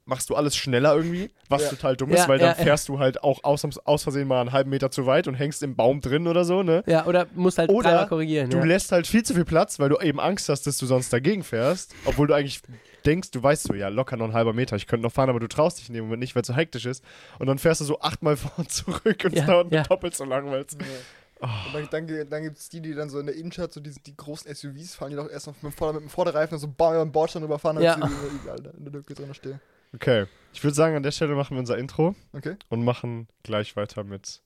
machst 0.08 0.30
du 0.30 0.34
alles 0.34 0.56
schneller 0.56 0.94
irgendwie, 0.94 1.30
was 1.48 1.62
Ja. 1.62 1.70
total 1.70 1.96
dumm 1.96 2.10
Ja, 2.10 2.16
ist, 2.22 2.28
weil 2.28 2.40
ja, 2.40 2.46
dann 2.46 2.56
fährst 2.56 2.88
du 2.88 2.98
halt 2.98 3.22
auch 3.22 3.44
aus, 3.44 3.64
aus 3.84 4.02
Versehen 4.02 4.26
mal 4.26 4.40
einen 4.40 4.52
halben 4.52 4.70
Meter 4.70 4.90
zu 4.90 5.06
weit 5.06 5.28
und 5.28 5.34
hängst 5.34 5.62
im 5.62 5.76
Baum 5.76 6.00
drin 6.00 6.26
oder 6.26 6.44
so, 6.44 6.62
ne? 6.62 6.82
ja, 6.86 7.04
oder 7.06 7.26
musst 7.34 7.58
halt 7.58 7.70
Oder 7.70 8.06
korrigieren. 8.06 8.50
Du 8.50 8.58
ja. 8.58 8.64
lässt 8.64 8.90
halt 8.90 9.06
viel 9.06 9.22
zu 9.22 9.34
viel 9.34 9.44
Platz, 9.44 9.78
weil 9.78 9.90
du 9.90 9.98
eben 9.98 10.18
Angst 10.18 10.48
hast, 10.48 10.66
dass 10.66 10.78
du 10.78 10.86
sonst 10.86 11.12
dagegen 11.12 11.44
fährst, 11.44 11.94
obwohl 12.06 12.26
du 12.26 12.34
eigentlich 12.34 12.62
denkst, 13.04 13.30
du 13.30 13.42
weißt 13.42 13.64
so, 13.64 13.74
ja, 13.74 13.88
locker 13.88 14.16
noch 14.16 14.26
ein 14.26 14.32
halber 14.32 14.52
Meter, 14.54 14.76
ich 14.76 14.86
könnte 14.86 15.04
noch 15.04 15.12
fahren, 15.12 15.28
aber 15.30 15.40
du 15.40 15.46
traust 15.46 15.78
dich 15.78 15.88
in 15.88 15.94
dem 15.94 16.04
Moment 16.04 16.20
nicht, 16.20 16.34
weil 16.34 16.42
es 16.42 16.48
so 16.48 16.54
hektisch 16.56 16.86
ist. 16.86 17.04
Und 17.38 17.46
dann 17.46 17.58
fährst 17.58 17.80
du 17.80 17.84
so 17.84 18.00
achtmal 18.00 18.36
vor 18.38 18.52
und 18.56 18.70
zurück 18.72 19.22
und 19.24 19.34
Ja, 19.34 19.40
es 19.42 19.46
dauert 19.46 19.72
ja. 19.72 19.82
doppelt 19.82 20.16
so 20.16 20.24
lang, 20.24 20.50
weil 20.50 20.62
es 20.62 20.74
Und 20.74 21.74
dann, 21.74 21.88
dann, 21.90 22.30
dann 22.30 22.42
gibt 22.42 22.58
es 22.58 22.68
die, 22.68 22.80
die 22.80 22.94
dann 22.94 23.10
so 23.10 23.18
in 23.20 23.26
der 23.26 23.36
Innenstadt, 23.36 23.72
so 23.72 23.80
die, 23.80 23.92
die 24.06 24.16
großen 24.16 24.52
SUVs 24.52 24.94
fahren, 24.94 25.10
die 25.10 25.16
doch 25.16 25.28
erst 25.30 25.46
noch 25.46 25.54
mit 25.62 25.72
dem, 25.72 25.72
Vorder-, 25.72 25.92
mit 26.00 26.02
dem 26.02 26.08
Vorderreifen 26.10 26.58
so 26.58 26.66
bam, 26.66 26.94
über 26.94 27.04
den 27.04 27.12
Bordstein 27.12 27.42
rüberfahren, 27.42 27.76
als 27.78 27.84
Ja. 27.84 27.94
die 28.08 28.34
überall 28.34 28.58
in 28.76 28.84
der 28.84 28.92
Lücke 28.92 29.14
drin 29.14 29.32
stehen. 29.34 29.60
Okay, 29.94 30.26
ich 30.52 30.62
würde 30.62 30.74
sagen, 30.74 30.96
an 30.96 31.02
der 31.02 31.12
Stelle 31.12 31.34
machen 31.34 31.54
wir 31.56 31.60
unser 31.60 31.78
Intro 31.78 32.14
Okay? 32.32 32.56
und 32.68 32.84
machen 32.84 33.28
gleich 33.42 33.76
weiter 33.76 34.04
mit 34.04 34.42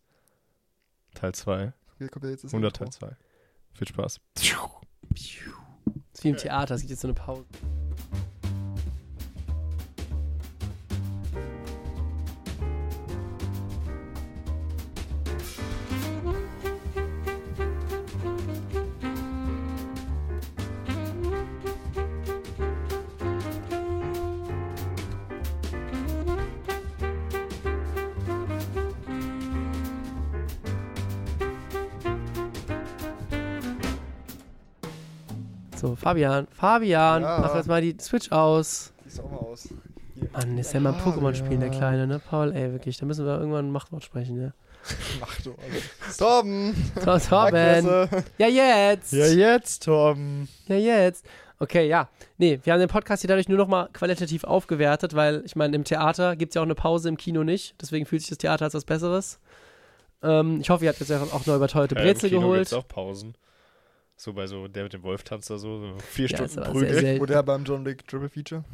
Teil 1.15 1.35
2, 1.35 1.73
Hier 1.99 2.09
kommt 2.09 2.25
ja 2.25 2.31
jetzt 2.31 2.45
das 2.45 2.53
100 2.53 2.81
Intro. 2.81 2.85
Teil 2.85 3.11
2. 3.11 3.17
Viel 3.75 3.89
Spaß. 3.89 4.21
Das 4.35 4.45
ist 6.15 6.25
wie 6.25 6.29
im 6.29 6.37
Theater, 6.37 6.75
es 6.75 6.83
gibt 6.83 6.91
jetzt 6.91 7.01
so 7.01 7.09
eine 7.09 7.15
Pause. 7.15 7.45
Fabian, 36.03 36.47
Fabian, 36.51 37.23
Ja. 37.23 37.39
mach 37.41 37.55
jetzt 37.55 37.69
mal 37.69 37.81
die 37.81 37.97
Switch 38.01 38.31
aus. 38.33 38.93
Sieht 39.07 39.23
auch 39.23 39.31
mal 39.31 39.37
aus. 39.39 39.69
Mann, 40.33 40.57
ist 40.59 40.73
ja 40.73 40.81
mal 40.81 40.93
Pokémon 40.93 41.35
spielen, 41.35 41.61
der. 41.61 41.71
Kleine, 41.71 42.07
ne? 42.07 42.19
Paul, 42.21 42.53
ey, 42.55 42.73
wirklich, 42.73 42.97
da 42.99 43.07
müssen 43.07 43.27
wir 43.27 43.39
irgendwann 43.39 43.67
ein 43.69 43.73
Machtwort 43.73 44.05
sprechen, 44.05 44.41
ja. 44.41 44.53
Mach 45.21 45.41
du. 45.43 45.55
Also. 46.05 46.25
Torben! 46.25 46.75
So, 47.05 47.19
Torben. 47.19 48.09
Ja, 48.39 48.47
jetzt! 48.49 49.13
Ja, 49.13 49.27
jetzt, 49.27 49.85
Torben. 49.85 50.49
Ja, 50.69 50.77
jetzt. 50.77 51.25
Okay, 51.59 51.87
ja. 51.89 52.09
Nee, 52.39 52.59
wir 52.65 52.73
haben 52.73 52.81
den 52.81 52.89
Podcast 52.89 53.23
hier 53.23 53.29
dadurch 53.29 53.49
nur 53.49 53.59
noch 53.59 53.69
mal 53.69 53.89
qualitativ 53.93 54.43
aufgewertet, 54.45 55.15
weil 55.15 55.43
ich 55.45 55.55
meine, 55.55 55.77
im 55.77 55.85
Theater 55.85 56.35
gibt 56.35 56.51
es 56.51 56.55
ja 56.57 56.61
auch 56.63 56.67
eine 56.67 56.75
Pause, 56.75 57.09
im 57.09 57.17
Kino 57.17 57.45
nicht. 57.45 57.75
Deswegen 57.81 58.05
fühlt 58.07 58.23
sich 58.23 58.31
das 58.31 58.39
Theater 58.39 58.65
als 58.65 58.75
was 58.75 58.85
Besseres. 58.85 59.39
Ähm, 60.25 60.61
ich 60.61 60.71
hoffe, 60.71 60.85
ihr 60.85 60.91
habt 60.91 60.99
jetzt 61.01 61.13
auch 61.13 61.47
noch 61.47 61.57
überteuerte 61.57 61.95
Äh, 61.95 61.99
im 61.99 62.05
Brezel 62.05 62.29
Kino 62.31 62.41
geholt. 62.43 62.59
gibt's 62.61 62.73
auch 62.73 62.87
Pausen. 62.89 63.35
So 64.17 64.33
bei 64.33 64.47
so 64.47 64.69
der 64.69 64.85
mit 64.85 64.93
dem 64.93 65.03
Wolf 65.03 65.25
tanzt 65.25 65.51
da 65.51 65.59
so, 65.59 65.79
so 65.81 65.99
vier 66.11 66.29
Ja, 66.29 66.37
Stunden 66.49 66.73
Prügel. 66.73 67.21
Oder 67.21 67.43
beim 67.43 67.65
John 67.65 67.85
Wick 67.85 68.07
Triple 68.07 68.29
Feature. 68.29 68.65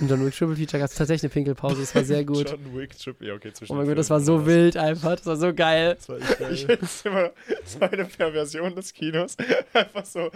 Und 0.00 0.08
John 0.08 0.24
Wick 0.24 0.34
Triple 0.34 0.56
Feature 0.56 0.80
gab 0.80 0.88
es 0.88 0.96
tatsächlich 0.96 1.24
eine 1.24 1.34
Pinkelpause, 1.34 1.80
das 1.80 1.94
war 1.94 2.02
sehr 2.02 2.24
gut. 2.24 2.48
John 2.50 2.74
Wick 2.74 2.98
Trip, 2.98 3.20
ja 3.20 3.34
okay, 3.34 3.52
zwischen 3.52 3.72
Oh 3.72 3.76
mein 3.76 3.86
Gott, 3.86 3.98
das 3.98 4.08
war 4.08 4.20
so 4.20 4.46
wild 4.46 4.78
einfach, 4.78 5.16
das 5.16 5.26
war 5.26 5.36
so 5.36 5.52
geil. 5.52 5.96
Das 5.96 6.08
war 6.08 6.16
echt 6.16 6.38
geil. 6.38 6.52
Ich 6.54 6.64
finde 6.64 6.84
es 6.86 7.04
immer 7.04 7.30
so 7.66 7.80
eine 7.80 8.04
Perversion 8.06 8.74
des 8.74 8.94
Kinos. 8.94 9.36
Einfach 9.74 10.06
so, 10.06 10.30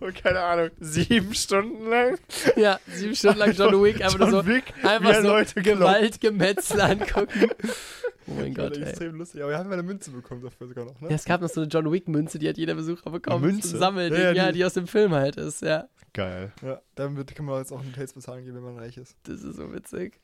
so, 0.00 0.08
keine 0.22 0.40
Ahnung, 0.40 0.70
sieben 0.80 1.34
Stunden 1.34 1.90
lang. 1.90 2.18
Ja, 2.56 2.80
sieben 2.86 3.14
Stunden 3.14 3.40
lang 3.40 3.52
John 3.52 3.82
Wick, 3.84 4.00
einfach 4.00 4.18
nur 4.18 4.30
so, 4.30 4.36
John 4.38 4.46
Wick, 4.46 4.64
einfach 4.82 5.14
so 5.16 5.28
Leute. 5.28 5.62
Gewaltgemetzel 5.62 6.80
angucken. 6.80 7.50
Oh 8.28 8.32
mein 8.34 8.54
Das 8.54 8.64
war 8.64 8.70
Gott, 8.70 8.78
ey. 8.78 8.82
extrem 8.84 9.14
lustig. 9.16 9.40
Aber 9.42 9.50
wir 9.52 9.58
haben 9.58 9.66
ja 9.68 9.72
eine 9.74 9.82
Münze 9.82 10.10
bekommen 10.10 10.42
dafür 10.42 10.66
sogar 10.66 10.84
noch, 10.84 11.00
ne? 11.00 11.08
Ja, 11.10 11.14
es 11.16 11.24
gab 11.24 11.40
noch 11.40 11.48
so 11.48 11.60
eine 11.60 11.68
John 11.70 11.90
Wick-Münze, 11.90 12.38
die 12.38 12.48
hat 12.48 12.56
jeder 12.58 12.74
Besucher 12.74 13.10
bekommen. 13.10 13.44
Münze? 13.44 13.68
Zum 13.70 13.78
Sammeln, 13.78 14.12
Ja, 14.12 14.18
ja, 14.18 14.32
ja, 14.32 14.46
die- 14.48 14.58
die 14.58 14.64
aus 14.64 14.74
dem 14.74 14.86
Film 14.86 15.12
halt 15.12 15.36
ist, 15.36 15.62
ja. 15.62 15.88
Geil. 16.12 16.52
Ja, 16.62 16.80
damit 16.94 17.34
kann 17.34 17.44
man 17.46 17.58
jetzt 17.58 17.72
auch 17.72 17.84
Hotels 17.84 18.12
bezahlen 18.14 18.44
gehen, 18.44 18.54
wenn 18.54 18.62
man 18.62 18.78
reich 18.78 18.96
ist. 18.96 19.16
Das 19.24 19.42
ist 19.42 19.56
so 19.56 19.72
witzig. 19.72 20.18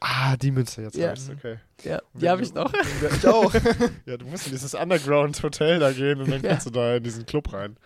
Ah, 0.00 0.36
die 0.36 0.50
Münze 0.50 0.82
jetzt 0.82 0.96
Ja. 0.96 1.10
heißt, 1.10 1.30
okay. 1.30 1.56
Ja, 1.82 2.02
die 2.12 2.28
habe 2.28 2.42
ich 2.42 2.52
noch. 2.54 2.72
Ich 3.16 3.26
auch. 3.26 3.52
Ja, 4.06 4.16
du 4.18 4.26
musst 4.26 4.46
in 4.46 4.52
dieses 4.52 4.74
Underground-Hotel 4.74 5.78
da 5.78 5.92
gehen 5.92 6.20
und 6.20 6.30
dann 6.30 6.42
Ja. 6.42 6.50
kannst 6.50 6.66
du 6.66 6.70
da 6.70 6.96
in 6.96 7.02
diesen 7.02 7.24
Club 7.24 7.52
rein. 7.52 7.76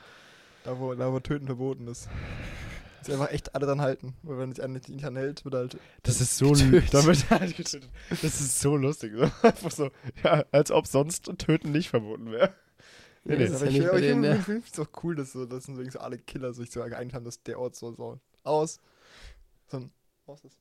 Da 0.65 0.79
wo, 0.79 0.93
da, 0.95 1.13
wo 1.13 1.21
Töten 1.21 1.47
verboten 1.47 1.87
ist. 1.87 2.09
Sie 3.09 3.13
einfach 3.15 3.31
echt 3.33 3.55
alle 3.55 3.67
dran 3.67 3.81
halten. 3.81 4.15
Weil 4.23 4.39
wenn 4.39 4.53
sich 4.53 4.63
einer 4.63 4.75
nicht 4.75 5.03
hält, 5.05 5.45
wird 5.45 5.55
halt. 5.55 5.79
Das 6.03 6.21
ist 6.21 6.37
so 6.37 6.53
Getötet. 6.53 6.93
Wird 7.07 7.31
halt 7.31 7.57
getötet. 7.57 7.89
Das 8.11 8.23
ist 8.23 8.61
so 8.61 8.77
lustig. 8.77 9.13
So. 9.17 9.23
Einfach 9.47 9.71
so, 9.71 9.91
ja, 10.23 10.45
als 10.53 10.71
ob 10.71 10.87
sonst 10.87 11.25
Töten 11.39 11.73
nicht 11.73 11.91
verboten 11.91 12.31
wäre. 12.31 12.55
Nee, 13.25 13.35
Nee, 13.37 13.39
nee. 13.45 13.45
das 13.51 13.55
ist 13.57 13.63
Aber 13.63 13.71
ja 13.71 13.83
ich, 13.83 13.89
aber 13.89 13.99
finde 13.99 14.29
ne? 14.31 14.63
es 14.73 14.79
auch 14.79 14.89
cool, 15.03 15.17
dass 15.17 15.33
so, 15.33 15.45
dass 15.45 15.65
so 15.65 15.91
so 15.91 15.99
alle 15.99 16.19
Killer 16.19 16.55
sich 16.55 16.71
so 16.71 16.81
geeinigt 16.83 17.15
haben, 17.15 17.25
dass 17.25 17.43
der 17.43 17.59
Ort 17.59 17.77
so, 17.77 17.93
so 17.93 18.19
aus. 18.45 18.81
So 19.67 19.79
ein 19.79 19.91
aus 20.27 20.45
ist. 20.45 20.57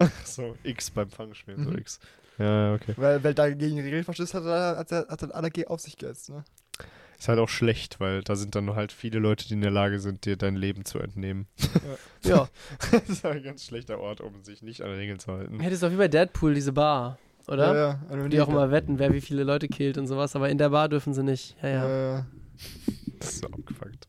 So, 0.24 0.56
X 0.62 0.90
beim 0.90 1.10
Fangspiel, 1.10 1.56
so 1.56 1.70
Mhm. 1.70 1.78
X. 1.78 1.98
Ja, 2.38 2.68
ja, 2.70 2.74
okay. 2.74 2.94
Weil, 2.96 3.22
weil 3.22 3.34
da 3.34 3.48
gegen 3.48 3.76
die 3.76 3.82
Regeln 3.82 4.02
verstößt 4.04 4.34
hat, 4.34 4.44
er- 4.44 4.76
hat, 4.78 4.90
er- 4.92 5.06
hat 5.08 5.22
dann 5.22 5.30
alle 5.30 5.50
G 5.50 5.66
auf 5.66 5.80
sich 5.80 5.96
gesetzt, 5.96 6.30
ne? 6.30 6.44
Ist 7.18 7.28
halt 7.28 7.38
auch 7.38 7.48
schlecht, 7.48 8.00
weil 8.00 8.22
da 8.22 8.36
sind 8.36 8.54
dann 8.54 8.74
halt 8.74 8.92
viele 8.92 9.18
Leute, 9.18 9.46
die 9.46 9.54
in 9.54 9.60
der 9.60 9.70
Lage 9.70 9.98
sind, 10.00 10.24
dir 10.24 10.36
dein 10.36 10.56
Leben 10.56 10.84
zu 10.84 10.98
entnehmen. 10.98 11.46
Ja. 12.22 12.48
das 12.90 13.08
ist 13.08 13.24
ein 13.24 13.42
ganz 13.42 13.64
schlechter 13.64 13.98
Ort, 13.98 14.20
um 14.20 14.42
sich 14.44 14.62
nicht 14.62 14.82
an 14.82 14.90
Regeln 14.90 15.18
zu 15.18 15.32
halten. 15.32 15.60
Hättest 15.60 15.82
doch 15.82 15.90
wie 15.90 15.96
bei 15.96 16.08
Deadpool 16.08 16.54
diese 16.54 16.72
Bar, 16.72 17.18
oder? 17.46 17.74
Ja, 17.74 17.74
ja. 17.74 18.00
Also 18.08 18.28
Die 18.28 18.40
auch 18.40 18.48
immer 18.48 18.70
wetten, 18.70 18.98
wer 18.98 19.12
wie 19.12 19.20
viele 19.20 19.44
Leute 19.44 19.68
killt 19.68 19.98
und 19.98 20.06
sowas, 20.06 20.34
aber 20.36 20.48
in 20.50 20.58
der 20.58 20.70
Bar 20.70 20.88
dürfen 20.88 21.14
sie 21.14 21.22
nicht. 21.22 21.56
Ja, 21.62 21.68
ja. 21.68 21.88
Ja, 21.88 22.12
ja. 22.16 22.26
Das 23.18 23.30
ist 23.30 23.40
so 23.40 23.46
abgefuckt. 23.48 24.08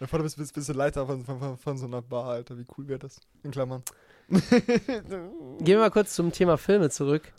Ja, 0.00 0.06
vorne 0.06 0.22
bist 0.22 0.36
du 0.36 0.40
bist, 0.40 0.54
bist 0.54 0.68
du 0.68 0.72
Leiter 0.72 1.06
von, 1.06 1.24
von, 1.24 1.38
von, 1.38 1.58
von 1.58 1.78
so 1.78 1.86
einer 1.86 2.00
Bar, 2.00 2.26
Alter. 2.30 2.56
Wie 2.58 2.64
cool 2.76 2.88
wäre 2.88 2.98
das? 3.00 3.20
In 3.42 3.50
Klammern. 3.50 3.82
Gehen 4.30 5.66
wir 5.66 5.78
mal 5.78 5.90
kurz 5.90 6.14
zum 6.14 6.32
Thema 6.32 6.56
Filme 6.56 6.88
zurück. 6.90 7.32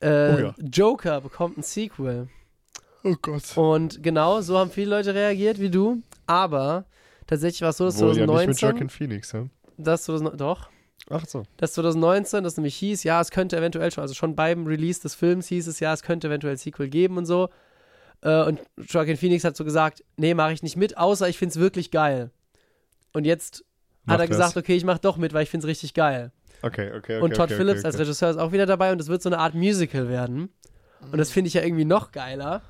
Äh, 0.00 0.34
Oh 0.34 0.38
ja. 0.38 0.54
Joker 0.58 1.20
bekommt 1.20 1.58
ein 1.58 1.62
Sequel. 1.62 2.28
Oh 3.02 3.16
Gott. 3.20 3.56
Und 3.56 4.02
genau 4.02 4.40
so 4.40 4.58
haben 4.58 4.70
viele 4.70 4.90
Leute 4.90 5.14
reagiert 5.14 5.58
wie 5.60 5.70
du. 5.70 6.02
Aber 6.26 6.84
tatsächlich 7.26 7.62
war 7.62 7.70
es 7.70 7.78
so, 7.78 7.86
dass 7.86 8.00
Wohl 8.00 8.16
ja 8.16 8.26
nicht 8.26 8.46
mit 8.46 8.58
2019. 8.58 8.68
Joaquin 8.68 8.88
Phoenix, 8.88 9.32
ja? 9.32 9.46
das 9.84 10.04
2000, 10.04 10.40
doch. 10.40 10.68
Ach 11.08 11.26
so. 11.26 11.44
Das 11.56 11.72
2019, 11.72 12.44
das 12.44 12.56
nämlich 12.56 12.76
hieß, 12.76 13.02
ja, 13.04 13.20
es 13.20 13.30
könnte 13.30 13.56
eventuell 13.56 13.90
schon, 13.90 14.02
also 14.02 14.14
schon 14.14 14.36
beim 14.36 14.66
Release 14.66 15.00
des 15.00 15.14
Films 15.14 15.48
hieß 15.48 15.66
es, 15.66 15.80
ja, 15.80 15.92
es 15.92 16.02
könnte 16.02 16.28
eventuell 16.28 16.54
ein 16.54 16.58
Sequel 16.58 16.88
geben 16.88 17.16
und 17.16 17.26
so. 17.26 17.48
Äh, 18.22 18.44
und 18.44 18.60
Joaquin 18.76 19.16
Phoenix 19.16 19.44
hat 19.44 19.56
so 19.56 19.64
gesagt, 19.64 20.04
nee, 20.16 20.34
mache 20.34 20.52
ich 20.52 20.62
nicht 20.62 20.76
mit, 20.76 20.98
außer 20.98 21.28
ich 21.28 21.38
finde 21.38 21.54
es 21.54 21.58
wirklich 21.58 21.90
geil. 21.90 22.30
Und 23.12 23.24
jetzt 23.24 23.64
Macht 24.04 24.14
hat 24.14 24.20
er 24.20 24.28
das. 24.28 24.36
gesagt, 24.36 24.56
okay, 24.56 24.76
ich 24.76 24.84
mache 24.84 25.00
doch 25.00 25.16
mit, 25.16 25.32
weil 25.32 25.42
ich 25.42 25.50
finde 25.50 25.66
es 25.66 25.68
richtig 25.68 25.94
geil. 25.94 26.30
Okay, 26.62 26.90
okay, 26.90 27.16
okay. 27.16 27.20
und 27.20 27.34
Todd 27.34 27.46
okay, 27.46 27.56
Phillips 27.56 27.80
okay, 27.80 27.86
als 27.86 27.94
okay. 27.96 28.02
Regisseur 28.04 28.30
ist 28.30 28.36
auch 28.36 28.52
wieder 28.52 28.66
dabei 28.66 28.92
und 28.92 29.00
es 29.00 29.08
wird 29.08 29.22
so 29.22 29.30
eine 29.30 29.38
Art 29.38 29.54
Musical 29.54 30.08
werden. 30.08 30.50
Und 31.10 31.18
das 31.18 31.30
finde 31.30 31.48
ich 31.48 31.54
ja 31.54 31.62
irgendwie 31.62 31.86
noch 31.86 32.12
geiler. 32.12 32.62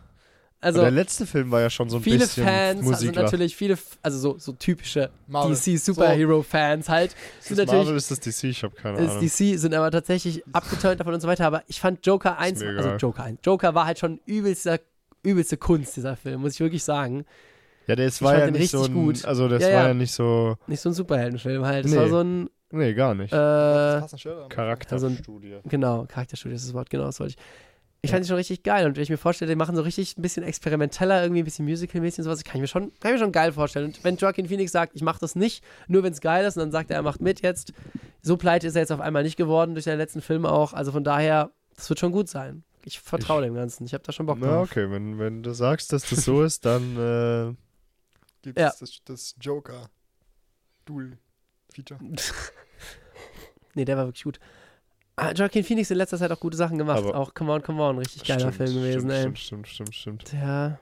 Also, 0.62 0.82
der 0.82 0.90
letzte 0.90 1.24
Film 1.24 1.50
war 1.50 1.62
ja 1.62 1.70
schon 1.70 1.88
so 1.88 1.96
ein 1.96 2.02
viele 2.02 2.18
bisschen 2.18 2.44
Fans, 2.44 2.80
also 2.80 2.90
Musikler. 2.90 3.22
natürlich 3.22 3.56
viele, 3.56 3.78
also 4.02 4.18
so, 4.18 4.38
so 4.38 4.52
typische. 4.52 5.08
DC-Superhero-Fans 5.30 6.88
halt, 6.88 7.12
sind 7.40 7.40
ist 7.40 7.50
das 7.50 7.58
natürlich 7.58 7.84
Marvel 7.84 7.96
ist 7.96 8.11
das 8.11 8.20
DC? 8.20 8.44
Ich 8.44 8.62
habe 8.62 8.74
keine 8.74 8.98
ist 8.98 9.11
Ahnung. 9.11 9.20
DC, 9.24 9.58
sind 9.58 9.74
aber 9.74 9.90
tatsächlich 9.90 10.42
abgeturnt 10.52 11.00
davon 11.00 11.14
und 11.14 11.20
so 11.20 11.28
weiter. 11.28 11.46
Aber 11.46 11.62
ich 11.66 11.80
fand 11.80 12.04
Joker 12.06 12.38
1, 12.38 12.61
mir 12.61 12.76
also. 12.76 12.90
Joker 12.96 13.24
1, 13.24 13.40
Joker 13.44 13.74
war 13.74 13.86
halt 13.86 13.98
schon 13.98 14.20
übelster, 14.26 14.80
übelste 15.22 15.56
Kunst, 15.56 15.96
dieser 15.96 16.16
Film, 16.16 16.40
muss 16.42 16.54
ich 16.54 16.61
wirklich 16.61 16.84
sagen. 16.84 17.24
Ja, 17.86 17.96
der 17.96 18.06
ist, 18.06 18.16
Ich 18.16 18.22
war 18.22 18.38
ja 18.38 18.50
nicht 18.50 18.70
so 18.70 18.78
richtig 18.82 18.94
ein, 18.96 19.02
gut. 19.04 19.24
also 19.24 19.48
das 19.48 19.62
Ja, 19.62 19.68
war 19.68 19.74
ja. 19.82 19.88
ja 19.88 19.94
nicht 19.94 20.12
so, 20.12 20.56
Nicht 20.66 20.80
so 20.80 20.90
ein 20.90 20.92
Superheldenfilm 20.94 21.64
halt. 21.64 21.86
Es 21.86 21.92
Nee. 21.92 21.96
war 21.98 22.08
so 22.08 22.20
ein, 22.20 22.50
nee, 22.70 22.92
gar 22.94 23.14
nicht. 23.14 23.32
äh, 23.32 23.36
Das 23.36 24.12
ein. 24.12 24.48
Charakterstudie. 24.48 25.56
genau, 25.64 26.04
Charakterstudie 26.06 26.54
ist 26.54 26.66
das 26.66 26.74
Wort, 26.74 26.90
genau, 26.90 27.06
das 27.06 27.18
wollte 27.18 27.34
ich. 27.36 27.38
Ich 28.03 28.11
fand 28.11 28.24
die 28.24 28.28
schon 28.28 28.36
richtig 28.36 28.62
geil 28.62 28.86
und 28.86 28.96
wenn 28.96 29.03
ich 29.03 29.11
mir 29.11 29.18
vorstelle, 29.18 29.51
die 29.51 29.57
machen 29.57 29.76
so 29.76 29.82
richtig 29.82 30.16
ein 30.16 30.22
bisschen 30.22 30.42
experimenteller, 30.42 31.22
irgendwie 31.22 31.42
ein 31.42 31.44
bisschen 31.44 31.66
Musical-mäßig 31.66 32.20
und 32.20 32.24
sowas, 32.24 32.42
kann 32.44 32.57
ich 32.57 32.61
mir 32.62 32.66
schon, 32.68 32.92
kann 33.01 33.11
ich 33.11 33.18
mir 33.20 33.24
schon 33.24 33.32
geil 33.32 33.53
vorstellen. 33.53 33.86
Und 33.86 34.03
wenn 34.05 34.16
Joaquin 34.16 34.48
Phoenix 34.48 34.72
sagt, 34.72 34.92
ich 34.94 35.03
mache 35.03 35.20
das 35.20 35.34
nicht, 35.34 35.62
nur 35.86 36.03
wenn 36.03 36.12
es 36.12 36.20
geil 36.22 36.44
ist 36.46 36.57
und 36.57 36.61
dann 36.62 36.72
sagt 36.72 36.90
er, 36.90 36.96
er 36.96 37.03
macht 37.03 37.20
mit 37.20 37.42
jetzt, 37.42 37.74
so 38.22 38.36
pleite 38.38 38.66
ist 38.68 38.74
er 38.74 38.80
jetzt 38.82 38.92
auf 38.92 39.01
einmal 39.01 39.22
nicht 39.22 39.36
geworden 39.36 39.74
durch 39.74 39.84
seine 39.84 39.98
letzten 39.98 40.22
Filme 40.22 40.51
auch. 40.51 40.72
Also 40.72 40.92
von 40.92 41.05
daher, 41.05 41.51
das 41.76 41.88
wird 41.90 41.98
schon 42.01 42.12
gut 42.12 42.28
sein. 42.28 42.64
Ich 42.86 43.01
vertraue 43.01 43.42
dem 43.42 43.55
Ganzen. 43.55 43.84
Ich 43.84 43.92
habe 43.92 44.03
da 44.05 44.12
schon 44.12 44.24
Bock 44.24 44.38
Na, 44.40 44.46
drauf. 44.46 44.70
okay, 44.70 44.90
wenn, 44.90 45.18
wenn 45.18 45.42
du 45.42 45.53
sagst, 45.53 45.92
dass 45.92 46.09
das 46.09 46.24
so 46.24 46.42
ist, 46.42 46.64
dann 46.64 46.96
äh, 46.96 47.55
Gibt 48.42 48.59
Ja. 48.59 48.68
es 48.68 48.78
das, 48.78 48.98
das 49.05 49.34
Joker 49.38 49.90
Duel 50.86 51.18
Feature. 51.74 52.01
Nee, 53.74 53.84
der 53.84 53.96
war 53.96 54.07
wirklich 54.07 54.24
gut. 54.24 54.40
Ah, 55.16 55.32
Joaquin 55.32 55.64
Phoenix 55.64 55.90
in 55.90 55.98
letzter 55.98 56.16
Zeit 56.18 56.30
auch 56.32 56.40
gute 56.40 56.56
Sachen 56.56 56.78
gemacht. 56.78 56.98
Aber- 56.98 57.14
auch 57.14 57.34
Come 57.34 57.52
On, 57.52 57.62
Come 57.62 57.82
On, 57.82 57.98
richtig 57.98 58.24
geiler 58.24 58.52
stimmt, 58.52 58.54
Film 58.56 58.74
gewesen, 58.74 58.98
stimmt, 59.00 59.12
ey. 59.12 59.20
Stimmt, 59.20 59.38
stimmt, 59.38 59.68
stimmt, 59.68 59.94
stimmt. 59.94 60.32
Ja. 60.32 60.78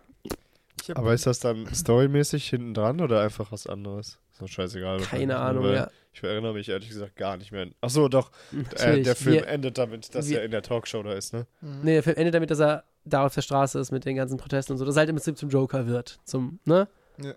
Aber 0.95 1.13
ist 1.13 1.27
das 1.27 1.41
dann 1.41 1.67
storymäßig 1.75 2.49
hinten 2.49 2.73
dran 2.73 3.01
oder 3.01 3.21
einfach 3.21 3.51
was 3.53 3.67
anderes? 3.67 4.19
Ist 4.33 4.41
doch 4.43 4.49
scheißegal. 4.49 5.01
Keine 5.01 5.37
Ahnung, 5.39 5.67
ja. 5.73 5.91
Ich 6.13 6.23
erinnere 6.23 6.55
mich 6.55 6.69
ehrlich 6.69 6.89
gesagt 6.89 7.17
gar 7.17 7.37
nicht 7.37 7.53
mehr. 7.53 7.69
Ach 7.81 7.91
so, 7.91 8.09
doch. 8.09 8.31
Äh, 8.77 9.03
der 9.03 9.15
Film 9.17 9.35
Wir, 9.37 9.49
endet 9.49 9.77
damit, 9.77 10.15
dass 10.15 10.29
wir- 10.29 10.39
er 10.39 10.45
in 10.45 10.51
der 10.51 10.63
Talkshow 10.63 11.03
da 11.03 11.13
ist, 11.13 11.33
ne? 11.33 11.47
Mhm. 11.61 11.81
nee, 11.83 11.93
der 11.95 12.03
Film 12.03 12.17
endet 12.17 12.35
damit, 12.35 12.51
dass 12.51 12.61
er 12.61 12.85
da 13.05 13.27
auf 13.27 13.35
der 13.35 13.43
Straße 13.43 13.79
ist 13.79 13.91
mit 13.91 14.05
den 14.05 14.17
ganzen 14.17 14.37
Protesten 14.39 14.73
und 14.73 14.79
so. 14.79 14.85
Dass 14.85 14.97
er 14.97 15.01
halt 15.01 15.11
im 15.11 15.17
Prinzip 15.17 15.37
zum 15.37 15.49
Joker 15.51 15.87
wird. 15.87 16.19
Zum, 16.25 16.59
ne? 16.65 16.89
Ja. 17.23 17.35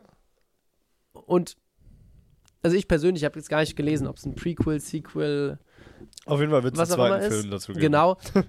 Und, 1.14 1.56
also 2.64 2.76
ich 2.78 2.88
persönlich 2.88 3.24
habe 3.26 3.38
jetzt 3.39 3.49
gar 3.49 3.59
nicht 3.62 3.76
gelesen, 3.76 4.07
ob 4.07 4.18
es 4.18 4.26
ein 4.26 4.36
Prequel, 4.36 4.80
Sequel, 4.80 5.57
Auf 6.26 6.39
jeden 6.39 6.51
Fall 6.51 6.64
wird 6.64 6.74
es 6.76 6.80
einen 6.80 6.89
Was 6.89 6.91
auch 6.97 7.05
immer 7.05 7.20
zweiten 7.20 7.32
ist. 7.32 7.39
Film 7.39 7.51
dazu 7.51 7.72
geben. 7.74 7.82
genau. 7.82 8.18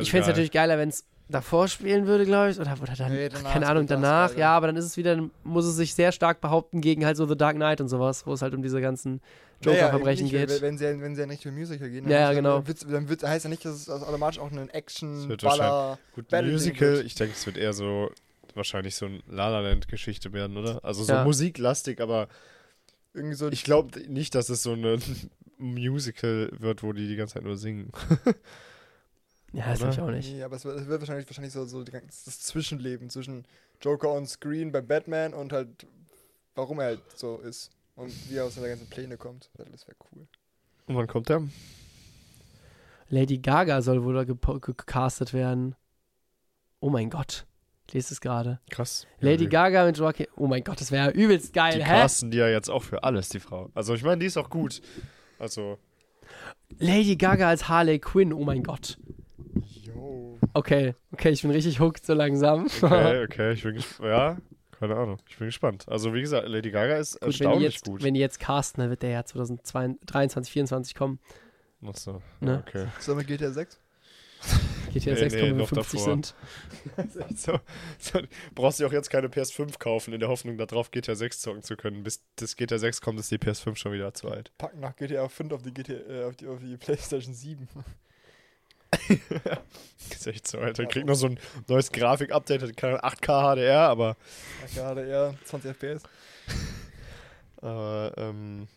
Ich 0.00 0.10
fände 0.10 0.22
es 0.22 0.28
natürlich 0.28 0.50
geiler, 0.50 0.78
wenn 0.78 0.88
es 0.88 1.04
davor 1.28 1.68
spielen 1.68 2.06
würde, 2.06 2.24
glaube 2.24 2.50
ich. 2.50 2.58
Oder, 2.58 2.74
oder 2.80 2.94
dann, 2.96 3.12
Nee, 3.12 3.28
danach 3.28 3.52
keine 3.52 3.66
Ahnung, 3.66 3.86
danach. 3.86 4.34
Ja, 4.34 4.56
aber 4.56 4.68
dann 4.68 4.76
ist 4.76 4.86
es 4.86 4.96
wieder, 4.96 5.28
muss 5.42 5.66
es 5.66 5.76
sich 5.76 5.94
sehr 5.94 6.10
stark 6.10 6.40
behaupten 6.40 6.80
gegen 6.80 7.04
halt 7.04 7.18
so 7.18 7.26
The 7.26 7.36
Dark 7.36 7.56
Knight 7.56 7.82
und 7.82 7.88
sowas, 7.88 8.26
wo 8.26 8.32
es 8.32 8.40
halt 8.40 8.54
um 8.54 8.62
diese 8.62 8.80
ganzen 8.80 9.20
Joker-Verbrechen 9.60 10.26
Ja, 10.28 10.40
ja, 10.40 10.46
geht. 10.46 10.62
Wenn, 10.62 10.78
sie, 10.78 10.84
wenn 11.00 11.14
sie 11.14 11.22
in 11.22 11.30
Richtung 11.30 11.54
Musical 11.54 11.90
gehen, 11.90 12.08
Ja, 12.08 12.18
ja, 12.18 12.26
dann, 12.28 12.36
genau. 12.36 12.56
Dann, 12.56 12.66
wird's, 12.68 12.86
dann 12.88 13.08
wird's, 13.10 13.24
heißt 13.24 13.44
ja 13.44 13.50
nicht, 13.50 13.64
dass 13.64 13.74
es 13.74 13.88
automatisch 13.90 14.38
auch 14.40 14.50
ein 14.50 14.68
Es 14.68 14.74
Action, 14.74 15.28
wird 15.28 15.42
Baller. 15.42 15.98
Gut, 16.14 16.28
Battle 16.28 16.50
Musical, 16.50 16.88
wird. 16.94 17.04
ich 17.04 17.14
denke, 17.14 17.34
es 17.36 17.44
wird 17.44 17.58
eher 17.58 17.74
so 17.74 18.10
wahrscheinlich 18.54 18.94
so 18.94 19.04
ein 19.06 19.22
La 19.28 19.48
La 19.50 19.60
Land 19.60 19.88
Geschichte 19.88 20.32
werden, 20.32 20.56
oder? 20.56 20.82
Also 20.82 21.04
so 21.04 21.12
Ja. 21.12 21.24
musiklastig, 21.24 22.00
aber 22.00 22.28
Irgendwie 23.14 23.36
so. 23.36 23.48
ich 23.48 23.64
glaube 23.64 23.98
nicht, 24.08 24.34
dass 24.34 24.48
es 24.50 24.62
so 24.62 24.72
ein 24.72 25.00
Musical 25.58 26.50
wird, 26.58 26.82
wo 26.82 26.92
die 26.92 27.06
die 27.08 27.16
ganze 27.16 27.34
Zeit 27.34 27.44
nur 27.44 27.56
singen. 27.56 27.90
Ja, 29.52 29.68
das 29.68 29.78
glaube 29.78 29.94
ich 29.94 30.00
auch 30.00 30.10
nicht. 30.10 30.32
Nee, 30.32 30.42
aber 30.42 30.56
es 30.56 30.64
wird, 30.64 30.80
es 30.80 30.88
wird 30.88 31.00
wahrscheinlich, 31.00 31.28
wahrscheinlich 31.28 31.52
so, 31.52 31.64
so 31.64 31.84
das 31.84 32.40
Zwischenleben 32.40 33.08
zwischen 33.08 33.44
Joker 33.80 34.10
on 34.10 34.26
Screen 34.26 34.72
bei 34.72 34.80
Batman 34.80 35.32
und 35.32 35.52
halt, 35.52 35.86
warum 36.56 36.80
er 36.80 36.86
halt 36.86 37.00
so 37.14 37.38
ist. 37.38 37.70
Und 37.94 38.12
wie 38.28 38.34
er 38.34 38.46
aus 38.46 38.56
seiner 38.56 38.66
ganzen 38.66 38.88
Pläne 38.88 39.16
kommt. 39.16 39.50
Das 39.56 39.86
wäre 39.86 39.96
cool. 40.12 40.26
Und 40.86 40.96
wann 40.96 41.06
kommt 41.06 41.28
der? 41.28 41.40
Lady 43.10 43.38
Gaga 43.38 43.80
soll 43.80 44.02
wohl 44.02 44.14
da 44.14 44.22
gepo- 44.22 44.58
ge- 44.60 44.74
gecastet 44.76 45.32
werden. 45.32 45.76
Oh 46.80 46.90
mein 46.90 47.08
Gott. 47.10 47.46
Ich 47.86 47.92
lese 47.94 48.14
es 48.14 48.20
gerade. 48.20 48.60
Krass. 48.70 49.06
Lady 49.20 49.44
Ja, 49.44 49.50
Gaga 49.50 49.84
mit 49.84 49.96
Joaquin. 49.98 50.26
Oh 50.36 50.46
mein 50.46 50.64
Gott, 50.64 50.80
das 50.80 50.90
wäre 50.90 51.06
ja 51.06 51.12
übelst 51.12 51.48
Die 51.48 51.52
geil, 51.52 51.84
hä? 51.84 52.00
casten 52.00 52.30
die 52.30 52.38
ja 52.38 52.48
jetzt 52.48 52.70
auch 52.70 52.82
für 52.82 53.04
alles, 53.04 53.28
die 53.28 53.40
Frau. 53.40 53.70
Also 53.74 53.94
ich 53.94 54.02
meine, 54.02 54.18
die 54.18 54.26
ist 54.26 54.36
auch 54.36 54.48
gut. 54.50 54.80
Also, 55.38 55.78
Lady 56.78 57.16
Gaga 57.16 57.48
als 57.48 57.68
Harley 57.68 57.98
Quinn, 57.98 58.32
oh 58.32 58.42
mein 58.44 58.62
Gott. 58.62 58.98
Yo. 59.82 60.38
Okay, 60.54 60.94
okay, 61.12 61.30
ich 61.30 61.42
bin 61.42 61.50
richtig 61.50 61.78
hooked 61.80 62.04
so 62.06 62.14
langsam. 62.14 62.66
okay, 62.82 63.24
okay, 63.30 63.52
ich 63.52 63.62
bin 63.62 63.74
gespannt. 63.74 64.08
Ja, 64.08 64.36
keine 64.78 64.96
Ahnung. 64.96 65.18
Ich 65.28 65.36
bin 65.36 65.46
gespannt. 65.48 65.84
Also 65.88 66.14
wie 66.14 66.20
gesagt, 66.20 66.48
Lady 66.48 66.70
Gaga 66.70 66.96
ist 66.96 67.20
Gut, 67.20 67.22
wenn 67.22 67.30
die, 67.30 67.34
erstaunlich 67.44 67.74
jetzt, 67.74 67.84
gut. 67.84 68.02
wenn 68.02 68.14
die 68.14 68.20
jetzt 68.20 68.40
casten, 68.40 68.80
dann 68.80 68.90
wird 68.90 69.02
der 69.02 69.10
ja 69.10 69.24
2023, 69.24 70.00
2024 70.06 70.94
kommen. 70.94 71.18
Ach 71.86 71.94
so, 71.96 72.22
Ne? 72.40 72.64
okay. 72.66 72.86
Sollen 72.98 73.18
wir 73.18 73.24
GTA 73.24 73.50
6? 73.50 73.78
GTA 74.94 75.10
Nee, 75.12 75.16
6 75.18 75.34
nee, 75.34 75.40
kommen, 75.40 75.50
wenn 75.50 75.56
wir 75.58 75.62
noch 75.62 75.68
50 75.86 76.00
davor. 76.00 76.12
sind. 76.14 76.34
so, 77.38 77.60
so, 77.98 78.20
brauchst 78.54 78.80
du 78.80 78.86
auch 78.86 78.92
jetzt 78.92 79.10
keine 79.10 79.28
PS5 79.28 79.78
kaufen, 79.78 80.14
in 80.14 80.20
der 80.20 80.28
Hoffnung, 80.28 80.56
darauf 80.56 80.90
GTA 80.90 81.14
6 81.14 81.40
zocken 81.40 81.62
zu 81.62 81.76
können. 81.76 82.02
Bis 82.02 82.22
das 82.36 82.56
GTA 82.56 82.78
6 82.78 83.00
kommt, 83.00 83.20
ist 83.20 83.30
die 83.30 83.38
PS5 83.38 83.76
schon 83.76 83.92
wieder 83.92 84.14
zu 84.14 84.28
alt. 84.30 84.52
Packen 84.58 84.80
nach 84.80 84.96
GTA 84.96 85.28
5 85.28 85.52
auf 85.52 85.62
die, 85.62 85.74
GTA, 85.74 85.92
äh, 85.94 86.24
auf 86.24 86.36
die, 86.36 86.46
auf 86.46 86.58
die 86.60 86.76
Playstation 86.76 87.34
7. 87.34 87.68
ist 90.10 90.26
echt 90.26 90.46
so, 90.46 90.58
Alter. 90.58 90.86
Kriegt 90.86 91.06
noch 91.06 91.14
so 91.16 91.26
ein 91.26 91.38
neues 91.68 91.90
Grafik-Update, 91.92 92.76
keine 92.76 93.02
8K 93.02 93.54
HDR, 93.56 93.80
aber, 93.88 94.16
Gerade 94.74 95.04
eher 95.06 95.34
20 95.44 95.70
FPS. 95.76 96.02
aber 97.60 98.12
ähm, 98.16 98.68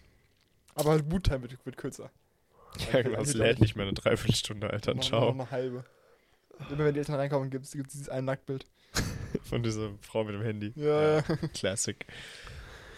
Aber 0.75 0.91
halt 0.91 1.07
Boottime 1.07 1.43
wird, 1.43 1.63
wird 1.65 1.77
kürzer. 1.77 2.09
ja, 2.91 3.01
genau, 3.01 3.21
es 3.21 3.33
lädt 3.33 3.59
nicht 3.59 3.75
mehr 3.75 3.85
eine 3.85 3.93
Dreiviertelstunde, 3.93 4.69
Alter. 4.71 4.95
Noch- 4.95 5.03
Ciao. 5.03 5.25
Noch 5.33 5.39
eine 5.39 5.51
halbe. 5.51 5.83
Immer 6.69 6.85
wenn 6.85 6.93
die 6.93 6.99
Eltern 6.99 7.15
reinkommen, 7.15 7.49
gibt 7.49 7.65
es 7.65 7.71
dieses 7.71 8.09
ein 8.09 8.25
Nacktbild. 8.25 8.65
Von 9.43 9.63
dieser 9.63 9.91
Frau 10.01 10.23
mit 10.23 10.35
dem 10.35 10.41
Handy. 10.41 10.73
Ja, 10.75 11.17
ja. 11.17 11.21
Classic. 11.53 12.05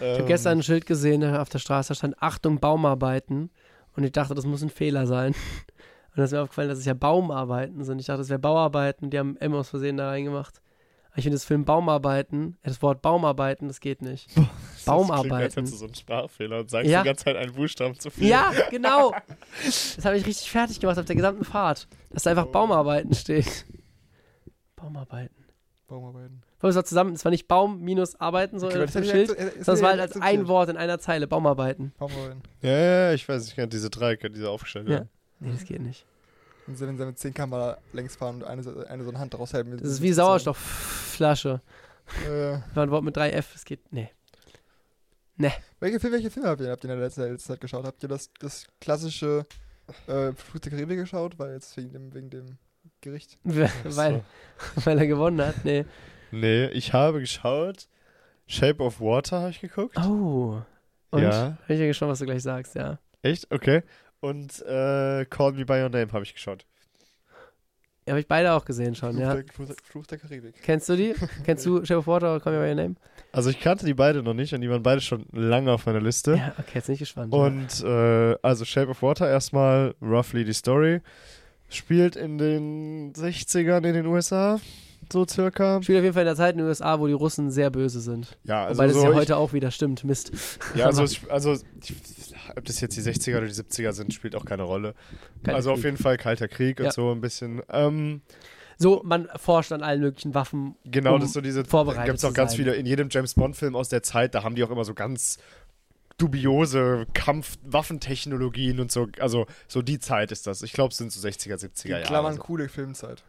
Ich 0.02 0.18
habe 0.18 0.28
gestern 0.28 0.60
ein 0.60 0.64
Schild 0.64 0.86
gesehen 0.86 1.26
auf 1.26 1.50
der 1.50 1.60
Straße, 1.60 1.90
da 1.90 1.94
stand 1.94 2.22
Achtung, 2.22 2.62
Baumarbeiten. 2.62 3.50
Und 3.98 4.06
ich 4.06 4.14
dachte, 4.14 4.34
das 4.34 4.46
muss 4.46 4.62
ein 4.62 4.70
Fehler 4.70 5.06
sein. 5.08 5.34
Und 6.10 6.16
dann 6.16 6.24
ist 6.24 6.32
mir 6.32 6.42
aufgefallen, 6.42 6.70
dass 6.70 6.80
es 6.80 6.86
ja 6.86 6.94
Baumarbeiten 6.94 7.84
sind. 7.84 8.00
Ich 8.00 8.06
dachte, 8.06 8.20
das 8.20 8.30
wäre 8.30 8.40
Bauarbeiten. 8.40 9.10
Die 9.10 9.20
haben 9.20 9.36
M 9.36 9.54
aus 9.54 9.68
Versehen 9.68 9.98
da 9.98 10.08
reingemacht. 10.08 10.62
Ich 11.20 11.24
finde 11.24 11.36
das 11.36 11.46
Film 11.46 11.66
Baumarbeiten, 11.66 12.58
äh, 12.64 12.70
das 12.70 12.82
Wort 12.82 13.02
Baumarbeiten, 13.02 13.68
das 13.68 13.80
geht 13.80 14.02
nicht. 14.02 14.30
Das 14.36 14.86
klingt, 14.96 15.12
als 15.12 15.20
Baumarbeiten. 15.20 15.38
hättest 15.66 15.74
du 15.74 15.78
so 15.78 15.86
einen 15.86 15.94
Sprachfehler 15.96 16.60
und 16.62 16.70
sagst 16.72 16.90
Ja. 16.90 17.02
die 17.04 17.08
ganze 17.08 17.26
Zeit 17.26 17.36
einen 17.36 17.54
Buchstaben 17.54 18.00
zu 18.00 18.10
viel. 18.10 18.28
Ja, 18.28 18.52
genau. 18.72 19.14
Das 19.64 20.04
habe 20.06 20.18
ich 20.18 20.26
richtig 20.26 20.50
fertig 20.50 20.80
gemacht 20.80 20.98
auf 20.98 21.06
der 21.06 21.16
gesamten 21.16 21.44
Fahrt. 21.44 21.88
Dass 22.12 22.24
da 22.24 22.32
einfach 22.32 22.46
Oh. 22.48 22.52
Baumarbeiten 22.52 23.14
steht. 23.14 23.66
Baumarbeiten. 24.76 25.36
Baumarbeiten. 25.88 26.42
Es 26.62 26.76
war 26.76 26.86
zusammen, 26.86 27.14
es 27.14 27.24
war 27.26 27.30
nicht 27.32 27.48
Baum 27.48 27.82
minus 27.82 28.16
Arbeiten, 28.20 28.60
so 28.60 28.68
Okay, 28.68 28.80
das 28.80 28.94
das 28.94 29.08
Schild, 29.10 29.30
äh, 29.32 29.52
das 29.58 29.66
sondern 29.66 29.76
es 29.76 29.82
war 29.82 29.90
halt 29.92 30.00
als 30.02 30.22
ein. 30.22 30.48
Wort 30.48 30.70
in 30.70 30.78
einer 30.78 31.00
Zeile, 31.00 31.28
Baumarbeiten. 31.28 31.94
Wir 32.00 32.08
hin. 32.08 32.42
Ja, 32.62 32.70
ja, 32.78 33.14
ich 33.14 33.28
weiß, 33.28 33.48
ich 33.48 33.56
kenne 33.56 33.68
diese 33.68 33.90
Dreiecke, 33.90 34.30
diese 34.32 34.50
aufgestellt 34.50 34.88
Ja. 34.88 34.96
werden. 34.96 35.10
Nee, 35.40 35.52
das 35.52 35.66
geht 35.66 35.82
nicht. 35.82 36.06
Wenn 36.70 36.76
sie, 36.76 36.88
wenn 36.88 36.98
sie 36.98 37.06
mit 37.06 37.18
10 37.18 37.34
km 37.34 37.74
längs 37.94 38.16
fahren 38.16 38.36
und 38.36 38.44
eine, 38.44 38.62
so- 38.62 38.86
eine 38.86 39.04
so 39.04 39.10
eine 39.10 39.18
Hand 39.18 39.38
raushalten. 39.38 39.76
Das 39.76 39.90
ist 39.90 40.02
wie 40.04 40.14
Sauerstoffflasche. 40.14 41.62
Äh, 42.28 42.60
War 42.76 42.84
ein 42.84 42.92
Wort 42.92 43.04
mit 43.04 43.18
drei 43.18 43.32
F, 43.32 43.56
es 43.56 43.66
geht, 43.66 43.92
nee. 43.92 44.10
welche, 45.80 46.00
Filme, 46.00 46.18
welche 46.18 46.30
Filme 46.30 46.48
habt 46.50 46.62
ihr, 46.62 46.70
habt 46.70 46.84
ihr 46.84 46.92
in 46.92 46.96
der 46.98 47.06
letzten, 47.08 47.22
letzten 47.22 47.54
Zeit 47.54 47.62
geschaut? 47.62 47.86
Habt 47.86 48.04
ihr 48.04 48.10
das, 48.10 48.30
das 48.40 48.68
klassische 48.80 49.48
äh, 50.06 50.32
Fluch 50.34 50.60
der 50.62 50.72
Karibik 50.72 51.00
geschaut? 51.00 51.40
Weil 51.40 51.54
jetzt 51.54 51.76
wegen 51.76 51.92
dem, 51.92 52.14
wegen 52.14 52.30
dem 52.30 52.58
Gericht. 53.02 53.40
weil, 53.44 54.24
weil 54.76 54.98
er 55.00 55.08
gewonnen 55.08 55.42
hat, 55.44 55.66
nee. 55.66 55.86
Nee, 56.32 56.68
ich 56.68 56.94
habe 56.94 57.20
geschaut. 57.20 57.88
Shape 58.46 58.84
of 58.84 59.02
Water 59.02 59.40
habe 59.40 59.50
ich 59.52 59.62
geguckt. 59.62 59.98
Oh. 59.98 60.62
Und? 61.10 61.22
Ja. 61.24 61.58
Hab 61.64 61.70
ich 61.70 61.80
ja 61.80 61.88
geschaut, 61.88 62.10
was 62.10 62.20
du 62.20 62.26
gleich 62.26 62.44
sagst, 62.44 62.76
ja. 62.76 63.00
Echt? 63.24 63.52
Okay. 63.52 63.82
Und 64.22 64.62
äh, 64.62 65.26
Call 65.26 65.54
Me 65.54 65.66
By 65.66 65.82
Your 65.82 65.90
Name 65.90 66.12
habe 66.12 66.24
ich 66.24 66.34
geschaut. 66.34 66.66
Ja, 68.06 68.14
habe 68.14 68.22
ich 68.22 68.28
beide 68.28 68.54
auch 68.54 68.66
gesehen 68.66 68.96
schon, 68.96 69.12
Fluch, 69.14 69.22
ja. 69.22 69.36
der, 69.36 69.46
Fluch, 69.54 69.68
der, 69.68 69.76
Fluch 69.84 70.08
der 70.08 70.18
Karibik. 70.18 70.56
Kennst 70.64 70.90
du 70.90 70.96
die? 70.96 71.14
Kennst 71.46 71.66
du 71.66 71.86
Shape 71.86 72.00
of 72.00 72.08
Water 72.08 72.36
oder 72.36 72.44
Call 72.44 72.54
Me 72.54 72.60
By 72.60 72.70
Your 72.70 72.76
Name? 72.76 72.96
Also 73.32 73.50
ich 73.52 73.60
kannte 73.60 73.86
die 73.86 73.94
beide 73.94 74.24
noch 74.24 74.34
nicht 74.34 74.54
und 74.54 74.62
die 74.62 74.70
waren 74.70 74.82
beide 74.82 75.00
schon 75.00 75.26
lange 75.32 75.72
auf 75.72 75.86
meiner 75.86 76.02
Liste. 76.02 76.36
Ja, 76.36 76.54
okay, 76.58 76.72
jetzt 76.76 76.88
bin 76.88 76.94
ich 76.94 77.00
gespannt. 77.00 77.32
Und 77.32 77.84
äh, 77.84 78.36
also 78.42 78.66
Shape 78.66 78.90
of 78.90 79.02
Water 79.04 79.30
erstmal, 79.30 79.94
roughly 80.02 80.44
die 80.44 80.54
Story. 80.54 81.02
Spielt 81.70 82.16
in 82.16 82.40
den 82.40 83.14
60ern 83.14 83.86
in 83.86 83.94
den 83.94 84.08
USA, 84.08 84.60
so 85.12 85.26
circa. 85.28 85.82
Spielt 85.82 85.98
auf 86.00 86.04
jeden 86.04 86.14
Fall 86.14 86.24
in 86.24 86.28
der 86.28 86.36
Zeit 86.36 86.54
in 86.54 86.60
den 86.60 86.68
USA, 86.68 87.00
wo 87.00 87.08
die 87.08 87.14
Russen 87.14 87.52
sehr 87.52 87.70
böse 87.70 88.00
sind. 88.00 88.38
Ja, 88.44 88.66
also 88.66 88.78
Wobei 88.78 88.88
das 88.88 88.96
so 88.96 89.04
ja 89.04 89.10
ich- 89.12 89.16
heute 89.16 89.38
auch 89.38 89.54
wieder 89.54 89.72
stimmt. 89.72 90.04
Mist. 90.04 90.32
Ja, 90.76 90.86
also, 90.88 91.04
also 91.30 91.58
ob 92.56 92.66
das 92.66 92.82
jetzt 92.82 92.96
die 92.98 93.02
60er 93.02 93.38
oder 93.38 93.48
die 93.48 93.54
70er 93.54 93.92
sind, 93.94 94.14
spielt 94.14 94.36
auch 94.36 94.46
keine 94.46 94.64
Rolle. 94.64 94.96
Kalter 95.44 95.56
also 95.56 95.72
auf 95.72 95.78
Krieg. 95.78 95.86
jeden 95.86 95.98
Fall 95.98 96.18
Kalter 96.18 96.48
Krieg 96.48 96.80
Ja. 96.80 96.86
und 96.86 96.94
so 96.94 97.12
ein 97.12 97.22
bisschen. 97.22 97.62
Ähm, 97.70 98.22
So, 98.78 99.02
man 99.04 99.28
forscht 99.36 99.72
an 99.72 99.84
allen 99.84 100.00
möglichen 100.02 100.34
Waffen. 100.34 100.76
genau, 100.86 101.14
Um 101.16 101.20
das 101.20 101.30
ist 101.30 101.34
so 101.34 101.42
diese. 101.42 101.66
vorbereitet 101.66 102.06
Gibt 102.06 102.18
es 102.20 102.26
auch 102.26 102.34
ganz 102.34 102.52
sein. 102.52 102.58
viele, 102.58 102.76
in 102.76 102.86
jedem 102.86 103.10
James 103.12 103.34
Bond-Film 103.34 103.76
aus 103.76 103.90
der 103.90 104.04
Zeit, 104.04 104.36
da 104.36 104.44
haben 104.44 104.56
die 104.56 104.64
auch 104.64 104.72
immer 104.72 104.86
so 104.86 104.94
ganz 104.94 105.38
dubiose 106.18 107.06
Kampfwaffentechnologien 107.14 108.80
und 108.80 108.92
so. 108.92 109.08
Also 109.20 109.46
so 109.68 109.82
die 109.82 110.00
Zeit 110.00 110.32
ist 110.32 110.48
das. 110.48 110.62
Ich 110.64 110.74
glaube, 110.74 110.92
es 110.92 110.98
sind 110.98 111.12
so 111.12 111.26
60er, 111.26 111.56
70er 111.56 111.84
Die 111.84 111.90
Jahre. 111.90 112.04
Klammern 112.04 112.36
so. 112.36 112.42
coole 112.42 112.70
Filmzeit. 112.70 113.24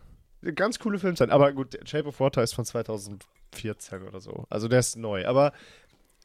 Ganz 0.54 0.78
coole 0.78 0.98
Filmzeit. 0.98 1.30
Aber 1.30 1.52
gut, 1.52 1.78
Shape 1.84 2.08
of 2.08 2.18
Water 2.20 2.42
ist 2.42 2.54
von 2.54 2.64
2014 2.64 4.02
oder 4.02 4.20
so. 4.20 4.46
Also 4.48 4.68
der 4.68 4.80
ist 4.80 4.96
neu. 4.96 5.26
Aber 5.26 5.52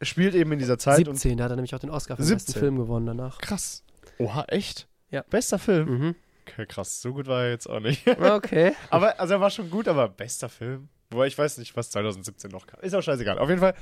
spielt 0.01 0.35
eben 0.35 0.51
in 0.51 0.59
dieser 0.59 0.77
Zeit 0.77 1.07
und 1.07 1.15
17, 1.15 1.37
da 1.37 1.45
hat 1.45 1.51
er 1.51 1.55
nämlich 1.55 1.75
auch 1.75 1.79
den 1.79 1.89
Oscar 1.89 2.15
für 2.15 2.23
den 2.23 2.33
besten 2.33 2.53
17. 2.53 2.59
Film 2.59 2.77
gewonnen 2.77 3.05
danach. 3.05 3.39
Krass. 3.39 3.83
Oha, 4.17 4.45
echt? 4.47 4.87
Ja. 5.09 5.23
Bester 5.29 5.59
Film? 5.59 5.89
Mhm. 5.89 6.15
Okay, 6.47 6.65
krass. 6.65 7.01
So 7.01 7.13
gut 7.13 7.27
war 7.27 7.43
er 7.43 7.51
jetzt 7.51 7.67
auch 7.67 7.79
nicht. 7.79 8.05
Okay. 8.19 8.73
aber, 8.89 9.19
also 9.19 9.33
er 9.33 9.41
war 9.41 9.49
schon 9.49 9.69
gut, 9.69 9.87
aber 9.87 10.07
bester 10.07 10.49
Film? 10.49 10.89
Wobei 11.09 11.27
ich 11.27 11.37
weiß 11.37 11.57
nicht, 11.57 11.75
was 11.75 11.91
2017 11.91 12.51
noch 12.51 12.67
kam. 12.67 12.79
Ist 12.81 12.93
auch 12.93 13.01
scheißegal. 13.01 13.39
Auf 13.39 13.49
jeden 13.49 13.61
Fall, 13.61 13.73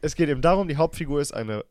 es 0.00 0.14
geht 0.14 0.28
eben 0.28 0.42
darum, 0.42 0.68
die 0.68 0.76
Hauptfigur 0.76 1.20
ist 1.20 1.32
eine 1.32 1.64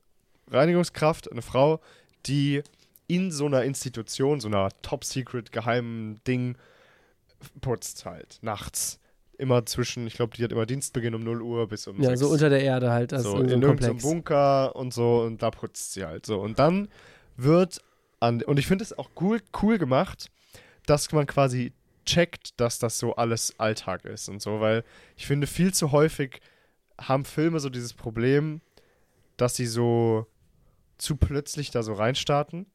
Reinigungskraft, 0.49 1.32
eine 1.32 1.41
Frau, 1.41 1.80
die 2.26 2.64
in 3.07 3.32
so 3.32 3.45
einer 3.45 3.64
Institution, 3.64 4.39
so 4.39 4.47
einer 4.47 4.70
top-secret 4.82 5.51
geheimen 5.51 6.22
Ding 6.26 6.57
putzt 7.62 8.06
halt, 8.06 8.39
nachts. 8.41 9.00
Immer 9.38 9.66
zwischen, 9.66 10.06
ich 10.06 10.14
glaube, 10.14 10.38
die 10.38 10.44
hat 10.44 10.52
immer 10.52 10.66
Dienstbeginn 10.66 11.16
um 11.16 11.24
0 11.24 11.41
Uhr 11.41 11.68
bis 11.68 11.88
um 11.88 12.00
Ja, 12.00 12.10
6 12.10 12.20
so 12.20 12.30
unter 12.30 12.50
der 12.50 12.62
Erde 12.62 12.91
halt. 12.91 13.12
Das 13.12 13.24
so, 13.24 13.39
in 13.39 13.62
irgendeinem. 13.62 13.98
Bunker 13.98 14.76
und 14.76 14.94
so 14.94 15.22
und 15.22 15.41
da 15.41 15.50
putzt 15.50 15.94
sie 15.94 16.06
halt 16.06 16.26
so. 16.26 16.39
Und 16.39 16.60
dann 16.60 16.88
wird 17.36 17.82
an, 18.20 18.44
und 18.44 18.60
ich 18.60 18.68
finde 18.68 18.84
es 18.84 18.98
auch 18.98 19.10
cool, 19.20 19.41
cool 19.62 19.78
gemacht, 19.78 20.30
dass 20.86 21.12
man 21.12 21.26
quasi 21.26 21.74
checkt, 22.06 22.60
dass 22.60 22.80
das 22.80 23.00
so 23.00 23.16
alles 23.16 23.60
Alltag 23.60 24.06
ist 24.06 24.30
und 24.30 24.41
so, 24.41 24.60
weil 24.60 24.84
ich 25.16 25.26
finde, 25.26 25.48
viel 25.48 25.74
zu 25.74 25.91
häufig 25.91 26.39
haben 27.00 27.26
Filme 27.26 27.60
so 27.60 27.70
dieses 27.70 27.94
Problem, 27.94 28.62
dass 29.38 29.56
sie 29.56 29.66
so 29.66 30.28
zu 30.98 31.16
plötzlich 31.16 31.72
da 31.72 31.82
so 31.82 31.94
reinstarten, 31.94 32.68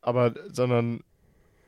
aber, 0.00 0.34
sondern, 0.50 1.02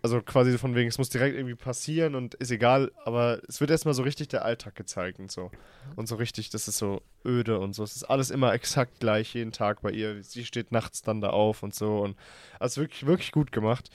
also 0.03 0.23
quasi 0.23 0.57
von 0.57 0.75
wegen, 0.75 0.89
es 0.89 0.99
muss 0.99 1.11
direkt 1.11 1.37
irgendwie 1.37 1.55
passieren 1.55 2.15
und 2.15 2.35
ist 2.35 2.51
egal, 2.51 2.91
aber 3.05 3.41
es 3.49 3.61
wird 3.61 3.71
erstmal 3.71 3.95
so 3.95 4.03
richtig 4.03 4.29
der 4.29 4.45
Alltag 4.45 4.75
gezeigt 4.75 5.19
und 5.19 5.31
so. 5.31 5.51
Und 5.97 6.09
so 6.09 6.17
richtig, 6.17 6.51
das 6.51 6.69
ist 6.69 6.79
so 6.79 7.03
öde 7.25 7.59
und 7.59 7.75
so. 7.75 7.83
Es 7.83 7.97
ist 7.97 8.05
alles 8.05 8.31
immer 8.31 8.53
exakt 8.55 9.01
gleich 9.01 9.35
jeden 9.35 9.53
Tag 9.53 9.83
bei 9.83 9.91
ihr. 9.91 10.23
Sie 10.23 10.45
steht 10.45 10.73
nachts 10.73 11.03
dann 11.03 11.21
da 11.21 11.31
auf 11.31 11.63
und 11.63 11.75
so. 11.75 11.99
Und 11.99 12.17
also 12.59 12.81
wirklich, 12.81 13.07
wirklich 13.07 13.33
gut 13.33 13.53
gemacht. 13.53 13.91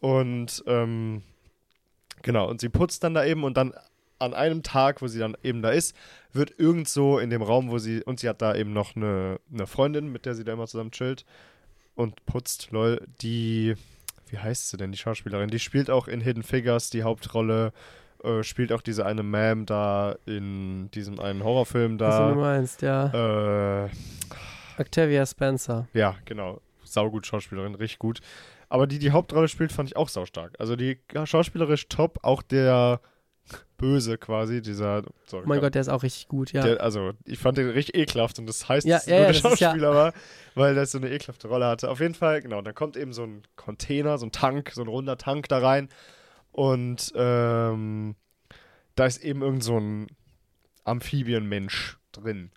Und 0.00 0.62
ähm, 0.66 1.22
genau, 2.22 2.48
und 2.48 2.60
sie 2.60 2.68
putzt 2.68 3.02
dann 3.02 3.14
da 3.14 3.24
eben 3.24 3.44
und 3.44 3.56
dann 3.56 3.72
an 4.18 4.34
einem 4.34 4.62
Tag, 4.62 5.02
wo 5.02 5.08
sie 5.08 5.18
dann 5.18 5.36
eben 5.42 5.62
da 5.62 5.70
ist, 5.70 5.94
wird 6.32 6.58
irgend 6.58 6.88
so 6.88 7.18
in 7.18 7.30
dem 7.30 7.42
Raum, 7.42 7.70
wo 7.70 7.78
sie, 7.78 8.02
und 8.02 8.20
sie 8.20 8.28
hat 8.28 8.42
da 8.42 8.54
eben 8.54 8.72
noch 8.72 8.96
eine, 8.96 9.40
eine 9.52 9.66
Freundin, 9.66 10.10
mit 10.10 10.26
der 10.26 10.34
sie 10.34 10.44
da 10.44 10.52
immer 10.52 10.66
zusammen 10.66 10.90
chillt 10.90 11.24
und 11.94 12.24
putzt, 12.26 12.70
lol, 12.70 13.06
die, 13.20 13.74
wie 14.28 14.38
heißt 14.38 14.68
sie 14.68 14.76
denn, 14.76 14.92
die 14.92 14.98
Schauspielerin? 14.98 15.48
Die 15.50 15.58
spielt 15.58 15.90
auch 15.90 16.08
in 16.08 16.20
Hidden 16.20 16.42
Figures 16.42 16.90
die 16.90 17.02
Hauptrolle, 17.02 17.72
äh, 18.24 18.42
spielt 18.42 18.72
auch 18.72 18.82
diese 18.82 19.06
eine 19.06 19.22
Ma'am 19.22 19.66
da 19.66 20.16
in 20.26 20.90
diesem 20.92 21.20
einen 21.20 21.44
Horrorfilm 21.44 21.98
Was 22.00 22.16
du 22.16 22.22
da. 22.22 22.34
meinst, 22.34 22.82
ja. 22.82 23.84
Äh, 23.86 23.90
Octavia 24.78 25.24
Spencer. 25.26 25.88
ja, 25.92 26.16
genau. 26.24 26.60
Saugut 26.84 27.26
Schauspielerin, 27.26 27.74
richtig 27.74 27.98
gut. 27.98 28.20
Aber 28.68 28.86
die 28.86 28.98
die 28.98 29.10
Hauptrolle 29.10 29.48
spielt, 29.48 29.72
fand 29.72 29.88
ich 29.88 29.96
auch 29.96 30.08
saustark. 30.08 30.54
Also 30.58 30.76
die 30.76 30.98
schauspielerisch 31.24 31.88
top, 31.88 32.18
auch 32.22 32.42
der 32.42 33.00
Böse 33.76 34.16
quasi, 34.18 34.62
dieser. 34.62 35.02
Sorry, 35.26 35.44
Oh 35.44 35.48
mein 35.48 35.60
Gott, 35.60 35.74
der 35.74 35.82
ist 35.82 35.88
auch 35.88 36.02
richtig 36.02 36.28
gut, 36.28 36.52
ja. 36.52 36.62
Der, 36.62 36.80
also, 36.80 37.12
ich 37.24 37.38
fand 37.38 37.58
den 37.58 37.68
richtig 37.70 37.94
ekelhaft 37.96 38.38
und 38.38 38.46
das 38.46 38.68
heißt, 38.68 38.86
Ja, 38.86 38.96
dass 38.96 39.02
es 39.04 39.08
ja, 39.10 39.16
ein 39.16 39.22
ja, 39.22 39.26
guter 39.32 39.42
das 39.42 39.52
ist 39.54 39.60
ja- 39.60 39.68
Schauspieler 39.68 39.94
war, 39.94 40.12
weil 40.54 40.74
der 40.74 40.86
so 40.86 40.98
eine 40.98 41.10
ekelhafte 41.10 41.48
Rolle 41.48 41.66
hatte. 41.66 41.90
Auf 41.90 42.00
jeden 42.00 42.14
Fall, 42.14 42.40
genau, 42.40 42.62
dann 42.62 42.74
kommt 42.74 42.96
eben 42.96 43.12
so 43.12 43.24
ein 43.24 43.42
Container, 43.56 44.18
so 44.18 44.26
ein 44.26 44.32
Tank, 44.32 44.70
so 44.74 44.82
ein 44.82 44.88
runder 44.88 45.18
Tank 45.18 45.48
da 45.48 45.58
rein 45.58 45.88
und 46.52 47.12
ähm, 47.14 48.14
da 48.94 49.04
ist 49.06 49.22
eben 49.22 49.42
irgend 49.42 49.62
so 49.62 49.78
ein 49.78 50.06
Amphibienmensch 50.84 51.98
drin. 52.12 52.50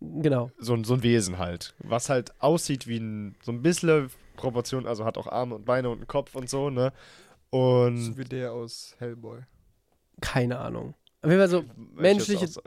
genau. 0.00 0.50
So, 0.58 0.74
ein- 0.74 0.84
so 0.84 0.94
ein 0.94 1.02
Wesen 1.02 1.38
halt, 1.38 1.74
was 1.78 2.10
halt 2.10 2.32
aussieht 2.42 2.86
wie 2.86 2.98
ein, 2.98 3.36
so 3.42 3.52
ein 3.52 3.62
bisschen 3.62 4.10
Proportion, 4.36 4.86
also 4.86 5.04
hat 5.06 5.16
auch 5.16 5.26
Arme 5.28 5.54
und 5.54 5.64
Beine 5.64 5.88
und 5.88 5.98
einen 5.98 6.06
Kopf 6.06 6.34
und 6.34 6.50
so, 6.50 6.68
ne? 6.68 6.92
Und 7.48 7.96
So 8.02 8.18
wie 8.18 8.24
der 8.24 8.52
aus 8.52 8.94
Hellboy. 8.98 9.40
Keine 10.20 10.58
Ahnung. 10.58 10.94
Auf 11.22 11.30
jeden 11.30 11.40
Fall 11.40 11.48
so 11.48 11.64
menschliche, 11.94 12.46
auch 12.46 12.62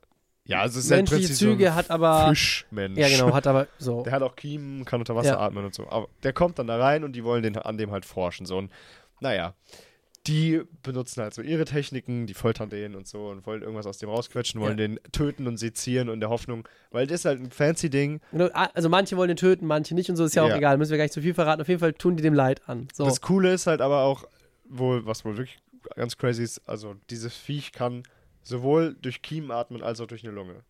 ja, 0.45 0.61
also 0.61 0.79
es 0.79 0.85
ist 0.85 0.89
menschliche 0.91 1.27
Prinzip 1.27 1.37
Züge, 1.37 1.65
so 1.67 1.73
hat 1.75 1.91
aber. 1.91 2.29
Fischmensch. 2.29 2.97
Ja, 2.97 3.07
genau, 3.07 3.33
hat 3.35 3.45
aber 3.47 3.67
so. 3.77 4.01
Der 4.03 4.13
hat 4.13 4.23
auch 4.23 4.35
Kiemen, 4.35 4.83
kann 4.85 4.99
unter 4.99 5.15
Wasser 5.15 5.29
Ja. 5.33 5.39
atmen 5.39 5.63
und 5.65 5.73
so. 5.75 5.87
Aber 5.89 6.07
der 6.23 6.33
kommt 6.33 6.57
dann 6.59 6.67
da 6.67 6.77
rein 6.77 7.03
und 7.03 7.13
die 7.13 7.23
wollen 7.23 7.43
den, 7.43 7.55
an 7.57 7.77
dem 7.77 7.91
halt 7.91 8.05
forschen. 8.05 8.45
So. 8.47 8.57
Und 8.57 8.71
naja, 9.19 9.53
die 10.27 10.61
benutzen 10.83 11.21
halt 11.21 11.33
so 11.33 11.41
ihre 11.41 11.65
Techniken, 11.65 12.25
die 12.27 12.33
foltern 12.33 12.69
den 12.69 12.95
und 12.95 13.07
so 13.07 13.27
und 13.29 13.45
wollen 13.45 13.61
irgendwas 13.61 13.85
aus 13.85 13.99
dem 13.99 14.09
rausquetschen, 14.09 14.59
wollen 14.59 14.77
Ja. 14.77 14.87
den 14.87 14.99
töten 15.11 15.47
und 15.47 15.57
sezieren 15.57 16.09
und 16.09 16.15
in 16.15 16.19
der 16.19 16.29
Hoffnung, 16.29 16.67
weil 16.91 17.07
das 17.07 17.21
ist 17.21 17.25
halt 17.25 17.39
ein 17.39 17.51
fancy 17.51 17.89
Ding. 17.89 18.19
Genau, 18.31 18.49
Also 18.51 18.89
manche 18.89 19.17
wollen 19.17 19.29
ihn 19.29 19.37
töten, 19.37 19.65
manche 19.65 19.95
nicht 19.95 20.09
und 20.09 20.15
so 20.17 20.25
ist 20.25 20.35
ja 20.35 20.43
auch 20.43 20.49
Ja. 20.49 20.57
egal. 20.57 20.77
Müssen 20.77 20.91
wir 20.91 20.97
gar 20.97 21.05
nicht 21.05 21.13
zu 21.13 21.21
viel 21.21 21.33
verraten. 21.33 21.61
Auf 21.61 21.67
jeden 21.67 21.79
Fall 21.79 21.93
tun 21.93 22.15
die 22.17 22.23
dem 22.23 22.33
Leid 22.33 22.67
an. 22.67 22.87
So. 22.93 23.05
Das 23.05 23.21
Coole 23.21 23.53
ist 23.53 23.65
halt 23.67 23.81
aber 23.81 24.01
auch, 24.03 24.25
wohl, 24.65 25.05
was 25.05 25.25
wohl 25.25 25.37
wirklich 25.37 25.57
ganz 25.95 26.17
crazy 26.17 26.43
ist, 26.43 26.67
also 26.67 26.95
dieses 27.09 27.35
Viech 27.35 27.71
kann 27.71 28.03
sowohl 28.43 28.95
durch 29.01 29.21
Kiemen 29.21 29.51
atmen 29.51 29.81
als 29.83 29.99
auch 30.01 30.07
durch 30.07 30.23
eine 30.23 30.33
Lunge. 30.33 30.63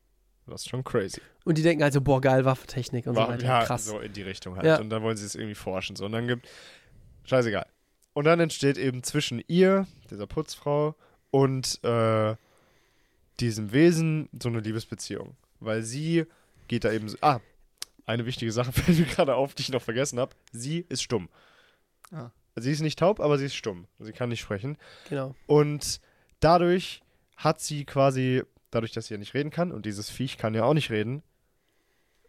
Das 0.48 0.62
ist 0.62 0.70
schon 0.70 0.84
crazy. 0.84 1.22
Und 1.46 1.58
die 1.58 1.62
denken 1.62 1.84
also, 1.84 2.02
boah, 2.02 2.20
geil, 2.22 2.44
Waffentechnik 2.44 3.06
und 3.06 3.14
so 3.16 3.22
War- 3.22 3.30
weiter. 3.30 3.46
ja, 3.46 3.64
Krass. 3.66 3.86
so 3.86 4.00
in 4.00 4.14
die 4.14 4.24
Richtung 4.24 4.56
halt. 4.56 4.66
Ja. 4.66 4.80
Und 4.80 4.90
dann 4.90 5.04
wollen 5.04 5.16
sie 5.16 5.26
es 5.26 5.36
irgendwie 5.36 5.54
forschen. 5.56 5.96
So. 5.96 6.06
Und 6.06 6.12
dann 6.14 6.28
gibt. 6.28 6.48
Scheißegal. 7.26 7.68
Und 8.14 8.26
dann 8.26 8.40
entsteht 8.40 8.78
eben 8.80 9.04
zwischen 9.04 9.44
ihr, 9.48 9.86
dieser 10.10 10.26
Putzfrau, 10.26 10.96
und 11.32 11.84
äh, 11.84 12.36
diesem 13.40 13.72
Wesen 13.72 14.28
so 14.42 14.50
eine 14.50 14.60
Liebesbeziehung. 14.60 15.38
Weil 15.60 15.84
sie 15.84 16.26
geht 16.68 16.84
da 16.84 16.92
eben. 16.92 17.08
so- 17.10 17.18
Ah, 17.22 17.40
eine 18.08 18.26
wichtige 18.26 18.52
Sache 18.52 18.72
fällt 18.74 18.98
mir 18.98 19.06
gerade 19.06 19.36
auf, 19.36 19.54
die 19.54 19.62
ich 19.62 19.70
noch 19.70 19.84
vergessen 19.84 20.20
habe. 20.20 20.36
Sie 20.52 20.84
ist 20.90 21.04
stumm. 21.04 21.30
Ah. 22.12 22.32
Sie 22.62 22.72
ist 22.72 22.82
nicht 22.82 23.00
taub, 23.00 23.20
aber 23.20 23.38
sie 23.38 23.46
ist 23.46 23.56
stumm. 23.56 23.88
Sie 24.00 24.12
kann 24.14 24.30
nicht 24.30 24.42
sprechen. 24.42 24.78
Genau. 25.10 25.36
Und 25.48 26.00
dadurch 26.40 27.02
hat 27.38 27.60
sie 27.62 27.86
quasi, 27.86 28.44
dadurch, 28.72 28.92
dass 28.92 29.08
sie 29.08 29.14
ja 29.14 29.18
nicht 29.20 29.34
reden 29.34 29.50
kann 29.52 29.72
und 29.72 29.86
dieses 29.86 30.10
Viech 30.10 30.38
kann 30.38 30.54
ja 30.54 30.64
auch 30.64 30.74
nicht 30.74 30.90
reden, 30.92 31.24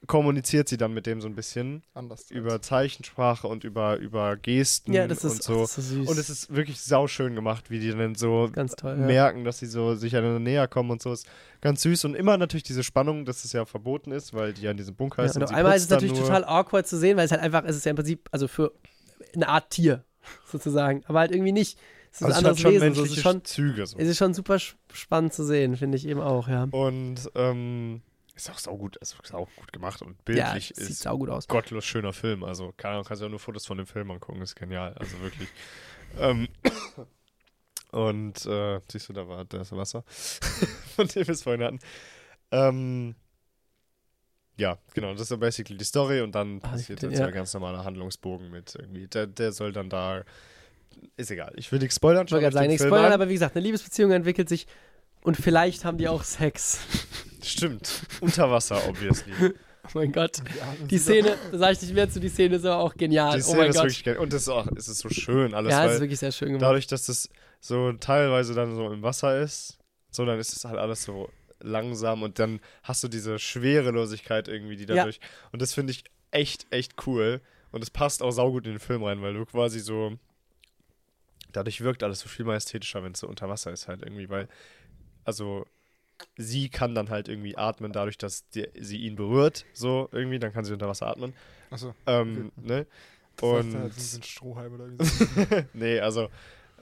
kommuniziert 0.07 0.67
sie 0.67 0.79
dann 0.79 0.95
mit 0.95 1.05
dem 1.07 1.21
so 1.21 1.29
ein 1.29 1.35
bisschen 1.35 1.83
Anders. 1.93 2.31
über 2.31 2.63
Zeichensprache 2.63 3.47
und 3.47 3.65
über, 3.65 3.97
über 3.99 4.35
Gesten 4.39 4.95
Ja, 4.95 5.07
das 5.07 5.23
und 5.25 5.33
ist, 5.33 5.43
so. 5.43 5.53
ach, 5.57 5.61
das 5.61 5.79
ist 5.79 5.89
so 5.91 5.95
süß. 5.97 6.09
Und 6.09 6.19
es 6.19 6.31
ist 6.31 6.55
wirklich 6.55 6.81
sauschön 6.81 7.35
gemacht, 7.35 7.71
wie 7.71 7.81
die 7.81 7.91
dann 7.91 8.15
so 8.15 8.49
ganz 8.51 8.77
toll. 8.77 8.97
Ja. 8.99 9.07
merken, 9.07 9.45
dass 9.45 9.59
sie 9.59 9.67
so 9.67 9.95
sich 9.95 10.17
einander 10.17 10.39
näher 10.39 10.69
kommen 10.69 10.91
und 10.91 11.03
so. 11.03 11.13
Ist 11.13 11.27
ganz 11.61 11.83
süß. 11.83 12.07
Und 12.07 12.15
immer 12.15 12.39
natürlich 12.39 12.63
diese 12.63 12.83
Spannung, 12.83 13.27
dass 13.27 13.45
es 13.45 13.53
ja 13.53 13.67
verboten 13.67 14.11
ist, 14.11 14.33
weil 14.33 14.55
die 14.55 14.63
ja 14.63 14.71
in 14.71 14.79
diesem 14.79 14.95
Bunker 14.95 15.23
Ja, 15.23 15.27
ist. 15.29 15.37
und 15.37 15.43
und 15.43 15.45
auf 15.45 15.51
sie 15.51 15.55
einmal 15.57 15.77
ist 15.77 15.83
es 15.85 15.91
natürlich 15.91 16.15
nur. 16.15 16.23
total 16.23 16.45
awkward 16.45 16.87
zu 16.87 16.97
sehen, 16.99 17.19
weil 17.19 17.27
es 17.27 17.31
halt 17.31 17.43
einfach, 17.43 17.65
es 17.67 17.77
ist 17.77 17.85
ja 17.85 17.91
im 17.91 17.97
Prinzip, 17.97 18.27
also 18.33 18.49
für 18.49 18.73
eine 19.35 19.49
Art 19.49 19.69
Tier, 19.69 20.03
sozusagen. 20.47 21.05
Aber 21.07 21.21
halt 21.21 21.31
irgendwie 21.33 21.53
nicht. 21.53 21.79
Es 22.13 22.21
ist 22.21 22.27
Also 22.27 22.35
ein 22.35 22.39
anderes 22.39 22.61
schon 22.61 22.73
Wesen. 22.73 22.95
So, 22.95 23.05
es, 23.05 23.11
ist 23.13 23.23
schon, 23.23 23.45
Züge. 23.45 23.87
So. 23.87 23.99
es 23.99 24.09
ist 24.09 24.19
schon 24.19 24.35
super 24.35 24.57
sp- 24.59 24.77
spannend 24.93 25.33
zu 25.33 25.45
sehen, 25.45 25.77
finde 25.77 25.97
ich 25.97 26.07
eben 26.07 26.21
auch, 26.21 26.49
ja. 26.49 26.65
Und 26.71 27.31
ähm, 27.37 28.03
ist 28.35 28.51
auch 28.51 28.59
saugut, 28.59 28.97
ist 28.97 29.17
auch 29.33 29.49
gut 29.57 29.73
gemacht 29.73 30.03
und 30.03 30.17
Ja, 30.29 30.53
bildlich 30.53 30.73
sieht 30.75 30.89
ist 30.91 31.03
saugut 31.03 31.31
aus. 31.31 31.47
gottlos 31.47 31.85
schöner 31.85 32.13
Film. 32.13 32.43
Also, 32.43 32.73
keine 32.77 32.95
Ahnung, 32.95 33.05
kannst 33.07 33.21
du 33.21 33.27
ja 33.27 33.31
nur 33.31 33.39
Fotos 33.39 33.67
von 33.67 33.77
dem 33.77 33.87
Film 33.87 34.11
angucken, 34.11 34.41
ist 34.43 34.57
genial. 34.57 34.95
Also 34.95 35.21
wirklich. 35.21 35.49
ähm, 36.19 36.49
und 37.93 38.47
äh, 38.47 38.81
siehst 38.91 39.09
du, 39.09 39.13
da 39.13 39.27
war 39.29 39.45
das 39.45 39.73
Wasser, 39.73 40.05
von 40.97 41.07
dem 41.09 41.27
wir 41.27 41.35
es 41.35 41.43
vorhin 41.43 41.63
hatten. 41.65 41.79
Ähm, 42.53 43.15
ja, 44.61 44.79
genau, 44.95 45.13
das 45.13 45.23
ist 45.23 45.31
ja 45.31 45.37
basically 45.37 45.77
die 45.79 45.85
Story 45.85 46.21
und 46.21 46.35
dann 46.35 46.61
Ah, 46.63 46.69
passiert 46.69 47.03
jetzt 47.03 47.17
so 47.17 47.23
ja. 47.23 47.29
ein 47.29 47.35
ganz 47.35 47.53
normaler 47.55 47.85
Handlungsbogen 47.85 48.51
mit 48.51 48.75
irgendwie. 48.79 49.07
Der, 49.09 49.27
der 49.27 49.53
soll 49.53 49.73
dann 49.73 49.89
da. 49.91 50.23
Ist 51.17 51.31
egal. 51.31 51.53
Ich 51.57 51.73
will 51.73 51.79
nichts 51.79 51.97
spoilern. 51.97 52.27
Ich 52.27 52.33
wollte 52.33 52.53
sagen, 52.53 52.69
nichts 52.69 52.85
spoilern, 52.85 53.07
an. 53.07 53.13
aber 53.13 53.29
wie 53.29 53.33
gesagt, 53.35 53.57
eine 53.57 53.65
Liebesbeziehung 53.65 54.11
entwickelt 54.13 54.49
sich 54.49 54.67
und 55.23 55.37
vielleicht 55.37 55.85
haben 55.85 55.97
die 55.99 56.09
auch 56.09 56.23
Sex. 56.25 56.81
Stimmt. 57.43 58.03
Unter 58.21 58.51
Wasser, 58.51 58.81
obviously. 58.89 59.33
Oh 59.83 59.89
mein 59.95 60.13
Gott. 60.13 60.43
Die 60.91 60.99
Szene, 60.99 61.37
da 61.51 61.59
sage 61.59 61.73
ich 61.73 61.81
nicht 61.81 61.95
mehr 61.95 62.09
zu, 62.09 62.21
die 62.21 62.29
Szene 62.29 62.57
ist 62.57 62.67
aber 62.67 62.77
auch 62.83 62.95
genial. 62.95 63.39
Die 63.39 63.43
oh 63.43 63.47
Szene 63.47 63.59
mein 63.61 63.71
ist 63.71 63.77
Gott. 63.77 63.85
wirklich 63.85 64.05
geil. 64.05 64.19
Und 64.19 64.33
es 64.35 64.43
ist 64.43 64.49
auch, 64.51 64.67
es 64.77 64.89
ist 64.89 64.99
so 64.99 65.09
schön 65.09 65.55
alles, 65.55 65.73
ja, 65.73 65.87
es 65.87 65.95
ist 65.95 66.01
wirklich 66.01 66.19
sehr 66.19 66.33
schön 66.33 66.49
gemacht. 66.49 66.63
dadurch, 66.63 66.87
dass 66.87 67.09
es 67.09 67.31
so 67.61 67.91
teilweise 67.95 68.53
dann 68.53 68.77
so 68.77 68.93
im 68.93 69.03
Wasser 69.03 69.41
ist, 69.41 69.79
so 70.11 70.27
dann 70.27 70.39
ist 70.39 70.55
es 70.55 70.67
halt 70.67 70.77
alles 70.79 71.03
so 71.05 71.31
langsam 71.61 72.23
und 72.23 72.39
dann 72.39 72.61
hast 72.83 73.03
du 73.05 73.09
diese 73.09 73.39
Schwerelosigkeit 73.39 74.49
irgendwie, 74.49 74.77
die 74.77 74.85
Ja. 74.85 74.97
dadurch. 74.97 75.21
Und 75.53 75.63
das 75.63 75.75
finde 75.75 75.93
ich 75.93 76.05
echt, 76.31 76.67
echt 76.71 77.07
cool. 77.07 77.41
Und 77.73 77.83
es 77.83 77.91
passt 77.91 78.23
auch 78.23 78.31
saugut 78.33 78.67
in 78.67 78.73
den 78.75 78.81
Film 78.81 79.03
rein, 79.05 79.23
weil 79.23 79.35
du 79.35 79.45
quasi 79.47 79.81
so. 79.81 80.17
Dadurch 81.53 81.81
wirkt 81.81 82.03
alles 82.03 82.21
so 82.21 82.29
viel 82.29 82.45
majestätischer, 82.45 83.03
wenn 83.03 83.13
es 83.13 83.21
so 83.21 83.27
unter 83.29 83.49
Wasser 83.49 83.73
ist, 83.73 83.89
halt 83.89 84.03
irgendwie, 84.03 84.29
weil. 84.29 84.49
Also. 85.25 85.67
Sie 86.37 86.69
kann 86.69 86.95
dann 86.95 87.09
halt 87.09 87.29
irgendwie 87.29 87.57
atmen, 87.57 87.93
dadurch, 87.95 88.19
dass 88.19 88.47
die, 88.51 88.69
sie 88.79 88.99
ihn 88.99 89.17
berührt, 89.17 89.65
so 89.73 90.07
irgendwie, 90.13 90.39
dann 90.39 90.53
kann 90.53 90.67
sie 90.67 90.75
unter 90.75 90.87
Wasser 90.87 91.07
atmen. 91.07 91.33
Achso. 91.71 91.95
Ähm, 92.07 92.53
ne? 92.61 92.87
Das 93.37 93.51
heißt, 93.51 93.65
Und- 93.65 93.73
da 93.73 93.79
hat 93.85 93.95
so 93.95 94.19
ein 94.19 94.23
Strohhalm 94.23 94.75
oder 94.75 94.91
wie 94.91 95.03
so. 95.03 95.25
nee, 95.73 95.99
also, 95.99 96.29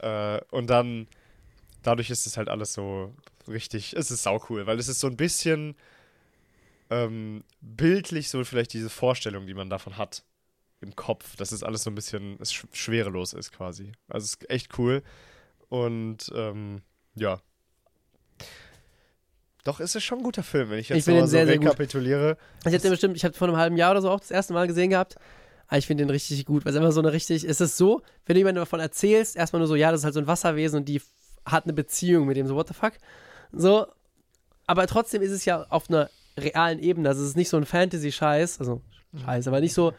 äh, 0.01 0.41
und 0.51 0.69
dann, 0.69 1.07
dadurch 1.89 2.11
ist 2.11 2.27
es 2.27 2.37
halt 2.37 2.51
alles 2.51 2.75
so 2.75 3.15
richtig, 3.49 3.95
es 3.97 4.11
ist 4.11 4.23
saucool, 4.23 4.67
weil 4.67 4.79
es 4.79 4.89
ist 4.89 5.01
so 5.01 5.07
ein 5.07 5.17
bisschen 5.17 5.75
ähm, 6.91 7.43
bildlich 7.63 8.29
so 8.29 8.45
vielleicht 8.45 8.75
diese 8.75 8.91
Vorstellung, 8.91 9.47
die 9.47 9.55
man 9.55 9.71
davon 9.71 9.97
hat 9.97 10.23
im 10.83 10.95
Kopf, 10.95 11.35
dass 11.37 11.51
es 11.51 11.63
alles 11.63 11.83
so 11.85 11.91
ein 11.91 11.95
bisschen 11.95 12.37
es 12.41 12.53
sch 12.53 12.67
schwerelos 12.73 13.33
ist 13.33 13.53
quasi. 13.53 13.93
Also 14.07 14.27
es 14.27 14.35
ist 14.35 14.51
echt 14.51 14.79
cool 14.79 15.03
und 15.71 16.31
ähm, 16.35 16.83
ja. 17.15 17.41
Doch, 19.65 19.81
es 19.81 19.95
ist 19.95 20.05
schon 20.05 20.19
ein 20.19 20.25
guter 20.25 20.43
Film, 20.43 20.69
wenn 20.71 20.79
ich 20.79 20.91
jetzt 20.91 20.99
Ich 20.99 21.07
mal 21.07 21.27
sehr, 21.27 21.47
so 21.47 21.47
sehr 21.49 21.59
gut. 21.59 21.67
rekapituliere. 21.69 22.37
Ich 22.61 22.67
hatte 22.67 22.81
den 22.81 22.91
bestimmt, 22.91 23.17
ich 23.17 23.25
habe 23.25 23.35
vor 23.35 23.49
einem 23.49 23.57
halben 23.57 23.79
Jahr 23.79 23.93
oder 23.93 24.03
so 24.03 24.11
auch 24.11 24.21
das 24.21 24.31
erste 24.31 24.53
Mal 24.53 24.67
gesehen 24.67 24.91
gehabt. 24.91 25.17
Aber 25.67 25.79
ich 25.79 25.87
finde 25.87 26.05
den 26.05 26.11
richtig 26.11 26.45
gut, 26.47 26.65
weil 26.65 26.73
es 26.73 26.79
einfach 26.79 26.93
so 26.93 27.01
eine 27.01 27.13
richtig, 27.13 27.45
es 27.45 27.61
ist 27.61 27.77
so, 27.77 28.03
wenn 28.27 28.35
du 28.35 28.41
jemandem 28.41 28.63
davon 28.63 28.81
erzählst, 28.81 29.37
erstmal 29.37 29.61
nur 29.61 29.69
so, 29.69 29.75
ja, 29.75 29.91
das 29.91 30.01
ist 30.01 30.05
halt 30.05 30.15
so 30.15 30.21
ein 30.21 30.27
Wasserwesen 30.27 30.79
und 30.79 30.85
die 30.87 31.01
hat 31.51 31.65
eine 31.65 31.73
Beziehung 31.73 32.27
mit 32.27 32.37
dem, 32.37 32.47
so, 32.47 32.55
what 32.55 32.69
the 32.69 32.75
fuck? 32.75 32.93
So, 33.53 33.87
aber 34.67 34.87
trotzdem 34.87 35.23
ist 35.23 35.33
es 35.33 35.45
ja 35.45 35.67
auf 35.71 35.89
einer 35.89 36.11
realen 36.39 36.79
Ebene, 36.79 37.09
also 37.09 37.23
es 37.23 37.31
ist 37.31 37.37
nicht 37.37 37.49
so 37.49 37.57
ein 37.57 37.67
Fantasy-Scheiß, 37.67 38.61
also 38.61 38.83
Scheiß, 39.25 39.49
aber 39.49 39.61
nicht 39.61 39.75
so, 39.75 39.93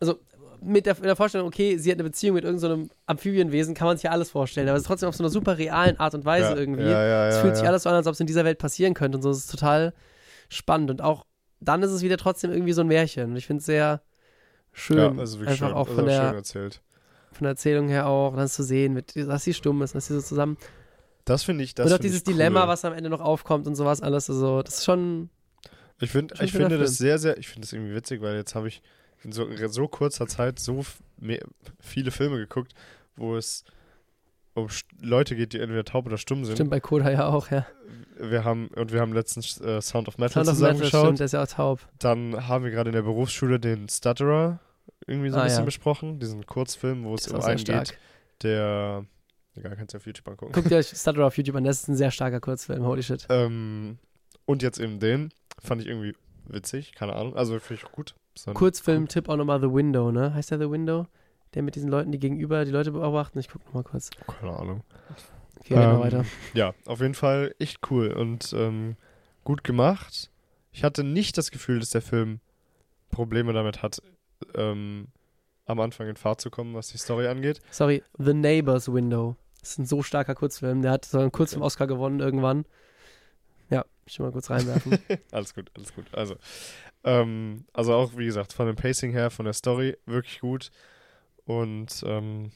also 0.00 0.18
mit 0.60 0.86
der, 0.86 0.94
mit 0.94 1.04
der 1.04 1.16
Vorstellung, 1.16 1.46
okay, 1.46 1.78
sie 1.78 1.90
hat 1.90 1.96
eine 1.96 2.04
Beziehung 2.04 2.34
mit 2.34 2.44
irgendeinem 2.44 2.90
Amphibienwesen, 3.06 3.74
kann 3.74 3.86
man 3.86 3.96
sich 3.96 4.04
ja 4.04 4.10
alles 4.10 4.30
vorstellen, 4.30 4.68
aber 4.68 4.76
es 4.76 4.82
ist 4.82 4.88
trotzdem 4.88 5.08
auf 5.08 5.16
so 5.16 5.22
einer 5.22 5.30
super 5.30 5.58
realen 5.58 5.98
Art 5.98 6.14
und 6.14 6.24
Weise 6.24 6.50
ja, 6.50 6.56
irgendwie. 6.56 6.82
Ja, 6.82 7.06
ja, 7.06 7.28
Es 7.28 7.38
fühlt 7.38 7.56
sich 7.56 7.66
alles 7.66 7.84
so 7.84 7.88
an, 7.88 7.94
als 7.94 8.06
ob 8.06 8.14
es 8.14 8.20
in 8.20 8.26
dieser 8.26 8.44
Welt 8.44 8.58
passieren 8.58 8.94
könnte 8.94 9.18
und 9.18 9.22
so. 9.22 9.30
Es 9.30 9.38
ist 9.38 9.50
total 9.50 9.94
spannend 10.48 10.90
und 10.90 11.02
auch 11.02 11.24
dann 11.60 11.82
ist 11.82 11.90
es 11.90 12.02
wieder 12.02 12.16
trotzdem 12.16 12.50
irgendwie 12.50 12.72
so 12.72 12.82
ein 12.82 12.88
Märchen. 12.88 13.30
Und 13.30 13.36
ich 13.36 13.46
finde 13.46 13.60
es 13.60 13.66
sehr 13.66 14.02
schön. 14.72 14.98
ja, 14.98 15.08
also 15.08 15.38
wirklich 15.38 15.50
einfach 15.50 15.68
schön. 15.68 15.76
auch 15.76 15.88
also 15.88 15.94
von 15.94 16.06
der, 16.06 16.22
erzählt. 16.22 16.82
Von 17.36 17.44
der 17.44 17.52
Erzählung 17.52 17.88
her 17.88 18.06
auch, 18.06 18.34
dann 18.34 18.48
zu 18.48 18.62
sehen, 18.62 18.92
mit, 18.92 19.14
dass 19.16 19.44
sie 19.44 19.54
stumm 19.54 19.82
ist, 19.82 19.94
dass 19.94 20.06
sie 20.06 20.14
so 20.14 20.20
zusammen. 20.20 20.56
Das 21.24 21.42
finde 21.42 21.64
ich, 21.64 21.74
das 21.74 21.86
und 21.86 21.92
auch 21.92 21.98
dieses 21.98 22.22
cool. 22.26 22.34
Dilemma, 22.34 22.68
was 22.68 22.84
am 22.84 22.92
Ende 22.92 23.10
noch 23.10 23.20
aufkommt 23.20 23.66
und 23.66 23.74
sowas 23.74 24.00
alles. 24.00 24.30
Also, 24.30 24.62
das 24.62 24.78
ist 24.78 24.84
schon. 24.84 25.28
Ich, 26.00 26.10
find, 26.10 26.36
Schon 26.36 26.46
ich 26.46 26.52
finde 26.52 26.78
das 26.78 26.96
Film. 26.96 27.08
sehr, 27.08 27.18
sehr, 27.18 27.38
ich 27.38 27.48
finde 27.48 27.62
das 27.62 27.72
irgendwie 27.72 27.94
witzig, 27.94 28.20
weil 28.20 28.36
jetzt 28.36 28.54
habe 28.54 28.68
ich 28.68 28.82
in 29.24 29.32
so, 29.32 29.46
so 29.68 29.88
kurzer 29.88 30.26
Zeit 30.26 30.58
so 30.58 30.84
mehr, 31.18 31.40
viele 31.80 32.10
Filme 32.10 32.36
geguckt, 32.36 32.74
wo 33.16 33.36
es 33.36 33.64
um 34.54 34.68
Leute 35.00 35.36
geht, 35.36 35.52
die 35.52 35.60
entweder 35.60 35.84
taub 35.84 36.06
oder 36.06 36.18
stumm 36.18 36.44
sind. 36.44 36.56
Stimmt 36.56 36.70
bei 36.70 36.80
Koda 36.80 37.10
ja 37.10 37.26
auch, 37.26 37.50
ja. 37.50 37.66
Wir 38.18 38.44
haben, 38.44 38.68
und 38.68 38.92
wir 38.92 39.00
haben 39.00 39.12
letztens 39.12 39.60
äh, 39.60 39.80
Sound 39.82 40.08
of 40.08 40.18
Metal 40.18 40.44
Sound 40.44 40.56
of 40.56 40.72
Metal, 40.72 40.86
stimmt, 40.86 41.18
der 41.18 41.26
ist 41.26 41.32
ja 41.32 41.42
auch 41.42 41.48
taub. 41.48 41.80
Dann 41.98 42.48
haben 42.48 42.64
wir 42.64 42.70
gerade 42.70 42.90
in 42.90 42.94
der 42.94 43.02
Berufsschule 43.02 43.58
den 43.58 43.88
Stutterer 43.88 44.60
irgendwie 45.06 45.30
so 45.30 45.36
ein 45.36 45.40
Ah, 45.42 45.44
bisschen 45.44 45.58
ja. 45.60 45.64
besprochen, 45.64 46.18
diesen 46.18 46.46
Kurzfilm, 46.46 47.04
wo 47.04 47.14
es 47.14 47.28
um 47.28 47.40
einen 47.40 47.62
geht, 47.64 47.96
der, 48.42 49.04
egal, 49.54 49.76
kannst 49.76 49.94
du 49.94 49.98
auf 49.98 50.06
YouTube 50.06 50.26
angucken. 50.28 50.52
Guckt 50.52 50.72
euch 50.72 50.88
Stutterer 50.94 51.26
auf 51.26 51.36
YouTube 51.36 51.56
an, 51.56 51.64
das 51.64 51.82
ist 51.82 51.88
ein 51.88 51.96
sehr 51.96 52.10
starker 52.10 52.40
Kurzfilm, 52.40 52.84
holy 52.84 53.02
shit. 53.02 53.26
Ähm, 53.28 53.98
und 54.44 54.62
jetzt 54.62 54.78
eben 54.78 54.98
den, 55.00 55.30
fand 55.62 55.80
ich 55.82 55.88
irgendwie 55.88 56.14
witzig, 56.46 56.92
keine 56.94 57.14
Ahnung, 57.14 57.36
also 57.36 57.58
finde 57.60 57.82
ich 57.84 57.92
gut. 57.92 58.14
Ein- 58.46 58.54
Kurzfilm-Tipp 58.54 59.28
auch 59.28 59.36
nochmal 59.36 59.60
The 59.60 59.72
Window, 59.72 60.10
ne? 60.12 60.34
Heißt 60.34 60.50
der 60.50 60.58
The 60.58 60.70
Window? 60.70 61.06
Der 61.54 61.62
mit 61.62 61.74
diesen 61.74 61.88
Leuten, 61.88 62.12
die 62.12 62.18
gegenüber 62.18 62.64
die 62.66 62.70
Leute 62.70 62.92
beobachten. 62.92 63.38
Ich 63.38 63.48
guck 63.48 63.64
nochmal 63.64 63.84
kurz. 63.84 64.10
Keine 64.40 64.52
Ahnung. 64.54 64.82
Okay, 65.60 65.72
ähm, 65.74 65.80
Ähm, 65.94 66.00
weiter. 66.00 66.24
Ja, 66.52 66.74
auf 66.84 67.00
jeden 67.00 67.14
Fall 67.14 67.54
echt 67.58 67.78
cool 67.90 68.08
und 68.12 68.52
ähm, 68.52 68.96
gut 69.44 69.64
gemacht. 69.64 70.30
Ich 70.72 70.84
hatte 70.84 71.02
nicht 71.02 71.38
das 71.38 71.50
Gefühl, 71.50 71.78
dass 71.80 71.90
der 71.90 72.02
Film 72.02 72.40
Probleme 73.10 73.54
damit 73.54 73.82
hat, 73.82 74.02
ähm, 74.54 75.08
am 75.66 75.80
Anfang 75.80 76.08
in 76.08 76.16
Fahrt 76.16 76.40
zu 76.40 76.50
kommen, 76.50 76.74
was 76.74 76.88
die 76.88 76.98
Story 76.98 77.26
angeht. 77.26 77.60
Sorry, 77.70 78.02
The 78.18 78.34
Neighbor's 78.34 78.92
Window. 78.92 79.36
Das 79.60 79.70
ist 79.72 79.78
ein 79.78 79.86
so 79.86 80.02
starker 80.02 80.34
Kurzfilm. 80.34 80.82
Der 80.82 80.92
hat 80.92 81.04
so 81.04 81.18
einen 81.18 81.32
Kurzfilm-Oscar 81.32 81.86
gewonnen 81.86 82.20
irgendwann. 82.20 82.64
Ja, 83.68 83.84
ich 84.04 84.18
will 84.18 84.26
mal 84.26 84.32
kurz 84.32 84.48
reinwerfen. 84.48 84.98
alles 85.32 85.54
gut, 85.54 85.70
alles 85.76 85.92
gut. 85.92 86.06
Also, 86.12 86.36
ähm, 87.02 87.64
also 87.72 87.94
auch, 87.94 88.16
wie 88.16 88.26
gesagt, 88.26 88.52
von 88.52 88.66
dem 88.66 88.76
Pacing 88.76 89.10
her, 89.10 89.30
von 89.30 89.44
der 89.44 89.54
Story, 89.54 89.96
wirklich 90.06 90.40
gut. 90.40 90.70
Und, 91.44 92.04
ähm, 92.06 92.52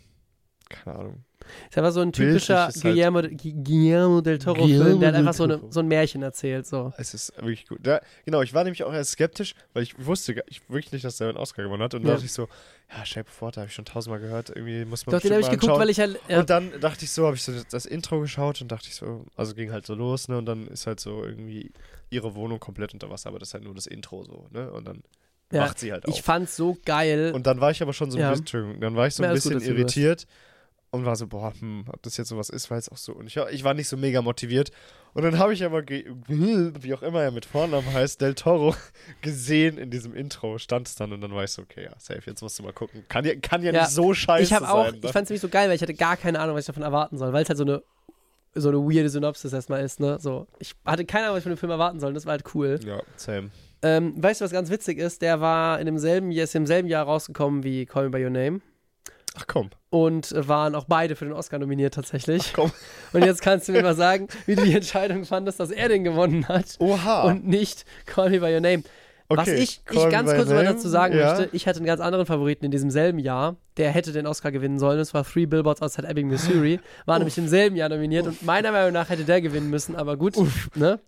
keine 0.70 0.98
Ahnung. 0.98 1.24
ist 1.68 1.76
einfach 1.76 1.92
so 1.92 2.00
ein 2.00 2.12
typischer 2.12 2.64
halt- 2.66 2.80
Guillermo, 2.80 3.22
Gu- 3.22 3.62
Guillermo 3.64 4.20
del 4.20 4.38
Toro-Film, 4.38 5.00
der 5.00 5.08
hat 5.08 5.16
einfach 5.16 5.34
so, 5.34 5.44
eine, 5.44 5.60
so 5.68 5.80
ein 5.80 5.88
Märchen 5.88 6.22
erzählt. 6.22 6.66
So. 6.66 6.92
Es 6.96 7.12
ist 7.12 7.34
wirklich 7.36 7.66
gut. 7.66 7.80
Da, 7.82 8.00
genau, 8.24 8.40
ich 8.42 8.54
war 8.54 8.62
nämlich 8.64 8.84
auch 8.84 8.92
erst 8.92 9.12
skeptisch, 9.12 9.54
weil 9.74 9.82
ich 9.82 9.94
wusste 10.06 10.42
ich, 10.46 10.62
wirklich 10.68 10.92
nicht, 10.92 11.04
dass 11.04 11.16
der 11.16 11.28
einen 11.28 11.36
Oscar 11.38 11.64
gewonnen 11.64 11.82
hat. 11.82 11.92
Und 11.94 12.04
Ja. 12.06 12.12
dachte 12.12 12.24
ich 12.24 12.32
so, 12.32 12.48
ja, 12.96 13.04
Shape 13.04 13.28
of 13.28 13.42
Water 13.42 13.62
habe 13.62 13.68
ich 13.68 13.74
schon 13.74 13.84
tausendmal 13.84 14.20
gehört. 14.20 14.50
Irgendwie 14.50 14.84
muss 14.84 15.04
man 15.06 15.12
Doch, 15.14 15.20
den 15.20 15.32
habe 15.32 15.42
ich 15.42 15.50
geguckt, 15.50 15.78
weil 15.78 15.90
ich 15.90 15.98
halt. 16.00 16.18
Ja, 16.28 16.40
Und 16.40 16.50
dann 16.50 16.70
dachte 16.80 17.04
ich 17.04 17.10
so, 17.10 17.26
habe 17.26 17.36
ich 17.36 17.42
so 17.42 17.52
das, 17.70 17.84
Intro 17.86 18.20
geschaut 18.20 18.60
und 18.62 18.70
dachte 18.70 18.86
ich 18.88 18.94
so, 18.94 19.24
also 19.36 19.54
ging 19.54 19.72
halt 19.72 19.86
so 19.86 19.94
los, 19.94 20.28
ne? 20.28 20.38
Und 20.38 20.46
dann 20.46 20.66
ist 20.68 20.86
halt 20.86 21.00
so 21.00 21.24
irgendwie 21.24 21.72
ihre 22.10 22.34
Wohnung 22.34 22.58
komplett 22.60 22.92
unter 22.94 23.10
Wasser, 23.10 23.28
aber 23.28 23.38
das 23.38 23.48
ist 23.50 23.54
halt 23.54 23.64
nur 23.64 23.74
das 23.74 23.86
Intro 23.86 24.24
so, 24.24 24.46
ne? 24.50 24.70
Und 24.72 24.86
dann 24.86 25.02
ja, 25.52 25.62
macht 25.62 25.78
sie 25.80 25.90
halt 25.92 26.06
auf. 26.06 26.14
ich 26.14 26.22
fand's 26.22 26.56
so 26.56 26.76
geil. 26.84 27.32
und 27.34 27.44
dann 27.46 27.60
war 27.60 27.72
ich 27.72 27.82
aber 27.82 27.92
schon 27.92 28.10
so 28.12 28.18
ein 28.18 28.22
Ja. 28.22 28.30
bisschen, 28.30 28.78
dann 28.80 28.94
war 28.94 29.08
ich 29.08 29.14
so 29.14 29.22
ein 29.24 29.32
bisschen 29.32 29.60
irritiert 29.60 30.26
und 30.90 31.04
war 31.04 31.16
so, 31.16 31.26
boah, 31.26 31.52
hm, 31.58 31.84
ob 31.88 32.02
das 32.02 32.16
jetzt 32.16 32.28
sowas 32.28 32.50
ist, 32.50 32.70
weil 32.70 32.78
es 32.78 32.88
auch 32.88 32.96
so. 32.96 33.12
Und 33.12 33.26
ich, 33.26 33.36
ich 33.36 33.64
war 33.64 33.74
nicht 33.74 33.88
so 33.88 33.96
mega 33.96 34.22
motiviert. 34.22 34.70
Und 35.12 35.22
dann 35.22 35.38
habe 35.38 35.52
ich 35.52 35.64
aber, 35.64 35.82
wie 35.88 36.94
auch 36.94 37.02
immer 37.02 37.22
er 37.22 37.30
mit 37.30 37.44
Vornamen 37.44 37.92
heißt, 37.92 38.20
Del 38.20 38.34
Toro, 38.34 38.74
gesehen 39.22 39.78
in 39.78 39.90
diesem 39.90 40.14
Intro, 40.14 40.58
stand 40.58 40.88
es 40.88 40.96
dann 40.96 41.12
und 41.12 41.20
dann 41.20 41.32
war 41.32 41.44
ich 41.44 41.52
so, 41.52 41.62
okay, 41.62 41.84
ja, 41.84 41.92
safe, 41.98 42.22
jetzt 42.26 42.42
musst 42.42 42.58
du 42.58 42.62
mal 42.62 42.72
gucken. 42.72 43.04
Kann 43.08 43.24
ja, 43.24 43.34
kann 43.36 43.62
ja, 43.62 43.72
Ja, 43.72 43.82
nicht 43.82 43.92
so 43.92 44.14
scheiße 44.14 44.42
ich 44.54 44.62
auch, 44.62 44.86
sein. 44.86 44.94
ich 44.96 45.02
ne? 45.02 45.08
fand's 45.12 45.30
nämlich 45.30 45.42
so 45.42 45.48
geil, 45.48 45.68
weil 45.68 45.76
ich 45.76 45.82
hatte 45.82 45.94
gar 45.94 46.16
keine 46.16 46.40
Ahnung, 46.40 46.56
was 46.56 46.62
ich 46.62 46.66
davon 46.66 46.82
erwarten 46.82 47.18
soll, 47.18 47.32
weil 47.32 47.42
es 47.42 47.48
halt 47.48 47.58
so 47.58 47.64
eine 47.64 47.82
so 48.52 48.68
eine 48.68 48.78
weirde 48.78 49.08
Synopsis 49.08 49.52
erstmal 49.52 49.84
ist, 49.84 50.00
ne? 50.00 50.18
So, 50.18 50.48
ich 50.58 50.74
hatte 50.84 51.04
keine 51.04 51.26
Ahnung, 51.26 51.36
was 51.36 51.38
ich 51.38 51.44
von 51.44 51.52
dem 51.52 51.58
Film 51.58 51.70
erwarten 51.70 52.00
soll, 52.00 52.12
das 52.14 52.26
war 52.26 52.32
halt 52.32 52.44
cool. 52.54 52.80
ja, 52.84 53.00
same. 53.14 53.50
Ähm, 53.82 54.14
weißt 54.20 54.40
du, 54.40 54.44
was 54.44 54.50
ganz 54.50 54.70
witzig 54.70 54.98
ist? 54.98 55.22
Der 55.22 55.40
war 55.40 55.78
in 55.78 55.86
demselben, 55.86 56.32
ist 56.32 56.54
im 56.54 56.66
selben 56.66 56.88
Jahr 56.88 57.06
rausgekommen 57.06 57.62
wie 57.62 57.86
Call 57.86 58.04
Me 58.04 58.10
By 58.10 58.24
Your 58.24 58.30
Name. 58.30 58.60
Ach 59.36 59.46
komm. 59.46 59.70
Und 59.90 60.32
waren 60.48 60.74
auch 60.74 60.84
beide 60.84 61.16
für 61.16 61.24
den 61.24 61.34
Oscar 61.34 61.58
nominiert 61.58 61.94
tatsächlich. 61.94 62.52
komm. 62.52 62.72
Und 63.12 63.24
jetzt 63.24 63.42
kannst 63.42 63.68
du 63.68 63.72
mir 63.72 63.82
mal 63.82 63.94
sagen, 63.94 64.28
wie 64.46 64.56
du 64.56 64.64
die 64.64 64.74
Entscheidung 64.74 65.24
fandest, 65.24 65.60
dass 65.60 65.70
er 65.70 65.88
den 65.88 66.04
gewonnen 66.04 66.48
hat 66.48 66.76
Oha. 66.80 67.22
und 67.24 67.46
nicht 67.46 67.84
Call 68.06 68.30
Me 68.30 68.40
By 68.40 68.52
Your 68.54 68.60
Name. 68.60 68.82
Was 69.32 69.46
Okay, 69.46 69.58
ich, 69.58 69.84
Call 69.84 69.96
ich 69.98 70.04
Me 70.06 70.10
ganz 70.10 70.34
kurz 70.34 70.48
mal 70.48 70.64
dazu 70.64 70.88
sagen 70.88 71.16
ja. 71.16 71.36
möchte, 71.38 71.56
ich 71.56 71.68
hatte 71.68 71.78
einen 71.78 71.86
ganz 71.86 72.00
anderen 72.00 72.26
Favoriten 72.26 72.64
in 72.64 72.72
diesem 72.72 72.90
selben 72.90 73.20
Jahr, 73.20 73.54
der 73.76 73.92
hätte 73.92 74.10
den 74.10 74.26
Oscar 74.26 74.50
gewinnen 74.50 74.80
sollen. 74.80 74.98
Es 74.98 75.14
war 75.14 75.24
Three 75.24 75.46
Billboards 75.46 75.80
Outside 75.82 76.08
Ebbing, 76.08 76.26
Missouri. 76.26 76.80
War 77.06 77.18
nämlich 77.18 77.38
im 77.38 77.46
selben 77.46 77.76
Jahr 77.76 77.88
nominiert 77.88 78.26
und 78.26 78.42
meiner 78.42 78.72
Meinung 78.72 78.92
nach 78.92 79.08
hätte 79.08 79.22
der 79.22 79.40
gewinnen 79.40 79.70
müssen, 79.70 79.94
aber 79.94 80.16
gut. 80.16 80.34
Ne? 80.74 80.98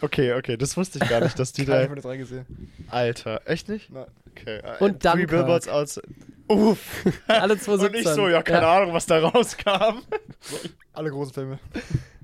Okay, 0.00 0.34
okay, 0.34 0.56
das 0.56 0.76
wusste 0.76 1.00
ich 1.02 1.08
gar 1.10 1.20
nicht, 1.20 1.36
dass 1.36 1.52
die 1.52 1.64
da. 1.66 1.84
von 1.86 1.96
den 1.96 2.02
drei 2.02 2.16
gesehen. 2.18 2.46
Alter, 2.88 3.40
echt 3.46 3.68
nicht? 3.68 3.90
Nein. 3.90 4.06
Okay. 4.30 4.58
äh, 4.58 4.84
Und 4.84 5.00
Three 5.02 5.10
Dunkirk. 5.10 5.30
Billboards 5.30 5.66
aus. 5.66 6.00
Uff. 6.48 7.04
Alle 7.26 7.52
Und 7.54 7.62
2017. 7.62 8.00
ich 8.00 8.08
so, 8.08 8.28
ja, 8.28 8.42
keine 8.42 8.66
Ahnung, 8.66 8.92
was 8.92 9.06
da 9.06 9.18
rauskam. 9.20 10.02
Alle 10.92 11.10
großen 11.10 11.32
Filme. 11.32 11.58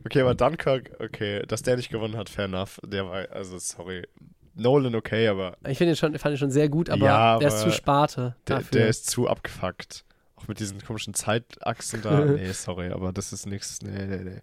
Okay, 0.04 0.20
aber 0.20 0.34
Dunkirk, 0.34 0.90
okay, 1.00 1.42
dass 1.46 1.62
der 1.62 1.76
nicht 1.76 1.90
gewonnen 1.90 2.16
hat, 2.16 2.28
fair 2.28 2.44
enough. 2.46 2.78
Der 2.84 3.06
war, 3.06 3.30
also 3.30 3.58
sorry. 3.58 4.06
Nolan 4.54 4.94
okay, 4.94 5.28
aber 5.28 5.56
Ich 5.68 5.78
finde 5.78 5.92
ihn 5.92 5.96
schon, 5.96 6.18
fand 6.18 6.34
ihn 6.34 6.38
schon 6.38 6.50
sehr 6.50 6.68
gut, 6.68 6.90
aber 6.90 7.04
Ja, 7.06 7.38
der 7.38 7.48
ist 7.48 7.62
aber 7.62 7.70
zu 7.70 7.76
Sparte 7.76 8.36
der, 8.48 8.60
der 8.62 8.88
ist 8.88 9.08
zu 9.08 9.28
abgefuckt. 9.28 10.04
Auch 10.34 10.48
mit 10.48 10.60
diesen 10.60 10.82
komischen 10.82 11.14
Zeitachsen 11.14 12.02
da. 12.02 12.20
nee, 12.24 12.50
sorry, 12.52 12.90
aber 12.90 13.12
das 13.12 13.32
ist 13.32 13.46
nichts. 13.46 13.80
Nee, 13.82 14.06
nee, 14.06 14.24
nee. 14.24 14.40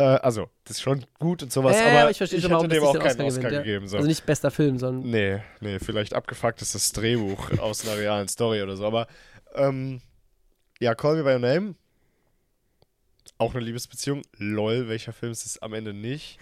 Äh, 0.00 0.18
also, 0.22 0.48
das 0.64 0.78
ist 0.78 0.82
schon 0.82 1.04
gut 1.18 1.42
und 1.42 1.52
sowas, 1.52 1.76
Ja, 1.76 2.00
aber 2.00 2.10
ich 2.10 2.16
verstehe 2.16 2.40
schon, 2.40 2.50
hätte 2.50 2.68
dem 2.68 2.82
auch 2.82 2.94
keinen 2.94 3.20
Oscar 3.20 3.26
Oscar 3.26 3.42
gewinnt, 3.42 3.52
ja. 3.52 3.58
gegeben. 3.62 3.88
So. 3.88 3.98
Also 3.98 4.08
nicht 4.08 4.24
bester 4.24 4.50
Film, 4.50 4.78
sondern 4.78 5.10
Nee, 5.10 5.42
nee, 5.60 5.78
vielleicht 5.78 6.14
abgefuckt 6.14 6.62
ist 6.62 6.74
das 6.74 6.92
Drehbuch 6.92 7.50
aus 7.58 7.86
einer 7.86 7.98
realen 7.98 8.28
Story 8.28 8.62
oder 8.62 8.76
so. 8.76 8.86
Aber 8.86 9.06
ähm, 9.54 10.00
ja, 10.80 10.94
Call 10.94 11.16
Me 11.16 11.24
By 11.24 11.32
Your 11.32 11.38
Name. 11.38 11.74
Auch 13.36 13.54
eine 13.54 13.64
Liebesbeziehung. 13.64 14.22
Lol, 14.38 14.88
welcher 14.88 15.12
Film 15.12 15.32
ist 15.32 15.44
es 15.44 15.60
am 15.60 15.74
Ende 15.74 15.92
nicht? 15.92 16.38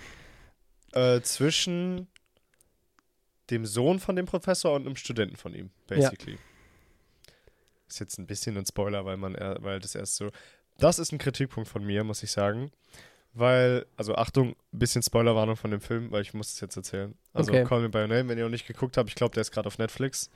Äh, 0.93 1.21
zwischen 1.23 2.07
dem 3.51 3.67
Sohn 3.67 3.99
von 3.99 4.15
dem 4.15 4.27
Professor 4.27 4.75
und 4.75 4.87
einem 4.87 4.97
Studenten 4.97 5.37
von 5.37 5.55
ihm, 5.55 5.71
basically. 5.87 6.39
Ist 7.89 8.01
jetzt 8.01 8.19
ein 8.19 8.27
bisschen 8.27 8.57
ein 8.57 8.67
Spoiler, 8.67 9.05
weil 9.05 9.17
man, 9.17 9.35
weil 9.35 9.81
das 9.81 9.95
erst 9.95 10.17
so. 10.17 10.31
Das 10.79 10.99
ist 10.99 11.11
ein 11.13 11.19
Kritikpunkt 11.19 11.69
von 11.69 11.85
mir, 11.85 12.05
muss 12.05 12.23
ich 12.23 12.31
sagen. 12.31 12.71
Weil, 13.39 13.87
also 13.97 14.15
Achtung, 14.17 14.51
ein 14.73 14.79
bisschen 14.79 15.03
Spoilerwarnung 15.03 15.57
von 15.57 15.71
dem 15.71 15.81
Film, 15.81 16.11
weil 16.11 16.23
ich 16.23 16.35
muss 16.35 16.53
es 16.55 16.61
jetzt 16.61 16.77
erzählen. 16.77 17.15
Also 17.33 17.53
Okay. 17.53 17.65
Call 17.65 17.81
Me 17.83 17.89
By 17.89 17.99
Your 17.99 18.07
Name, 18.09 18.29
wenn 18.29 18.39
ihr 18.39 18.45
noch 18.45 18.51
nicht 18.51 18.67
geguckt 18.67 18.97
habt, 18.97 19.09
ich 19.09 19.15
glaube, 19.15 19.35
der 19.35 19.43
ist 19.43 19.51
gerade 19.53 19.67
auf 19.67 19.79
Netflix. 19.79 20.31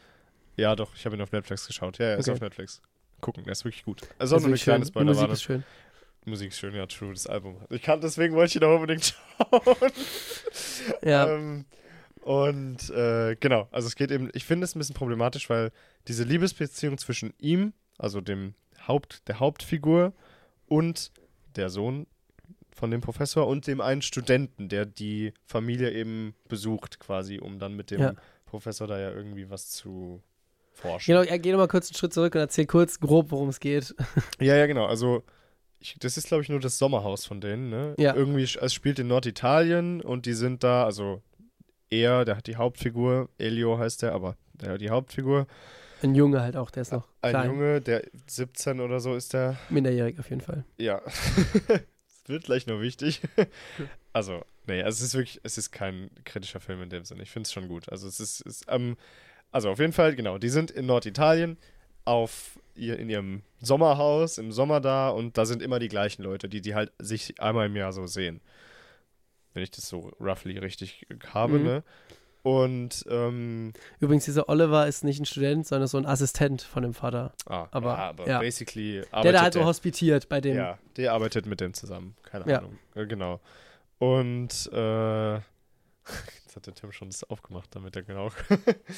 Ja, 0.57 0.77
doch, 0.77 0.95
ich 0.95 1.05
habe 1.05 1.17
ihn 1.17 1.23
auf 1.23 1.33
Netflix 1.33 1.67
geschaut. 1.67 1.99
Ja, 1.99 2.07
er 2.07 2.19
ist 2.19 2.29
Okay. 2.29 2.35
auf 2.37 2.41
Netflix. 2.41 2.81
Gucken, 3.21 3.45
der 3.45 3.53
ist 3.53 3.65
wirklich 3.65 3.85
gut. 3.85 4.03
Also 4.19 4.37
ist 4.37 4.43
nur 4.43 4.49
eine 4.51 4.59
kleine 4.59 4.79
Die 4.79 4.81
Musik 4.83 4.93
Spoilerwarnung. 4.93 5.33
ist 5.33 5.43
schön. 5.43 5.65
Musik 6.25 6.49
ist 6.51 6.59
schön, 6.59 6.75
ja, 6.75 6.87
true, 6.87 7.13
das 7.13 7.27
Album. 7.27 7.57
Ich 7.71 7.83
kann, 7.83 8.01
deswegen 8.01 8.35
wollte 8.35 8.51
ich 8.51 8.57
ihn 8.63 8.65
auch 8.69 8.75
unbedingt 8.77 9.15
schauen. 9.39 9.91
Ja. 11.03 11.29
Ähm, 11.35 11.65
und 12.23 12.91
äh, 12.91 13.35
genau, 13.41 13.67
also 13.73 13.89
es 13.89 13.97
geht 13.97 14.13
eben, 14.13 14.31
ich 14.33 14.45
finde 14.45 14.65
es 14.65 14.77
ein 14.77 14.79
bisschen 14.79 14.95
problematisch, 14.95 15.51
weil 15.51 15.73
diese 16.07 16.23
Liebesbeziehung 16.23 16.99
zwischen 16.99 17.35
ihm, 17.39 17.73
also 17.99 18.21
dem 18.21 18.55
Haupt, 18.87 19.27
der 19.29 19.41
Hauptfigur 19.41 20.13
und 20.67 21.11
der 21.57 21.69
Sohn 21.71 22.07
von 22.75 22.91
dem 22.91 23.01
Professor 23.01 23.47
und 23.47 23.67
dem 23.67 23.81
einen 23.81 24.03
Studenten, 24.03 24.69
der 24.69 24.87
die 24.87 25.33
Familie 25.45 25.91
eben 25.93 26.35
besucht, 26.49 26.99
quasi, 27.01 27.39
um 27.39 27.59
dann 27.59 27.75
mit 27.75 27.91
dem 27.91 28.01
Ja. 28.01 28.15
Professor 28.47 28.87
da 28.87 28.99
ja 28.99 29.11
irgendwie 29.11 29.49
was 29.51 29.71
zu 29.71 30.23
forschen. 30.73 31.15
Genau, 31.15 31.23
ja, 31.23 31.37
geh 31.37 31.53
nochmal 31.53 31.69
kurz 31.69 31.89
einen 31.89 31.97
Schritt 31.97 32.13
zurück 32.13 32.35
und 32.35 32.41
erzähl 32.41 32.67
kurz 32.67 32.99
grob, 33.01 33.31
worum 33.31 33.49
es 33.49 33.61
geht. 33.61 33.95
Ja, 34.41 34.57
ja, 34.57 34.67
genau. 34.67 34.87
Also, 34.87 35.23
ich, 35.81 35.97
das 36.01 36.17
ist, 36.17 36.29
glaube 36.29 36.43
ich, 36.43 36.49
nur 36.49 36.61
das 36.61 36.79
Sommerhaus 36.79 37.25
von 37.27 37.41
denen, 37.41 37.69
ne? 37.71 37.95
Ja. 37.99 38.15
Irgendwie, 38.15 38.43
es 38.45 38.73
spielt 38.75 38.99
in 38.99 39.09
Norditalien 39.09 40.01
und 40.01 40.27
die 40.27 40.33
sind 40.35 40.63
da, 40.65 40.85
also 40.85 41.23
er, 41.91 42.25
der 42.25 42.37
hat 42.37 42.47
die 42.47 42.57
Hauptfigur, 42.57 43.29
Elio 43.39 43.79
heißt 43.79 44.03
der, 44.03 44.13
aber 44.13 44.37
der 44.55 44.73
hat 44.73 44.81
die 44.81 44.91
Hauptfigur. 44.91 45.47
Ein 46.03 46.15
Junge 46.15 46.41
halt 46.41 46.57
auch, 46.57 46.71
der 46.71 46.83
ist 46.83 46.93
noch 46.93 47.07
Ein 47.21 47.31
klein. 47.31 47.47
Junge, 47.51 47.81
der 47.81 48.03
17 48.27 48.81
oder 48.81 48.99
so 49.01 49.15
ist 49.15 49.35
der. 49.35 49.57
Minderjährig 49.71 50.19
auf 50.19 50.29
jeden 50.31 50.41
Fall. 50.41 50.65
Ja. 50.79 51.01
Wird 52.33 52.45
gleich 52.45 52.67
noch 52.67 52.81
wichtig. 52.81 53.21
Also, 54.15 54.45
nee, 54.67 54.83
also 54.83 54.97
es 54.99 55.09
ist 55.09 55.15
wirklich, 55.15 55.41
es 55.43 55.57
ist 55.57 55.71
kein 55.71 56.11
kritischer 56.25 56.61
Film 56.61 56.83
in 56.83 56.91
dem 56.91 57.03
Sinne. 57.07 57.23
Ich 57.23 57.31
finde 57.31 57.47
es 57.47 57.53
schon 57.55 57.67
gut. 57.67 57.89
Also 57.89 58.07
es 58.07 58.21
ist, 58.21 58.43
ist 58.43 58.67
ähm, 58.69 58.99
also 59.51 59.71
auf 59.71 59.79
jeden 59.79 59.95
Fall, 59.95 60.15
genau, 60.15 60.37
die 60.37 60.51
sind 60.51 60.71
in 60.71 60.85
Norditalien 60.85 61.57
auf 62.05 62.59
ihr, 62.75 62.99
in 62.99 63.09
ihrem 63.09 63.41
Sommerhaus, 63.63 64.37
im 64.37 64.53
Sommer 64.53 64.81
da 64.83 65.09
und 65.09 65.39
da 65.39 65.47
sind 65.47 65.63
immer 65.63 65.79
die 65.79 65.89
gleichen 65.89 66.23
Leute, 66.25 66.51
die 66.51 66.61
die 66.61 66.75
halt 66.75 66.93
sich 66.99 67.41
einmal 67.41 67.65
im 67.69 67.77
Jahr 67.77 67.95
so 67.95 68.07
sehen. 68.07 68.43
Wenn 69.55 69.63
ich 69.63 69.71
das 69.71 69.89
so 69.89 70.13
roughly 70.21 70.59
richtig 70.59 71.07
habe, 71.33 71.59
Mhm. 71.59 71.65
ne? 71.65 71.83
Und, 72.43 73.05
ähm, 73.09 73.73
Übrigens, 74.01 74.25
dieser 74.25 74.49
Oliver 74.49 74.89
ist 74.89 75.05
nicht 75.05 75.21
ein 75.21 75.27
Student, 75.27 75.67
sondern 75.67 75.87
so 75.87 75.97
ein 75.99 76.07
Assistent 76.07 76.63
von 76.63 76.83
dem 76.83 76.93
Vater. 76.93 77.33
ah, 77.47 77.69
Aber, 77.71 77.93
ja, 77.93 78.09
aber 78.09 78.29
ja. 78.29 78.39
basically 78.41 78.99
arbeitet 79.13 79.25
Der 79.25 79.33
da 79.33 79.43
halt 79.43 79.55
so 79.55 79.65
hospitiert 79.65 80.29
bei 80.29 80.41
dem. 80.41 80.57
Ja, 80.57 80.79
der 80.97 81.13
arbeitet 81.13 81.47
mit 81.47 81.61
dem 81.61 81.73
zusammen. 81.73 82.17
Keine 82.25 82.51
Ja. 82.51 82.59
Ahnung. 82.59 82.79
Äh, 82.97 83.07
genau. 83.07 83.41
Und 83.99 84.69
äh, 84.73 85.35
jetzt 85.35 86.57
hat 86.57 86.67
der 86.67 86.75
Tim 86.75 86.91
schon 86.91 87.09
das 87.09 87.23
aufgemacht, 87.25 87.69
damit 87.77 87.95
er 87.95 88.03
genau. 88.03 88.31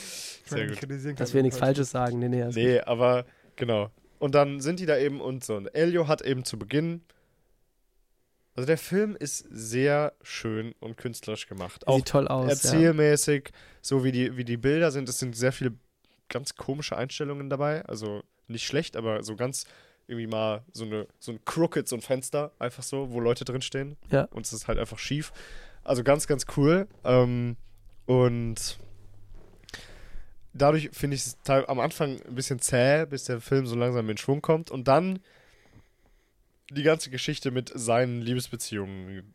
Sehr 0.47 0.67
gut. 0.69 0.79
Dass 0.83 1.29
kann, 1.31 1.35
wir 1.35 1.43
nichts 1.43 1.59
falsch. 1.59 1.77
Falsches 1.77 1.91
sagen. 1.91 2.19
Nee, 2.21 2.29
nee. 2.29 2.47
Nee, 2.55 2.81
aber 2.81 3.27
genau. 3.57 3.91
Und 4.19 4.35
dann 4.35 4.61
sind 4.63 4.81
die 4.81 4.87
da 4.87 4.97
eben 4.97 5.21
und 5.21 5.45
so. 5.45 5.57
Und 5.57 5.67
Elio 5.75 6.09
hat 6.09 6.23
eben 6.23 6.45
zu 6.47 6.59
Beginn. 6.59 7.03
Also 8.57 8.67
der 8.67 8.79
Film 8.79 9.17
ist 9.17 9.45
sehr 9.51 10.13
schön 10.23 10.75
und 10.81 10.97
künstlerisch 10.97 11.49
gemacht. 11.49 11.81
gut. 11.81 11.89
Auch 11.89 11.97
Sieht 11.97 12.09
toll 12.09 12.29
aus. 12.29 12.45
Ja. 12.45 12.51
erzählmäßig, 12.51 13.51
so 13.83 14.05
wie 14.05 14.13
die, 14.13 14.37
wie 14.37 14.45
die 14.45 14.57
Bilder 14.57 14.93
sind. 14.93 15.09
Es 15.09 15.19
sind 15.19 15.37
sehr 15.37 15.53
viele 15.53 15.73
ganz 16.29 16.55
komische 16.55 16.97
Einstellungen 16.97 17.51
dabei. 17.51 17.85
Also 17.87 18.23
nicht 18.47 18.65
schlecht, 18.65 18.97
aber 18.97 19.23
so 19.23 19.35
ganz 19.37 19.67
irgendwie 20.07 20.27
mal 20.27 20.63
so, 20.73 20.85
eine, 20.85 21.07
so 21.19 21.33
ein 21.33 21.45
Crooked, 21.45 21.89
so 21.89 21.97
ein 21.97 22.03
Fenster, 22.03 22.53
einfach 22.59 22.83
so, 22.83 23.11
wo 23.11 23.21
Leute 23.21 23.45
drinstehen. 23.45 23.97
Ja. 24.11 24.25
Und 24.31 24.47
es 24.47 24.53
ist 24.53 24.69
halt 24.69 24.79
einfach 24.79 24.99
schief. 24.99 25.33
Also 25.83 26.05
ganz, 26.05 26.27
ganz 26.27 26.47
cool. 26.57 26.87
Ähm, 27.05 27.57
und 28.07 28.79
dadurch 30.53 30.91
finde 30.93 31.17
ich 31.17 31.27
es 31.27 31.39
am 31.49 31.81
Anfang 31.81 32.21
ein 32.27 32.35
bisschen 32.35 32.61
zäh, 32.61 33.07
bis 33.07 33.25
der 33.25 33.41
Film 33.41 33.67
so 33.67 33.75
langsam 33.77 34.09
in 34.09 34.17
Schwung 34.17 34.43
kommt. 34.43 34.71
Und 34.71 34.89
dann 34.89 35.21
die 36.75 36.83
ganze 36.83 37.11
Geschichte 37.11 37.51
mit 37.51 37.73
seinen 37.75 38.21
Liebesbeziehungen, 38.21 39.35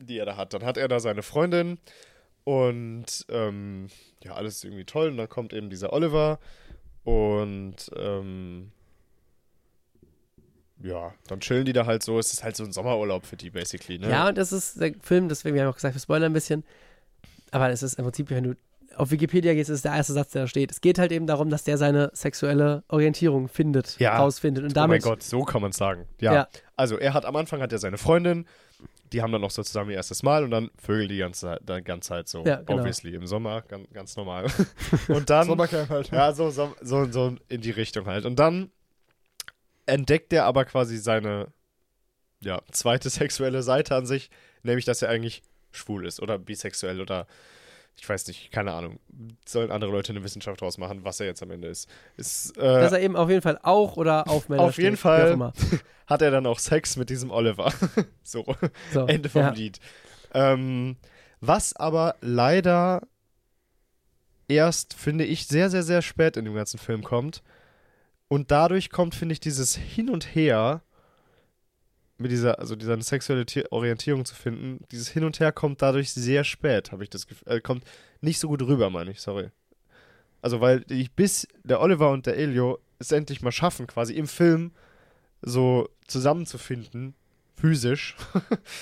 die 0.00 0.18
er 0.18 0.26
da 0.26 0.36
hat. 0.36 0.54
Dann 0.54 0.64
hat 0.64 0.76
er 0.76 0.88
da 0.88 1.00
seine 1.00 1.22
Freundin 1.22 1.78
und 2.44 3.26
ähm, 3.28 3.88
ja, 4.22 4.34
alles 4.34 4.56
ist 4.56 4.64
irgendwie 4.64 4.84
toll. 4.84 5.08
Und 5.08 5.16
dann 5.16 5.28
kommt 5.28 5.52
eben 5.52 5.70
dieser 5.70 5.92
Oliver 5.92 6.38
und 7.04 7.76
ähm, 7.96 8.72
ja, 10.82 11.14
dann 11.28 11.40
chillen 11.40 11.64
die 11.64 11.72
da 11.72 11.86
halt 11.86 12.02
so. 12.02 12.18
Es 12.18 12.32
ist 12.32 12.44
halt 12.44 12.56
so 12.56 12.64
ein 12.64 12.72
Sommerurlaub 12.72 13.24
für 13.24 13.36
die, 13.36 13.50
basically, 13.50 13.98
ne? 13.98 14.10
Ja, 14.10 14.28
und 14.28 14.36
das 14.36 14.52
ist 14.52 14.80
der 14.80 14.94
Film, 15.00 15.28
deswegen 15.28 15.56
haben 15.56 15.66
wir 15.66 15.70
auch 15.70 15.74
gesagt, 15.74 15.94
wir 15.94 16.00
spoilern 16.00 16.30
ein 16.30 16.34
bisschen. 16.34 16.64
Aber 17.50 17.70
es 17.70 17.82
ist 17.82 17.94
im 17.98 18.04
Prinzip, 18.04 18.30
wenn 18.30 18.44
du 18.44 18.56
auf 18.96 19.10
Wikipedia 19.10 19.54
gehst, 19.54 19.70
ist 19.70 19.84
der 19.84 19.92
erste 19.94 20.12
Satz, 20.12 20.32
der 20.32 20.42
da 20.42 20.48
steht. 20.48 20.70
Es 20.70 20.80
geht 20.80 20.98
halt 20.98 21.12
eben 21.12 21.26
darum, 21.26 21.50
dass 21.50 21.64
der 21.64 21.78
seine 21.78 22.10
sexuelle 22.14 22.84
Orientierung 22.88 23.48
findet, 23.48 23.98
Ja. 23.98 24.16
rausfindet. 24.16 24.64
Und 24.64 24.70
oh 24.70 24.80
mein 24.80 24.88
damit, 24.90 25.02
Gott, 25.02 25.22
so 25.22 25.42
kann 25.44 25.62
man 25.62 25.70
es 25.70 25.76
sagen. 25.76 26.06
Ja. 26.20 26.34
Ja. 26.34 26.48
Also 26.76 26.98
er 26.98 27.14
hat 27.14 27.24
am 27.24 27.36
Anfang 27.36 27.60
hat 27.60 27.72
er 27.72 27.78
seine 27.78 27.98
Freundin, 27.98 28.46
die 29.12 29.22
haben 29.22 29.30
dann 29.32 29.42
noch 29.42 29.50
so 29.50 29.62
zusammen 29.62 29.90
ihr 29.90 29.96
erstes 29.96 30.22
Mal 30.22 30.42
und 30.44 30.50
dann 30.50 30.70
Vögel 30.76 31.06
die 31.08 31.18
ganze 31.18 31.40
Zeit, 31.42 31.60
die 31.68 31.82
ganze 31.84 32.08
Zeit 32.08 32.28
so, 32.28 32.44
Ja, 32.44 32.56
genau. 32.56 32.78
obviously, 32.80 33.14
im 33.14 33.26
Sommer, 33.26 33.62
ganz, 33.62 33.88
ganz 33.92 34.16
normal. 34.16 34.46
und 35.08 35.30
dann, 35.30 35.46
Sommercamp 35.46 35.88
halt. 35.88 36.10
ja, 36.10 36.32
so, 36.32 36.50
so, 36.50 36.74
so, 36.80 37.10
so 37.10 37.36
in 37.48 37.60
die 37.60 37.70
Richtung 37.70 38.06
halt. 38.06 38.24
Und 38.24 38.38
dann 38.38 38.70
entdeckt 39.86 40.32
er 40.32 40.46
aber 40.46 40.64
quasi 40.64 40.96
seine, 40.98 41.48
ja, 42.40 42.60
zweite 42.72 43.10
sexuelle 43.10 43.62
Seite 43.62 43.94
an 43.94 44.06
sich, 44.06 44.30
nämlich, 44.62 44.84
dass 44.84 45.02
er 45.02 45.10
eigentlich 45.10 45.42
schwul 45.70 46.06
ist 46.06 46.20
oder 46.20 46.38
bisexuell 46.38 47.00
oder 47.00 47.26
ich 47.98 48.08
weiß 48.08 48.26
nicht, 48.26 48.50
keine 48.50 48.72
Ahnung. 48.72 48.98
Sollen 49.46 49.70
andere 49.70 49.90
Leute 49.90 50.12
eine 50.12 50.24
Wissenschaft 50.24 50.60
draus 50.60 50.78
machen, 50.78 51.04
was 51.04 51.20
er 51.20 51.26
jetzt 51.26 51.42
am 51.42 51.50
Ende 51.50 51.68
ist. 51.68 51.88
ist 52.16 52.56
äh, 52.58 52.60
dass 52.60 52.92
er 52.92 53.00
eben 53.00 53.16
auf 53.16 53.30
jeden 53.30 53.42
Fall 53.42 53.58
auch 53.62 53.96
oder 53.96 54.28
auf 54.28 54.48
Männer 54.48 54.62
Auf 54.62 54.76
jeden 54.78 54.96
steht, 54.96 55.06
auch 55.06 55.36
Fall. 55.36 55.52
hat 56.06 56.22
er 56.22 56.30
dann 56.30 56.46
auch 56.46 56.58
Sex 56.58 56.96
mit 56.96 57.10
diesem 57.10 57.30
Oliver. 57.30 57.72
so, 58.22 58.44
So, 58.92 59.06
Ende 59.06 59.28
vom 59.28 59.42
ja. 59.42 59.50
Lied. 59.50 59.78
Ähm, 60.34 60.96
was 61.40 61.74
aber 61.76 62.16
leider 62.20 63.02
erst, 64.48 64.94
finde 64.94 65.24
ich, 65.24 65.46
sehr, 65.46 65.70
sehr, 65.70 65.82
sehr 65.82 66.02
spät 66.02 66.36
in 66.36 66.44
dem 66.44 66.54
ganzen 66.54 66.78
Film 66.78 67.02
kommt. 67.02 67.42
Und 68.28 68.50
dadurch 68.50 68.90
kommt, 68.90 69.14
finde 69.14 69.34
ich, 69.34 69.40
dieses 69.40 69.76
Hin 69.76 70.10
und 70.10 70.34
Her 70.34 70.82
mit 72.18 72.30
dieser, 72.30 72.58
also 72.58 72.76
dieser 72.76 73.00
sexuelle 73.02 73.44
Ti- 73.46 73.64
Orientierung 73.70 74.24
zu 74.24 74.34
finden, 74.34 74.84
dieses 74.92 75.08
Hin 75.08 75.24
und 75.24 75.40
Her 75.40 75.52
kommt 75.52 75.82
dadurch 75.82 76.12
sehr 76.12 76.44
spät, 76.44 76.92
habe 76.92 77.02
ich 77.02 77.10
das 77.10 77.26
Gefühl. 77.26 77.48
Äh, 77.52 77.60
kommt 77.60 77.84
nicht 78.20 78.38
so 78.38 78.48
gut 78.48 78.62
rüber, 78.62 78.90
meine 78.90 79.10
ich, 79.10 79.20
sorry. 79.20 79.50
Also, 80.40 80.60
weil 80.60 80.84
ich 80.88 81.12
bis 81.12 81.48
der 81.64 81.80
Oliver 81.80 82.10
und 82.10 82.26
der 82.26 82.36
Elio 82.36 82.78
es 82.98 83.10
endlich 83.12 83.42
mal 83.42 83.52
schaffen, 83.52 83.86
quasi 83.86 84.14
im 84.14 84.28
Film 84.28 84.72
so 85.42 85.88
zusammenzufinden, 86.06 87.14
physisch, 87.56 88.16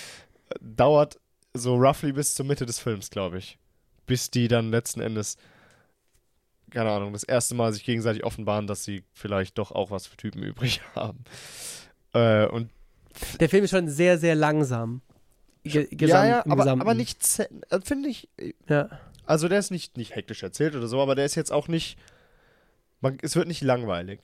dauert 0.61 1.19
so 1.55 1.77
roughly 1.77 2.13
bis 2.13 2.35
zur 2.35 2.47
Mitte 2.47 2.67
des 2.67 2.79
Films, 2.79 3.11
glaube 3.11 3.39
ich. 3.39 3.59
Bis 4.07 4.31
die 4.31 4.49
dann 4.49 4.71
letzten 4.71 5.01
Endes 5.01 5.37
keine 6.71 6.91
Ahnung, 6.91 7.13
das 7.13 7.23
erste 7.23 7.55
Mal 7.55 7.73
sich 7.73 7.85
gegenseitig 7.85 8.25
offenbaren, 8.25 8.67
dass 8.67 8.83
sie 8.85 9.05
vielleicht 9.13 9.59
doch 9.59 9.73
auch 9.73 9.91
was 9.91 10.07
für 10.07 10.17
Typen 10.17 10.43
übrig 10.43 10.81
haben. 10.95 11.25
Äh, 12.15 12.47
und 12.47 12.71
Der 13.41 13.49
Film 13.49 13.65
ist 13.65 13.71
schon 13.71 13.89
sehr, 13.89 14.19
sehr 14.19 14.35
langsam. 14.35 15.01
Ge 15.65 15.87
ja, 16.01 16.27
ja, 16.27 16.47
aber, 16.47 16.67
aber 16.67 16.95
nicht, 16.95 17.19
äh, 17.39 17.81
finde 17.85 18.09
ich, 18.09 18.29
Ja. 18.69 18.89
also 19.27 19.49
der 19.49 19.59
ist 19.61 19.71
nicht, 19.71 19.97
nicht 19.97 20.15
hektisch 20.17 20.43
erzählt 20.43 20.75
oder 20.75 20.89
so, 20.89 21.01
aber 21.01 21.15
der 21.15 21.25
ist 21.25 21.35
jetzt 21.37 21.53
auch 21.53 21.69
nicht, 21.69 21.99
man, 23.01 23.17
es 23.23 23.37
wird 23.37 23.47
nicht 23.47 23.63
langweilig. 23.63 24.21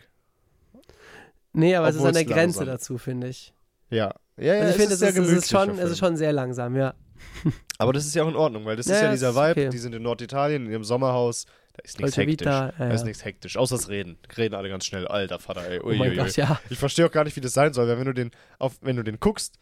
Nee, 1.52 1.76
aber 1.76 1.88
es 1.88 1.94
ist 1.94 2.00
Obwohl 2.00 2.08
an 2.08 2.14
der 2.14 2.24
Grenze 2.24 2.58
langsam- 2.60 2.66
dazu, 2.66 2.98
finde 2.98 3.28
ich. 3.28 3.52
Ja. 3.90 4.14
Ja, 4.36 4.54
ja, 4.54 4.60
Also 4.62 4.70
ich 4.70 4.76
finde, 4.76 4.94
es, 4.94 5.02
ist, 5.02 5.16
es, 5.18 5.32
ist 5.32 5.50
schon, 5.50 5.78
es 5.78 5.90
ist 5.90 5.98
schon 5.98 6.16
sehr 6.16 6.32
langsam, 6.32 6.76
ja. 6.76 6.94
Aber 7.78 7.92
das 7.92 8.06
ist 8.06 8.14
ja 8.14 8.22
auch 8.22 8.28
in 8.28 8.36
Ordnung, 8.36 8.64
weil 8.64 8.76
das 8.76 8.86
Ja, 8.86 8.94
ist 8.94 9.00
ja 9.00 9.06
ja, 9.06 9.12
dieser 9.12 9.30
ist 9.30 9.36
Vibe, 9.36 9.50
okay. 9.50 9.68
die 9.70 9.78
sind 9.78 9.94
in 9.94 10.02
Norditalien, 10.02 10.66
in 10.66 10.72
ihrem 10.72 10.84
Sommerhaus, 10.84 11.46
da 11.78 11.84
ist 11.84 11.98
nichts 12.00 12.16
hektisch. 12.16 12.46
Vita, 12.46 12.66
ja, 12.66 12.72
Da 12.78 12.90
ist 12.90 13.00
ja. 13.00 13.06
nichts 13.06 13.24
hektisch, 13.24 13.56
außer 13.56 13.76
das 13.76 13.88
Reden. 13.88 14.18
Reden 14.36 14.54
alle 14.54 14.68
ganz 14.68 14.84
schnell, 14.84 15.06
alter 15.06 15.38
Vater, 15.38 15.68
ey. 15.68 15.80
Oh 15.80 15.86
Ui, 15.88 15.96
mein 15.96 16.10
ui, 16.10 16.16
Gott, 16.16 16.26
ui. 16.26 16.32
ja. 16.36 16.60
Ich 16.70 16.78
verstehe 16.78 17.06
auch 17.06 17.10
gar 17.10 17.24
nicht, 17.24 17.36
wie 17.36 17.40
das 17.40 17.54
sein 17.54 17.72
soll, 17.72 17.88
weil 17.88 17.98
wenn 17.98 18.06
du 18.06 18.12
den 18.14 18.30
auf, 18.58 18.74
wenn 18.82 18.96
du 18.96 19.02
den 19.02 19.18
guckst, 19.20 19.58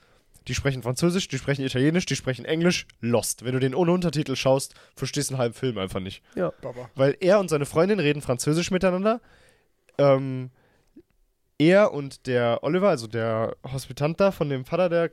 die 0.49 0.55
sprechen 0.55 0.83
Französisch, 0.83 1.29
die 1.29 1.39
sprechen 1.39 1.65
Italienisch, 1.65 2.07
die 2.07 2.17
sprechen 2.17 2.45
Englisch, 2.45 2.87
lost. 3.01 3.45
Wenn 3.45 3.53
du 3.53 3.59
den 3.59 3.75
ohne 3.75 3.93
Untertitel 3.93 4.37
schaust, 4.37 4.75
verstehst 4.95 5.31
du 5.31 5.35
einen 5.35 5.41
halben 5.41 5.55
Film 5.55 5.77
einfach 5.79 6.01
nicht. 6.01 6.23
Baba. 6.35 6.89
Weil 6.95 7.17
er 7.21 7.41
und 7.41 7.49
seine 7.49 7.67
Freundin 7.67 7.99
reden 7.99 8.23
Französisch 8.23 8.71
miteinander. 8.71 9.21
Ähm, 9.99 10.51
er 11.59 11.93
und 11.93 12.27
der 12.27 12.63
Oliver, 12.63 12.91
also 12.91 13.07
der 13.07 13.57
Hospitant 13.73 14.21
da 14.21 14.31
von 14.31 14.49
dem 14.49 14.65
Vater 14.65 14.89
der 14.89 15.11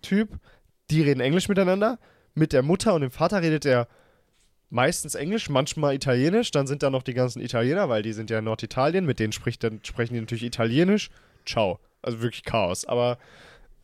Typ, 0.00 0.38
die 0.90 1.02
reden 1.02 1.20
Englisch 1.20 1.48
miteinander. 1.48 1.98
Mit 2.34 2.52
der 2.52 2.62
Mutter 2.62 2.94
und 2.94 3.02
dem 3.02 3.10
Vater 3.10 3.42
redet 3.42 3.64
er 3.66 3.86
meistens 4.72 5.14
Englisch, 5.14 5.48
manchmal 5.48 5.94
Italienisch. 5.94 6.50
Dann 6.50 6.66
sind 6.66 6.82
da 6.82 6.90
noch 6.90 7.02
die 7.02 7.14
ganzen 7.14 7.40
Italiener, 7.40 7.88
weil 7.88 8.02
die 8.02 8.12
sind 8.12 8.30
ja 8.30 8.38
in 8.38 8.44
Norditalien. 8.44 9.04
Mit 9.04 9.20
denen 9.20 9.32
spricht 9.32 9.62
dann, 9.62 9.80
sprechen 9.84 10.14
die 10.14 10.20
natürlich 10.20 10.44
Italienisch. 10.44 11.10
Ciao. 11.46 11.78
Also 12.00 12.20
wirklich 12.22 12.42
Chaos. 12.42 12.84
Aber 12.86 13.18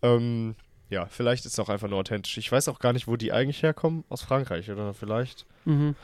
ähm, 0.03 0.57
ja, 0.89 1.07
vielleicht 1.07 1.45
ist 1.45 1.53
es 1.53 1.59
auch 1.59 1.69
einfach 1.69 1.89
nur 1.89 1.99
authentisch. 2.01 2.39
Ich 2.39 2.51
weiß 2.51 2.69
auch 2.69 2.79
gar 2.79 2.95
nicht, 2.95 3.07
wo 3.07 3.17
die 3.17 3.33
eigentlich 3.33 3.63
herkommen. 3.63 4.05
Aus 4.09 4.23
Frankreich 4.23 4.71
oder 4.71 4.95
vielleicht. 4.95 5.47
Mhm. 5.67 5.95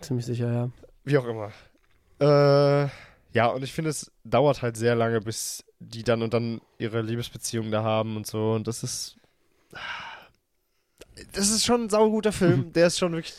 Ziemlich 0.00 0.24
sicher, 0.24 0.52
ja. 0.52 0.70
Wie 1.04 1.18
auch 1.18 1.26
immer. 1.26 1.52
Äh, 2.20 2.88
ja, 3.32 3.48
und 3.48 3.64
ich 3.64 3.72
finde, 3.72 3.90
es 3.90 4.12
dauert 4.24 4.62
halt 4.62 4.76
sehr 4.76 4.94
lange, 4.94 5.20
bis 5.20 5.64
die 5.80 6.04
dann 6.04 6.22
und 6.22 6.32
dann 6.32 6.60
ihre 6.78 7.02
Liebesbeziehung 7.02 7.72
da 7.72 7.82
haben 7.82 8.16
und 8.16 8.26
so. 8.26 8.52
Und 8.52 8.68
das 8.68 8.84
ist. 8.84 9.16
Das 11.32 11.50
ist 11.50 11.64
schon 11.64 11.82
ein 11.84 11.90
sauguter 11.90 12.32
Film. 12.32 12.72
Der 12.72 12.86
ist 12.86 12.98
schon 12.98 13.12
wirklich 13.12 13.34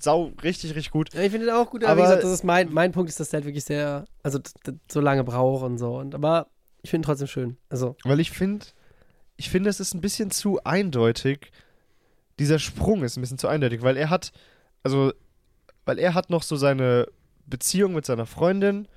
sau, 0.00 0.32
richtig, 0.42 0.70
richtig 0.74 0.90
gut. 0.90 1.12
Ja, 1.12 1.20
Ich 1.22 1.30
finde 1.30 1.46
den 1.46 1.54
auch 1.54 1.70
gut, 1.70 1.84
aber, 1.84 1.92
Aber- 1.92 2.00
wie 2.00 2.04
gesagt, 2.04 2.24
das 2.24 2.30
ist 2.32 2.44
mein, 2.44 2.72
mein 2.72 2.92
Punkt 2.92 3.10
ist, 3.10 3.20
dass 3.20 3.30
der 3.30 3.38
halt 3.38 3.46
wirklich 3.46 3.64
sehr, 3.64 4.04
also 4.22 4.38
so 4.90 5.00
lange 5.00 5.24
braucht 5.24 5.62
und 5.64 5.78
so. 5.78 5.98
Und, 5.98 6.14
aber 6.14 6.48
ich 6.82 6.90
finde 6.90 7.04
ihn 7.04 7.06
trotzdem 7.06 7.26
schön. 7.26 7.56
Also, 7.68 7.96
Weil 8.04 8.20
ich 8.20 8.30
finde, 8.30 8.66
ich 9.36 9.50
finde, 9.50 9.68
es 9.68 9.78
ist 9.80 9.94
ein 9.94 10.00
bisschen 10.00 10.30
zu 10.30 10.62
eindeutig. 10.64 11.50
Dieser 12.38 12.58
Sprung 12.58 13.02
ist 13.04 13.16
ein 13.16 13.20
bisschen 13.20 13.38
zu 13.38 13.48
eindeutig, 13.48 13.82
weil 13.82 13.96
er 13.96 14.10
hat, 14.10 14.32
also, 14.82 15.12
weil 15.84 15.98
er 15.98 16.14
hat 16.14 16.30
noch 16.30 16.42
so 16.42 16.56
seine 16.56 17.08
Beziehung 17.46 17.94
mit 17.94 18.06
seiner 18.06 18.26
Freundin 18.26 18.88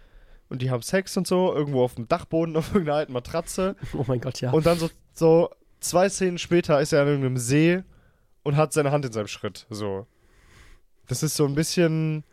und 0.48 0.62
die 0.62 0.70
haben 0.70 0.84
Sex 0.84 1.18
und 1.18 1.28
so, 1.28 1.54
irgendwo 1.54 1.84
auf 1.84 1.96
dem 1.96 2.08
Dachboden 2.08 2.56
auf 2.58 2.70
irgendeiner 2.70 2.98
alten 3.00 3.14
Matratze. 3.14 3.76
oh 3.94 4.06
mein 4.08 4.22
Gott, 4.22 4.40
ja. 4.42 4.52
Und 4.52 4.66
dann 4.66 4.78
so, 4.80 4.90
so 5.14 5.50
zwei 5.80 6.08
Szenen 6.08 6.38
später 6.38 6.80
ist 6.80 6.94
er 6.94 7.02
an 7.02 7.08
irgendeinem 7.08 7.38
See 7.38 7.84
und 8.44 8.58
hat 8.58 8.74
seine 8.74 8.92
Hand 8.92 9.06
in 9.06 9.12
seinem 9.12 9.28
Schritt. 9.28 9.66
So. 9.70 10.08
Das 11.08 11.24
ist 11.24 11.36
so 11.36 11.46
ein 11.46 11.56
bisschen. 11.56 12.24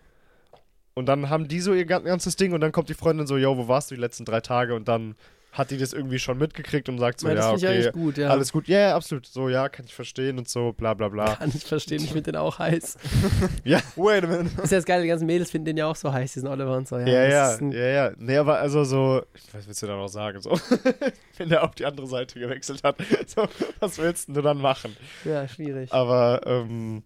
Und 0.95 1.07
dann 1.07 1.31
haben 1.31 1.47
die 1.49 1.61
so 1.61 1.75
ihr 1.75 1.85
gan- 1.85 2.05
ganzes 2.05 2.37
Ding 2.37 2.53
und 2.53 2.61
dann 2.61 2.73
kommt 2.73 2.89
die 2.89 2.95
Freundin 2.95 3.27
so, 3.27 3.37
yo, 3.37 3.57
wo 3.57 3.69
warst 3.69 3.91
du 3.91 3.95
die 3.95 4.01
letzten 4.01 4.25
drei 4.25 4.41
Tage? 4.41 4.75
Und 4.75 4.89
dann 4.89 5.15
hat 5.53 5.71
die 5.71 5.79
das 5.79 5.93
irgendwie 5.93 6.19
schon 6.19 6.39
mitgekriegt 6.39 6.89
und 6.89 6.99
sagt 6.99 7.21
so, 7.21 7.27
Weil 7.27 7.37
das 7.37 7.61
ja, 7.61 7.71
okay, 7.71 7.91
gut, 7.91 8.19
ja. 8.19 8.29
alles 8.29 8.53
gut. 8.53 8.69
Ja, 8.69 8.79
ja, 8.81 8.97
absolut. 8.97 9.27
So, 9.27 9.49
ja, 9.49 9.69
kann 9.69 9.87
ich 9.87 9.95
verstehen 9.95 10.39
und 10.39 10.49
so, 10.49 10.73
bla 10.73 10.95
bla 10.95 11.09
bla. 11.09 11.37
Kann 11.37 11.51
ich 11.55 11.65
verstehen, 11.65 12.03
ich 12.03 12.13
finde 12.13 12.33
den 12.33 12.37
auch 12.37 12.59
heiß. 12.59 12.97
ja, 13.65 13.81
Wait 13.97 14.25
a 14.25 14.27
minute. 14.27 14.63
Ist 14.63 14.71
ja 14.71 14.79
das 14.79 14.85
Geile, 14.85 15.03
die 15.03 15.09
ganzen 15.09 15.27
Mädels 15.27 15.51
finden 15.51 15.67
den 15.67 15.77
ja 15.79 15.87
auch 15.87 15.97
so 15.97 16.13
heiß, 16.13 16.35
diesen 16.35 16.49
Oliver 16.49 16.77
und 16.77 16.87
so. 16.87 16.99
Ja, 16.99 17.07
ja, 17.07 17.29
ja, 17.29 17.59
ja, 17.61 17.87
ja. 17.89 18.13
Nee, 18.19 18.37
aber 18.37 18.59
also 18.59 18.85
so, 18.85 19.23
was 19.53 19.67
willst 19.67 19.83
du 19.83 19.87
da 19.87 19.97
noch 19.97 20.09
sagen? 20.09 20.41
So, 20.41 20.51
wenn 21.39 21.49
der 21.49 21.65
auf 21.65 21.75
die 21.75 21.87
andere 21.87 22.07
Seite 22.07 22.39
gewechselt 22.39 22.85
hat, 22.85 22.97
so, 23.27 23.49
was 23.81 23.99
willst 23.99 24.29
du 24.29 24.43
dann 24.43 24.59
machen? 24.59 24.97
ja 25.25 25.49
schwierig. 25.49 25.93
Aber 25.93 26.41
ähm, 26.47 27.03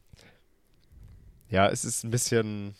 ja, 1.48 1.69
es 1.69 1.85
ist 1.85 2.05
ein 2.05 2.10
bisschen. 2.10 2.74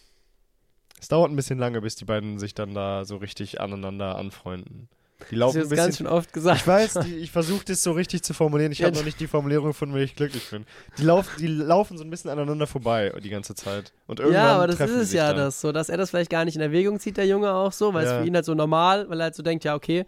Es 1.01 1.09
dauert 1.09 1.30
ein 1.30 1.36
bisschen 1.36 1.59
lange, 1.59 1.80
bis 1.80 1.97
die 1.97 2.05
beiden 2.05 2.39
sich 2.39 2.55
dann 2.55 2.74
da 2.74 3.05
so 3.05 3.16
richtig 3.16 3.60
aneinander 3.60 4.16
anfreunden. 4.16 4.89
Die 5.31 5.35
das 5.35 5.40
laufen 5.40 5.59
ist 5.59 5.66
ein 5.66 5.70
jetzt 5.70 5.77
ganz 5.77 5.86
bisschen. 5.97 6.07
schön 6.07 6.12
oft 6.15 6.32
gesagt. 6.32 6.61
Ich 6.61 6.66
weiß, 6.66 6.94
die, 7.05 7.16
ich 7.16 7.31
versuche 7.31 7.65
das 7.65 7.82
so 7.82 7.93
richtig 7.93 8.23
zu 8.23 8.35
formulieren. 8.35 8.73
Ich 8.73 8.78
Ja, 8.78 8.86
habe 8.86 8.97
noch 8.97 9.05
nicht 9.05 9.20
die 9.20 9.27
Formulierung 9.28 9.73
von 9.74 9.90
mir 9.93 10.01
ich 10.03 10.15
glücklich 10.16 10.49
bin. 10.51 10.65
Die, 10.99 11.03
lauf, 11.03 11.31
die 11.39 11.47
laufen 11.47 11.97
so 11.99 12.05
ein 12.05 12.11
bisschen 12.11 12.31
aneinander 12.31 12.66
vorbei 12.66 13.12
die 13.23 13.31
ganze 13.31 13.55
Zeit. 13.55 13.93
Und 14.07 14.20
irgendwann 14.20 14.43
Ja, 14.43 14.55
aber 14.55 14.66
das 14.66 14.81
ist 14.81 14.90
es 14.90 15.12
ja 15.12 15.28
dann. 15.28 15.36
das, 15.39 15.61
so, 15.61 15.73
dass 15.73 15.89
er 15.89 15.97
das 15.97 16.11
vielleicht 16.11 16.31
gar 16.31 16.44
nicht 16.44 16.57
in 16.57 16.61
Erwägung 16.62 16.99
zieht, 17.01 17.16
der 17.16 17.27
Junge 17.27 17.53
auch 17.53 17.73
so, 17.73 17.94
weil 17.94 18.05
Ja. 18.05 18.12
es 18.12 18.19
für 18.19 18.27
ihn 18.27 18.35
halt 18.35 18.44
so 18.44 18.55
normal, 18.55 19.09
weil 19.09 19.20
er 19.20 19.24
halt 19.24 19.35
so 19.35 19.43
denkt, 19.43 19.65
ja, 19.65 19.74
okay, 19.74 20.05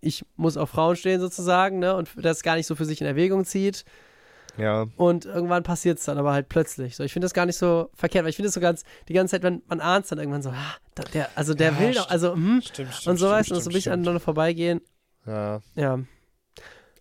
ich 0.00 0.24
muss 0.36 0.56
auf 0.56 0.70
Frauen 0.70 0.96
stehen 0.96 1.20
sozusagen, 1.20 1.78
ne, 1.78 1.94
und 1.94 2.08
das 2.16 2.42
gar 2.42 2.56
nicht 2.56 2.66
so 2.66 2.74
für 2.74 2.84
sich 2.86 3.00
in 3.00 3.06
Erwägung 3.06 3.44
zieht. 3.44 3.84
Ja. 4.56 4.86
Und 4.96 5.24
irgendwann 5.26 5.62
passiert 5.62 5.98
es 5.98 6.04
dann 6.04 6.18
aber 6.18 6.32
halt 6.32 6.48
plötzlich. 6.48 6.96
So, 6.96 7.04
ich 7.04 7.12
finde 7.12 7.24
das 7.26 7.34
gar 7.34 7.46
nicht 7.46 7.56
so 7.56 7.90
verkehrt, 7.94 8.24
weil 8.24 8.30
ich 8.30 8.36
finde 8.36 8.48
es 8.48 8.54
so 8.54 8.60
ganz, 8.60 8.84
die 9.08 9.12
ganze 9.12 9.32
Zeit, 9.32 9.42
wenn 9.42 9.62
man 9.68 9.80
ahnt 9.80 10.10
dann 10.10 10.18
irgendwann 10.18 10.42
so, 10.42 10.50
ah, 10.50 10.74
der, 11.14 11.28
also 11.34 11.54
der 11.54 11.72
Ja, 11.72 11.80
will 11.80 11.94
doch, 11.94 12.10
also, 12.10 12.32
hm, 12.34 12.60
Stimmt, 12.64 12.92
stimmt. 12.94 13.06
und 13.06 13.16
so 13.18 13.28
du, 13.28 13.36
und 13.54 13.62
so 13.62 13.70
ein 13.70 13.72
bisschen 13.72 13.92
aneinander 13.92 14.20
vorbeigehen. 14.20 14.80
Ja. 15.26 15.60
Ja. 15.76 15.98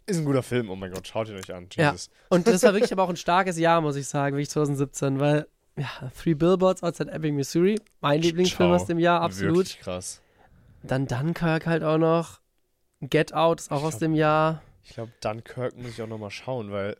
Ist 0.05 0.17
ein 0.19 0.26
guter 0.26 0.43
Film, 0.43 0.69
oh 0.69 0.76
mein 0.76 0.91
Gott, 0.91 1.07
schaut 1.07 1.30
ihn 1.30 1.35
euch 1.35 1.53
an. 1.53 1.67
Ja. 1.76 1.91
Jesus. 1.91 2.09
Und 2.30 2.47
das 2.47 2.63
war 2.63 2.73
wirklich 2.73 2.91
aber 2.91 3.03
auch 3.03 3.09
ein 3.09 3.15
starkes 3.17 3.57
Jahr, 3.59 3.81
muss 3.81 3.95
ich 3.95 4.07
sagen, 4.07 4.35
wirklich 4.35 4.49
2017, 4.49 5.19
weil, 5.19 5.47
ja, 5.77 5.88
Three 6.21 6.34
Billboards 6.34 6.81
Outside 6.84 7.11
Ebbing, 7.11 7.35
Missouri, 7.35 7.80
mein 8.01 8.21
Lieblingsfilm 8.21 8.71
aus 8.71 8.85
dem 8.85 8.99
Jahr, 8.99 9.21
absolut. 9.21 9.57
Wirklich 9.57 9.80
krass. 9.80 10.21
Dann 10.84 11.05
Dunkirk 11.07 11.65
halt 11.67 11.84
auch 11.84 11.97
noch. 11.97 12.39
Get 13.01 13.34
Out 13.34 13.59
ist 13.61 13.71
auch 13.71 13.80
Ich 13.80 13.84
aus 13.85 13.91
glaub- 13.93 13.99
dem 14.01 14.13
Jahr. 14.15 14.61
Ich 14.84 14.95
glaube, 14.95 15.11
Dunkirk 15.21 15.77
muss 15.77 15.91
ich 15.91 16.01
auch 16.01 16.07
nochmal 16.07 16.31
schauen, 16.31 16.71
weil 16.71 16.97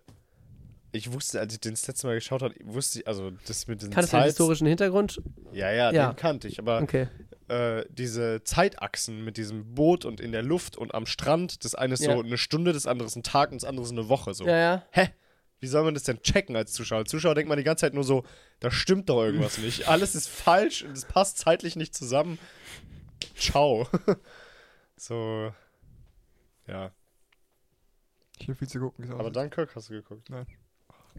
ich 0.92 1.12
wusste, 1.12 1.40
als 1.40 1.54
ich 1.54 1.60
den 1.60 1.72
das 1.74 1.88
letzte 1.88 2.08
Mal 2.08 2.16
geschaut 2.16 2.42
habe, 2.42 2.56
wusste 2.64 3.00
ich, 3.00 3.08
also 3.08 3.32
das 3.48 3.68
mit 3.68 3.82
den 3.82 3.92
Kannst 3.92 4.14
du 4.14 4.18
den 4.18 4.24
historischen 4.26 4.68
Hintergrund? 4.68 5.22
Ja, 5.52 5.72
ja, 5.72 5.92
Ja. 5.92 6.12
den 6.12 6.16
kannte 6.16 6.48
ich, 6.48 6.60
aber 6.60 6.82
Okay. 6.82 7.08
äh, 7.48 7.86
diese 7.90 8.44
Zeitachsen 8.44 9.24
mit 9.24 9.38
diesem 9.38 9.76
Boot 9.76 10.06
und 10.06 10.20
in 10.20 10.32
der 10.32 10.42
Luft 10.44 10.78
und 10.78 10.94
am 10.96 11.06
Strand, 11.06 11.64
das 11.64 11.76
eine 11.76 11.94
ist 11.94 12.04
Ja. 12.04 12.14
so 12.16 12.22
eine 12.24 12.38
Stunde, 12.38 12.74
das 12.74 12.86
andere 12.88 13.08
ist 13.08 13.16
ein 13.16 13.24
Tag 13.24 13.52
und 13.52 13.62
das 13.62 13.70
andere 13.70 13.86
ist 13.86 13.92
eine 13.92 14.10
Woche 14.10 14.34
so. 14.34 14.46
Ja, 14.48 14.58
ja. 14.58 14.84
Hä? 14.92 15.10
Wie 15.62 15.68
soll 15.68 15.84
man 15.84 15.94
das 15.94 16.04
denn 16.04 16.22
checken 16.22 16.56
als 16.56 16.72
Zuschauer? 16.72 17.00
Als 17.00 17.10
Zuschauer 17.12 17.36
denkt 17.36 17.50
man 17.50 17.58
die 17.58 17.66
ganze 17.66 17.82
Zeit 17.82 17.94
nur 17.94 18.06
so, 18.06 18.24
da 18.62 18.72
stimmt 18.72 19.10
doch 19.10 19.22
irgendwas 19.24 19.58
nicht. 19.60 19.88
Alles 19.90 20.16
ist 20.16 20.30
falsch 20.30 20.84
und 20.84 20.94
es 20.94 21.06
passt 21.06 21.38
zeitlich 21.38 21.76
nicht 21.76 21.94
zusammen. 21.94 22.40
Ciao. 23.36 23.88
so. 24.96 25.52
Ja. 26.68 26.92
Ich 28.38 28.48
will 28.48 28.56
viel 28.56 28.70
zu 28.70 28.80
gucken. 28.80 29.12
Aber 29.12 29.26
auch. 29.26 29.32
Dunkirk 29.34 29.76
hast 29.76 29.90
du 29.90 29.94
geguckt? 29.96 30.30
Nein. 30.30 30.46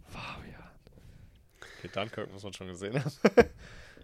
Fabian. 0.06 0.70
Okay, 1.78 1.90
Dunkirk 1.93 2.32
muss 2.32 2.43
man 2.43 2.52
schon 2.52 2.68
gesehen 2.68 3.02
haben. 3.02 3.12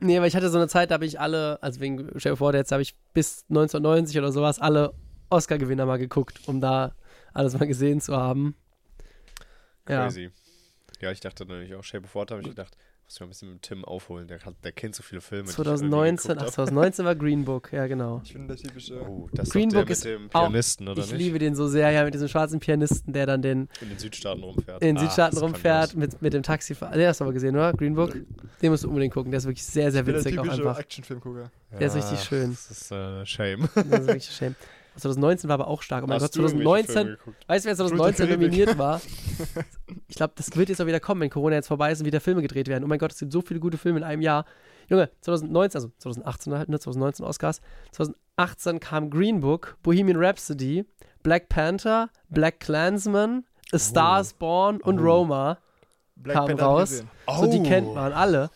Nee, 0.01 0.19
aber 0.19 0.27
ich 0.27 0.37
hatte 0.37 0.51
so 0.51 0.59
eine 0.59 0.69
Zeit, 0.69 0.91
da 0.91 0.95
habe 0.95 1.07
ich 1.07 1.21
alle, 1.21 1.59
also 1.63 1.81
wegen 1.81 2.09
dir 2.19 2.37
vor, 2.37 2.55
jetzt 2.55 2.73
habe 2.73 2.83
ich 2.83 2.95
bis 3.15 3.45
1990 3.49 4.19
oder 4.19 4.31
sowas 4.31 4.59
alle 4.59 4.93
Oscar-Gewinner 5.31 5.87
mal 5.87 5.97
geguckt, 5.99 6.41
um 6.47 6.61
da 6.61 6.95
alles 7.33 7.55
mal 7.59 7.67
gesehen 7.67 8.01
zu 8.01 8.17
haben. 8.17 8.55
Ja. 9.89 10.05
Crazy. 10.05 10.31
Ja, 11.01 11.13
ich 11.13 11.21
dachte 11.21 11.45
natürlich 11.45 11.75
auch, 11.75 11.85
Shape 11.85 12.05
of 12.05 12.15
Water 12.15 12.35
habe 12.35 12.43
ich 12.43 12.49
gedacht, 12.49 12.77
muss 13.07 13.15
ich 13.15 13.21
mal 13.21 13.27
ein 13.27 13.29
bisschen 13.31 13.53
mit 13.53 13.63
Tim 13.63 13.85
aufholen. 13.85 14.27
Der, 14.27 14.41
hat, 14.41 14.55
der 14.65 14.73
kennt 14.73 14.97
so 14.97 15.03
viele 15.05 15.21
Filme. 15.21 15.45
die 15.45 15.51
ich 15.51 15.59
irgendwie 15.59 15.71
2019, 15.79 16.31
ach, 16.33 16.35
geguckt 16.39 16.55
2019 16.55 17.05
war 17.05 17.15
Green 17.15 17.45
Book, 17.45 17.73
ja 17.73 17.87
genau. 17.87 18.21
Ich 18.25 18.33
finde 18.33 18.49
der 18.49 18.57
typische. 18.57 19.01
Oh, 19.01 19.29
das 19.33 19.51
Green 19.51 19.69
Book 19.69 19.87
der 19.87 19.93
ist 19.93 20.05
mit 20.05 20.15
dem 20.15 20.27
auch- 20.33 20.49
Pianisten, 20.49 20.89
oder 20.89 21.03
ich 21.05 21.13
nicht? 21.13 21.19
liebe 21.21 21.39
den 21.39 21.55
so 21.55 21.69
sehr, 21.69 21.91
ja, 21.93 22.05
mit 22.05 22.15
diesem 22.15 22.27
schwarzen 22.27 22.59
Pianisten, 22.59 23.13
der 23.13 23.27
dann 23.27 23.43
den 23.43 23.69
In 23.81 23.89
den 23.91 23.99
Südstaaten 23.99 24.43
rumfährt. 24.43 24.83
in 24.83 24.89
den 24.89 24.97
Ah, 24.97 25.01
Südstaaten 25.03 25.37
das 25.37 25.43
rumfährt 25.45 25.95
mit, 25.95 26.21
mit 26.21 26.33
dem 26.33 26.43
Taxifahrer. 26.43 26.97
Den 26.97 27.07
hast 27.09 27.21
du 27.21 27.25
aber 27.25 27.33
gesehen, 27.33 27.55
oder? 27.55 27.73
Green 27.75 27.95
Book? 27.95 28.17
Den 28.61 28.71
musst 28.73 28.83
du 28.83 28.89
unbedingt 28.89 29.15
gucken, 29.15 29.31
der 29.31 29.39
ist 29.39 29.45
wirklich 29.47 29.65
sehr, 29.65 29.93
sehr 29.93 30.01
Ich 30.01 30.07
bin 30.07 30.15
der 30.15 30.25
witzig 30.25 30.39
auch 30.41 30.49
einfach. 30.49 30.79
Actionfilmgucker. 30.81 31.51
Der 31.79 31.87
ist 31.87 31.95
richtig 31.95 32.19
Ja, 32.19 32.25
schön. 32.25 32.51
Das 32.51 32.71
ist 32.71 32.91
äh, 32.91 33.25
Shame. 33.27 33.69
Das 33.75 33.85
ist 33.85 34.07
wirklich 34.07 34.25
schön. 34.31 34.57
2019 34.97 35.49
war 35.49 35.55
aber 35.55 35.69
auch 35.69 35.83
stark. 35.83 36.05
Oh 36.05 36.07
mein 36.07 36.17
Hast 36.21 36.35
Gott, 36.35 36.37
du 36.37 36.41
irgendwelche 36.49 36.87
2019, 36.87 36.95
Filme 36.95 37.17
geguckt? 37.19 37.49
weißt 37.49 37.65
du, 37.65 37.69
wer 37.69 37.77
Fluch 37.77 37.89
2019 37.89 38.27
der 38.27 38.37
Karibik. 38.37 38.59
nominiert 38.59 38.79
war? 38.79 39.01
Ich 40.09 40.17
glaube, 40.17 40.33
das 40.37 40.57
wird 40.57 40.69
jetzt 40.69 40.81
auch 40.81 40.87
wieder 40.87 41.01
kommen, 41.01 41.21
wenn 41.21 41.31
Corona 41.31 41.57
jetzt 41.57 41.69
vorbei 41.69 41.93
ist 41.93 42.01
und 42.01 42.07
wieder 42.07 42.21
Filme 42.21 42.43
gedreht 42.43 42.69
werden. 42.69 42.85
Oh 42.85 42.87
mein 42.87 42.99
Gott, 42.99 43.13
es 43.13 43.19
sind 43.19 43.33
so 43.33 43.41
viele 43.43 43.61
gute 43.61 43.79
Filme 43.79 43.99
in 43.99 44.05
einem 44.05 44.23
Jahr. 44.23 44.45
Junge, 44.89 45.11
2019, 45.21 45.79
also 45.79 45.91
2018 45.99 46.55
halt, 46.55 46.69
ne, 46.69 46.79
2019 46.79 47.25
Oscars. 47.27 47.61
2018 47.93 48.81
kam 48.81 49.11
Green 49.11 49.41
Book, 49.41 49.77
Bohemian 49.83 50.17
Rhapsody, 50.23 50.85
Black 51.23 51.49
Panther, 51.49 52.09
Black 52.29 52.61
Klansman, 52.61 53.45
A 53.73 53.79
Star 53.79 54.21
is 54.21 54.33
Born 54.33 54.81
und 54.81 55.01
Oh. 55.01 55.03
Roma. 55.03 55.59
Black 56.15 56.37
Kam 56.37 56.47
Panther 56.47 56.65
raus. 56.67 56.91
gesehen. 56.91 57.11
So, 57.41 57.51
die 57.51 57.59
Oh. 57.59 57.63
kennt 57.65 57.95
man 57.95 58.13
alle. 58.13 58.51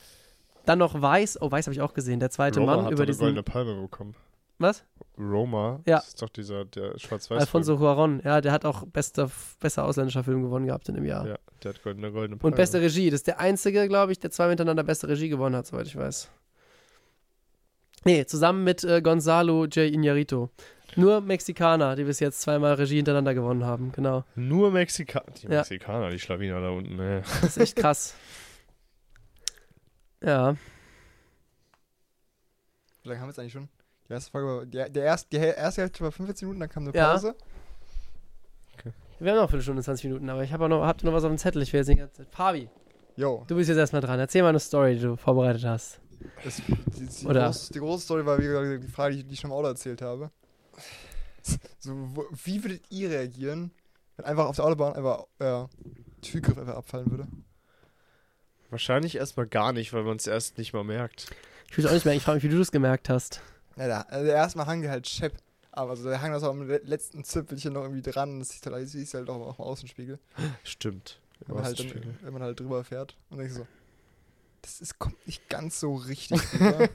Dann 0.67 0.79
noch 0.79 1.01
Weiß. 1.03 1.43
Oh, 1.43 1.51
Weiß 1.51 1.67
habe 1.67 1.75
ich 1.75 1.81
auch 1.81 1.95
gesehen. 1.95 2.21
Der 2.21 2.31
zweite 2.31 2.61
Roma 2.61 2.77
Mann 2.77 2.85
hat 2.87 2.93
über 2.93 3.05
diesen. 3.07 3.21
goldene 3.21 3.43
Palme 3.43 3.75
bekommen. 3.83 4.15
Was? 4.61 4.85
Roma, 5.19 5.81
Ja. 5.87 5.97
das 5.97 6.09
ist 6.09 6.23
doch 6.23 6.29
dieser, 6.29 6.65
der 6.67 6.99
schwarz-weiß 6.99 7.41
Alfonso 7.41 7.77
Cuaron. 7.79 8.21
Ja, 8.25 8.41
der 8.41 8.53
hat 8.53 8.65
auch 8.65 8.87
bester, 8.87 9.31
besser 9.59 9.85
ausländischer 9.85 10.23
Film 10.23 10.43
gewonnen 10.43 10.67
gehabt 10.67 10.89
in 10.89 10.95
dem 10.95 11.05
Jahr. 11.05 11.27
Ja, 11.27 11.39
der 11.63 11.73
hat 11.75 11.83
goldene, 11.83 12.13
goldene 12.13 12.37
Palme. 12.39 12.53
Und 12.53 12.57
beste 12.57 12.81
Regie. 12.81 13.11
Das 13.11 13.21
ist 13.21 13.27
der 13.27 13.41
einzige, 13.41 13.89
glaube 13.89 14.13
ich, 14.13 14.19
der 14.19 14.31
zwei 14.31 14.49
miteinander 14.49 14.83
beste 14.85 15.09
Regie 15.09 15.29
gewonnen 15.29 15.57
hat, 15.57 15.67
soweit 15.67 15.87
ich 15.87 15.97
weiß. 15.97 16.31
Nee, 18.05 18.25
zusammen 18.27 18.65
mit 18.65 18.85
äh, 18.85 19.03
Gonzalo 19.03 19.65
J. 19.65 19.93
Iñárritu. 19.93 20.49
Nur 20.97 21.21
Mexikaner, 21.21 21.97
die 21.97 22.05
bis 22.05 22.19
jetzt 22.21 22.41
zweimal 22.41 22.75
Regie 22.75 22.97
hintereinander 22.97 23.35
gewonnen 23.35 23.65
haben. 23.65 23.93
Genau. 23.93 24.25
Nur 24.35 24.71
Mexikaner. 24.71 25.33
Die 25.41 25.47
Ja. 25.49 25.59
Mexikaner, 25.59 26.11
die 26.11 26.19
Schlawiner 26.19 26.61
da 26.61 26.71
unten, 26.71 26.97
ne. 26.97 27.23
Das 27.41 27.57
ist 27.57 27.59
echt 27.59 27.77
krass. 27.77 28.15
Ja. 30.23 30.55
Wie 33.03 33.09
lange 33.09 33.21
haben 33.23 33.29
wir 33.29 33.31
es 33.33 33.39
eigentlich 33.39 33.53
schon? 33.55 33.71
Die 34.11 34.15
erste 34.15 34.31
Folge 34.33 34.47
war, 34.49 34.67
der, 34.67 34.89
der 34.89 35.05
erste, 35.05 35.29
die 35.31 35.37
erste 35.45 35.83
Hälfte 35.83 36.01
war 36.03 36.11
45 36.11 36.43
Minuten, 36.47 36.61
dann 36.61 36.69
kam 36.69 36.83
eine 36.87 36.95
Ja. 36.97 37.13
Pause. 37.13 37.35
Wir 39.21 39.31
haben 39.33 39.37
noch 39.37 39.43
eine 39.43 39.49
Viertelstunde, 39.49 39.83
20 39.83 40.05
Minuten, 40.07 40.29
aber 40.31 40.43
ich 40.43 40.53
habe 40.53 40.65
auch 40.65 40.69
noch, 40.69 40.85
habt 40.85 41.03
ihr 41.03 41.07
noch 41.07 41.13
was 41.13 41.25
auf 41.25 41.31
dem 41.31 41.39
Zettel? 41.39 41.63
Ich 41.63 41.73
will 41.73 41.79
jetzt 41.81 41.89
nicht 41.89 41.99
die 41.99 42.01
ganze 42.01 42.17
Zeit. 42.25 42.29
Fabi, 42.35 42.69
Jo. 43.17 43.45
du 43.47 43.55
bist 43.55 43.69
jetzt 43.69 43.79
erstmal 43.79 44.01
dran. 44.03 44.19
Erzähl 44.19 44.43
mal 44.43 44.49
eine 44.49 44.59
Story, 44.59 44.95
die 44.97 45.03
du 45.03 45.17
vorbereitet 45.17 45.63
hast. 45.65 46.01
Das, 46.43 46.57
die, 46.57 47.07
die, 47.07 47.27
Oder- 47.27 47.45
Groß, 47.47 47.69
die 47.69 47.79
große 47.79 48.05
Story 48.05 48.27
war, 48.27 48.39
wie 48.39 48.43
gesagt, 48.45 48.83
die 48.83 48.89
Frage, 48.89 49.17
die, 49.17 49.25
die 49.25 49.35
ich 49.35 49.41
schon 49.41 49.51
im 49.51 49.57
Auto 49.57 49.69
erzählt 49.69 50.03
habe. 50.03 50.31
So, 51.79 51.93
wo, 52.15 52.25
wie 52.45 52.63
würdet 52.65 52.83
ihr 52.91 53.11
reagieren, 53.11 53.71
wenn 54.17 54.25
einfach 54.27 54.47
auf 54.47 54.57
der 54.57 54.65
Autobahn 54.65 54.95
einfach 54.95 55.25
äh, 55.39 55.65
Türgriff 56.23 56.59
einfach 56.59 56.77
abfallen 56.77 57.11
würde? 57.11 57.29
Wahrscheinlich 58.71 59.17
erstmal 59.17 59.47
gar 59.47 59.73
nicht, 59.73 59.93
weil 59.93 60.03
man 60.05 60.17
es 60.17 60.27
erst 60.27 60.59
nicht 60.59 60.73
mal 60.73 60.85
merkt. 60.85 61.27
Ich 61.71 61.77
will 61.79 61.87
auch 61.87 61.93
nicht 61.93 62.05
mehr, 62.07 62.15
ich 62.15 62.23
frage 62.23 62.37
mich, 62.37 62.45
wie 62.45 62.49
du 62.49 62.59
das 62.59 62.73
gemerkt 62.73 63.09
hast. 63.09 63.41
Ja, 63.81 63.89
da, 63.89 64.01
also 64.03 64.31
erstmal 64.31 64.67
hang 64.67 64.83
der 64.83 64.91
halt 64.91 65.09
schepp. 65.09 65.33
Aber 65.73 65.91
also 65.93 66.09
der 66.09 66.21
hang 66.21 66.33
das 66.33 66.43
auch 66.43 66.51
am 66.51 66.67
le- 66.69 66.83
letzten 66.85 67.25
Zipfelchen 67.25 67.73
noch 67.73 67.83
irgendwie 67.83 68.03
dran. 68.03 68.39
Das 68.41 68.51
sieht 68.51 68.67
halt, 68.67 68.89
siehst 68.89 69.15
halt 69.15 69.31
auch 69.31 69.41
auf 69.47 69.57
dem 69.57 69.65
Außenspiegel. 69.65 70.19
Stimmt. 70.65 71.19
Wenn 71.47 71.55
man, 71.55 71.65
halt 71.65 71.79
dann, 71.81 72.19
wenn 72.21 72.33
man 72.35 72.43
halt 72.43 72.61
drüber 72.61 72.85
fährt. 72.85 73.17
Und 73.31 73.39
denkst 73.39 73.55
so, 73.55 73.67
das 74.63 74.81
ist, 74.83 74.99
kommt 74.99 75.27
nicht 75.27 75.49
ganz 75.49 75.81
so 75.81 75.95
richtig 75.95 76.41
rüber. 76.61 76.89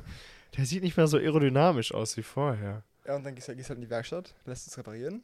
Der 0.55 0.65
sieht 0.65 0.83
nicht 0.83 0.95
mehr 0.95 1.07
so 1.07 1.17
aerodynamisch 1.17 1.91
aus 1.93 2.15
wie 2.17 2.23
vorher. 2.23 2.83
Ja, 3.07 3.15
und 3.15 3.23
dann 3.23 3.33
gehst 3.33 3.47
du 3.47 3.55
gehst 3.55 3.69
halt 3.69 3.77
in 3.77 3.85
die 3.85 3.89
Werkstatt, 3.89 4.35
lässt 4.45 4.67
es 4.67 4.77
reparieren. 4.77 5.23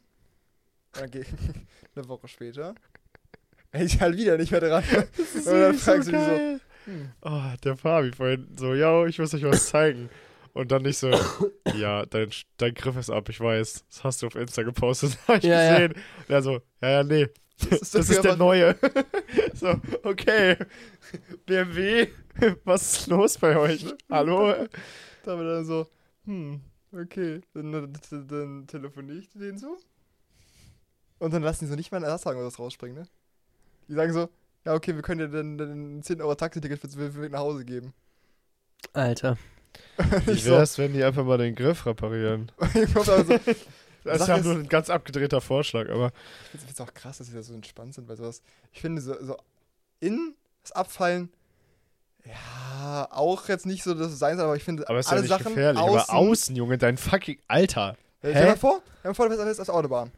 Und 0.94 1.00
dann 1.00 1.10
geh, 1.10 1.24
eine 1.94 2.08
Woche 2.08 2.26
später. 2.26 2.74
Hält 3.70 3.94
ich 3.94 4.00
halt 4.00 4.16
wieder 4.16 4.36
nicht 4.36 4.50
mehr 4.50 4.60
dran. 4.60 4.84
Und 5.34 5.46
dann 5.46 5.74
fragst 5.74 6.08
du 6.08 6.12
dich 6.12 6.20
so, 6.20 6.60
hm, 6.86 7.12
Oh, 7.22 7.42
der 7.64 7.76
Fabi 7.76 8.12
vorhin 8.12 8.48
so, 8.58 8.74
yo, 8.74 9.06
ich 9.06 9.18
muss 9.18 9.32
euch 9.32 9.44
was 9.44 9.66
zeigen. 9.68 10.10
Und 10.54 10.70
dann 10.70 10.82
nicht 10.82 10.98
so, 10.98 11.10
ja, 11.76 12.04
dein, 12.06 12.30
dein 12.58 12.74
Griff 12.74 12.96
ist 12.96 13.10
ab, 13.10 13.28
ich 13.28 13.40
weiß. 13.40 13.84
Das 13.88 14.04
hast 14.04 14.22
du 14.22 14.26
auf 14.26 14.34
Insta 14.34 14.62
gepostet, 14.62 15.18
hab 15.28 15.38
ich 15.38 15.44
Ja, 15.44 15.62
ja. 15.62 15.86
gesehen. 15.88 16.02
Er 16.28 16.42
so, 16.42 16.60
ja, 16.82 16.90
ja, 16.90 17.04
nee, 17.04 17.28
das 17.70 17.90
das 17.90 18.06
der 18.08 18.16
ist 18.16 18.24
der 18.24 18.36
neue. 18.36 18.76
so, 19.54 19.80
okay. 20.02 20.56
BMW, 21.46 22.08
was 22.64 22.98
ist 22.98 23.06
los 23.06 23.38
bei 23.38 23.56
euch? 23.56 23.86
Hallo? 24.10 24.66
Da 25.22 25.32
haben 25.32 25.40
wir 25.40 25.54
dann 25.54 25.64
so, 25.64 25.86
hm, 26.24 26.60
okay. 26.92 27.40
Dann, 27.54 27.72
dann, 27.72 27.92
dann 28.28 28.66
telefoniere 28.66 29.18
ich 29.18 29.30
denen 29.30 29.58
so. 29.58 29.76
Und 31.18 31.32
dann 31.32 31.42
lassen 31.42 31.64
die 31.64 31.70
so 31.70 31.76
nicht 31.76 31.90
mal 31.92 31.98
einen 31.98 32.06
Ersatz 32.06 32.22
sagen, 32.22 32.42
was 32.44 32.58
rausspringen, 32.58 32.98
ne? 32.98 33.08
Die 33.88 33.94
sagen 33.94 34.12
so, 34.12 34.28
ja, 34.64 34.74
okay, 34.74 34.94
wir 34.94 35.02
können 35.02 35.20
dir 35.20 35.28
dann, 35.28 35.58
dann 35.58 35.98
ein 35.98 36.02
10 36.02 36.20
Euro 36.20 36.34
Taxiticket 36.34 36.80
für 36.80 36.88
12 36.88 37.20
Weg 37.20 37.32
nach 37.32 37.40
Hause 37.40 37.64
geben. 37.64 37.94
Alter. 38.94 39.36
Wie 40.26 40.32
ich 40.32 40.44
so, 40.44 40.52
wär's, 40.52 40.78
wenn 40.78 40.92
die 40.92 41.02
einfach 41.04 41.24
mal 41.24 41.38
den 41.38 41.54
Griff 41.54 41.86
reparieren? 41.86 42.50
ich 42.74 42.92
komm 42.92 43.04
da 43.04 43.24
so, 43.24 43.38
Das 44.04 44.22
ist 44.22 44.28
ja 44.28 44.38
nur 44.38 44.54
ein 44.54 44.68
ganz 44.68 44.90
abgedrehter 44.90 45.40
Vorschlag, 45.40 45.88
aber 45.88 46.12
Ich 46.52 46.60
finde 46.60 46.72
es 46.72 46.80
auch 46.80 46.92
krass, 46.92 47.18
dass 47.18 47.28
sie 47.28 47.34
da 47.34 47.42
so 47.42 47.54
entspannt 47.54 47.94
sind 47.94 48.06
bei 48.08 48.16
sowas. 48.16 48.42
Ich 48.72 48.80
finde 48.80 49.00
so, 49.00 49.14
so 49.22 49.36
in 50.00 50.34
das 50.62 50.72
Abfallen, 50.72 51.30
ja, 52.24 53.08
auch 53.10 53.48
jetzt 53.48 53.66
nicht 53.66 53.82
so, 53.82 53.94
dass 53.94 54.12
es 54.12 54.18
sein 54.18 54.36
soll, 54.36 54.46
aber 54.46 54.56
ich 54.56 54.64
finde 54.64 54.88
Aber 54.88 54.98
ist 54.98 55.06
ja 55.06 55.12
alle 55.12 55.22
nicht 55.22 55.30
Sachen 55.30 55.54
gefährlich. 55.54 55.80
außen, 55.80 56.10
Aber 56.10 56.18
außen, 56.18 56.56
Junge, 56.56 56.78
dein 56.78 56.96
fucking 56.96 57.38
Alter. 57.48 57.96
Ja? 58.22 58.30
Stell 58.30 58.34
dir 58.34 58.50
mal 58.50 58.56
vor, 58.56 58.82
wir 59.02 59.08
haben 59.08 59.14
vor, 59.14 59.28
du 59.28 59.36
fährst 59.36 59.60
auf 59.60 59.66
der 59.66 59.74
Autobahn. 59.74 60.12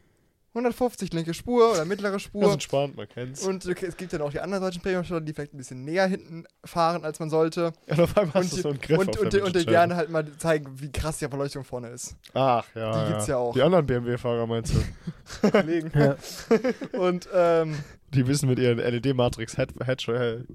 150 0.54 1.12
linke 1.12 1.34
Spur 1.34 1.72
oder 1.72 1.84
mittlere 1.84 2.20
Spur. 2.20 2.52
entspannt, 2.52 2.96
man 2.96 3.08
kennt's. 3.08 3.44
Und 3.44 3.66
okay, 3.66 3.86
es 3.86 3.96
gibt 3.96 4.12
dann 4.12 4.22
auch 4.22 4.30
die 4.30 4.38
anderen 4.38 4.62
deutschen 4.62 4.80
Premiumstaller, 4.82 5.20
die 5.20 5.32
vielleicht 5.32 5.52
ein 5.52 5.56
bisschen 5.58 5.84
näher 5.84 6.06
hinten 6.06 6.44
fahren, 6.64 7.04
als 7.04 7.18
man 7.18 7.28
sollte. 7.28 7.72
Und 7.88 8.00
auf 8.00 8.16
einmal 8.16 8.34
hast 8.34 8.44
Und 8.44 8.52
du 8.52 8.56
die, 8.56 8.62
so 8.62 8.68
einen 8.68 8.80
Griff 8.80 8.98
und, 8.98 9.08
auf 9.10 9.20
und, 9.20 9.34
und 9.34 9.56
die 9.56 9.66
gerne 9.66 9.96
halt 9.96 10.10
mal 10.10 10.24
zeigen, 10.38 10.80
wie 10.80 10.92
krass 10.92 11.18
die 11.18 11.26
Beleuchtung 11.26 11.64
vorne 11.64 11.88
ist. 11.88 12.14
Ach, 12.34 12.64
ja. 12.76 13.04
Die 13.04 13.10
gibt's 13.10 13.26
ja 13.26 13.36
auch. 13.36 13.52
Die 13.52 13.62
anderen 13.62 13.84
BMW-Fahrer 13.84 14.46
meinst 14.46 14.74
du? 14.74 15.50
Kollegen. 15.50 15.90
Ja. 15.98 16.16
Und 16.98 17.28
ähm, 17.34 17.76
Die 18.14 18.26
wissen 18.28 18.48
mit 18.48 18.60
ihren 18.60 18.78
LED-Matrix-Scheinwerfern 18.78 20.46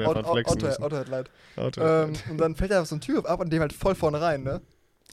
äh, 0.00 0.04
Auto, 0.04 0.32
flexen 0.32 0.56
Auto, 0.56 0.66
müssen. 0.66 0.82
Auto 0.82 0.96
Headlight. 0.96 1.30
Auto. 1.56 1.80
Ähm, 1.80 2.12
und 2.30 2.38
dann 2.38 2.56
fällt 2.56 2.72
da 2.72 2.84
so 2.84 2.96
ein 2.96 3.00
Tür 3.00 3.24
ab 3.28 3.38
und 3.40 3.52
dem 3.52 3.60
halt 3.60 3.72
voll 3.72 3.94
vorne 3.94 4.20
rein, 4.20 4.42
ne? 4.42 4.60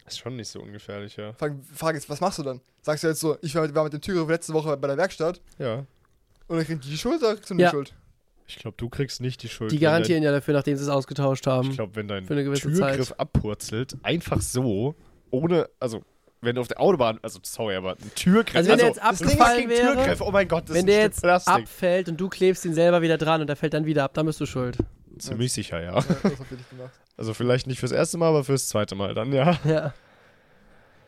Ist 0.05 0.19
schon 0.19 0.35
nicht 0.35 0.49
so 0.49 0.59
ungefährlich, 0.61 1.15
ja. 1.15 1.33
Frage, 1.33 1.57
Frage 1.73 1.97
ist, 1.97 2.09
was 2.09 2.19
machst 2.21 2.39
du 2.39 2.43
dann? 2.43 2.61
Sagst 2.81 3.03
du 3.03 3.07
jetzt 3.07 3.19
so, 3.21 3.37
ich 3.41 3.55
war 3.55 3.61
mit, 3.63 3.73
war 3.75 3.83
mit 3.85 3.93
dem 3.93 4.01
Türgriff 4.01 4.29
letzte 4.29 4.53
Woche 4.53 4.75
bei 4.77 4.87
der 4.87 4.97
Werkstatt 4.97 5.39
Ja. 5.59 5.85
und 6.47 6.57
dann 6.57 6.65
kriegt 6.65 6.83
die 6.83 6.89
die 6.89 6.97
Schuld 6.97 7.21
oder 7.21 7.35
kriegst 7.35 7.49
du 7.49 7.55
Ja. 7.55 7.69
die 7.69 7.71
Schuld? 7.75 7.93
Ich 8.45 8.57
glaube, 8.57 8.75
du 8.77 8.89
kriegst 8.89 9.21
nicht 9.21 9.41
die 9.41 9.47
Schuld. 9.49 9.71
Die 9.71 9.75
wenn 9.75 9.81
dein- 9.81 9.91
garantieren 9.91 10.21
ja 10.23 10.31
dafür, 10.31 10.53
nachdem 10.53 10.75
sie 10.75 10.83
es 10.83 10.89
ausgetauscht 10.89 11.47
haben. 11.47 11.69
Ich 11.69 11.75
glaube, 11.77 11.95
wenn 11.95 12.07
dein 12.09 12.25
für 12.25 12.33
eine 12.33 12.43
gewisse 12.43 12.71
Türgriff 12.71 13.07
Zeit. 13.09 13.19
abpurzelt, 13.19 13.95
einfach 14.03 14.41
so, 14.41 14.95
ohne, 15.31 15.69
also, 15.79 16.03
wenn 16.41 16.55
du 16.55 16.61
auf 16.61 16.67
der 16.67 16.81
Autobahn, 16.81 17.19
also, 17.21 17.39
sorry, 17.43 17.75
aber 17.75 17.91
ein 17.93 18.11
Türgriff. 18.15 18.53
Also 18.57 18.69
wenn 18.71 18.77
der 18.79 18.87
jetzt 18.87 18.99
das 19.01 19.19
Ding 19.19 19.27
ist 19.29 19.33
abgefallen 19.33 19.59
kein 19.61 19.69
wäre, 19.69 19.93
Türgriff, 19.95 20.21
oh 20.21 20.31
mein 20.31 20.47
Gott, 20.49 20.63
das 20.67 20.71
Wenn 20.75 20.79
ist 20.81 20.87
der 20.87 20.95
ein 20.97 21.01
jetzt 21.03 21.13
Stück 21.19 21.23
Plastik. 21.23 21.53
abfällt 21.53 22.09
und 22.09 22.17
du 22.17 22.27
klebst 22.27 22.65
ihn 22.65 22.73
selber 22.73 23.01
wieder 23.01 23.17
dran 23.17 23.39
und 23.39 23.47
der 23.47 23.55
fällt 23.55 23.73
dann 23.73 23.85
wieder 23.85 24.03
ab, 24.03 24.13
dann 24.13 24.25
bist 24.25 24.41
du 24.41 24.45
schuld. 24.45 24.77
Ziemlich 25.19 25.53
sicher, 25.53 25.81
ja. 25.81 25.93
Ja, 25.93 26.01
das 26.01 26.23
hab 26.23 26.51
ich 26.51 26.57
nicht 26.57 26.69
gemacht. 26.69 26.91
Also, 27.17 27.33
vielleicht 27.33 27.67
nicht 27.67 27.79
fürs 27.79 27.91
erste 27.91 28.17
Mal, 28.17 28.29
aber 28.29 28.43
fürs 28.43 28.67
zweite 28.67 28.95
Mal 28.95 29.13
dann, 29.13 29.31
ja. 29.31 29.59
Ja. 29.63 29.93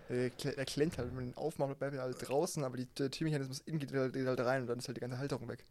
Der, 0.09 0.29
der 0.29 0.65
klemmt 0.65 0.97
halt, 0.99 1.07
wenn 1.09 1.15
man 1.15 1.25
den 1.25 1.37
aufmacht, 1.37 1.79
bleibt 1.79 1.95
er 1.95 2.03
halt 2.03 2.17
draußen, 2.19 2.63
aber 2.63 2.77
die, 2.77 2.85
der 2.85 3.09
Türmechanismus 3.09 3.61
innen 3.65 3.79
geht 3.79 3.91
halt, 3.91 4.13
geht 4.13 4.27
halt 4.27 4.39
rein 4.39 4.61
und 4.61 4.67
dann 4.67 4.77
ist 4.77 4.87
halt 4.87 4.97
die 4.97 5.01
ganze 5.01 5.17
Halterung 5.17 5.47
weg. 5.47 5.65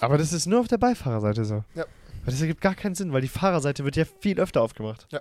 Aber 0.00 0.18
das 0.18 0.32
ist 0.32 0.46
nur 0.46 0.58
auf 0.58 0.66
der 0.66 0.78
Beifahrerseite 0.78 1.44
so. 1.44 1.62
Ja. 1.76 1.84
Weil 2.24 2.32
das 2.32 2.40
ergibt 2.40 2.60
gar 2.60 2.74
keinen 2.74 2.96
Sinn, 2.96 3.12
weil 3.12 3.20
die 3.20 3.28
Fahrerseite 3.28 3.84
wird 3.84 3.94
ja 3.94 4.04
viel 4.04 4.40
öfter 4.40 4.62
aufgemacht. 4.62 5.06
Ja. 5.12 5.20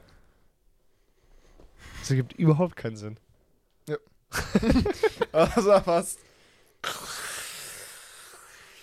Das 2.00 2.10
ergibt 2.10 2.34
überhaupt 2.34 2.76
keinen 2.76 2.96
Sinn. 2.98 3.18
Also 5.32 5.80
fast. 5.82 6.20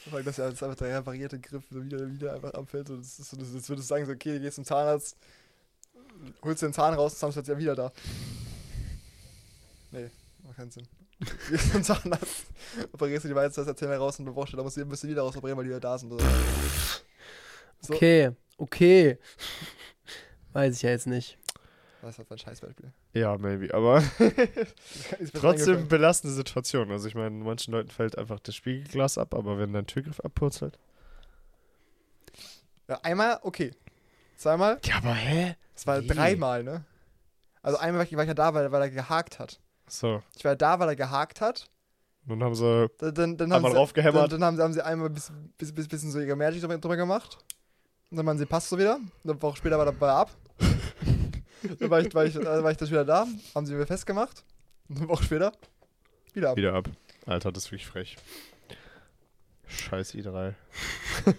Weil 0.07 0.23
das 0.25 0.37
ja 0.39 0.49
jetzt 0.49 0.63
einfach 0.63 0.77
der 0.77 0.99
reparierte 0.99 1.39
Griff 1.39 1.65
wieder, 1.71 2.11
wieder 2.11 2.35
einfach 2.35 2.55
abfällt. 2.55 2.89
Das 2.89 3.19
ist 3.19 3.31
so, 3.31 3.37
das, 3.37 3.53
das 3.53 3.69
würdest 3.69 3.89
du 3.91 3.95
sagen, 3.95 4.07
so, 4.07 4.13
okay, 4.13 4.35
du 4.35 4.41
gehst 4.41 4.57
zum 4.57 4.65
Zahnarzt, 4.65 5.17
holst 6.43 6.63
den 6.63 6.73
Zahn 6.73 6.95
raus, 6.95 7.19
dann 7.19 7.31
ist 7.31 7.49
ja 7.49 7.59
wieder 7.59 7.75
da. 7.75 7.93
Nee, 9.91 10.11
macht 10.43 10.57
keinen 10.57 10.71
Sinn. 10.71 10.87
Du 11.19 11.27
gehst 11.51 11.73
zum 11.73 11.85
Zahnarzt, 11.85 12.47
operierst 12.93 13.25
du 13.25 13.29
die 13.29 13.35
Weizsätze 13.35 13.97
raus 13.97 14.19
und 14.19 14.27
eine 14.27 14.35
Woche 14.35 14.49
später 14.49 14.63
musst 14.63 14.77
du, 14.77 14.85
musst 14.87 15.03
du 15.05 15.09
wieder 15.09 15.23
raus 15.23 15.37
operieren, 15.37 15.59
weil 15.59 15.65
die 15.65 15.71
wieder 15.71 15.81
da 15.81 15.99
sind. 15.99 16.13
So. 17.83 17.95
Okay, 17.95 18.31
okay. 18.57 19.19
Weiß 20.53 20.77
ich 20.77 20.83
ja 20.83 20.91
jetzt 20.91 21.07
nicht. 21.07 21.39
Das 22.03 22.19
war 22.19 22.25
ein 22.31 22.39
Scheißbeispiel. 22.39 22.93
Ja, 23.13 23.37
maybe. 23.37 23.75
Aber 23.75 24.03
trotzdem 25.35 25.89
belastende 25.89 26.35
Situation. 26.35 26.91
Also 26.91 27.09
ich 27.09 27.15
meine, 27.15 27.31
manchen 27.31 27.73
Leuten 27.73 27.91
fällt 27.91 28.17
einfach 28.17 28.41
das 28.41 28.55
Spiegelglas 28.55 29.19
ab, 29.19 29.35
aber 29.35 29.59
wenn 29.59 29.73
dein 29.73 29.87
Türgriff 29.87 30.21
abpurzelt. 30.21 30.79
Ja, 32.89 32.99
einmal, 33.03 33.39
okay. 33.43 33.73
Zweimal, 34.37 34.81
Ja, 34.85 34.97
aber 34.97 35.15
hä? 35.15 35.55
das 35.75 35.87
war 35.87 36.03
Wie? 36.03 36.07
dreimal, 36.07 36.65
ne? 36.65 36.85
Also 37.63 37.79
einmal 37.79 37.99
war 38.11 38.23
ich, 38.23 38.29
ja 38.29 38.35
da, 38.35 38.55
weil, 38.55 38.73
weil 38.73 38.83
er 38.83 38.91
gehakt 38.91 39.39
hat. 39.39 39.61
So, 39.87 40.23
Ich 40.37 40.45
war 40.45 40.57
da, 40.57 40.79
weil 40.81 40.89
er 40.89 40.97
gehakt 40.97 41.41
hat. 41.41 41.69
nun 42.25 42.43
haben 42.43 42.55
sie 42.55 42.89
Dann, 42.99 43.15
dann, 43.15 43.37
dann 43.37 43.53
haben 43.53 43.57
einmal 43.59 43.73
sie, 43.73 43.77
raufgehämmert. 43.77 44.33
Dann, 44.33 44.41
dann 44.41 44.45
haben, 44.45 44.57
sie, 44.57 44.63
haben 44.63 44.73
sie 44.73 44.85
einmal 44.85 45.09
ein 45.09 45.15
bisschen, 45.15 45.53
bisschen, 45.59 45.75
bisschen, 45.75 45.89
bisschen 45.91 46.11
so 46.13 46.21
ihre 46.21 46.37
Magic 46.37 46.63
drüber, 46.63 46.97
gemacht. 46.97 47.39
Und 48.11 48.17
dann 48.17 48.27
waren 48.27 48.39
sie 48.39 48.47
passt 48.47 48.71
so 48.71 48.79
wieder. 48.79 48.99
Eine 49.23 49.41
Woche 49.43 49.57
später 49.57 49.79
war 49.79 49.87
er 49.87 50.01
war 50.01 50.09
er 50.09 50.17
ab. 50.17 50.31
Dann 51.79 51.91
war 51.91 52.01
ich, 52.01 52.15
war, 52.15 52.25
ich, 52.25 52.37
äh, 52.37 52.45
war 52.45 52.71
ich 52.71 52.77
das 52.77 52.91
wieder 52.91 53.05
da. 53.05 53.27
Haben 53.55 53.67
sie 53.67 53.75
mir 53.75 53.87
festgemacht. 53.87 54.45
Und 54.89 54.99
eine 54.99 55.09
Woche 55.09 55.25
später 55.25 55.53
wieder 56.35 56.51
ab. 56.51 56.57
wieder 56.57 56.75
ab. 56.75 56.89
Alter, 57.27 57.53
das 57.53 57.65
ist 57.65 57.73
wirklich 57.73 57.87
frech. 57.87 58.17
Scheiß 59.67 60.15
i3. 60.15 60.55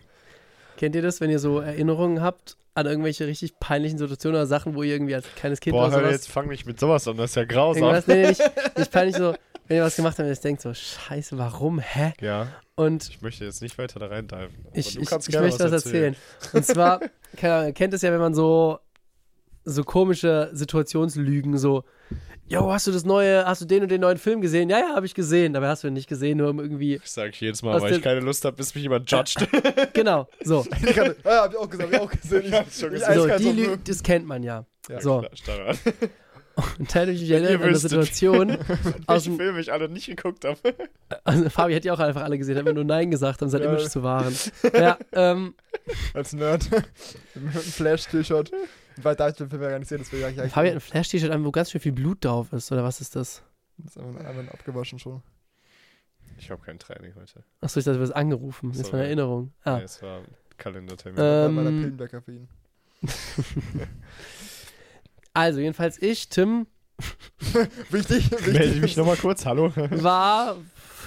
Kennt 0.77 0.95
ihr 0.95 1.01
das, 1.01 1.21
wenn 1.21 1.29
ihr 1.29 1.39
so 1.39 1.59
Erinnerungen 1.59 2.21
habt 2.21 2.57
an 2.73 2.85
irgendwelche 2.85 3.27
richtig 3.27 3.59
peinlichen 3.59 3.97
Situationen 3.97 4.37
oder 4.39 4.47
Sachen, 4.47 4.75
wo 4.75 4.83
ihr 4.83 4.93
irgendwie 4.93 5.15
als 5.15 5.27
kleines 5.35 5.59
Kind 5.59 5.73
Boah, 5.73 5.91
hör, 5.91 6.09
jetzt 6.09 6.29
fang 6.29 6.47
nicht 6.47 6.65
mit 6.65 6.79
sowas 6.79 7.07
an, 7.07 7.17
das 7.17 7.31
ist 7.31 7.35
ja 7.35 7.43
grausam. 7.43 7.83
irgendwas, 7.83 8.07
nee, 8.07 8.21
nee, 8.21 8.27
nicht, 8.29 8.41
nicht 8.77 8.91
peinlich 8.91 9.17
so, 9.17 9.35
wenn 9.67 9.77
ihr 9.77 9.83
was 9.83 9.95
gemacht 9.95 10.17
habt 10.17 10.27
und 10.27 10.33
ihr 10.33 10.41
denkt 10.41 10.61
so, 10.61 10.73
scheiße, 10.73 11.37
warum, 11.37 11.79
hä? 11.79 12.13
Ja. 12.21 12.47
Und 12.75 13.09
Ich 13.09 13.21
möchte 13.21 13.43
jetzt 13.43 13.61
nicht 13.61 13.77
weiter 13.77 13.99
da 13.99 14.07
rein 14.07 14.27
diven. 14.27 14.65
aber 14.65 14.77
ich, 14.77 14.95
du 14.95 15.01
ich, 15.01 15.09
kannst 15.09 15.27
ich 15.27 15.33
gerne 15.33 15.47
möchte 15.47 15.63
was 15.65 15.71
erzählen. 15.71 16.15
Und 16.53 16.65
zwar, 16.65 17.01
keine 17.37 17.53
Ahnung, 17.53 17.67
ihr 17.67 17.73
kennt 17.73 17.93
es 17.93 18.01
ja, 18.01 18.11
wenn 18.11 18.19
man 18.19 18.33
so, 18.33 18.79
so 19.63 19.83
komische 19.83 20.49
Situationslügen, 20.53 21.57
so, 21.57 21.83
yo, 22.47 22.71
hast 22.71 22.87
du 22.87 22.91
das 22.91 23.05
neue, 23.05 23.45
hast 23.45 23.61
du 23.61 23.65
den 23.65 23.83
und 23.83 23.89
den 23.91 24.01
neuen 24.01 24.17
Film 24.17 24.41
gesehen? 24.41 24.69
Ja, 24.69 24.79
ja, 24.79 24.95
habe 24.95 25.05
ich 25.05 25.13
gesehen. 25.13 25.53
Dabei 25.53 25.67
hast 25.69 25.83
du 25.83 25.87
ihn 25.87 25.93
nicht 25.93 26.09
gesehen, 26.09 26.37
nur 26.37 26.49
um 26.49 26.59
irgendwie, 26.59 26.95
Ich 26.95 27.11
sage 27.11 27.31
jedes 27.35 27.61
Mal, 27.63 27.79
weil 27.81 27.93
ich 27.93 28.01
keine 28.01 28.19
Lust 28.19 28.43
habe, 28.45 28.57
bis 28.57 28.73
mich 28.75 28.83
jemand 28.83 29.09
judgt. 29.09 29.47
genau, 29.93 30.27
so. 30.43 30.65
Ich 30.87 30.95
ja, 30.95 31.05
hab 31.23 31.51
ich 31.51 31.57
auch 31.57 31.69
gesagt, 31.69 31.93
hab 31.93 31.93
ich 31.93 31.99
auch 31.99 32.11
gesehen. 32.11 32.43
Ich, 32.45 32.53
hab's 32.53 32.79
schon 32.79 32.91
gesehen. 32.91 33.13
So, 33.13 33.27
die 33.37 33.51
Lügen, 33.51 33.81
das 33.85 34.03
kennt 34.03 34.25
man 34.25 34.43
ja. 34.43 34.65
Ja, 34.89 34.99
so, 34.99 35.23
Klar, 35.43 35.75
und 36.79 36.93
da 36.93 36.99
hätte 36.99 37.11
ich 37.11 37.21
mich 37.21 37.29
erinnert 37.29 37.55
an 37.55 37.61
eine 37.61 37.71
wüsstet. 37.71 37.91
Situation, 37.91 38.57
aus 39.07 39.23
dem, 39.23 39.37
Filme 39.37 39.61
ich 39.61 39.71
alle 39.71 39.87
nicht 39.87 40.07
geguckt 40.07 40.43
habe. 40.43 40.57
also 41.23 41.49
Fabi 41.49 41.75
hat 41.75 41.85
ja 41.85 41.93
auch 41.93 41.99
einfach 41.99 42.23
alle 42.23 42.37
gesehen, 42.37 42.57
hat 42.57 42.65
mir 42.65 42.73
nur 42.73 42.83
Nein 42.83 43.09
gesagt, 43.11 43.41
um 43.41 43.49
sein 43.49 43.61
Ja. 43.61 43.69
Image 43.69 43.87
zu 43.87 44.03
wahren. 44.03 44.35
Ja, 44.73 44.97
ähm, 45.13 45.53
Als 46.13 46.33
Nerd. 46.33 46.69
Mit 47.35 47.53
einem 47.53 47.61
Flash-T-Shirt. 47.63 48.51
Weil 49.03 49.15
da 49.15 49.29
ich 49.29 49.35
den 49.35 49.49
Film 49.49 49.61
ja 49.61 49.69
gar 49.69 49.79
nicht 49.79 49.87
sehen, 49.87 49.99
deswegen 49.99 50.21
ich 50.21 50.27
eigentlich. 50.27 50.51
Fabi 50.51 50.67
hat 50.67 50.75
ein 50.75 50.79
Flash-T-Shirt 50.81 51.31
an, 51.31 51.45
wo 51.45 51.51
ganz 51.51 51.71
schön 51.71 51.81
viel 51.81 51.91
Blut 51.91 52.23
drauf 52.23 52.51
ist, 52.53 52.71
oder 52.71 52.83
was 52.83 53.01
ist 53.01 53.15
das? 53.15 53.43
Das 53.77 53.95
ist 53.95 54.01
einfach 54.01 54.25
einfach 54.25 54.53
abgewaschen 54.53 54.99
schon. 54.99 55.21
Ich 56.37 56.49
habe 56.49 56.61
kein 56.63 56.79
Training 56.79 57.13
heute. 57.15 57.43
Achso, 57.61 57.79
ich 57.79 57.85
dachte, 57.85 57.97
du 57.97 58.03
wirst 58.03 58.15
angerufen. 58.15 58.69
Das 58.69 58.79
ist 58.79 58.85
So, 58.87 58.91
meine 58.93 59.03
ja. 59.03 59.07
Erinnerung. 59.07 59.53
Ah. 59.63 59.77
Nee, 59.77 59.83
es 59.83 60.01
war 60.01 60.19
ein 60.19 60.25
Kalendertermin. 60.57 61.19
Äh, 61.19 61.45
Ähm, 61.45 61.55
bei 61.55 61.63
der 61.63 61.69
Pillenberger 61.69 62.21
für 62.21 62.31
ihn. 62.33 62.47
Also, 65.33 65.61
jedenfalls 65.61 65.97
ich, 66.01 66.27
Tim, 66.27 66.67
Wichtig, 67.89 68.31
wichtig. 68.31 68.53
Melde 68.53 68.73
ich 68.75 68.81
mich 68.81 68.97
nochmal 68.97 69.17
kurz, 69.17 69.45
hallo? 69.45 69.71
war 69.75 70.57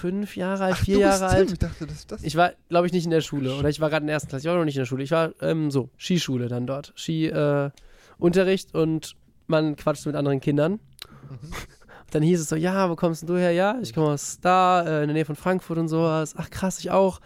fünf 0.05 0.37
Jahre 0.37 0.65
alt, 0.65 0.77
vier 0.77 0.97
Du 0.97 1.01
Jahre 1.01 1.19
bist 1.19 1.31
Tim. 1.31 1.39
alt. 1.39 1.53
Ich 1.53 1.59
dachte, 1.59 1.87
das 1.87 1.97
ist 1.97 2.13
das. 2.13 2.23
Ich 2.23 2.37
war, 2.37 2.53
glaube 2.69 2.87
ich, 2.87 2.93
nicht 2.93 3.07
in 3.07 3.11
der 3.11 3.23
Schule. 3.23 3.57
Oder 3.57 3.71
ich 3.71 3.81
war 3.81 3.89
gerade 3.89 4.03
in 4.03 4.09
der 4.09 4.15
ersten 4.15 4.29
Klasse. 4.29 4.47
Ich 4.47 4.51
war 4.51 4.59
noch 4.59 4.67
nicht 4.67 4.77
in 4.77 4.83
der 4.83 4.87
Schule. 4.87 5.03
Ich 5.03 5.11
war 5.11 5.33
ähm, 5.41 5.71
so, 5.71 5.89
Skischule 5.97 6.49
dann 6.49 6.67
dort. 6.67 6.93
Ski-Unterricht 6.95 8.75
äh, 8.75 8.77
und 8.77 9.17
man 9.47 9.77
quatscht 9.77 10.05
mit 10.05 10.15
anderen 10.15 10.41
Kindern. 10.41 10.73
Mhm. 10.73 10.79
Dann 12.11 12.23
hieß 12.23 12.39
es 12.39 12.49
so, 12.49 12.55
ja, 12.55 12.89
wo 12.91 12.95
kommst 12.97 13.23
denn 13.23 13.29
du 13.29 13.37
her? 13.37 13.51
Ja, 13.51 13.79
ich 13.83 13.93
komme 13.93 14.09
aus 14.09 14.39
da, 14.41 14.83
äh, 14.83 15.01
in 15.01 15.09
der 15.09 15.15
Nähe 15.15 15.25
von 15.25 15.35
Frankfurt 15.35 15.79
und 15.79 15.89
sowas. 15.89 16.35
Ach 16.37 16.49
krass, 16.49 16.79
ich 16.79 16.91
auch. 16.91 17.21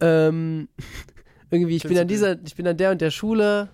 Ähm, 0.00 0.68
irgendwie, 1.50 1.76
ich 1.76 1.84
bin 1.84 1.96
an 1.96 2.08
dieser, 2.08 2.36
ich 2.44 2.56
bin 2.56 2.66
an 2.66 2.76
der 2.76 2.90
und 2.90 3.00
der 3.00 3.12
Schule. 3.12 3.70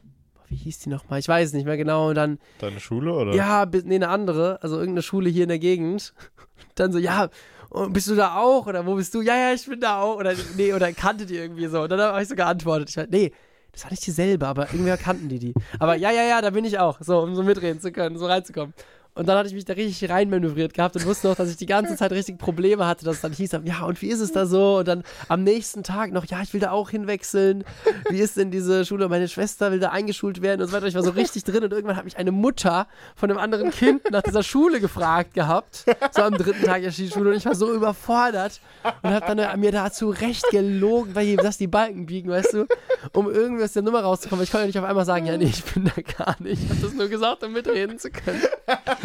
Wie 0.48 0.56
hieß 0.56 0.80
die 0.80 0.90
nochmal? 0.90 1.18
Ich 1.18 1.26
weiß 1.26 1.48
es 1.48 1.54
nicht 1.54 1.64
mehr 1.64 1.78
genau. 1.78 2.10
Und 2.10 2.16
dann, 2.16 2.38
Deine 2.58 2.80
Schule 2.80 3.12
oder? 3.12 3.34
ja, 3.34 3.66
nee, 3.66 3.96
eine 3.96 4.08
andere, 4.08 4.62
also 4.62 4.76
irgendeine 4.76 5.02
Schule 5.02 5.30
hier 5.30 5.44
in 5.44 5.48
der 5.48 5.58
Gegend. 5.58 6.12
Dann 6.76 6.92
so, 6.92 6.98
ja, 6.98 7.30
und 7.70 7.92
bist 7.92 8.08
du 8.08 8.14
da 8.14 8.36
auch? 8.36 8.66
Oder 8.66 8.86
wo 8.86 8.94
bist 8.94 9.14
du? 9.14 9.20
Ja, 9.22 9.36
ja, 9.36 9.52
ich 9.52 9.66
bin 9.66 9.80
da 9.80 10.00
auch. 10.00 10.16
Oder 10.16 10.34
nee, 10.56 10.72
oder 10.72 10.92
kannte 10.92 11.26
die 11.26 11.36
irgendwie 11.36 11.66
so. 11.66 11.82
Und 11.82 11.90
dann 11.90 12.00
habe 12.00 12.22
ich 12.22 12.28
so 12.28 12.34
geantwortet. 12.34 12.90
Ich 12.90 12.96
war, 12.96 13.06
nee, 13.08 13.32
das 13.72 13.84
war 13.84 13.90
nicht 13.90 14.06
dieselbe, 14.06 14.46
aber 14.46 14.72
irgendwie 14.72 14.96
kannten 14.96 15.28
die 15.28 15.38
die. 15.38 15.54
Aber 15.78 15.96
ja, 15.96 16.10
ja, 16.10 16.22
ja, 16.22 16.40
da 16.40 16.50
bin 16.50 16.64
ich 16.64 16.78
auch. 16.78 16.98
So, 17.00 17.20
um 17.20 17.34
so 17.34 17.42
mitreden 17.42 17.80
zu 17.80 17.92
können, 17.92 18.18
so 18.18 18.26
reinzukommen. 18.26 18.72
Und 19.16 19.26
dann 19.26 19.38
hatte 19.38 19.48
ich 19.48 19.54
mich 19.54 19.64
da 19.64 19.72
richtig 19.72 20.10
reinmanövriert 20.10 20.74
gehabt 20.74 20.94
und 20.94 21.06
wusste 21.06 21.28
noch, 21.28 21.36
dass 21.36 21.50
ich 21.50 21.56
die 21.56 21.66
ganze 21.66 21.96
Zeit 21.96 22.12
richtig 22.12 22.36
Probleme 22.38 22.86
hatte, 22.86 23.04
dass 23.06 23.16
es 23.16 23.20
dann 23.22 23.32
hieß, 23.32 23.52
ja, 23.64 23.82
und 23.84 24.00
wie 24.02 24.08
ist 24.08 24.20
es 24.20 24.32
da 24.32 24.44
so? 24.44 24.78
Und 24.78 24.88
dann 24.88 25.04
am 25.28 25.42
nächsten 25.42 25.82
Tag 25.82 26.12
noch, 26.12 26.26
ja, 26.26 26.42
ich 26.42 26.52
will 26.52 26.60
da 26.60 26.70
auch 26.70 26.90
hinwechseln. 26.90 27.64
Wie 28.10 28.18
ist 28.18 28.36
denn 28.36 28.50
diese 28.50 28.84
Schule? 28.84 29.08
Meine 29.08 29.26
Schwester 29.28 29.72
will 29.72 29.80
da 29.80 29.88
eingeschult 29.88 30.42
werden 30.42 30.60
und 30.60 30.68
so 30.68 30.74
weiter. 30.74 30.86
Ich 30.86 30.94
war 30.94 31.02
so 31.02 31.10
richtig 31.10 31.44
drin 31.44 31.64
und 31.64 31.72
irgendwann 31.72 31.96
hat 31.96 32.04
mich 32.04 32.18
eine 32.18 32.30
Mutter 32.30 32.86
von 33.14 33.30
einem 33.30 33.38
anderen 33.38 33.70
Kind 33.70 34.10
nach 34.10 34.22
dieser 34.22 34.42
Schule 34.42 34.80
gefragt 34.80 35.32
gehabt. 35.32 35.86
So 36.12 36.22
am 36.22 36.34
dritten 36.34 36.64
Tag 36.64 36.82
der 36.82 36.92
Skischule 36.92 37.30
und 37.30 37.36
ich 37.36 37.46
war 37.46 37.54
so 37.54 37.72
überfordert 37.72 38.60
und 39.02 39.10
habe 39.10 39.34
dann 39.34 39.60
mir 39.60 39.72
dazu 39.72 40.10
recht 40.10 40.44
gelogen, 40.50 41.14
weil 41.14 41.26
ich 41.26 41.36
dass 41.36 41.56
die 41.56 41.68
Balken 41.68 42.06
biegen, 42.06 42.30
weißt 42.30 42.52
du, 42.52 42.66
um 43.12 43.30
irgendwie 43.30 43.64
aus 43.64 43.72
der 43.72 43.82
Nummer 43.82 44.00
rauszukommen. 44.00 44.42
Ich 44.42 44.50
konnte 44.50 44.64
ja 44.64 44.66
nicht 44.66 44.78
auf 44.78 44.84
einmal 44.84 45.04
sagen, 45.04 45.26
ja, 45.26 45.36
nee, 45.36 45.44
ich 45.46 45.64
bin 45.64 45.84
da 45.84 46.02
gar 46.02 46.36
nicht. 46.40 46.62
Ich 46.62 46.70
habe 46.70 46.80
das 46.80 46.92
nur 46.92 47.08
gesagt, 47.08 47.44
um 47.44 47.52
mitreden 47.52 47.98
zu 47.98 48.10
können. 48.10 48.42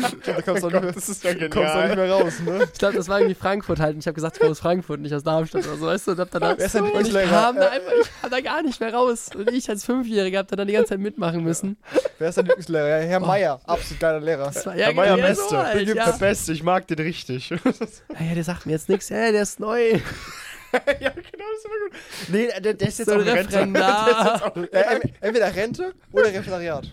Da 0.25 0.41
kommst 0.41 0.63
du 0.63 0.67
Oh 0.67 0.69
auch 0.77 0.81
nicht 0.81 0.95
das 0.97 1.09
ist 1.09 1.23
ja 1.23 1.33
kommst 1.33 1.55
du 1.55 1.61
auch 1.61 1.83
nicht 1.85 1.95
mehr 1.95 2.11
raus, 2.11 2.33
ne? 2.45 2.67
Ich 2.71 2.79
glaube, 2.79 2.95
das 2.97 3.07
war 3.07 3.19
irgendwie 3.19 3.35
Frankfurt 3.35 3.79
halt. 3.79 3.93
Und 3.95 3.99
ich 3.99 4.07
habe 4.07 4.15
gesagt, 4.15 4.35
ich 4.35 4.39
komme 4.39 4.51
aus 4.51 4.59
Frankfurt, 4.59 4.99
nicht 5.01 5.13
aus 5.13 5.23
Darmstadt 5.23 5.65
oder 5.67 5.77
so, 5.77 5.85
weißt 5.85 6.07
du? 6.07 6.11
Und, 6.11 6.19
hab 6.19 6.31
dann 6.31 6.41
Wer 6.57 6.65
ist 6.65 6.75
dein 6.75 6.83
und 6.83 7.07
ich 7.07 7.13
kam 7.13 7.55
da 7.55 7.69
einfach, 7.69 7.91
ich 8.01 8.21
kam 8.21 8.29
da 8.31 8.39
gar 8.41 8.61
nicht 8.63 8.79
mehr 8.79 8.93
raus. 8.93 9.29
Und 9.35 9.51
ich 9.51 9.69
als 9.69 9.85
Fünfjähriger 9.85 10.39
habe 10.39 10.55
dann 10.55 10.67
die 10.67 10.73
ganze 10.73 10.89
Zeit 10.89 10.99
mitmachen 10.99 11.43
müssen. 11.43 11.77
Wer 12.19 12.29
ist 12.29 12.37
dein 12.37 12.45
Lieblingslehrer? 12.45 12.87
Ja, 12.87 12.95
Herr 13.07 13.19
Meier, 13.19 13.59
absolut 13.65 13.99
geiler 13.99 14.19
Lehrer. 14.19 14.51
Das 14.53 14.65
war, 14.65 14.75
Ja, 14.75 14.89
ja, 14.89 14.93
Meier 14.93 15.17
Beste. 15.17 15.43
so 15.49 15.57
halt, 15.57 15.87
der 15.87 15.95
ja. 15.95 16.11
Beste, 16.11 16.51
ich 16.53 16.63
mag 16.63 16.87
den 16.87 16.99
richtig. 16.99 17.49
ja, 17.49 17.57
ja, 18.19 18.25
ja, 18.29 18.35
der 18.35 18.43
sagt 18.43 18.65
mir 18.65 18.73
jetzt 18.73 18.89
nichts. 18.89 19.09
Ja, 19.09 19.31
der 19.31 19.41
ist 19.43 19.59
neu. 19.59 19.91
genau, 20.71 20.81
das 20.95 20.97
ist 20.97 21.65
immer 21.65 21.89
gut. 21.89 21.97
Nee, 22.29 22.47
der, 22.61 22.73
der 22.75 22.87
ist 22.87 22.99
jetzt 22.99 23.09
So 23.09 23.15
auch 23.15 23.19
Rente. 23.19 23.33
Referendar. 23.33 24.53
Ja, 24.71 24.79
en- 24.79 25.11
entweder 25.19 25.55
Rente 25.55 25.93
oder 26.11 26.27
Referendariat. 26.27 26.87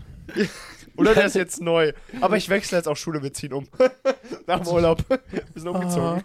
Oder 0.99 1.15
der 1.15 1.25
ist 1.25 1.35
jetzt 1.35 1.61
neu. 1.61 1.93
Aber 2.21 2.37
ich 2.37 2.49
wechsle 2.49 2.77
jetzt 2.77 2.87
auch 2.87 2.97
Schule, 2.97 3.23
wir 3.23 3.33
ziehen 3.33 3.53
um. 3.53 3.67
Nach 4.47 4.59
dem 4.59 4.67
Urlaub. 4.67 5.03
Wir 5.09 5.41
sind 5.55 5.67
umgezogen. 5.67 6.23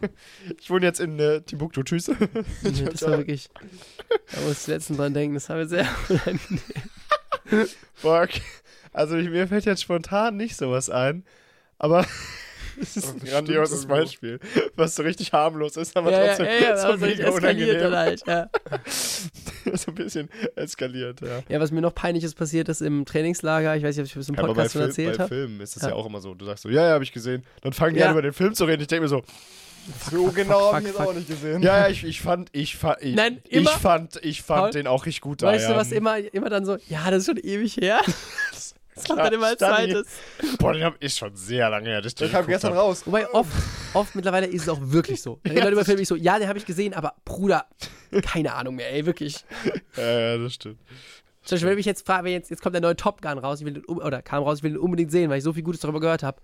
Ich 0.59 0.71
wohne 0.71 0.87
jetzt 0.87 1.01
in 1.01 1.19
äh, 1.19 1.41
Timbuktu. 1.43 1.83
Tschüss. 1.83 2.09
Nee, 2.09 2.85
das 2.91 3.03
war 3.03 3.19
wirklich. 3.19 3.51
Da 4.33 4.41
muss 4.43 4.63
ich 4.63 4.67
letztens 4.67 4.99
dran 4.99 5.15
denken. 5.15 5.35
Das 5.35 5.49
war 5.49 5.57
mir 5.57 5.67
sehr. 5.67 5.87
Fuck. 7.95 8.31
Also 8.93 9.17
ich, 9.17 9.29
mir 9.29 9.49
fällt 9.49 9.65
jetzt 9.65 9.83
spontan 9.83 10.37
nicht 10.37 10.57
sowas 10.57 10.91
ein. 10.91 11.25
Aber 11.79 12.07
es 12.81 12.97
ist 12.97 13.15
ein 13.15 13.21
grandioses 13.21 13.85
irgendwo. 13.85 13.95
Beispiel. 13.97 14.41
Was 14.77 14.95
so 14.95 15.03
richtig 15.03 15.33
harmlos 15.33 15.77
ist, 15.77 15.97
aber 15.97 16.11
Ja, 16.11 16.21
ja, 16.21 16.27
trotzdem 16.29 16.47
ja, 16.47 16.53
ja, 16.53 16.77
so 16.77 16.97
so 16.97 17.05
richtig 17.05 17.19
mega 17.19 17.29
eskaliert 17.37 17.95
halt. 17.95 18.23
Ja. 18.27 18.51
so 19.77 19.91
ein 19.91 19.95
bisschen 19.95 20.29
eskaliert, 20.57 21.21
ja. 21.21 21.43
ja, 21.49 21.61
was 21.61 21.71
mir 21.71 21.81
noch 21.81 21.95
peinliches 21.95 22.35
passiert 22.35 22.69
ist 22.69 22.83
im 22.83 23.05
Trainingslager. 23.05 23.77
Ich 23.77 23.83
weiß 23.83 23.97
nicht, 23.97 24.05
ob 24.05 24.07
ich 24.09 24.15
das 24.15 24.29
im 24.29 24.35
Ja, 24.35 24.43
bei, 24.43 24.49
Podcast 24.49 24.73
schon 24.73 24.81
Fil 24.83 24.89
erzählt 24.89 25.17
bei 25.19 25.23
habe. 25.25 25.35
Filmen 25.35 25.61
ist 25.61 25.77
es 25.77 25.83
Ja. 25.83 25.89
ja. 25.91 25.95
auch 25.95 26.07
immer 26.07 26.21
so. 26.21 26.35
Du 26.35 26.45
sagst 26.45 26.63
so, 26.63 26.69
ja, 26.69 26.87
ja, 26.87 26.93
habe 26.95 27.05
ich 27.05 27.13
gesehen. 27.13 27.45
Dann 27.63 27.73
fangen 27.73 27.95
die 27.95 28.01
Ja. 28.01 28.07
an, 28.07 28.13
über 28.13 28.23
den 28.23 28.33
Film 28.33 28.55
zu 28.55 28.65
reden. 28.65 28.83
Ich 28.83 28.89
denke 28.89 29.03
mir 29.03 29.09
so, 29.09 29.23
So 30.11 30.25
genau 30.35 30.61
fuck, 30.67 30.75
habe 30.77 30.89
ich 30.89 30.93
fuck. 30.95 31.07
auch 31.09 31.15
nicht 31.15 31.29
gesehen. 31.29 31.63
ja, 31.63 31.79
ja, 31.81 31.89
ich, 31.91 32.05
ich 32.05 32.21
fand, 32.21 32.49
ich 32.53 32.77
fand, 32.77 33.03
ich, 33.03 33.15
Nein, 33.15 33.41
ich 33.45 33.53
immer- 33.59 33.71
fand, 33.71 34.19
ich 34.23 34.43
fand 34.43 34.61
Paul, 34.61 34.71
den 34.71 34.87
auch 34.87 35.05
richtig 35.07 35.21
gut. 35.21 35.43
Weißt 35.43 35.65
ja. 35.69 35.73
du, 35.73 35.77
was 35.79 35.93
immer, 35.93 36.17
immer 36.33 36.49
dann 36.51 36.65
so, 36.65 36.77
ja, 36.89 37.11
das 37.11 37.21
ist 37.21 37.27
schon 37.27 37.37
ewig 37.39 37.77
her. 37.77 38.01
Das 38.95 39.05
kommt 39.05 39.19
dann 39.21 39.33
immer 39.33 39.47
als 39.47 39.59
zweites. 39.59 40.07
Boah, 40.59 40.73
den 40.73 40.85
hab 40.85 40.95
ich 41.01 41.15
schon 41.15 41.35
sehr 41.35 41.69
lange 41.71 41.89
her. 41.89 42.05
ich 42.05 42.15
den 42.15 42.27
Ich 42.27 42.33
kam 42.33 42.47
gestern 42.47 42.73
hab. 42.75 42.81
raus. 42.83 43.03
Wobei 43.07 43.29
oft, 43.31 43.51
oft 43.93 44.15
mittlerweile 44.15 44.47
ist 44.47 44.63
es 44.63 44.69
auch 44.69 44.79
wirklich 44.81 45.21
so. 45.21 45.41
Da 45.43 45.51
reden 45.51 45.59
Ja, 45.59 45.65
Leute 45.65 45.73
über 45.73 45.81
das 45.81 45.87
Filme, 45.89 46.03
ich 46.03 46.09
so, 46.09 46.17
ja, 46.17 46.39
den 46.39 46.49
habe 46.49 46.59
ich 46.59 46.67
gesehen, 46.67 46.95
aber 46.95 47.15
Bruder, 47.25 47.67
keine 48.23 48.55
Ahnung 48.55 48.77
mehr, 48.77 48.93
ey, 48.93 49.05
wirklich. 49.07 49.45
Ja, 49.97 50.21
ja, 50.21 50.39
das 50.39 50.55
stimmt. 50.55 50.79
Zum 51.43 51.57
Beispiel, 51.57 51.69
wenn 51.71 51.77
mich 51.77 51.87
jetzt 51.87 52.07
frage, 52.07 52.31
jetzt, 52.31 52.51
jetzt 52.51 52.63
kommt 52.63 52.75
der 52.75 52.81
neue 52.83 52.97
Top 52.97 53.21
Gun 53.21 53.39
raus, 53.39 53.61
ich 53.61 53.67
will 53.67 53.75
den, 53.75 53.85
oder 53.85 54.23
kam 54.23 54.43
raus, 54.43 54.59
ich 54.59 54.63
will 54.65 54.73
den 54.73 54.79
unbedingt 54.79 55.11
sehen, 55.11 55.29
weil 55.31 55.39
ich 55.39 55.45
so 55.45 55.53
viel 55.53 55.63
Gutes 55.63 55.81
darüber 55.81 56.01
gehört 56.01 56.23
habe. 56.23 56.41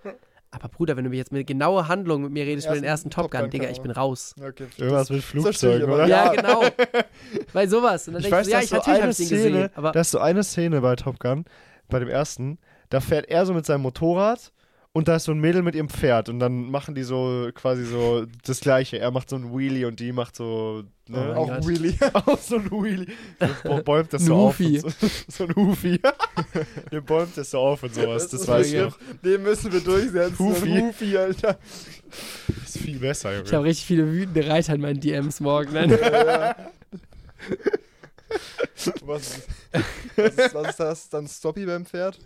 Aber 0.52 0.68
Bruder, 0.68 0.96
wenn 0.96 1.04
du 1.04 1.10
mir 1.10 1.16
jetzt 1.16 1.30
mit 1.30 1.46
genauer 1.46 1.86
Handlung 1.88 2.22
mit 2.22 2.32
mir 2.32 2.44
redest 2.44 2.66
über 2.66 2.74
den 2.74 2.82
ersten 2.84 3.08
Top 3.08 3.30
Gun, 3.30 3.40
Top 3.42 3.50
Gun, 3.50 3.50
Digga, 3.50 3.70
ich 3.70 3.80
bin 3.80 3.92
raus. 3.92 4.34
Okay. 4.38 4.66
Irgendwas 4.78 5.08
mit 5.08 5.20
ich 5.20 5.24
Flugzeugen, 5.24 5.88
oder? 5.88 6.06
Ja, 6.06 6.32
genau. 6.34 6.64
Weil 7.52 7.68
sowas. 7.68 8.08
Und 8.08 8.14
dann 8.14 8.22
Ich 8.24 8.28
denkst 8.30 8.38
weiß, 8.40 8.46
du, 8.46 8.52
ja, 8.52 8.60
ich 8.60 8.68
so 8.68 8.76
natürlich 8.76 8.94
habe 9.00 9.02
eine 9.04 9.10
ich 9.12 9.16
den 9.16 9.26
Szene, 9.26 9.42
gesehen. 9.50 9.70
Aber 9.76 9.92
da 9.92 10.00
ist 10.00 10.10
so 10.10 10.18
eine 10.18 10.42
Szene 10.42 10.80
bei 10.80 10.96
Top 10.96 11.20
Gun, 11.20 11.44
bei 11.90 11.98
dem 11.98 12.08
ersten, 12.08 12.58
da 12.88 13.00
fährt 13.00 13.28
er 13.28 13.46
so 13.46 13.54
mit 13.54 13.66
seinem 13.66 13.82
Motorrad 13.82 14.52
und 14.92 15.06
da 15.06 15.16
ist 15.16 15.24
so 15.24 15.32
ein 15.32 15.38
Mädel 15.38 15.62
mit 15.62 15.76
ihrem 15.76 15.88
Pferd 15.88 16.28
und 16.28 16.40
dann 16.40 16.68
machen 16.70 16.96
die 16.96 17.04
so 17.04 17.48
quasi 17.54 17.84
so 17.84 18.26
das 18.44 18.58
Gleiche. 18.60 18.98
Er 18.98 19.12
macht 19.12 19.30
so 19.30 19.36
ein 19.36 19.56
Wheelie 19.56 19.86
und 19.86 20.00
die 20.00 20.10
macht 20.10 20.34
so, 20.34 20.82
Oh 21.08 21.12
ne, 21.12 21.18
mein 21.28 21.36
Auch 21.36 21.48
Gott. 21.48 21.66
really. 21.66 21.96
auch 22.12 22.38
so 22.38 22.56
ein 22.56 22.70
Wheelie. 22.70 23.06
Der 23.40 23.82
bäumt 23.82 24.12
das 24.12 24.22
Ein 24.22 24.26
so 24.26 24.36
auf. 24.36 24.58
So, 24.58 24.88
so 25.28 25.44
ein 25.44 25.54
Hufi. 25.56 26.00
Der 26.92 27.00
bäumt 27.00 27.36
das 27.36 27.50
so 27.50 27.58
auf 27.58 27.82
und 27.82 27.94
sowas, 27.94 28.28
das, 28.28 28.42
ist 28.42 28.48
weiß 28.48 28.72
ich 28.72 28.80
noch. 28.80 28.98
Den 29.24 29.42
müssen 29.42 29.72
wir 29.72 29.80
durchsetzen. 29.80 30.38
Hufi. 30.38 30.80
Hufi, 30.80 31.16
Alter. 31.16 31.58
Das 32.46 32.74
ist 32.76 32.78
viel 32.78 32.98
besser, 32.98 33.32
Junge. 33.32 33.44
ich 33.46 33.52
habe 33.54 33.64
richtig 33.64 33.86
viele 33.86 34.10
wütende 34.12 34.46
Reiter 34.48 34.74
in 34.74 34.80
meinen 34.80 35.00
DMs 35.00 35.40
morgen. 35.40 35.72
Nein. 35.72 35.90
Ja, 35.90 36.24
ja. 36.26 36.56
Was 38.30 38.86
ist, 38.86 39.06
was, 39.06 39.38
ist, 40.38 40.54
was 40.54 40.68
ist 40.70 40.80
das? 40.80 41.08
Dann 41.08 41.26
Stoppy 41.28 41.66
beim 41.66 41.84
Pferd? 41.86 42.18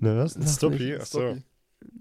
ne, 0.00 0.16
was? 0.16 0.36
Stoppy? 0.56 0.96
Achso. 0.96 1.38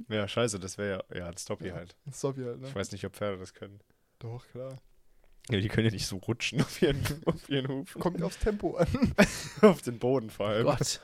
Ja, 0.10 0.28
scheiße, 0.28 0.60
das 0.60 0.78
wäre 0.78 1.04
ja, 1.12 1.18
ja, 1.20 1.28
ein 1.28 1.38
Stoppy 1.38 1.68
Ja. 1.68 1.76
halt. 1.76 1.96
Ein 2.06 2.14
Stoppy 2.14 2.42
halt, 2.44 2.60
ne? 2.62 2.68
Ich 2.68 2.76
weiß 2.76 2.92
nicht, 2.92 3.06
ob 3.06 3.16
Pferde 3.16 3.38
das 3.38 3.54
können. 3.54 3.80
Doch, 4.20 4.46
klar. 4.52 4.78
Ja, 5.50 5.60
die 5.60 5.68
können 5.70 5.88
ja 5.88 5.94
nicht 5.94 6.06
so 6.08 6.18
rutschen 6.18 6.62
auf 6.62 6.82
ihren, 6.82 7.02
auf 7.26 7.50
ihren 7.50 7.68
Hufen. 7.68 8.02
Kommt 8.02 8.22
aufs 8.22 8.38
Tempo 8.40 8.76
an. 8.76 8.88
auf 9.62 9.82
den 9.82 9.98
Boden 10.00 10.30
vor 10.30 10.48
allem. 10.48 10.66
Gott. 10.66 11.00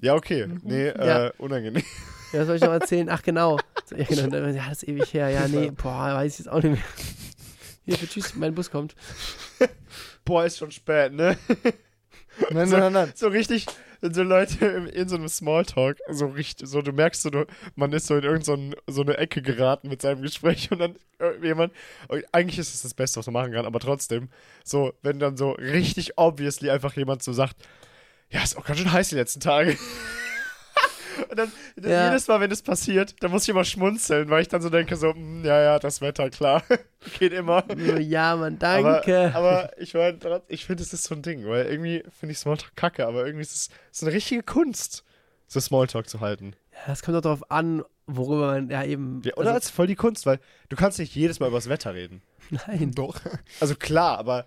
Ja, 0.00 0.14
okay. 0.14 0.48
Nee, 0.62 0.86
Ja. 0.88 1.26
äh, 1.26 1.32
unangenehm. 1.38 1.82
Ja, 2.32 2.40
was 2.40 2.46
soll 2.48 2.56
ich 2.56 2.62
noch 2.62 2.72
erzählen? 2.72 3.08
Ach, 3.10 3.22
genau. 3.22 3.60
Ja, 3.96 4.04
genau. 4.06 4.36
Ja, 4.48 4.68
das 4.68 4.82
ist 4.82 4.88
ewig 4.88 5.14
her. 5.14 5.28
Ja, 5.28 5.46
nee, 5.46 5.70
boah, 5.70 6.14
weiß 6.14 6.32
ich 6.32 6.38
jetzt 6.40 6.48
auch 6.48 6.60
nicht 6.60 6.72
mehr. 6.72 6.82
Hier, 7.84 7.96
tschüss, 8.08 8.34
mein 8.34 8.52
Bus 8.56 8.72
kommt. 8.72 8.96
Boah, 10.24 10.44
ist 10.44 10.58
schon 10.58 10.70
spät, 10.70 11.12
ne? 11.12 11.36
Nein, 12.50 12.66
So- 12.68 12.76
nein, 12.78 12.92
nein, 12.92 12.92
nein. 12.92 13.12
So 13.14 13.28
richtig, 13.28 13.66
so 14.00 14.22
Leute 14.24 14.66
in, 14.66 14.86
in 14.86 15.08
so 15.08 15.14
einem 15.16 15.28
Smalltalk, 15.28 15.98
so 16.10 16.26
richtig, 16.26 16.68
so 16.68 16.82
du 16.82 16.92
merkst 16.92 17.22
so, 17.22 17.30
du, 17.30 17.46
man 17.76 17.92
ist 17.92 18.06
so 18.08 18.16
in 18.16 18.24
irgendeine 18.24 18.74
so 18.88 19.02
eine 19.02 19.16
Ecke 19.18 19.40
geraten 19.40 19.88
mit 19.88 20.02
seinem 20.02 20.20
Gespräch 20.22 20.68
und 20.72 20.80
dann 20.80 20.96
jemand, 21.42 21.72
eigentlich 22.32 22.58
ist 22.58 22.74
es 22.74 22.82
das 22.82 22.92
Beste, 22.94 23.18
was 23.20 23.26
man 23.26 23.34
machen 23.34 23.52
kann, 23.52 23.66
aber 23.66 23.78
trotzdem, 23.78 24.28
so, 24.64 24.92
wenn 25.02 25.18
dann 25.20 25.36
so 25.36 25.52
richtig 25.52 26.18
obviously 26.18 26.70
einfach 26.70 26.94
jemand 26.96 27.22
so 27.22 27.32
sagt, 27.32 27.56
ja, 28.30 28.42
ist 28.42 28.56
auch 28.58 28.64
ganz 28.64 28.80
schön 28.80 28.90
heiß 28.92 29.10
die 29.10 29.14
letzten 29.14 29.40
Tage. 29.40 29.76
Und 31.30 31.38
dann, 31.38 31.52
Ja. 31.82 32.06
jedes 32.08 32.26
Mal, 32.28 32.40
wenn 32.40 32.50
das 32.50 32.62
passiert, 32.62 33.14
dann 33.22 33.30
muss 33.30 33.42
ich 33.44 33.48
immer 33.50 33.64
schmunzeln, 33.64 34.30
weil 34.30 34.42
ich 34.42 34.48
dann 34.48 34.62
so 34.62 34.70
denke, 34.70 34.96
so, 34.96 35.12
hm, 35.14 35.44
ja, 35.44 35.60
ja, 35.62 35.78
das 35.78 36.00
Wetter, 36.00 36.30
klar, 36.30 36.62
geht 37.18 37.32
immer. 37.32 37.64
So, 37.68 37.96
ja, 37.96 38.36
Mann, 38.36 38.54
Aber, 38.60 39.00
danke. 39.02 39.32
aber 39.34 39.70
ich 39.78 39.94
meine, 39.94 40.18
ich 40.48 40.64
finde, 40.64 40.82
es 40.82 40.92
ist 40.92 41.04
so 41.04 41.14
ein 41.14 41.22
Ding, 41.22 41.46
weil 41.46 41.66
irgendwie 41.66 42.02
finde 42.18 42.32
ich 42.32 42.38
Smalltalk 42.38 42.74
kacke, 42.76 43.06
aber 43.06 43.26
irgendwie 43.26 43.42
ist 43.42 43.52
es 43.54 43.68
ist 43.92 44.02
eine 44.02 44.12
richtige 44.12 44.42
Kunst, 44.42 45.04
so 45.46 45.60
Smalltalk 45.60 46.08
zu 46.08 46.20
halten. 46.20 46.54
ja, 46.72 46.78
das 46.86 47.02
kommt 47.02 47.16
doch 47.16 47.22
darauf 47.22 47.50
an, 47.50 47.82
worüber 48.06 48.46
man 48.52 48.70
ja 48.70 48.82
eben. 48.84 49.22
Ja, 49.24 49.32
oder 49.34 49.48
also, 49.48 49.52
als 49.54 49.70
voll 49.70 49.86
die 49.86 49.94
Kunst, 49.96 50.26
weil 50.26 50.38
du 50.68 50.76
kannst 50.76 50.98
nicht 50.98 51.14
jedes 51.14 51.40
Mal 51.40 51.48
über 51.48 51.58
das 51.58 51.68
Wetter 51.68 51.94
reden. 51.94 52.22
nein. 52.50 52.92
Doch. 52.94 53.20
Also 53.60 53.74
klar, 53.74 54.18
aber 54.18 54.44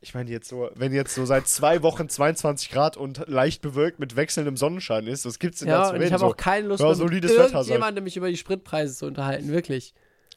ich 0.00 0.14
meine 0.14 0.30
jetzt 0.30 0.48
so, 0.48 0.70
wenn 0.74 0.92
jetzt 0.92 1.14
so 1.14 1.24
seit 1.24 1.48
zwei 1.48 1.82
Wochen 1.82 2.08
22 2.08 2.70
Grad 2.70 2.96
und 2.96 3.24
leicht 3.26 3.62
bewölkt 3.62 3.98
mit 3.98 4.14
wechselndem 4.16 4.56
Sonnenschein 4.56 5.06
ist, 5.08 5.26
was 5.26 5.38
gibt's 5.40 5.58
denn 5.60 5.68
da 5.68 5.78
Ja, 5.78 5.84
zu 5.84 5.90
und 5.90 5.96
ich 5.96 6.02
reden? 6.02 6.12
habe 6.12 6.20
So, 6.20 6.26
auch 6.28 6.36
keine 6.36 6.68
Lust, 6.68 6.80
ja, 6.80 6.86
mehr 6.86 6.94
solides 6.94 7.32
mit 7.32 7.40
irgendjemandem 7.52 8.04
mich 8.04 8.16
über 8.16 8.28
die 8.28 8.36
Spritpreise 8.36 8.94
zu 8.94 9.06
unterhalten, 9.06 9.50
wirklich. 9.50 9.94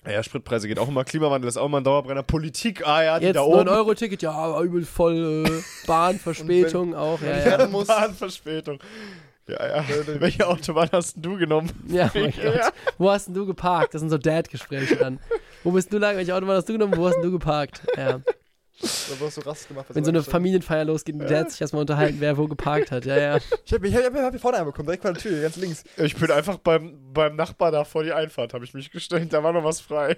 ja, 0.10 0.24
Spritpreise 0.24 0.68
geht 0.68 0.80
auch 0.80 0.88
immer, 0.88 1.04
Klimawandel 1.04 1.48
ist 1.48 1.58
auch 1.58 1.68
immer 1.68 1.80
ein 1.80 1.84
Dauerbrenner, 1.84 2.24
Politik, 2.24 2.88
ah 2.88 3.04
ja, 3.04 3.20
die 3.20 3.28
Jetzt 3.28 3.36
da 3.36 3.42
9 3.42 3.52
oben. 3.60 3.70
Euro 3.70 3.94
Ticket, 3.94 4.24
ja, 4.24 4.32
aber 4.32 4.62
übel 4.62 4.84
voll 4.84 5.46
äh, 5.48 5.62
Bahnverspätung 5.88 6.96
auch, 6.96 7.22
ja, 7.22 7.38
ja. 7.58 7.66
Bahnverspätung. 7.68 8.80
Ja, 9.48 9.68
ja. 9.80 9.86
Welche 10.20 10.48
Autobahn 10.48 10.90
hast 10.92 11.16
denn 11.16 11.24
du 11.24 11.38
genommen? 11.38 11.70
Ja, 11.88 12.10
mein 12.14 12.32
Ja. 12.42 12.52
Gott. 12.52 12.74
Wo 12.98 13.12
hast 13.12 13.28
denn 13.28 13.34
du 13.34 13.46
geparkt? 13.46 13.94
Das 13.94 14.00
sind 14.00 14.10
so 14.10 14.18
Dad-Gespräche 14.18 14.96
dann. 14.96 15.20
Wo 15.64 15.72
bist 15.72 15.92
du 15.92 15.98
lang? 15.98 16.16
Welche 16.16 16.34
Autobahn 16.34 16.56
hast 16.58 16.70
du 16.70 16.74
genommen? 16.74 16.94
Wo 16.96 17.06
hast 17.08 17.16
denn 17.16 17.24
du 17.24 17.32
geparkt? 17.32 17.82
Ja. 17.98 18.22
Da 18.82 19.20
wirst 19.20 19.38
du 19.38 19.42
Rast 19.42 19.68
gemacht. 19.68 19.86
Wenn 19.90 20.04
so 20.04 20.10
eine 20.12 20.24
Familienfeier 20.24 20.86
losgeht, 20.86 21.16
mit 21.16 21.30
Dad 21.30 21.52
sich 21.52 21.62
erstmal 21.62 21.82
unterhalten, 21.82 22.18
wer 22.20 22.38
wo 22.38 22.48
geparkt 22.48 22.92
hat. 22.92 23.06
Ja, 23.06 23.18
ja. 23.18 23.38
Ich 23.66 23.74
hab, 23.74 23.84
ich 23.84 23.96
hab, 23.96 24.14
ich 24.14 24.20
hab 24.22 24.32
hier 24.32 24.40
vorne 24.40 24.58
einen 24.58 24.66
bekommen, 24.66 24.88
direkt 24.88 25.04
vor 25.04 25.14
der 25.14 25.22
Tür, 25.22 25.42
ganz 25.42 25.56
links. 25.58 25.84
Ich 25.98 26.16
bin 26.16 26.32
einfach 26.32 26.58
beim, 26.58 26.98
beim 27.14 27.36
Nachbar 27.36 27.72
da 27.72 27.84
vor 27.84 28.04
die 28.04 28.12
Einfahrt, 28.12 28.54
habe 28.54 28.66
ich 28.66 28.74
mich 28.74 28.92
gestellt. 28.92 29.32
Da 29.34 29.44
war 29.44 29.54
noch 29.54 29.64
was 29.64 29.80
frei. 29.82 30.18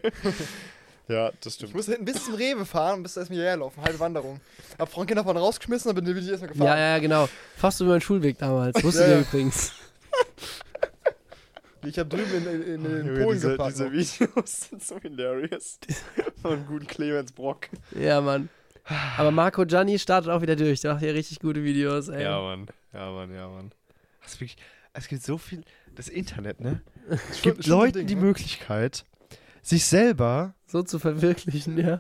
ja, 1.08 1.32
das 1.42 1.54
Ich 1.54 1.54
stimmt. 1.56 1.76
musste 1.76 1.92
hinten 1.92 2.06
bis 2.06 2.24
zum 2.26 2.36
Rewe 2.36 2.66
fahren 2.66 2.98
und 2.98 3.04
bis 3.04 3.18
erstmal 3.18 3.38
hierher 3.40 3.58
laufen, 3.58 3.82
halbe 3.84 4.00
Wanderung. 4.00 4.40
Hab 4.80 4.90
Frank 4.92 5.08
Kinder 5.08 5.24
vorne 5.24 5.40
rausgeschmissen 5.40 5.90
und 5.92 5.96
bin 6.04 6.18
ich 6.18 6.28
erstmal 6.30 6.50
gefahren. 6.52 6.68
Ja, 6.68 6.78
ja, 6.78 7.00
genau. 7.00 7.28
Fast 7.58 7.82
über 7.82 7.92
meinen 7.92 8.02
Schulweg 8.02 8.38
damals. 8.38 8.82
Wusstet 8.84 9.08
Ja, 9.08 9.14
ja. 9.16 9.20
übrigens. 9.22 9.72
Ich 11.86 12.00
hab 12.00 12.10
drüben 12.10 12.34
in, 12.34 12.62
in, 12.64 12.86
in, 12.86 13.08
Junge, 13.08 13.24
Polen 13.24 13.36
diese, 13.36 13.52
geparkt. 13.52 13.74
diese 13.74 13.92
Videos 13.92 14.70
sind 14.70 14.84
so 14.84 15.00
hilarious. 15.00 15.80
Von 16.42 16.66
guten 16.66 16.88
Clemens 16.88 17.32
Brock. 17.32 17.68
Ja, 17.92 18.22
Mann. 18.22 18.50
Aber 19.18 19.32
Marco 19.32 19.66
Gianni 19.66 20.00
startet 20.00 20.30
auch 20.30 20.42
wieder 20.42 20.56
durch. 20.56 20.82
Der 20.82 20.94
macht 20.94 21.04
ja 21.04 21.12
richtig 21.12 21.40
gute 21.40 21.64
Videos, 21.64 22.10
ey. 22.10 22.24
Ja, 22.24 22.40
Mann. 22.40 22.68
Ja, 22.94 23.12
Mann, 23.12 23.34
ja, 23.34 23.48
Mann. 23.48 23.72
Das 24.22 24.34
wirklich, 24.36 24.58
es 24.94 25.08
gibt 25.08 25.24
so 25.24 25.38
viel. 25.38 25.64
Das 25.96 26.08
Internet, 26.08 26.60
ne? 26.60 26.82
Es 27.30 27.42
gibt 27.42 27.68
Leuten 27.68 28.00
Ding, 28.00 28.08
die 28.08 28.16
ne? 28.16 28.22
Möglichkeit, 28.22 29.06
sich 29.62 29.86
selber, 29.86 30.56
So 30.66 30.84
zu 30.84 31.00
verwirklichen, 31.00 31.78
ja. 31.78 31.98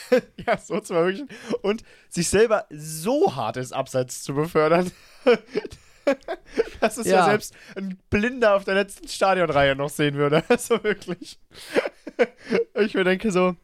ja, 0.46 0.58
so 0.58 0.80
zu 0.80 0.94
verwirklichen, 0.94 1.28
und 1.62 1.82
sich 2.08 2.28
selber 2.28 2.66
so 2.70 3.36
hart 3.36 3.58
ins 3.58 3.72
Abseits 3.72 4.22
zu 4.22 4.34
befördern. 4.34 4.90
dass 6.80 6.96
es 6.96 7.06
ja. 7.06 7.16
Ja. 7.18 7.24
selbst 7.26 7.54
ein 7.76 7.98
Blinder 8.10 8.54
auf 8.56 8.64
der 8.64 8.74
letzten 8.74 9.08
Stadionreihe 9.08 9.74
noch 9.76 9.90
sehen 9.90 10.14
würde. 10.16 10.42
Also 10.48 10.82
wirklich. 10.84 11.38
ich 12.74 12.94
mir 12.94 13.04
denke 13.04 13.30
so, 13.30 13.56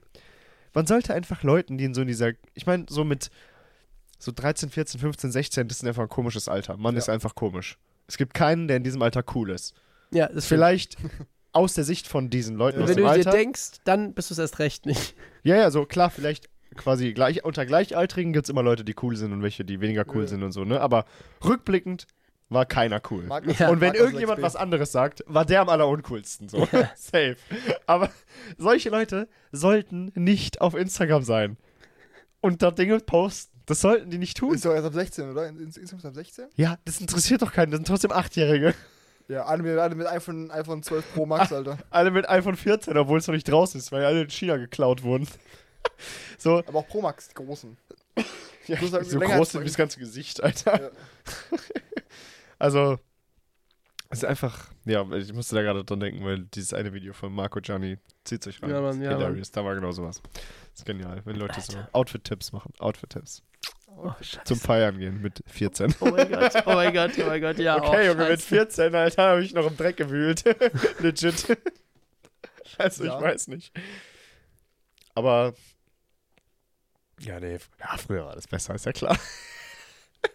man 0.75 0.87
sollte 0.87 1.15
einfach 1.15 1.43
Leuten, 1.43 1.79
die 1.79 1.85
in 1.85 1.95
so 1.95 2.03
in 2.03 2.09
dieser, 2.09 2.33
ich 2.55 2.67
meine, 2.67 2.87
so 2.89 3.05
mit 3.05 3.31
so 4.19 4.33
13, 4.35 4.71
14, 4.71 5.01
15, 5.01 5.33
16, 5.33 5.69
das 5.69 5.79
ist 5.79 5.87
einfach 5.87 6.03
ein 6.03 6.09
komisches 6.09 6.49
Alter. 6.49 6.77
Man 6.77 6.95
Ja. 6.95 6.99
ist 6.99 7.09
einfach 7.09 7.35
komisch. 7.35 7.79
Es 8.07 8.17
gibt 8.17 8.35
keinen, 8.35 8.69
der 8.69 8.77
in 8.77 8.85
diesem 8.85 9.03
Alter 9.03 9.25
cool 9.35 9.51
ist. 9.51 9.75
Ja, 10.11 10.29
das. 10.29 10.47
Vielleicht 10.47 10.97
aus 11.53 11.75
der 11.75 11.85
Sicht 11.85 12.07
von 12.09 12.31
diesen 12.31 12.57
Leuten 12.57 12.79
Ja. 12.79 12.85
aus 12.85 12.91
Wenn 12.91 12.97
dem 12.97 13.05
du 13.05 13.11
dir 13.11 13.17
Alter. 13.19 13.31
denkst, 13.33 13.79
dann 13.85 14.15
bist 14.15 14.31
du 14.31 14.35
es 14.35 14.39
erst 14.39 14.59
recht 14.59 14.87
nicht. 14.87 15.15
Ja, 15.43 15.57
ja, 15.57 15.71
so 15.71 15.85
klar, 15.87 16.11
vielleicht 16.11 16.49
quasi 16.77 17.13
gleich, 17.13 17.45
unter 17.45 17.67
Gleichaltrigen 17.67 18.33
gibt 18.33 18.47
es 18.47 18.51
immer 18.51 18.63
Leute, 18.63 18.85
die 18.85 18.95
cool 19.03 19.17
sind 19.17 19.33
und 19.33 19.43
welche, 19.43 19.65
die 19.65 19.81
weniger 19.81 20.05
cool 20.15 20.23
Ja. 20.23 20.29
sind 20.29 20.43
und 20.43 20.53
so, 20.53 20.65
ne? 20.65 20.81
Aber 20.81 21.05
rückblickend 21.45 22.07
war 22.53 22.67
keiner 22.67 23.01
cool. 23.11 23.25
Mag- 23.25 23.45
Ja. 23.59 23.69
und 23.71 23.81
wenn 23.81 23.89
mag 23.89 23.97
das 23.97 24.03
irgendjemand 24.03 24.39
XP. 24.39 24.45
was 24.47 24.57
anderes 24.57 24.93
sagt, 24.93 25.25
war 25.27 25.45
der 25.45 25.61
am 25.63 25.69
alleruncoolsten. 25.69 26.49
So. 26.49 26.67
Safe. 26.97 27.37
Aber 27.87 28.11
solche 28.59 28.91
Leute 28.91 29.29
sollten 29.53 30.13
nicht 30.15 30.61
auf 30.61 30.75
Instagram 30.75 31.23
sein. 31.23 31.57
Und 32.41 32.63
da 32.63 32.71
Dinge 32.71 32.99
posten. 33.01 33.53
Das 33.67 33.81
sollten 33.81 34.11
die 34.11 34.19
nicht 34.19 34.37
tun. 34.37 34.55
Ist 34.55 34.65
doch 34.65 34.75
erst 34.75 34.87
ab 34.87 34.93
16, 34.95 35.31
oder? 35.31 35.47
In- 35.49 35.57
in- 35.59 35.65
Insgesamt 35.67 36.05
ab 36.05 36.15
16? 36.15 36.47
Ja, 36.57 36.79
das 36.85 37.01
interessiert 37.01 37.43
doch 37.43 37.53
keinen. 37.53 37.71
Das 37.71 37.79
sind 37.79 37.87
trotzdem 37.87 38.11
Achtjährige. 38.13 38.75
Ja, 39.29 39.45
alle 39.45 39.63
mit, 39.63 39.79
alle 39.79 39.95
mit 39.95 40.07
iPhone, 40.09 40.51
iPhone 40.51 40.83
12 40.83 41.15
Pro 41.15 41.27
Max, 41.27 41.53
Alter. 41.53 41.79
Alle 41.91 42.11
mit 42.11 42.29
iPhone 42.29 42.57
14, 42.57 42.97
obwohl 42.99 43.19
es 43.19 43.27
noch 43.29 43.35
nicht 43.35 43.49
draußen 43.49 43.79
ist, 43.81 43.93
weil 43.93 44.05
alle 44.05 44.23
in 44.23 44.31
China 44.31 44.57
geklaut 44.57 45.05
wurden. 45.05 45.29
so, 46.39 46.59
Aber 46.67 46.81
auch 46.81 46.89
Pro 46.89 47.01
Max, 47.01 47.29
die 47.29 47.35
großen. 47.35 47.77
ja, 48.67 48.77
halt 48.81 49.07
so 49.09 49.21
groß 49.21 49.61
wie 49.61 49.65
das 49.65 49.77
ganze 49.77 50.01
Gesicht, 50.01 50.43
Alter. 50.43 50.83
Ja. 50.83 50.91
Also, 52.63 52.97
es 54.09 54.19
ist 54.19 54.25
einfach, 54.25 54.69
ja, 54.85 55.05
ich 55.17 55.33
musste 55.33 55.57
da 55.57 55.63
gerade 55.63 55.83
dran 55.85 55.99
denken, 55.99 56.25
weil 56.25 56.45
dieses 56.45 56.73
eine 56.73 56.93
Video 56.93 57.13
von 57.13 57.33
Marco 57.33 57.61
Gianni 57.61 57.99
zieht 58.23 58.45
sich 58.45 58.63
rein. 58.63 58.71
Ja, 58.71 58.81
Mann, 58.81 59.03
ja, 59.03 59.11
Hilarious, 59.11 59.51
da 59.51 59.65
war 59.65 59.75
genau 59.75 59.91
sowas. 59.91 60.23
Das 60.33 60.79
ist 60.79 60.85
genial, 60.87 61.23
wenn 61.25 61.35
Leute 61.35 61.61
so 61.61 61.77
Outfit-Tipps 61.91 62.53
machen. 62.53 62.73
Outfit-Tipps. 62.79 63.43
Oh. 63.89 64.13
Zum 64.45 64.61
Feiern 64.61 64.97
gehen 64.97 65.21
mit 65.21 65.43
14. 65.49 65.97
Oh 65.99 66.11
mein 66.11 66.31
Gott, 66.31 66.53
oh 66.65 66.75
mein 66.75 66.95
Gott, 66.95 67.11
oh 67.19 67.27
mein 67.27 67.41
Gott, 67.41 67.59
ja. 67.59 67.79
okay, 67.79 68.11
oh, 68.11 68.13
Junge, 68.13 68.29
mit 68.29 68.41
scheiße. 68.41 68.49
14, 68.49 68.95
Alter, 68.95 69.23
habe 69.25 69.43
ich 69.43 69.53
noch 69.55 69.67
im 69.67 69.77
Dreck 69.77 69.97
gewühlt. 69.97 70.45
Legit. 71.01 71.59
also, 72.79 73.05
Ja. 73.05 73.17
ich 73.17 73.25
weiß 73.25 73.49
nicht. 73.49 73.77
Aber, 75.17 75.53
ja, 77.19 77.41
nee, 77.41 77.59
ja, 77.81 77.97
früher 77.97 78.25
war 78.25 78.37
das 78.37 78.47
besser, 78.47 78.77
ist 78.77 78.87
ja 78.87 78.93
klar. 78.93 79.19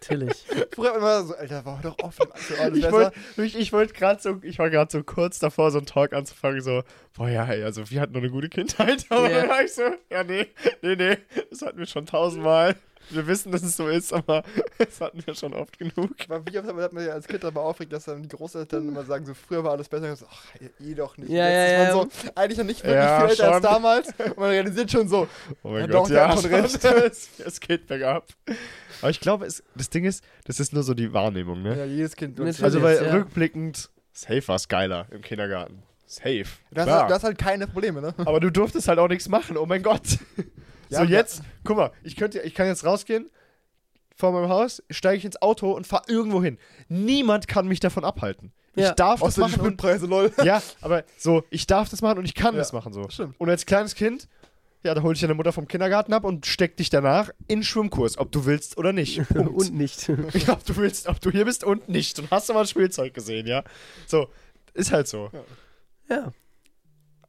Natürlich. 0.00 0.44
Früher 0.74 0.96
immer 0.96 1.24
so, 1.24 1.34
Alter, 1.34 1.64
war 1.64 1.80
doch 1.82 1.96
offen. 2.02 2.26
Ich 2.74 2.90
wollte 2.90 3.12
ich, 3.36 3.72
wollt 3.72 3.94
gerade 3.94 4.20
so, 4.22 4.38
ich 4.42 4.58
war 4.58 4.70
gerade 4.70 4.90
so 4.90 5.02
kurz 5.02 5.38
davor, 5.38 5.70
so 5.70 5.78
einen 5.78 5.86
Talk 5.86 6.12
anzufangen, 6.12 6.60
so, 6.60 6.82
boah, 7.16 7.28
ja, 7.28 7.44
ey, 7.46 7.62
also 7.64 7.90
wir 7.90 8.00
hatten 8.00 8.12
nur 8.12 8.22
eine 8.22 8.30
gute 8.30 8.48
Kindheit, 8.48 9.06
aber 9.10 9.30
Ja. 9.30 9.40
dann 9.40 9.48
war 9.48 9.62
ich 9.64 9.72
so, 9.74 9.82
ja, 10.10 10.22
nee, 10.24 10.46
nee, 10.82 10.96
nee, 10.96 11.18
das 11.50 11.62
hatten 11.62 11.78
wir 11.78 11.86
schon 11.86 12.06
tausendmal. 12.06 12.76
Wir 13.10 13.26
wissen, 13.26 13.52
dass 13.52 13.62
es 13.62 13.76
so 13.76 13.88
ist, 13.88 14.12
aber 14.12 14.42
das 14.78 15.00
hatten 15.00 15.24
wir 15.24 15.34
schon 15.34 15.54
oft 15.54 15.78
genug. 15.78 16.10
Aber 16.28 16.42
wie 16.46 16.58
oft 16.58 16.68
hat 16.68 16.92
man 16.92 17.02
sich 17.02 17.12
als 17.12 17.26
Kind 17.26 17.42
darüber 17.42 17.62
aufgeregt, 17.62 17.92
dass 17.92 18.04
dann 18.04 18.22
die 18.22 18.28
Großeltern 18.28 18.88
immer 18.88 19.04
sagen, 19.04 19.24
so 19.26 19.34
früher 19.34 19.64
war 19.64 19.72
alles 19.72 19.88
besser. 19.88 20.10
Und 20.10 20.18
so, 20.18 20.26
ach, 20.30 20.44
eh 20.80 20.94
doch 20.94 21.16
nicht. 21.16 21.30
Ja, 21.30 21.48
Jetzt 21.48 21.54
ja, 21.54 21.64
ist 21.64 21.94
man 21.94 22.08
ja. 22.08 22.10
so 22.10 22.30
eigentlich 22.34 22.58
noch 22.58 22.64
nicht 22.64 22.84
wirklich 22.84 23.02
Ja, 23.04 23.20
viel 23.20 23.30
älter 23.30 23.52
als 23.52 23.62
damals. 23.62 24.08
Und 24.18 24.36
man 24.38 24.50
realisiert 24.50 24.90
schon 24.90 25.08
so, 25.08 25.28
Oh 25.62 25.70
mein 25.70 25.80
Ja, 25.80 25.86
Gott, 25.86 25.94
doch, 25.94 26.08
der 26.08 26.16
ja, 26.16 26.28
hat 26.28 26.40
schon 26.40 26.54
recht. 26.54 26.84
es, 26.84 27.28
es 27.44 27.60
geht 27.60 27.86
bergab. 27.86 28.26
Aber 29.00 29.10
ich 29.10 29.20
glaube, 29.20 29.46
es, 29.46 29.62
das 29.74 29.90
Ding 29.90 30.04
ist, 30.04 30.24
das 30.44 30.60
ist 30.60 30.72
nur 30.72 30.82
so 30.82 30.94
die 30.94 31.12
Wahrnehmung, 31.12 31.62
ne? 31.62 31.76
ja, 31.76 31.84
jedes 31.84 32.16
Kind. 32.16 32.38
Natürlich. 32.38 32.62
Also, 32.62 32.82
weil 32.82 32.96
ja. 32.96 33.12
rückblickend, 33.12 33.90
safe 34.12 34.46
war 34.48 34.56
es 34.56 34.68
geiler 34.68 35.06
im 35.10 35.22
Kindergarten. 35.22 35.82
Safe. 36.06 36.44
du, 36.70 36.80
hast, 36.80 36.86
Klar. 36.86 37.06
du 37.06 37.14
hast 37.14 37.22
halt 37.24 37.36
keine 37.36 37.66
Probleme, 37.66 38.00
ne? 38.00 38.14
Aber 38.24 38.40
du 38.40 38.50
durftest 38.50 38.88
halt 38.88 38.98
auch 38.98 39.08
nichts 39.08 39.28
machen, 39.28 39.58
oh 39.58 39.66
mein 39.66 39.82
Gott. 39.82 40.18
Ja, 40.90 40.98
so 41.00 41.04
jetzt, 41.04 41.42
guck 41.64 41.76
mal, 41.76 41.92
ich 42.02 42.16
könnte, 42.16 42.40
ich 42.40 42.54
kann 42.54 42.66
jetzt 42.66 42.84
rausgehen 42.84 43.30
vor 44.14 44.32
meinem 44.32 44.48
Haus, 44.48 44.82
steige 44.90 45.16
ich 45.18 45.24
ins 45.24 45.40
Auto 45.40 45.72
und 45.72 45.86
fahre 45.86 46.04
irgendwo 46.08 46.42
hin. 46.42 46.58
Niemand 46.88 47.46
kann 47.48 47.68
mich 47.68 47.80
davon 47.80 48.04
abhalten. 48.04 48.52
Ja. 48.74 48.88
Ich 48.90 48.94
darf 48.94 49.20
das 49.20 49.28
Außer 49.38 49.46
die 49.46 49.52
machen. 49.52 49.60
Spritpreise, 49.64 50.06
lol. 50.06 50.32
ja, 50.44 50.62
aber 50.80 51.04
so, 51.16 51.44
ich 51.50 51.66
darf 51.66 51.88
das 51.88 52.02
machen 52.02 52.18
und 52.18 52.24
ich 52.24 52.34
kann 52.34 52.54
Ja, 52.54 52.58
das 52.60 52.72
machen 52.72 52.92
so. 52.92 53.08
stimmt. 53.08 53.34
Und 53.38 53.48
als 53.48 53.66
kleines 53.66 53.94
Kind, 53.94 54.28
ja, 54.84 54.94
da 54.94 55.02
hol 55.02 55.12
ich 55.14 55.20
deine 55.20 55.34
Mutter 55.34 55.52
vom 55.52 55.66
Kindergarten 55.66 56.12
ab 56.12 56.24
und 56.24 56.46
steck 56.46 56.76
dich 56.76 56.88
danach 56.88 57.30
in 57.48 57.62
Schwimmkurs, 57.64 58.18
ob 58.18 58.30
du 58.30 58.44
willst 58.44 58.78
oder 58.78 58.92
nicht. 58.92 59.26
Punkt. 59.32 59.50
Und 59.50 59.74
nicht. 59.74 60.08
Ja, 60.34 60.52
ob 60.52 60.64
du 60.64 60.76
willst, 60.76 61.08
ob 61.08 61.20
du 61.20 61.30
hier 61.30 61.44
bist 61.44 61.64
und 61.64 61.88
nicht. 61.88 62.18
Und 62.18 62.30
hast 62.30 62.48
du 62.48 62.54
mal 62.54 62.60
ein 62.60 62.66
Spielzeug 62.66 63.14
gesehen, 63.14 63.46
ja? 63.46 63.64
So, 64.06 64.28
ist 64.74 64.92
halt 64.92 65.08
so. 65.08 65.30
Ja. 66.08 66.32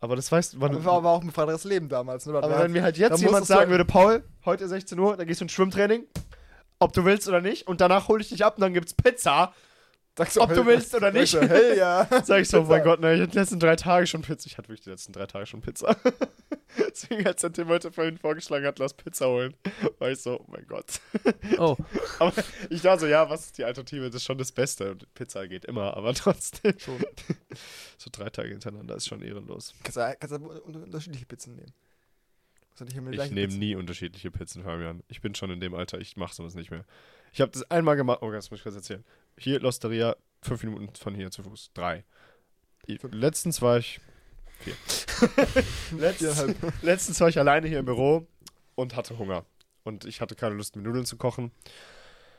Aber 0.02 0.16
das 0.16 0.32
weißt 0.32 0.54
du, 0.54 0.62
wann. 0.62 0.76
Aber 0.76 0.86
war, 0.86 1.04
war 1.04 1.12
auch 1.12 1.24
ein 1.24 1.32
freies 1.32 1.64
Leben 1.66 1.90
damals, 1.90 2.26
ne? 2.26 2.38
Aber 2.38 2.60
wenn 2.64 2.72
mir 2.72 2.84
halt 2.84 2.98
jetzt 2.98 3.22
jemand 3.22 3.46
sagen 3.46 3.70
würde, 3.70 3.86
Paul, 3.86 4.24
heute 4.46 4.68
16 4.68 4.98
Uhr, 4.98 5.18
da 5.18 5.26
gehst 5.26 5.42
du 5.42 5.46
ins 5.46 5.52
Schwimmtraining, 5.52 6.06
ob 6.80 6.94
du 6.94 7.04
willst 7.04 7.28
oder 7.28 7.42
nicht, 7.42 7.68
und 7.68 7.82
danach 7.82 8.08
hole 8.08 8.22
ich 8.22 8.30
dich 8.30 8.46
ab 8.46 8.56
und 8.56 8.62
dann 8.62 8.74
gibt's 8.74 8.94
Pizza, 8.94 9.54
Sagst 10.20 10.38
ob 10.38 10.54
du 10.54 10.66
willst 10.66 10.94
oder 10.94 11.12
nicht. 11.14 11.32
Sagst 11.32 11.50
du, 11.50 11.56
hey, 11.56 11.78
ja. 11.78 12.06
sag 12.26 12.42
ich 12.42 12.50
so, 12.50 12.60
oh 12.60 12.66
mein 12.66 12.84
Gott, 12.84 13.00
ne, 13.00 13.14
ich 13.16 13.22
hatte 13.22 13.32
die 13.32 13.38
letzten 13.38 13.58
drei 13.58 13.78
Tage 13.78 14.06
schon 14.06 14.22
Pizza. 14.22 14.48
Ich 14.48 14.58
hatte 14.58 14.68
wirklich 14.68 14.84
die 14.84 14.90
letzten 14.90 15.14
drei 15.14 15.26
Tage 15.28 15.46
schon 15.46 15.62
Pizza. 15.62 15.96
Deswegen, 16.78 17.26
als 17.26 17.40
der 17.40 17.54
Tim 17.54 17.70
heute 17.70 17.90
vorhin 17.90 18.18
vorgeschlagen 18.18 18.66
hat, 18.66 18.80
lass 18.80 18.94
Pizza 18.94 19.28
holen, 19.28 19.56
war 19.98 20.12
ich 20.12 20.20
so, 20.20 20.42
oh 20.42 20.46
mein 20.50 20.68
Gott. 20.68 21.00
Oh, 21.58 21.78
Aber 22.20 22.34
ich 22.70 22.82
dachte 22.82 23.02
so, 23.02 23.08
ja, 23.08 23.30
was 23.30 23.46
ist 23.46 23.58
die 23.58 23.64
Alternative? 23.64 24.08
Das 24.08 24.16
ist 24.16 24.26
schon 24.26 24.38
das 24.38 24.52
Beste. 24.52 24.92
Und 24.92 25.14
Pizza 25.14 25.48
geht 25.48 25.64
immer, 25.64 25.96
aber 25.96 26.14
trotzdem. 26.14 26.78
Schon. 26.78 27.00
So 27.98 28.10
drei 28.12 28.30
Tage 28.30 28.50
hintereinander 28.50 28.96
ist 28.96 29.08
schon 29.08 29.22
ehrenlos. 29.22 29.74
Kannst 29.84 29.98
du, 29.98 30.16
kannst 30.20 30.36
du 30.36 30.50
un- 30.50 30.84
unterschiedliche 30.84 31.26
Pizzen 31.26 31.56
nehmen. 31.56 31.74
Du 32.78 32.86
Ich 33.12 33.32
nehme 33.32 33.54
nie 33.54 33.76
unterschiedliche 33.76 34.32
Pizzen, 34.32 34.64
Fabian. 34.64 35.04
Ich 35.10 35.22
bin 35.22 35.36
schon 35.36 35.50
in 35.52 35.60
dem 35.60 35.74
Alter, 35.74 36.00
ich 36.00 36.16
mache 36.16 36.34
sowas 36.34 36.56
nicht 36.56 36.72
mehr. 36.72 36.86
Ich 37.34 37.42
habe 37.42 37.52
das 37.52 37.70
einmal 37.70 37.96
gemacht, 37.96 38.20
oh, 38.22 38.32
das 38.32 38.50
muss 38.52 38.60
ich 38.60 38.64
kurz 38.64 38.76
erzählen. 38.76 39.04
Hier, 39.40 39.60
Losteria, 39.62 40.18
fünf 40.42 40.64
Minuten 40.64 40.94
von 40.96 41.16
hier 41.16 41.32
zu 41.32 41.44
Fuß. 41.44 41.72
Drei. 41.74 42.04
Letztens 42.88 43.62
war 43.62 43.78
ich. 43.78 44.02
Vier. 44.60 44.74
letztens, 45.98 46.56
letztens 46.82 47.22
war 47.22 47.30
ich 47.30 47.40
alleine 47.40 47.68
hier 47.68 47.80
im 47.80 47.86
Büro 47.86 48.28
und 48.76 48.98
hatte 48.98 49.18
Hunger. 49.18 49.46
Und 49.84 50.04
ich 50.04 50.20
hatte 50.20 50.36
keine 50.36 50.56
Lust, 50.56 50.76
mir 50.76 50.82
Nudeln 50.82 51.06
zu 51.06 51.16
kochen. 51.16 51.52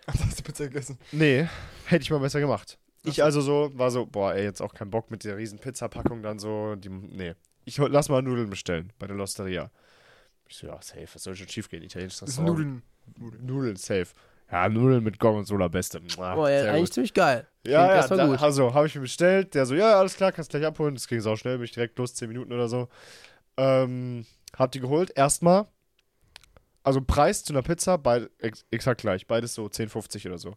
Da 0.06 0.12
hast 0.26 0.40
du 0.40 0.42
Pizza 0.42 0.64
gegessen. 0.64 0.98
Nee, 1.12 1.48
hätte 1.86 2.02
ich 2.02 2.10
mal 2.10 2.18
besser 2.18 2.40
gemacht. 2.40 2.78
Ich 3.04 3.16
so. 3.16 3.22
also 3.22 3.40
so, 3.40 3.70
war 3.74 3.90
so, 3.90 4.04
boah, 4.04 4.34
ey, 4.34 4.44
jetzt 4.44 4.60
auch 4.60 4.74
keinen 4.74 4.90
Bock 4.90 5.10
mit 5.10 5.24
der 5.24 5.38
riesen 5.38 5.58
Pizzapackung 5.58 6.22
dann 6.22 6.38
so, 6.38 6.74
die, 6.76 6.90
nee. 6.90 7.34
Ich 7.64 7.78
lass 7.78 8.10
mal 8.10 8.20
Nudeln 8.20 8.50
bestellen 8.50 8.92
bei 8.98 9.06
der 9.06 9.16
Losteria. 9.16 9.70
Ich 10.48 10.56
so, 10.56 10.66
ja, 10.66 10.82
safe, 10.82 11.08
was 11.14 11.22
soll 11.22 11.34
schon 11.34 11.48
schief 11.48 11.70
gehen? 11.70 11.82
Italienisches 11.82 12.22
Restaurant. 12.22 12.58
Nudeln. 12.58 12.82
Nudeln. 13.16 13.46
Nudeln, 13.46 13.76
safe. 13.76 14.08
Ja, 14.50 14.68
Nudeln 14.68 15.04
mit 15.04 15.18
Gorgonzola, 15.18 15.68
beste. 15.68 16.00
Mua, 16.00 16.34
oh 16.34 16.48
ja, 16.48 16.62
sehr 16.62 16.72
eigentlich 16.72 16.84
gut. 16.86 16.94
ziemlich 16.94 17.14
geil. 17.14 17.46
Ja, 17.66 17.78
klingt 17.78 17.90
ja, 17.90 17.94
erstmal 17.96 18.18
da, 18.18 18.26
gut. 18.26 18.42
also 18.42 18.74
habe 18.74 18.86
ich 18.86 18.94
mir 18.94 19.02
bestellt. 19.02 19.54
Der 19.54 19.66
so, 19.66 19.74
ja, 19.74 19.98
alles 19.98 20.16
klar, 20.16 20.32
kannst 20.32 20.50
gleich 20.50 20.64
abholen. 20.64 20.94
Das 20.94 21.06
ging 21.06 21.20
sau 21.20 21.36
schnell, 21.36 21.56
bin 21.58 21.64
ich 21.66 21.72
direkt 21.72 21.98
los, 21.98 22.14
10 22.14 22.28
Minuten 22.28 22.52
oder 22.52 22.68
so. 22.68 22.88
Ähm, 23.56 24.26
hab 24.56 24.72
die 24.72 24.80
geholt. 24.80 25.12
Erstmal, 25.14 25.66
also 26.82 27.00
Preis 27.00 27.44
zu 27.44 27.52
einer 27.52 27.62
Pizza, 27.62 27.96
beid, 27.98 28.30
ex, 28.38 28.64
exakt 28.70 29.02
gleich. 29.02 29.26
Beides 29.26 29.54
so 29.54 29.66
10,50 29.66 30.26
oder 30.26 30.38
so. 30.38 30.56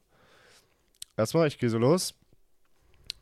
Erstmal, 1.15 1.47
ich 1.47 1.59
gehe 1.59 1.69
so 1.69 1.77
los, 1.77 2.15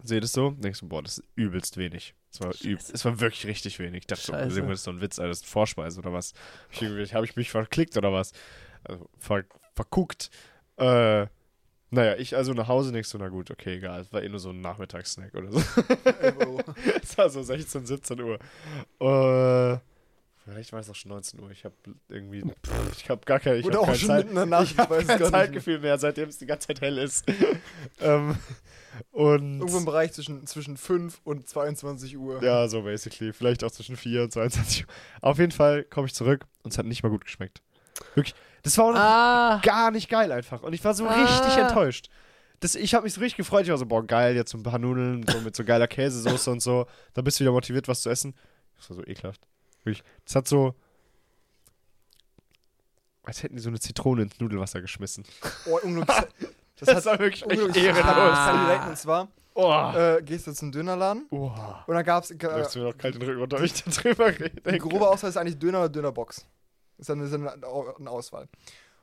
sehe 0.04 0.22
das 0.22 0.32
so, 0.32 0.52
denkst 0.52 0.80
du, 0.80 0.88
boah, 0.88 1.04
das 1.04 1.18
ist 1.18 1.28
übelst 1.36 1.76
wenig. 1.76 2.16
Es 2.32 2.40
war, 2.40 2.52
es 2.52 3.04
war 3.04 3.20
wirklich 3.20 3.46
richtig 3.46 3.78
wenig. 3.80 4.02
Ich 4.04 4.08
dachte, 4.08 4.22
so, 4.24 4.32
das 4.32 4.56
ist 4.56 4.84
so 4.84 4.92
ein 4.92 5.02
Witz, 5.02 5.20
Alter, 5.20 5.30
das 5.30 5.40
ist 5.40 5.48
Vorspeise 5.48 6.00
oder 6.00 6.14
was. 6.14 6.34
Hab 6.34 6.74
ich, 6.74 6.82
irgendwie- 6.84 7.14
hab 7.14 7.24
ich 7.26 7.36
mich 7.36 7.52
verklickt 7.52 7.98
oder 7.98 8.14
was? 8.14 8.32
Also, 8.86 9.10
ver, 9.20 9.44
verguckt. 9.76 10.30
Äh, 10.82 11.28
naja, 11.92 12.16
ich 12.16 12.36
also 12.36 12.54
nach 12.54 12.70
Hause 12.70 12.92
denkst 12.92 13.10
so, 13.10 13.18
na 13.18 13.28
gut, 13.28 13.52
okay, 13.52 13.76
egal. 13.76 14.02
Es 14.02 14.14
war 14.14 14.24
eh 14.24 14.30
nur 14.30 14.40
so 14.40 14.50
ein 14.50 14.62
Nachmittagssnack 14.62 15.36
oder 15.36 15.52
so. 15.52 15.62
11 16.22 16.38
Euro. 16.38 16.62
es 17.04 17.18
war 17.18 17.30
so 17.30 17.44
16, 17.44 17.86
17 17.86 18.22
Uhr. 18.22 18.36
Äh, 18.36 19.78
vielleicht 20.46 20.72
war 20.72 20.80
es 20.80 20.90
auch 20.90 20.96
schon 20.96 21.10
19 21.10 21.42
Uhr. 21.42 21.52
Ich 21.52 21.66
habe 21.66 21.76
irgendwie, 22.08 22.44
ich 22.98 23.10
habe 23.10 23.22
gar 23.26 23.42
keine, 23.42 23.58
ich 23.58 23.66
Oder 23.66 23.80
habe 23.80 23.84
auch 23.84 23.88
kein, 23.88 24.00
schon 24.00 24.08
Zeit, 24.08 24.28
ich 24.64 24.78
hab 24.78 25.00
ich 25.00 25.08
kein. 25.08 25.26
Zeitgefühl 25.26 25.80
mehr, 25.80 25.98
seitdem 26.00 26.30
es 26.30 26.38
die 26.38 26.46
ganze 26.46 26.68
Zeit 26.68 26.80
hell 26.80 26.98
ist. 26.98 27.26
ähm, 28.00 28.38
und 29.12 29.60
Irgendwo 29.60 29.78
im 29.78 29.86
Bereich 29.86 30.14
zwischen, 30.14 30.48
zwischen 30.48 30.78
5 30.78 31.20
und 31.26 31.48
22 31.48 32.18
Uhr. 32.18 32.42
ja, 32.42 32.70
so 32.70 32.84
basically. 32.84 33.34
Vielleicht 33.34 33.66
auch 33.66 33.72
zwischen 33.72 33.98
4 33.98 34.24
und 34.24 34.32
22 34.32 34.88
Uhr. 34.88 34.94
Auf 35.22 35.40
jeden 35.40 35.52
Fall 35.52 35.84
komme 35.84 36.08
ich 36.08 36.14
zurück 36.14 36.46
und 36.64 36.72
es 36.72 36.78
hat 36.78 36.86
nicht 36.86 37.04
mal 37.04 37.10
gut 37.10 37.26
geschmeckt. 37.26 37.62
Wirklich. 38.16 38.34
Das 38.64 38.78
war 38.78 38.86
auch 38.86 38.92
noch 38.92 39.00
Ah, 39.00 39.60
gar 39.64 39.92
nicht 39.92 40.10
geil 40.10 40.32
einfach. 40.32 40.62
Und 40.64 40.74
ich 40.74 40.84
war 40.84 40.94
so 40.94 41.08
Ah. 41.08 41.14
richtig 41.14 41.58
enttäuscht. 41.58 42.10
Das, 42.60 42.76
ich 42.76 42.94
habe 42.94 43.06
mich 43.06 43.14
so 43.14 43.22
richtig 43.22 43.38
gefreut. 43.38 43.64
Ich 43.64 43.70
war 43.72 43.78
so, 43.78 43.88
boah, 43.88 44.06
geil, 44.06 44.36
jetzt 44.36 44.52
so 44.52 44.58
ein 44.58 44.64
paar 44.64 44.78
Nudeln 44.78 45.26
so 45.28 45.40
mit 45.42 45.56
so 45.56 45.64
geiler 45.64 45.88
Käsesoße 45.88 46.52
und 46.52 46.62
so. 46.62 46.86
Dann 47.14 47.24
bist 47.24 47.40
du 47.40 47.44
wieder 47.44 47.52
motiviert, 47.52 47.88
was 47.88 48.02
zu 48.04 48.10
essen. 48.10 48.36
Das 48.78 48.90
war 48.90 48.98
so 48.98 49.04
ekelhaft. 49.06 49.42
Das 50.26 50.36
hat 50.36 50.48
so. 50.48 50.76
Als 53.24 53.44
hätten 53.44 53.56
die 53.56 53.62
so 53.62 53.70
eine 53.70 53.80
Zitrone 53.80 54.24
ins 54.24 54.40
Nudelwasser 54.40 54.82
geschmissen. 54.82 55.24
Oh, 55.66 55.80
unglaublich. 55.84 56.18
Das, 56.80 56.88
Das 56.88 56.96
hat 56.98 57.06
war 57.06 57.20
wirklich 57.20 57.44
echt 57.44 57.76
ehrenlos. 57.78 58.66
Direkt, 58.66 58.88
und 58.90 58.98
zwar 58.98 59.28
Oh. 59.54 59.92
äh, 59.96 60.22
gehst 60.24 60.48
du 60.48 60.54
zum 60.54 60.72
Dönerladen 60.72 61.26
oh. 61.30 61.52
und 61.86 61.94
dann 61.94 62.06
gab's 62.06 62.32
äh, 62.32 62.36
Läuft 62.42 62.76
mir 62.76 62.84
noch 62.84 62.98
kalt 62.98 63.16
den 63.16 63.22
Rücken 63.22 63.40
runter, 63.42 63.58
wenn 63.60 63.66
ich 63.66 63.84
darüber 63.84 64.28
rede. 64.28 64.50
die 64.72 64.78
grobe 64.78 65.08
Auswahl 65.10 65.30
ist 65.30 65.36
eigentlich 65.38 65.60
Döner 65.60 65.80
oder 65.80 65.90
Dönerbox. 65.90 66.46
Ist 67.02 67.10
dann, 67.10 67.20
ist 67.20 67.34
dann 67.34 67.48
eine, 67.48 68.10
Auswahl. 68.12 68.48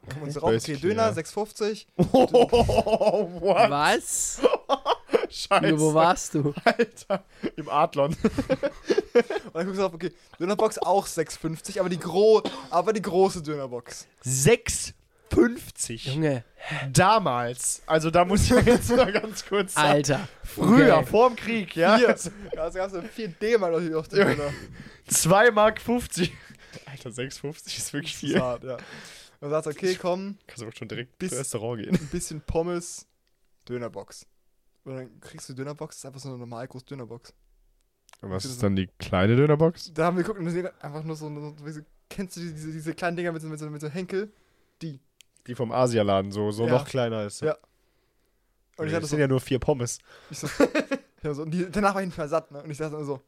Kommen 0.08 0.32
wir 0.32 0.42
uns 0.44 0.62
okay, 0.62 0.76
Döner 0.76 1.08
ja. 1.08 1.12
6,50. 1.12 1.86
Oh, 1.96 3.28
what? 3.40 3.68
was? 3.70 4.40
Scheiße. 5.28 5.80
Wo 5.80 5.92
warst 5.92 6.34
du? 6.34 6.54
Alter. 6.64 7.24
Im 7.56 7.68
Adlon. 7.68 8.16
Und 8.22 9.54
dann 9.54 9.66
guckst 9.66 9.78
du 9.78 9.82
drauf, 9.82 9.94
okay, 9.94 10.12
Dönerbox 10.38 10.78
auch 10.78 11.08
6,50, 11.08 11.80
aber 11.80 11.88
die, 11.88 11.98
gro 11.98 12.40
aber 12.70 12.92
die 12.92 13.02
große 13.02 13.42
Dönerbox. 13.42 14.06
6,50. 14.24 16.12
Junge, 16.12 16.44
Damals. 16.92 17.82
Also 17.84 18.12
da 18.12 18.24
muss 18.24 18.44
ich 18.44 18.50
jetzt 18.64 18.94
mal 18.94 19.10
ganz 19.10 19.44
kurz 19.44 19.74
sagen. 19.74 19.88
Alter. 19.88 20.28
Früher, 20.44 20.98
Okay. 20.98 21.06
vorm 21.06 21.34
Krieg, 21.34 21.74
ja? 21.74 21.96
Hier, 21.96 22.16
da 22.52 22.70
gab 22.70 22.92
es 22.94 23.10
4 23.14 23.28
D-Mark 23.28 23.72
natürlich 23.72 23.94
auf 23.96 24.06
den 24.06 24.20
Döner. 24.20 24.52
2 25.08 25.50
Mark 25.50 25.80
50. 25.80 26.32
Alter, 26.86 27.10
6,50 27.10 27.76
ist 27.78 27.92
wirklich 27.92 28.12
Das 28.14 28.22
ist 28.22 28.30
viel. 28.32 28.40
hart, 28.40 28.64
ja. 28.64 28.76
Und 29.40 29.50
sagst 29.50 29.66
du, 29.66 29.70
okay, 29.70 29.94
komm, 30.00 30.36
Kannst 30.46 30.62
aber 30.62 30.72
schon 30.74 30.88
direkt 30.88 31.16
Bis- 31.18 31.32
ins 31.32 31.40
Restaurant 31.40 31.82
gehen. 31.82 31.94
ein 31.94 32.06
bisschen 32.08 32.40
Pommes, 32.40 33.06
Dönerbox. 33.68 34.26
Und 34.84 34.96
dann 34.96 35.20
kriegst 35.20 35.48
du 35.48 35.54
Dönerbox, 35.54 35.96
das 35.96 36.00
ist 36.00 36.06
einfach 36.06 36.20
so 36.20 36.28
eine 36.30 36.38
normal 36.38 36.66
große 36.66 36.86
Dönerbox. 36.86 37.32
Was 38.20 38.44
ist 38.46 38.62
dann 38.62 38.74
die 38.74 38.88
kleine 38.98 39.36
Dönerbox? 39.36 39.92
Da 39.94 40.06
haben 40.06 40.16
wir 40.16 40.24
geguckt 40.24 40.40
und 40.40 40.50
sehen 40.50 40.68
einfach 40.80 41.04
nur 41.04 41.14
so, 41.14 41.28
so, 41.28 41.80
kennst 42.08 42.36
du 42.36 42.40
diese, 42.40 42.72
diese 42.72 42.94
kleinen 42.94 43.16
Dinger 43.16 43.30
mit 43.32 43.42
so, 43.42 43.48
mit 43.48 43.58
so, 43.60 43.68
mit 43.70 43.80
so 43.80 43.88
Henkel? 43.88 44.32
Die 44.82 45.54
vom 45.54 45.72
Asialaden, 45.72 46.30
so, 46.32 46.50
so 46.50 46.66
Ja. 46.66 46.72
noch 46.72 46.86
kleiner 46.86 47.24
ist. 47.24 47.40
Ja. 47.42 47.52
Und 47.54 47.60
Und 48.80 48.86
ich 48.86 48.92
das 48.92 48.96
hatte 48.96 49.06
sind 49.06 49.16
so, 49.18 49.20
ja 49.22 49.28
nur 49.28 49.40
vier 49.40 49.58
Pommes. 49.58 49.98
ich 50.30 50.38
so, 50.38 50.46
ja, 51.22 51.32
so 51.32 51.42
und 51.42 51.50
die, 51.52 51.70
danach 51.70 51.94
war 51.94 52.02
ich 52.02 52.08
nicht 52.08 52.18
mehr 52.18 52.28
satt, 52.28 52.50
ne? 52.50 52.62
Und 52.62 52.70
ich 52.70 52.76
dachte 52.78 52.96
immer 52.96 53.04
so, 53.04 53.22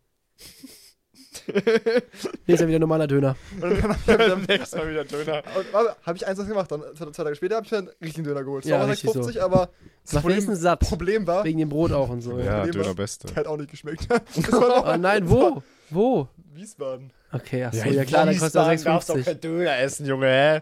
Hier 1.46 2.54
ist 2.54 2.60
ja 2.60 2.66
wieder 2.66 2.78
ein 2.78 2.80
normaler 2.80 3.06
Döner. 3.06 3.36
und 3.54 3.62
dann 3.62 3.82
hab 3.82 3.96
ich 4.08 4.16
dann, 4.16 4.42
Nächstes 4.48 4.74
Mal 4.78 4.90
wieder 4.90 5.04
Döner. 5.04 5.42
und, 5.56 5.72
warte, 5.72 5.96
hab 6.04 6.16
ich 6.16 6.26
eins 6.26 6.38
was 6.38 6.46
gemacht, 6.48 6.70
dann 6.72 6.82
zwei, 6.96 7.06
zwei 7.10 7.22
Tage 7.24 7.36
später 7.36 7.56
hab 7.56 7.64
ich 7.64 7.70
dann 7.70 7.88
einen 7.88 7.96
richtigen 8.02 8.24
Döner 8.24 8.42
geholt. 8.44 8.64
Es 8.64 8.70
Ja, 8.70 8.78
war 8.80 8.86
auch 8.86 8.90
richtig 8.90 9.10
6,50, 9.10 9.40
aber 9.40 9.70
das 10.04 10.12
Nach 10.14 10.20
Problem, 10.22 10.54
satt. 10.54 10.80
Problem 10.80 11.26
war, 11.26 11.44
Wegen 11.44 11.58
dem 11.58 11.68
Brot 11.68 11.92
auch 11.92 12.08
und 12.08 12.20
so. 12.22 12.38
Ja. 12.38 12.44
Ja, 12.44 12.56
Problem 12.62 12.74
war- 12.76 12.82
Döner 12.84 12.94
Beste. 12.94 13.26
der 13.28 13.36
hat 13.36 13.46
auch 13.46 13.56
nicht 13.56 13.70
geschmeckt. 13.70 14.08
Das 14.10 14.52
Oh 14.52 14.96
nein, 14.98 15.28
wo? 15.30 15.62
Wo? 15.90 16.28
Wiesbaden. 16.54 17.12
Okay, 17.32 17.64
achso, 17.64 17.88
ja, 17.88 18.04
klar, 18.04 18.26
dann 18.26 18.36
kostet 18.36 18.56
er 18.60 18.70
Wiesbaden 18.72 18.84
darfst 18.94 19.08
doch 19.10 19.14
6,50. 19.16 19.24
kein 19.24 19.40
Döner 19.40 19.78
essen, 19.78 20.06
Junge, 20.06 20.26
hä? 20.26 20.60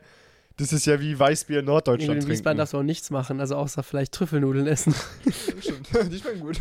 Das 0.59 0.73
ist 0.73 0.86
ja 0.86 1.01
wie 1.01 1.16
Weißbier 1.19 1.61
in 1.61 1.66
Norddeutschland 1.66 2.24
In 2.24 2.28
Wiesbaden 2.28 2.43
trinken. 2.43 2.59
darfst 2.59 2.73
du 2.74 2.78
auch 2.78 2.82
nichts 2.82 3.11
machen, 3.11 3.40
also 3.40 3.55
außer 3.57 3.82
vielleicht 3.85 4.12
Trüffelnudeln 4.12 4.66
essen. 4.66 4.93
Stimmt, 5.61 5.89
die 6.12 6.19
schmecken 6.19 6.40
gut. 6.40 6.59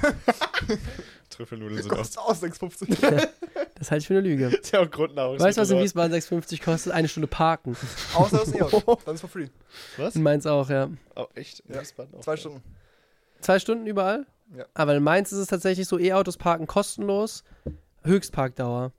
Trüffelnudeln 1.30 1.82
sind 1.82 1.92
Kostet 1.92 2.20
auch 2.20 2.34
6,50. 2.34 3.28
Das 3.76 3.92
halte 3.92 4.02
ich 4.02 4.08
für 4.08 4.14
eine 4.16 4.22
Lüge. 4.22 4.48
ist 4.48 4.72
ja 4.72 4.80
auch 4.80 4.90
Grundnahrungsmittel. 4.90 5.48
Weißt 5.48 5.58
du, 5.58 5.62
was 5.62 5.70
in 5.70 5.80
Wiesbaden 5.80 6.12
6,50 6.18 6.64
kostet? 6.64 6.94
Eine 6.94 7.08
Stunde 7.08 7.28
parken. 7.28 7.78
Außer 8.16 8.38
das 8.46 8.54
E-Auto. 8.54 8.98
Dann 9.06 9.14
ist 9.14 9.22
for 9.22 9.30
free. 9.30 9.50
Was? 9.98 10.16
In 10.16 10.24
Mainz 10.24 10.48
auch, 10.48 10.68
ja. 10.70 10.90
Oh, 11.16 11.26
echt? 11.36 11.60
In 11.60 11.76
Ja. 11.76 11.82
Wiesbaden 11.82 12.16
auch. 12.16 12.22
Zwei 12.22 12.38
Stunden. 12.38 12.64
Zwei 13.40 13.60
Stunden 13.60 13.86
überall? 13.86 14.26
Ja. 14.56 14.66
Aber 14.74 14.96
in 14.96 15.04
Mainz 15.04 15.32
ist 15.32 15.38
es 15.38 15.48
tatsächlich 15.48 15.88
so, 15.88 16.00
E-Autos 16.00 16.38
parken 16.38 16.66
kostenlos, 16.66 17.44
Höchstparkdauer. 18.04 18.94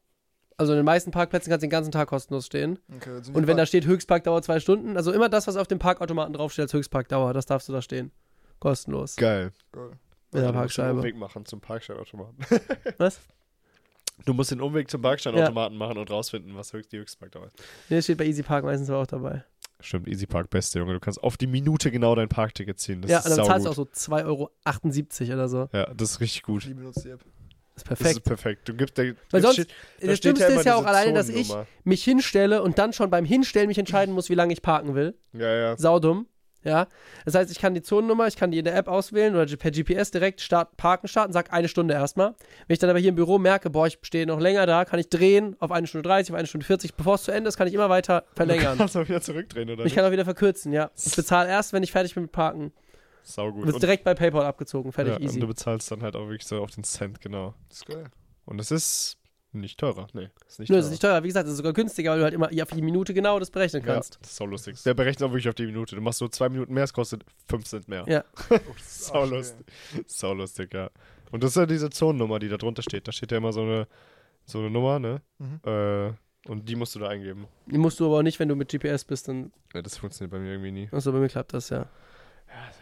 Also 0.58 0.72
in 0.72 0.76
den 0.78 0.84
meisten 0.84 1.10
Parkplätzen 1.10 1.50
kannst 1.50 1.62
du 1.62 1.66
den 1.66 1.70
ganzen 1.70 1.92
Tag 1.92 2.08
kostenlos 2.08 2.46
stehen. 2.46 2.78
Okay, 2.94 3.22
sind 3.22 3.36
Und 3.36 3.46
wenn 3.46 3.56
da 3.56 3.64
steht 3.64 3.86
Höchstparkdauer 3.86 4.42
zwei 4.42 4.60
Stunden, 4.60 4.96
also 4.96 5.12
immer 5.12 5.28
das, 5.28 5.46
was 5.46 5.56
auf 5.56 5.68
dem 5.68 5.78
Parkautomaten 5.78 6.34
draufsteht 6.34 6.64
als 6.64 6.72
Höchstparkdauer, 6.72 7.32
das 7.32 7.46
darfst 7.46 7.68
du 7.68 7.72
da 7.72 7.80
stehen. 7.80 8.10
Kostenlos. 8.58 9.16
Geil. 9.16 9.52
Geil. 9.72 9.90
In 10.32 10.40
der 10.40 10.52
Du 10.52 10.58
musst 10.58 10.76
den 10.76 10.82
Parkscheibe. 10.82 10.98
Umweg 10.98 11.16
machen 11.16 11.44
zum 11.46 11.60
Parksteinautomaten. 11.60 12.36
Was? 12.98 13.20
Du 14.24 14.34
musst 14.34 14.50
den 14.50 14.60
Umweg 14.60 14.90
zum 14.90 15.00
Parksteinautomaten 15.00 15.76
machen 15.78 15.96
und 15.96 16.10
rausfinden, 16.10 16.54
was 16.56 16.72
höchst, 16.72 16.90
die 16.92 16.98
Höchstparkdauer 16.98 17.46
ist. 17.46 17.56
Nee, 17.88 18.02
steht 18.02 18.18
bei 18.18 18.24
Easy 18.26 18.42
Park 18.42 18.64
meistens 18.64 18.90
auch 18.90 19.06
dabei. 19.06 19.44
Stimmt, 19.80 20.08
Easy 20.08 20.26
Park 20.26 20.50
beste, 20.50 20.80
Junge. 20.80 20.94
Du 20.94 20.98
kannst 21.00 21.22
auf 21.22 21.36
die 21.36 21.46
Minute 21.46 21.92
genau 21.92 22.16
dein 22.16 22.28
Parkticket 22.28 22.80
ziehen. 22.80 23.00
Das 23.00 23.10
ja, 23.12 23.18
ist 23.20 23.26
und 23.30 23.36
dann 23.36 23.46
zahlst 23.46 23.66
du 23.66 23.70
auch 23.70 23.74
so 23.74 23.82
2,78 23.84 24.24
Euro 24.26 25.34
oder 25.34 25.48
so. 25.48 25.68
Ja, 25.72 25.94
das 25.94 26.10
ist 26.10 26.20
richtig 26.20 26.42
gut. 26.42 26.64
Die 26.64 26.74
benutzt 26.74 27.04
die 27.04 27.10
App. 27.10 27.20
Das 27.20 27.84
ist 27.84 27.90
Das 27.90 27.98
perfekt. 27.98 28.16
ist 28.16 28.24
perfekt. 28.24 28.68
Du 28.68 28.74
gibst 28.74 28.98
der, 28.98 29.14
Weil 29.30 29.40
da 29.40 29.40
sonst, 29.40 29.54
steht- 29.54 29.68
da 30.00 30.06
das 30.08 30.18
steht 30.18 30.36
Dümmste 30.36 30.52
ist 30.52 30.64
ja 30.64 30.74
auch 30.74 30.84
alleine, 30.84 31.12
dass 31.12 31.28
ich 31.28 31.54
mich 31.84 32.02
hinstelle 32.02 32.60
und 32.62 32.76
dann 32.76 32.92
schon 32.92 33.08
beim 33.08 33.24
Hinstellen 33.24 33.68
mich 33.68 33.78
entscheiden 33.78 34.12
muss, 34.16 34.28
wie 34.30 34.34
lange 34.34 34.52
ich 34.52 34.62
parken 34.62 34.96
will. 34.96 35.14
Ja, 35.32 35.54
ja. 35.54 35.76
Saudumm. 35.78 36.26
Ja. 36.64 36.86
Das 37.24 37.34
heißt, 37.34 37.50
ich 37.50 37.58
kann 37.60 37.74
die 37.74 37.82
Zonennummer, 37.82 38.26
ich 38.26 38.36
kann 38.36 38.50
die 38.50 38.58
in 38.58 38.64
der 38.64 38.74
App 38.76 38.88
auswählen 38.88 39.34
oder 39.34 39.46
per 39.56 39.70
GPS 39.70 40.10
direkt 40.10 40.40
start, 40.40 40.76
parken 40.76 41.06
starten, 41.08 41.32
sag 41.32 41.52
eine 41.52 41.68
Stunde 41.68 41.94
erstmal. 41.94 42.34
Wenn 42.66 42.74
ich 42.74 42.78
dann 42.80 42.90
aber 42.90 42.98
hier 42.98 43.10
im 43.10 43.14
Büro 43.14 43.38
merke, 43.38 43.70
boah, 43.70 43.86
ich 43.86 43.98
stehe 44.02 44.26
noch 44.26 44.40
länger 44.40 44.66
da, 44.66 44.84
kann 44.84 44.98
ich 44.98 45.08
drehen 45.08 45.56
auf 45.60 45.70
eine 45.70 45.86
Stunde 45.86 46.08
30, 46.08 46.32
auf 46.32 46.38
eine 46.38 46.48
Stunde 46.48 46.66
40. 46.66 46.94
Bevor 46.94 47.14
es 47.14 47.22
zu 47.22 47.30
Ende 47.32 47.48
ist, 47.48 47.56
kann 47.56 47.68
ich 47.68 47.74
immer 47.74 47.88
weiter 47.88 48.24
Du 48.30 48.36
verlängern. 48.36 48.76
kannst 48.76 48.96
auch 48.96 49.08
wieder 49.08 49.20
zurückdrehen, 49.20 49.70
oder? 49.70 49.84
Ich 49.84 49.94
kann 49.94 50.04
auch 50.04 50.10
wieder 50.10 50.24
verkürzen, 50.24 50.72
ja. 50.72 50.90
Ich 50.96 51.14
bezahle 51.16 51.48
erst, 51.48 51.72
wenn 51.72 51.82
ich 51.82 51.92
fertig 51.92 52.14
bin 52.14 52.24
mit 52.24 52.32
Parken. 52.32 52.72
Saugut. 53.22 53.64
Wird 53.66 53.74
Und, 53.74 53.82
direkt 53.82 54.04
bei 54.04 54.14
PayPal 54.14 54.44
abgezogen, 54.46 54.90
fertig, 54.90 55.12
ja, 55.12 55.16
und 55.18 55.22
easy. 55.24 55.38
du 55.40 55.46
bezahlst 55.46 55.90
dann 55.90 56.02
halt 56.02 56.16
auch 56.16 56.28
wirklich 56.28 56.46
so 56.46 56.60
auf 56.62 56.70
den 56.70 56.82
Cent, 56.84 57.20
genau. 57.20 57.54
Das 57.68 57.78
ist 57.78 57.86
geil. 57.86 58.04
Und 58.46 58.58
es 58.58 58.70
ist 58.70 59.18
Nicht 59.52 59.80
teurer, 59.80 60.06
nee. 60.12 60.28
Ist 60.46 60.58
nicht 60.60 60.68
Nö, 60.68 60.74
teurer. 60.74 60.78
das 60.78 60.84
ist 60.86 60.90
nicht 60.90 61.02
teuer. 61.02 61.22
Wie 61.22 61.28
gesagt, 61.28 61.46
das 61.46 61.52
ist 61.52 61.56
sogar 61.56 61.72
günstiger, 61.72 62.10
weil 62.12 62.18
du 62.18 62.24
halt 62.24 62.34
immer 62.34 62.52
ja, 62.52 62.66
für 62.66 62.74
die 62.74 62.82
Minute 62.82 63.14
genau 63.14 63.38
das 63.38 63.50
berechnen 63.50 63.82
Ja, 63.86 63.94
kannst. 63.94 64.18
das 64.20 64.30
ist 64.30 64.36
so 64.36 64.44
lustig. 64.44 64.82
Der 64.82 64.92
berechnet 64.94 65.26
auch 65.26 65.32
wirklich 65.32 65.48
auf 65.48 65.54
die 65.54 65.66
Minute. 65.66 65.96
Du 65.96 66.02
machst 66.02 66.18
so 66.18 66.28
zwei 66.28 66.48
Minuten 66.50 66.74
mehr, 66.74 66.84
es 66.84 66.92
kostet 66.92 67.24
fünf 67.48 67.64
Cent 67.64 67.88
mehr. 67.88 68.04
Ja. 68.06 68.24
Sau 68.82 69.24
lustig. 69.24 69.66
Sau 70.06 70.34
lustig, 70.34 70.74
ja. 70.74 70.90
Und 71.30 71.42
das 71.42 71.50
ist 71.52 71.56
ja 71.56 71.66
diese 71.66 71.88
Zonennummer, 71.90 72.38
die 72.38 72.48
da 72.48 72.56
drunter 72.58 72.82
steht. 72.82 73.08
Da 73.08 73.12
steht 73.12 73.32
ja 73.32 73.38
immer 73.38 73.52
so 73.52 73.62
eine, 73.62 73.86
so 74.44 74.58
eine 74.58 74.70
Nummer, 74.70 74.98
ne? 74.98 75.22
Mhm. 75.38 75.60
Äh, 75.64 76.12
und 76.50 76.68
die 76.68 76.76
musst 76.76 76.94
du 76.94 76.98
da 76.98 77.08
eingeben. 77.08 77.46
Die 77.66 77.78
musst 77.78 78.00
du 78.00 78.06
aber 78.06 78.18
auch 78.18 78.22
nicht, 78.22 78.38
wenn 78.38 78.48
du 78.48 78.54
mit 78.54 78.68
GPS 78.70 79.04
bist, 79.04 79.28
dann. 79.28 79.52
Ja, 79.74 79.80
das 79.82 79.96
funktioniert 79.96 80.30
bei 80.30 80.38
mir 80.38 80.52
irgendwie 80.52 80.72
nie. 80.72 80.88
Achso, 80.92 81.10
bei 81.12 81.18
mir 81.18 81.28
klappt 81.28 81.54
das 81.54 81.70
ja. 81.70 81.86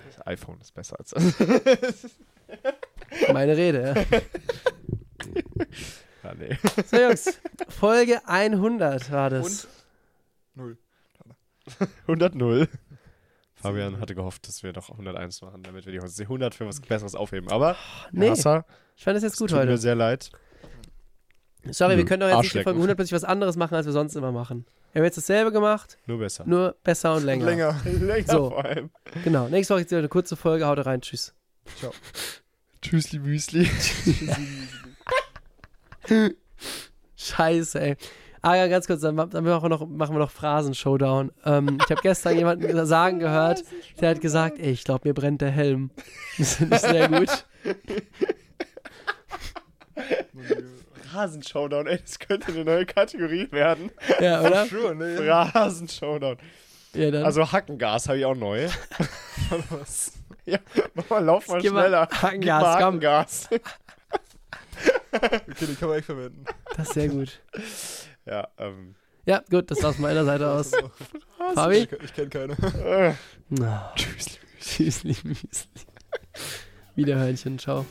Das 0.07 0.27
iPhone 0.27 0.61
ist 0.61 0.73
besser 0.75 0.99
als 0.99 1.11
das. 1.11 1.35
Meine 3.33 3.57
Rede, 3.57 3.95
ja. 3.95 4.21
ja, 6.27 6.35
nee. 6.35 6.59
So, 6.87 6.97
Jungs, 7.01 7.39
Folge 7.69 8.21
100 8.27 9.11
war 9.13 9.31
das. 9.31 9.65
Und? 9.65 9.69
Null. 10.55 10.79
100 12.03 12.35
0. 12.35 12.69
Fabian 13.55 14.01
hatte 14.01 14.15
gehofft, 14.15 14.47
dass 14.49 14.63
wir 14.63 14.73
doch 14.73 14.91
101 14.91 15.41
machen, 15.43 15.63
damit 15.63 15.87
wir 15.87 15.93
die 15.93 16.01
100 16.23 16.55
für 16.55 16.67
was 16.67 16.81
Besseres 16.81 17.15
aufheben. 17.15 17.51
Aber, 17.51 17.75
nee, 18.13 18.31
Hasser, 18.31 18.65
ich 18.97 19.05
fand 19.05 19.17
das 19.17 19.23
jetzt 19.23 19.33
es 19.35 19.39
gut 19.39 19.51
tut 19.51 19.59
mir 19.59 19.63
heute. 19.65 19.79
sehr 19.79 19.95
leid. 19.95 20.31
Sorry, 21.71 21.97
wir 21.97 22.05
Nö, 22.05 22.09
können 22.09 22.21
doch 22.21 22.29
jetzt 22.29 22.43
nicht 22.45 22.55
in. 22.55 22.63
Folge 22.63 22.77
100 22.79 22.97
plötzlich 22.97 23.15
was 23.15 23.25
anderes 23.25 23.57
machen, 23.57 23.75
als 23.75 23.87
wir 23.87 23.93
sonst 23.93 24.15
immer 24.15 24.31
machen. 24.31 24.67
Wir 24.93 25.01
haben 25.01 25.07
jetzt 25.07 25.17
dasselbe 25.19 25.51
gemacht, 25.53 25.99
Nur 26.07 26.19
besser. 26.19 26.45
nur 26.47 26.77
besser 26.85 27.15
und 27.15 27.25
länger. 27.25 27.45
Länger. 27.47 27.81
Länger 27.85 28.33
So. 28.33 28.51
vor 28.51 28.65
allem. 28.65 28.91
Genau. 29.25 29.49
Nächste 29.49 29.75
Woche 29.75 29.81
jetzt 29.81 29.91
wieder 29.91 29.99
eine 29.99 30.09
kurze 30.09 30.37
Folge. 30.37 30.67
Haut 30.67 30.85
rein. 30.87 31.01
Tschüss. 31.01 31.35
Tschüssli 32.83 33.19
Müsli. 33.19 33.69
Scheiße, 37.17 37.81
ey. 37.81 37.97
Ah, 38.43 38.55
ja, 38.55 38.69
ganz 38.69 38.87
kurz, 38.87 39.01
dann, 39.01 39.15
ma- 39.17 39.27
dann 39.27 39.43
machen 39.45 39.63
wir 39.65 39.69
noch, 39.71 39.87
machen 39.89 40.15
wir 40.15 40.21
noch 40.21 40.31
Phrasen-Showdown. 40.31 41.33
Ähm, 41.45 41.79
ich 41.85 41.91
habe 41.91 42.01
gestern 42.03 42.37
jemanden 42.37 42.87
sagen 42.87 43.19
gehört, 43.19 43.65
der 44.01 44.11
hat 44.11 44.21
gesagt, 44.21 44.59
ey, 44.59 44.71
ich 44.71 44.85
glaube, 44.85 45.09
mir 45.09 45.15
brennt 45.15 45.41
der 45.41 45.51
Helm. 45.51 45.91
Das 46.39 46.55
finde 46.57 46.77
ich 46.77 46.83
sehr 46.83 47.09
gut. 47.09 47.47
Rasen-Showdown, 51.13 51.87
ey, 51.87 51.99
das 51.99 52.19
könnte 52.19 52.49
eine 52.53 52.65
neue 52.65 52.87
Kategorie 52.87 53.49
werden. 53.51 53.91
Ja, 54.21 54.43
oder? 54.43 54.67
Sure, 54.67 54.95
ne? 54.95 55.19
Rasen-Showdown. 55.27 56.37
Ja, 56.95 57.11
dann. 57.11 57.25
Also 57.25 57.51
Hackengas 57.51 58.09
habe 58.09 58.19
ich 58.19 58.25
auch 58.25 58.35
neu. 58.35 58.69
ja, 60.45 60.59
mach 60.95 61.09
mal, 61.11 61.25
lauf 61.25 61.49
mal 61.49 61.61
schneller. 61.61 62.09
Hackengas, 62.11 62.33
Gib 62.33 62.41
mal 62.43 62.81
komm. 62.83 63.01
Okay, 65.51 65.67
den 65.67 65.79
kann 65.79 65.89
man 65.89 65.99
echt 65.99 66.07
verwenden. 66.07 66.45
das 66.77 66.89
ist 66.89 66.95
sehr 66.95 67.09
gut. 67.09 67.41
ja, 68.25 68.49
ähm. 68.59 68.95
Ja, 69.25 69.43
gut, 69.51 69.71
das 69.71 69.83
war's 69.83 69.97
von 69.97 70.03
meiner 70.03 70.25
Seite 70.25 70.49
aus. 70.49 70.73
Ich, 70.73 71.55
Fabi? 71.55 71.89
ich 72.05 72.15
kenne 72.15 72.29
keine. 72.29 72.53
Äh, 72.85 73.15
Na, 73.49 73.93
tschüssli. 73.97 74.39
Tschüssli, 74.61 75.17
Müsli. 75.25 75.87
Wiederhörnchen, 76.95 77.59
ciao. 77.59 77.85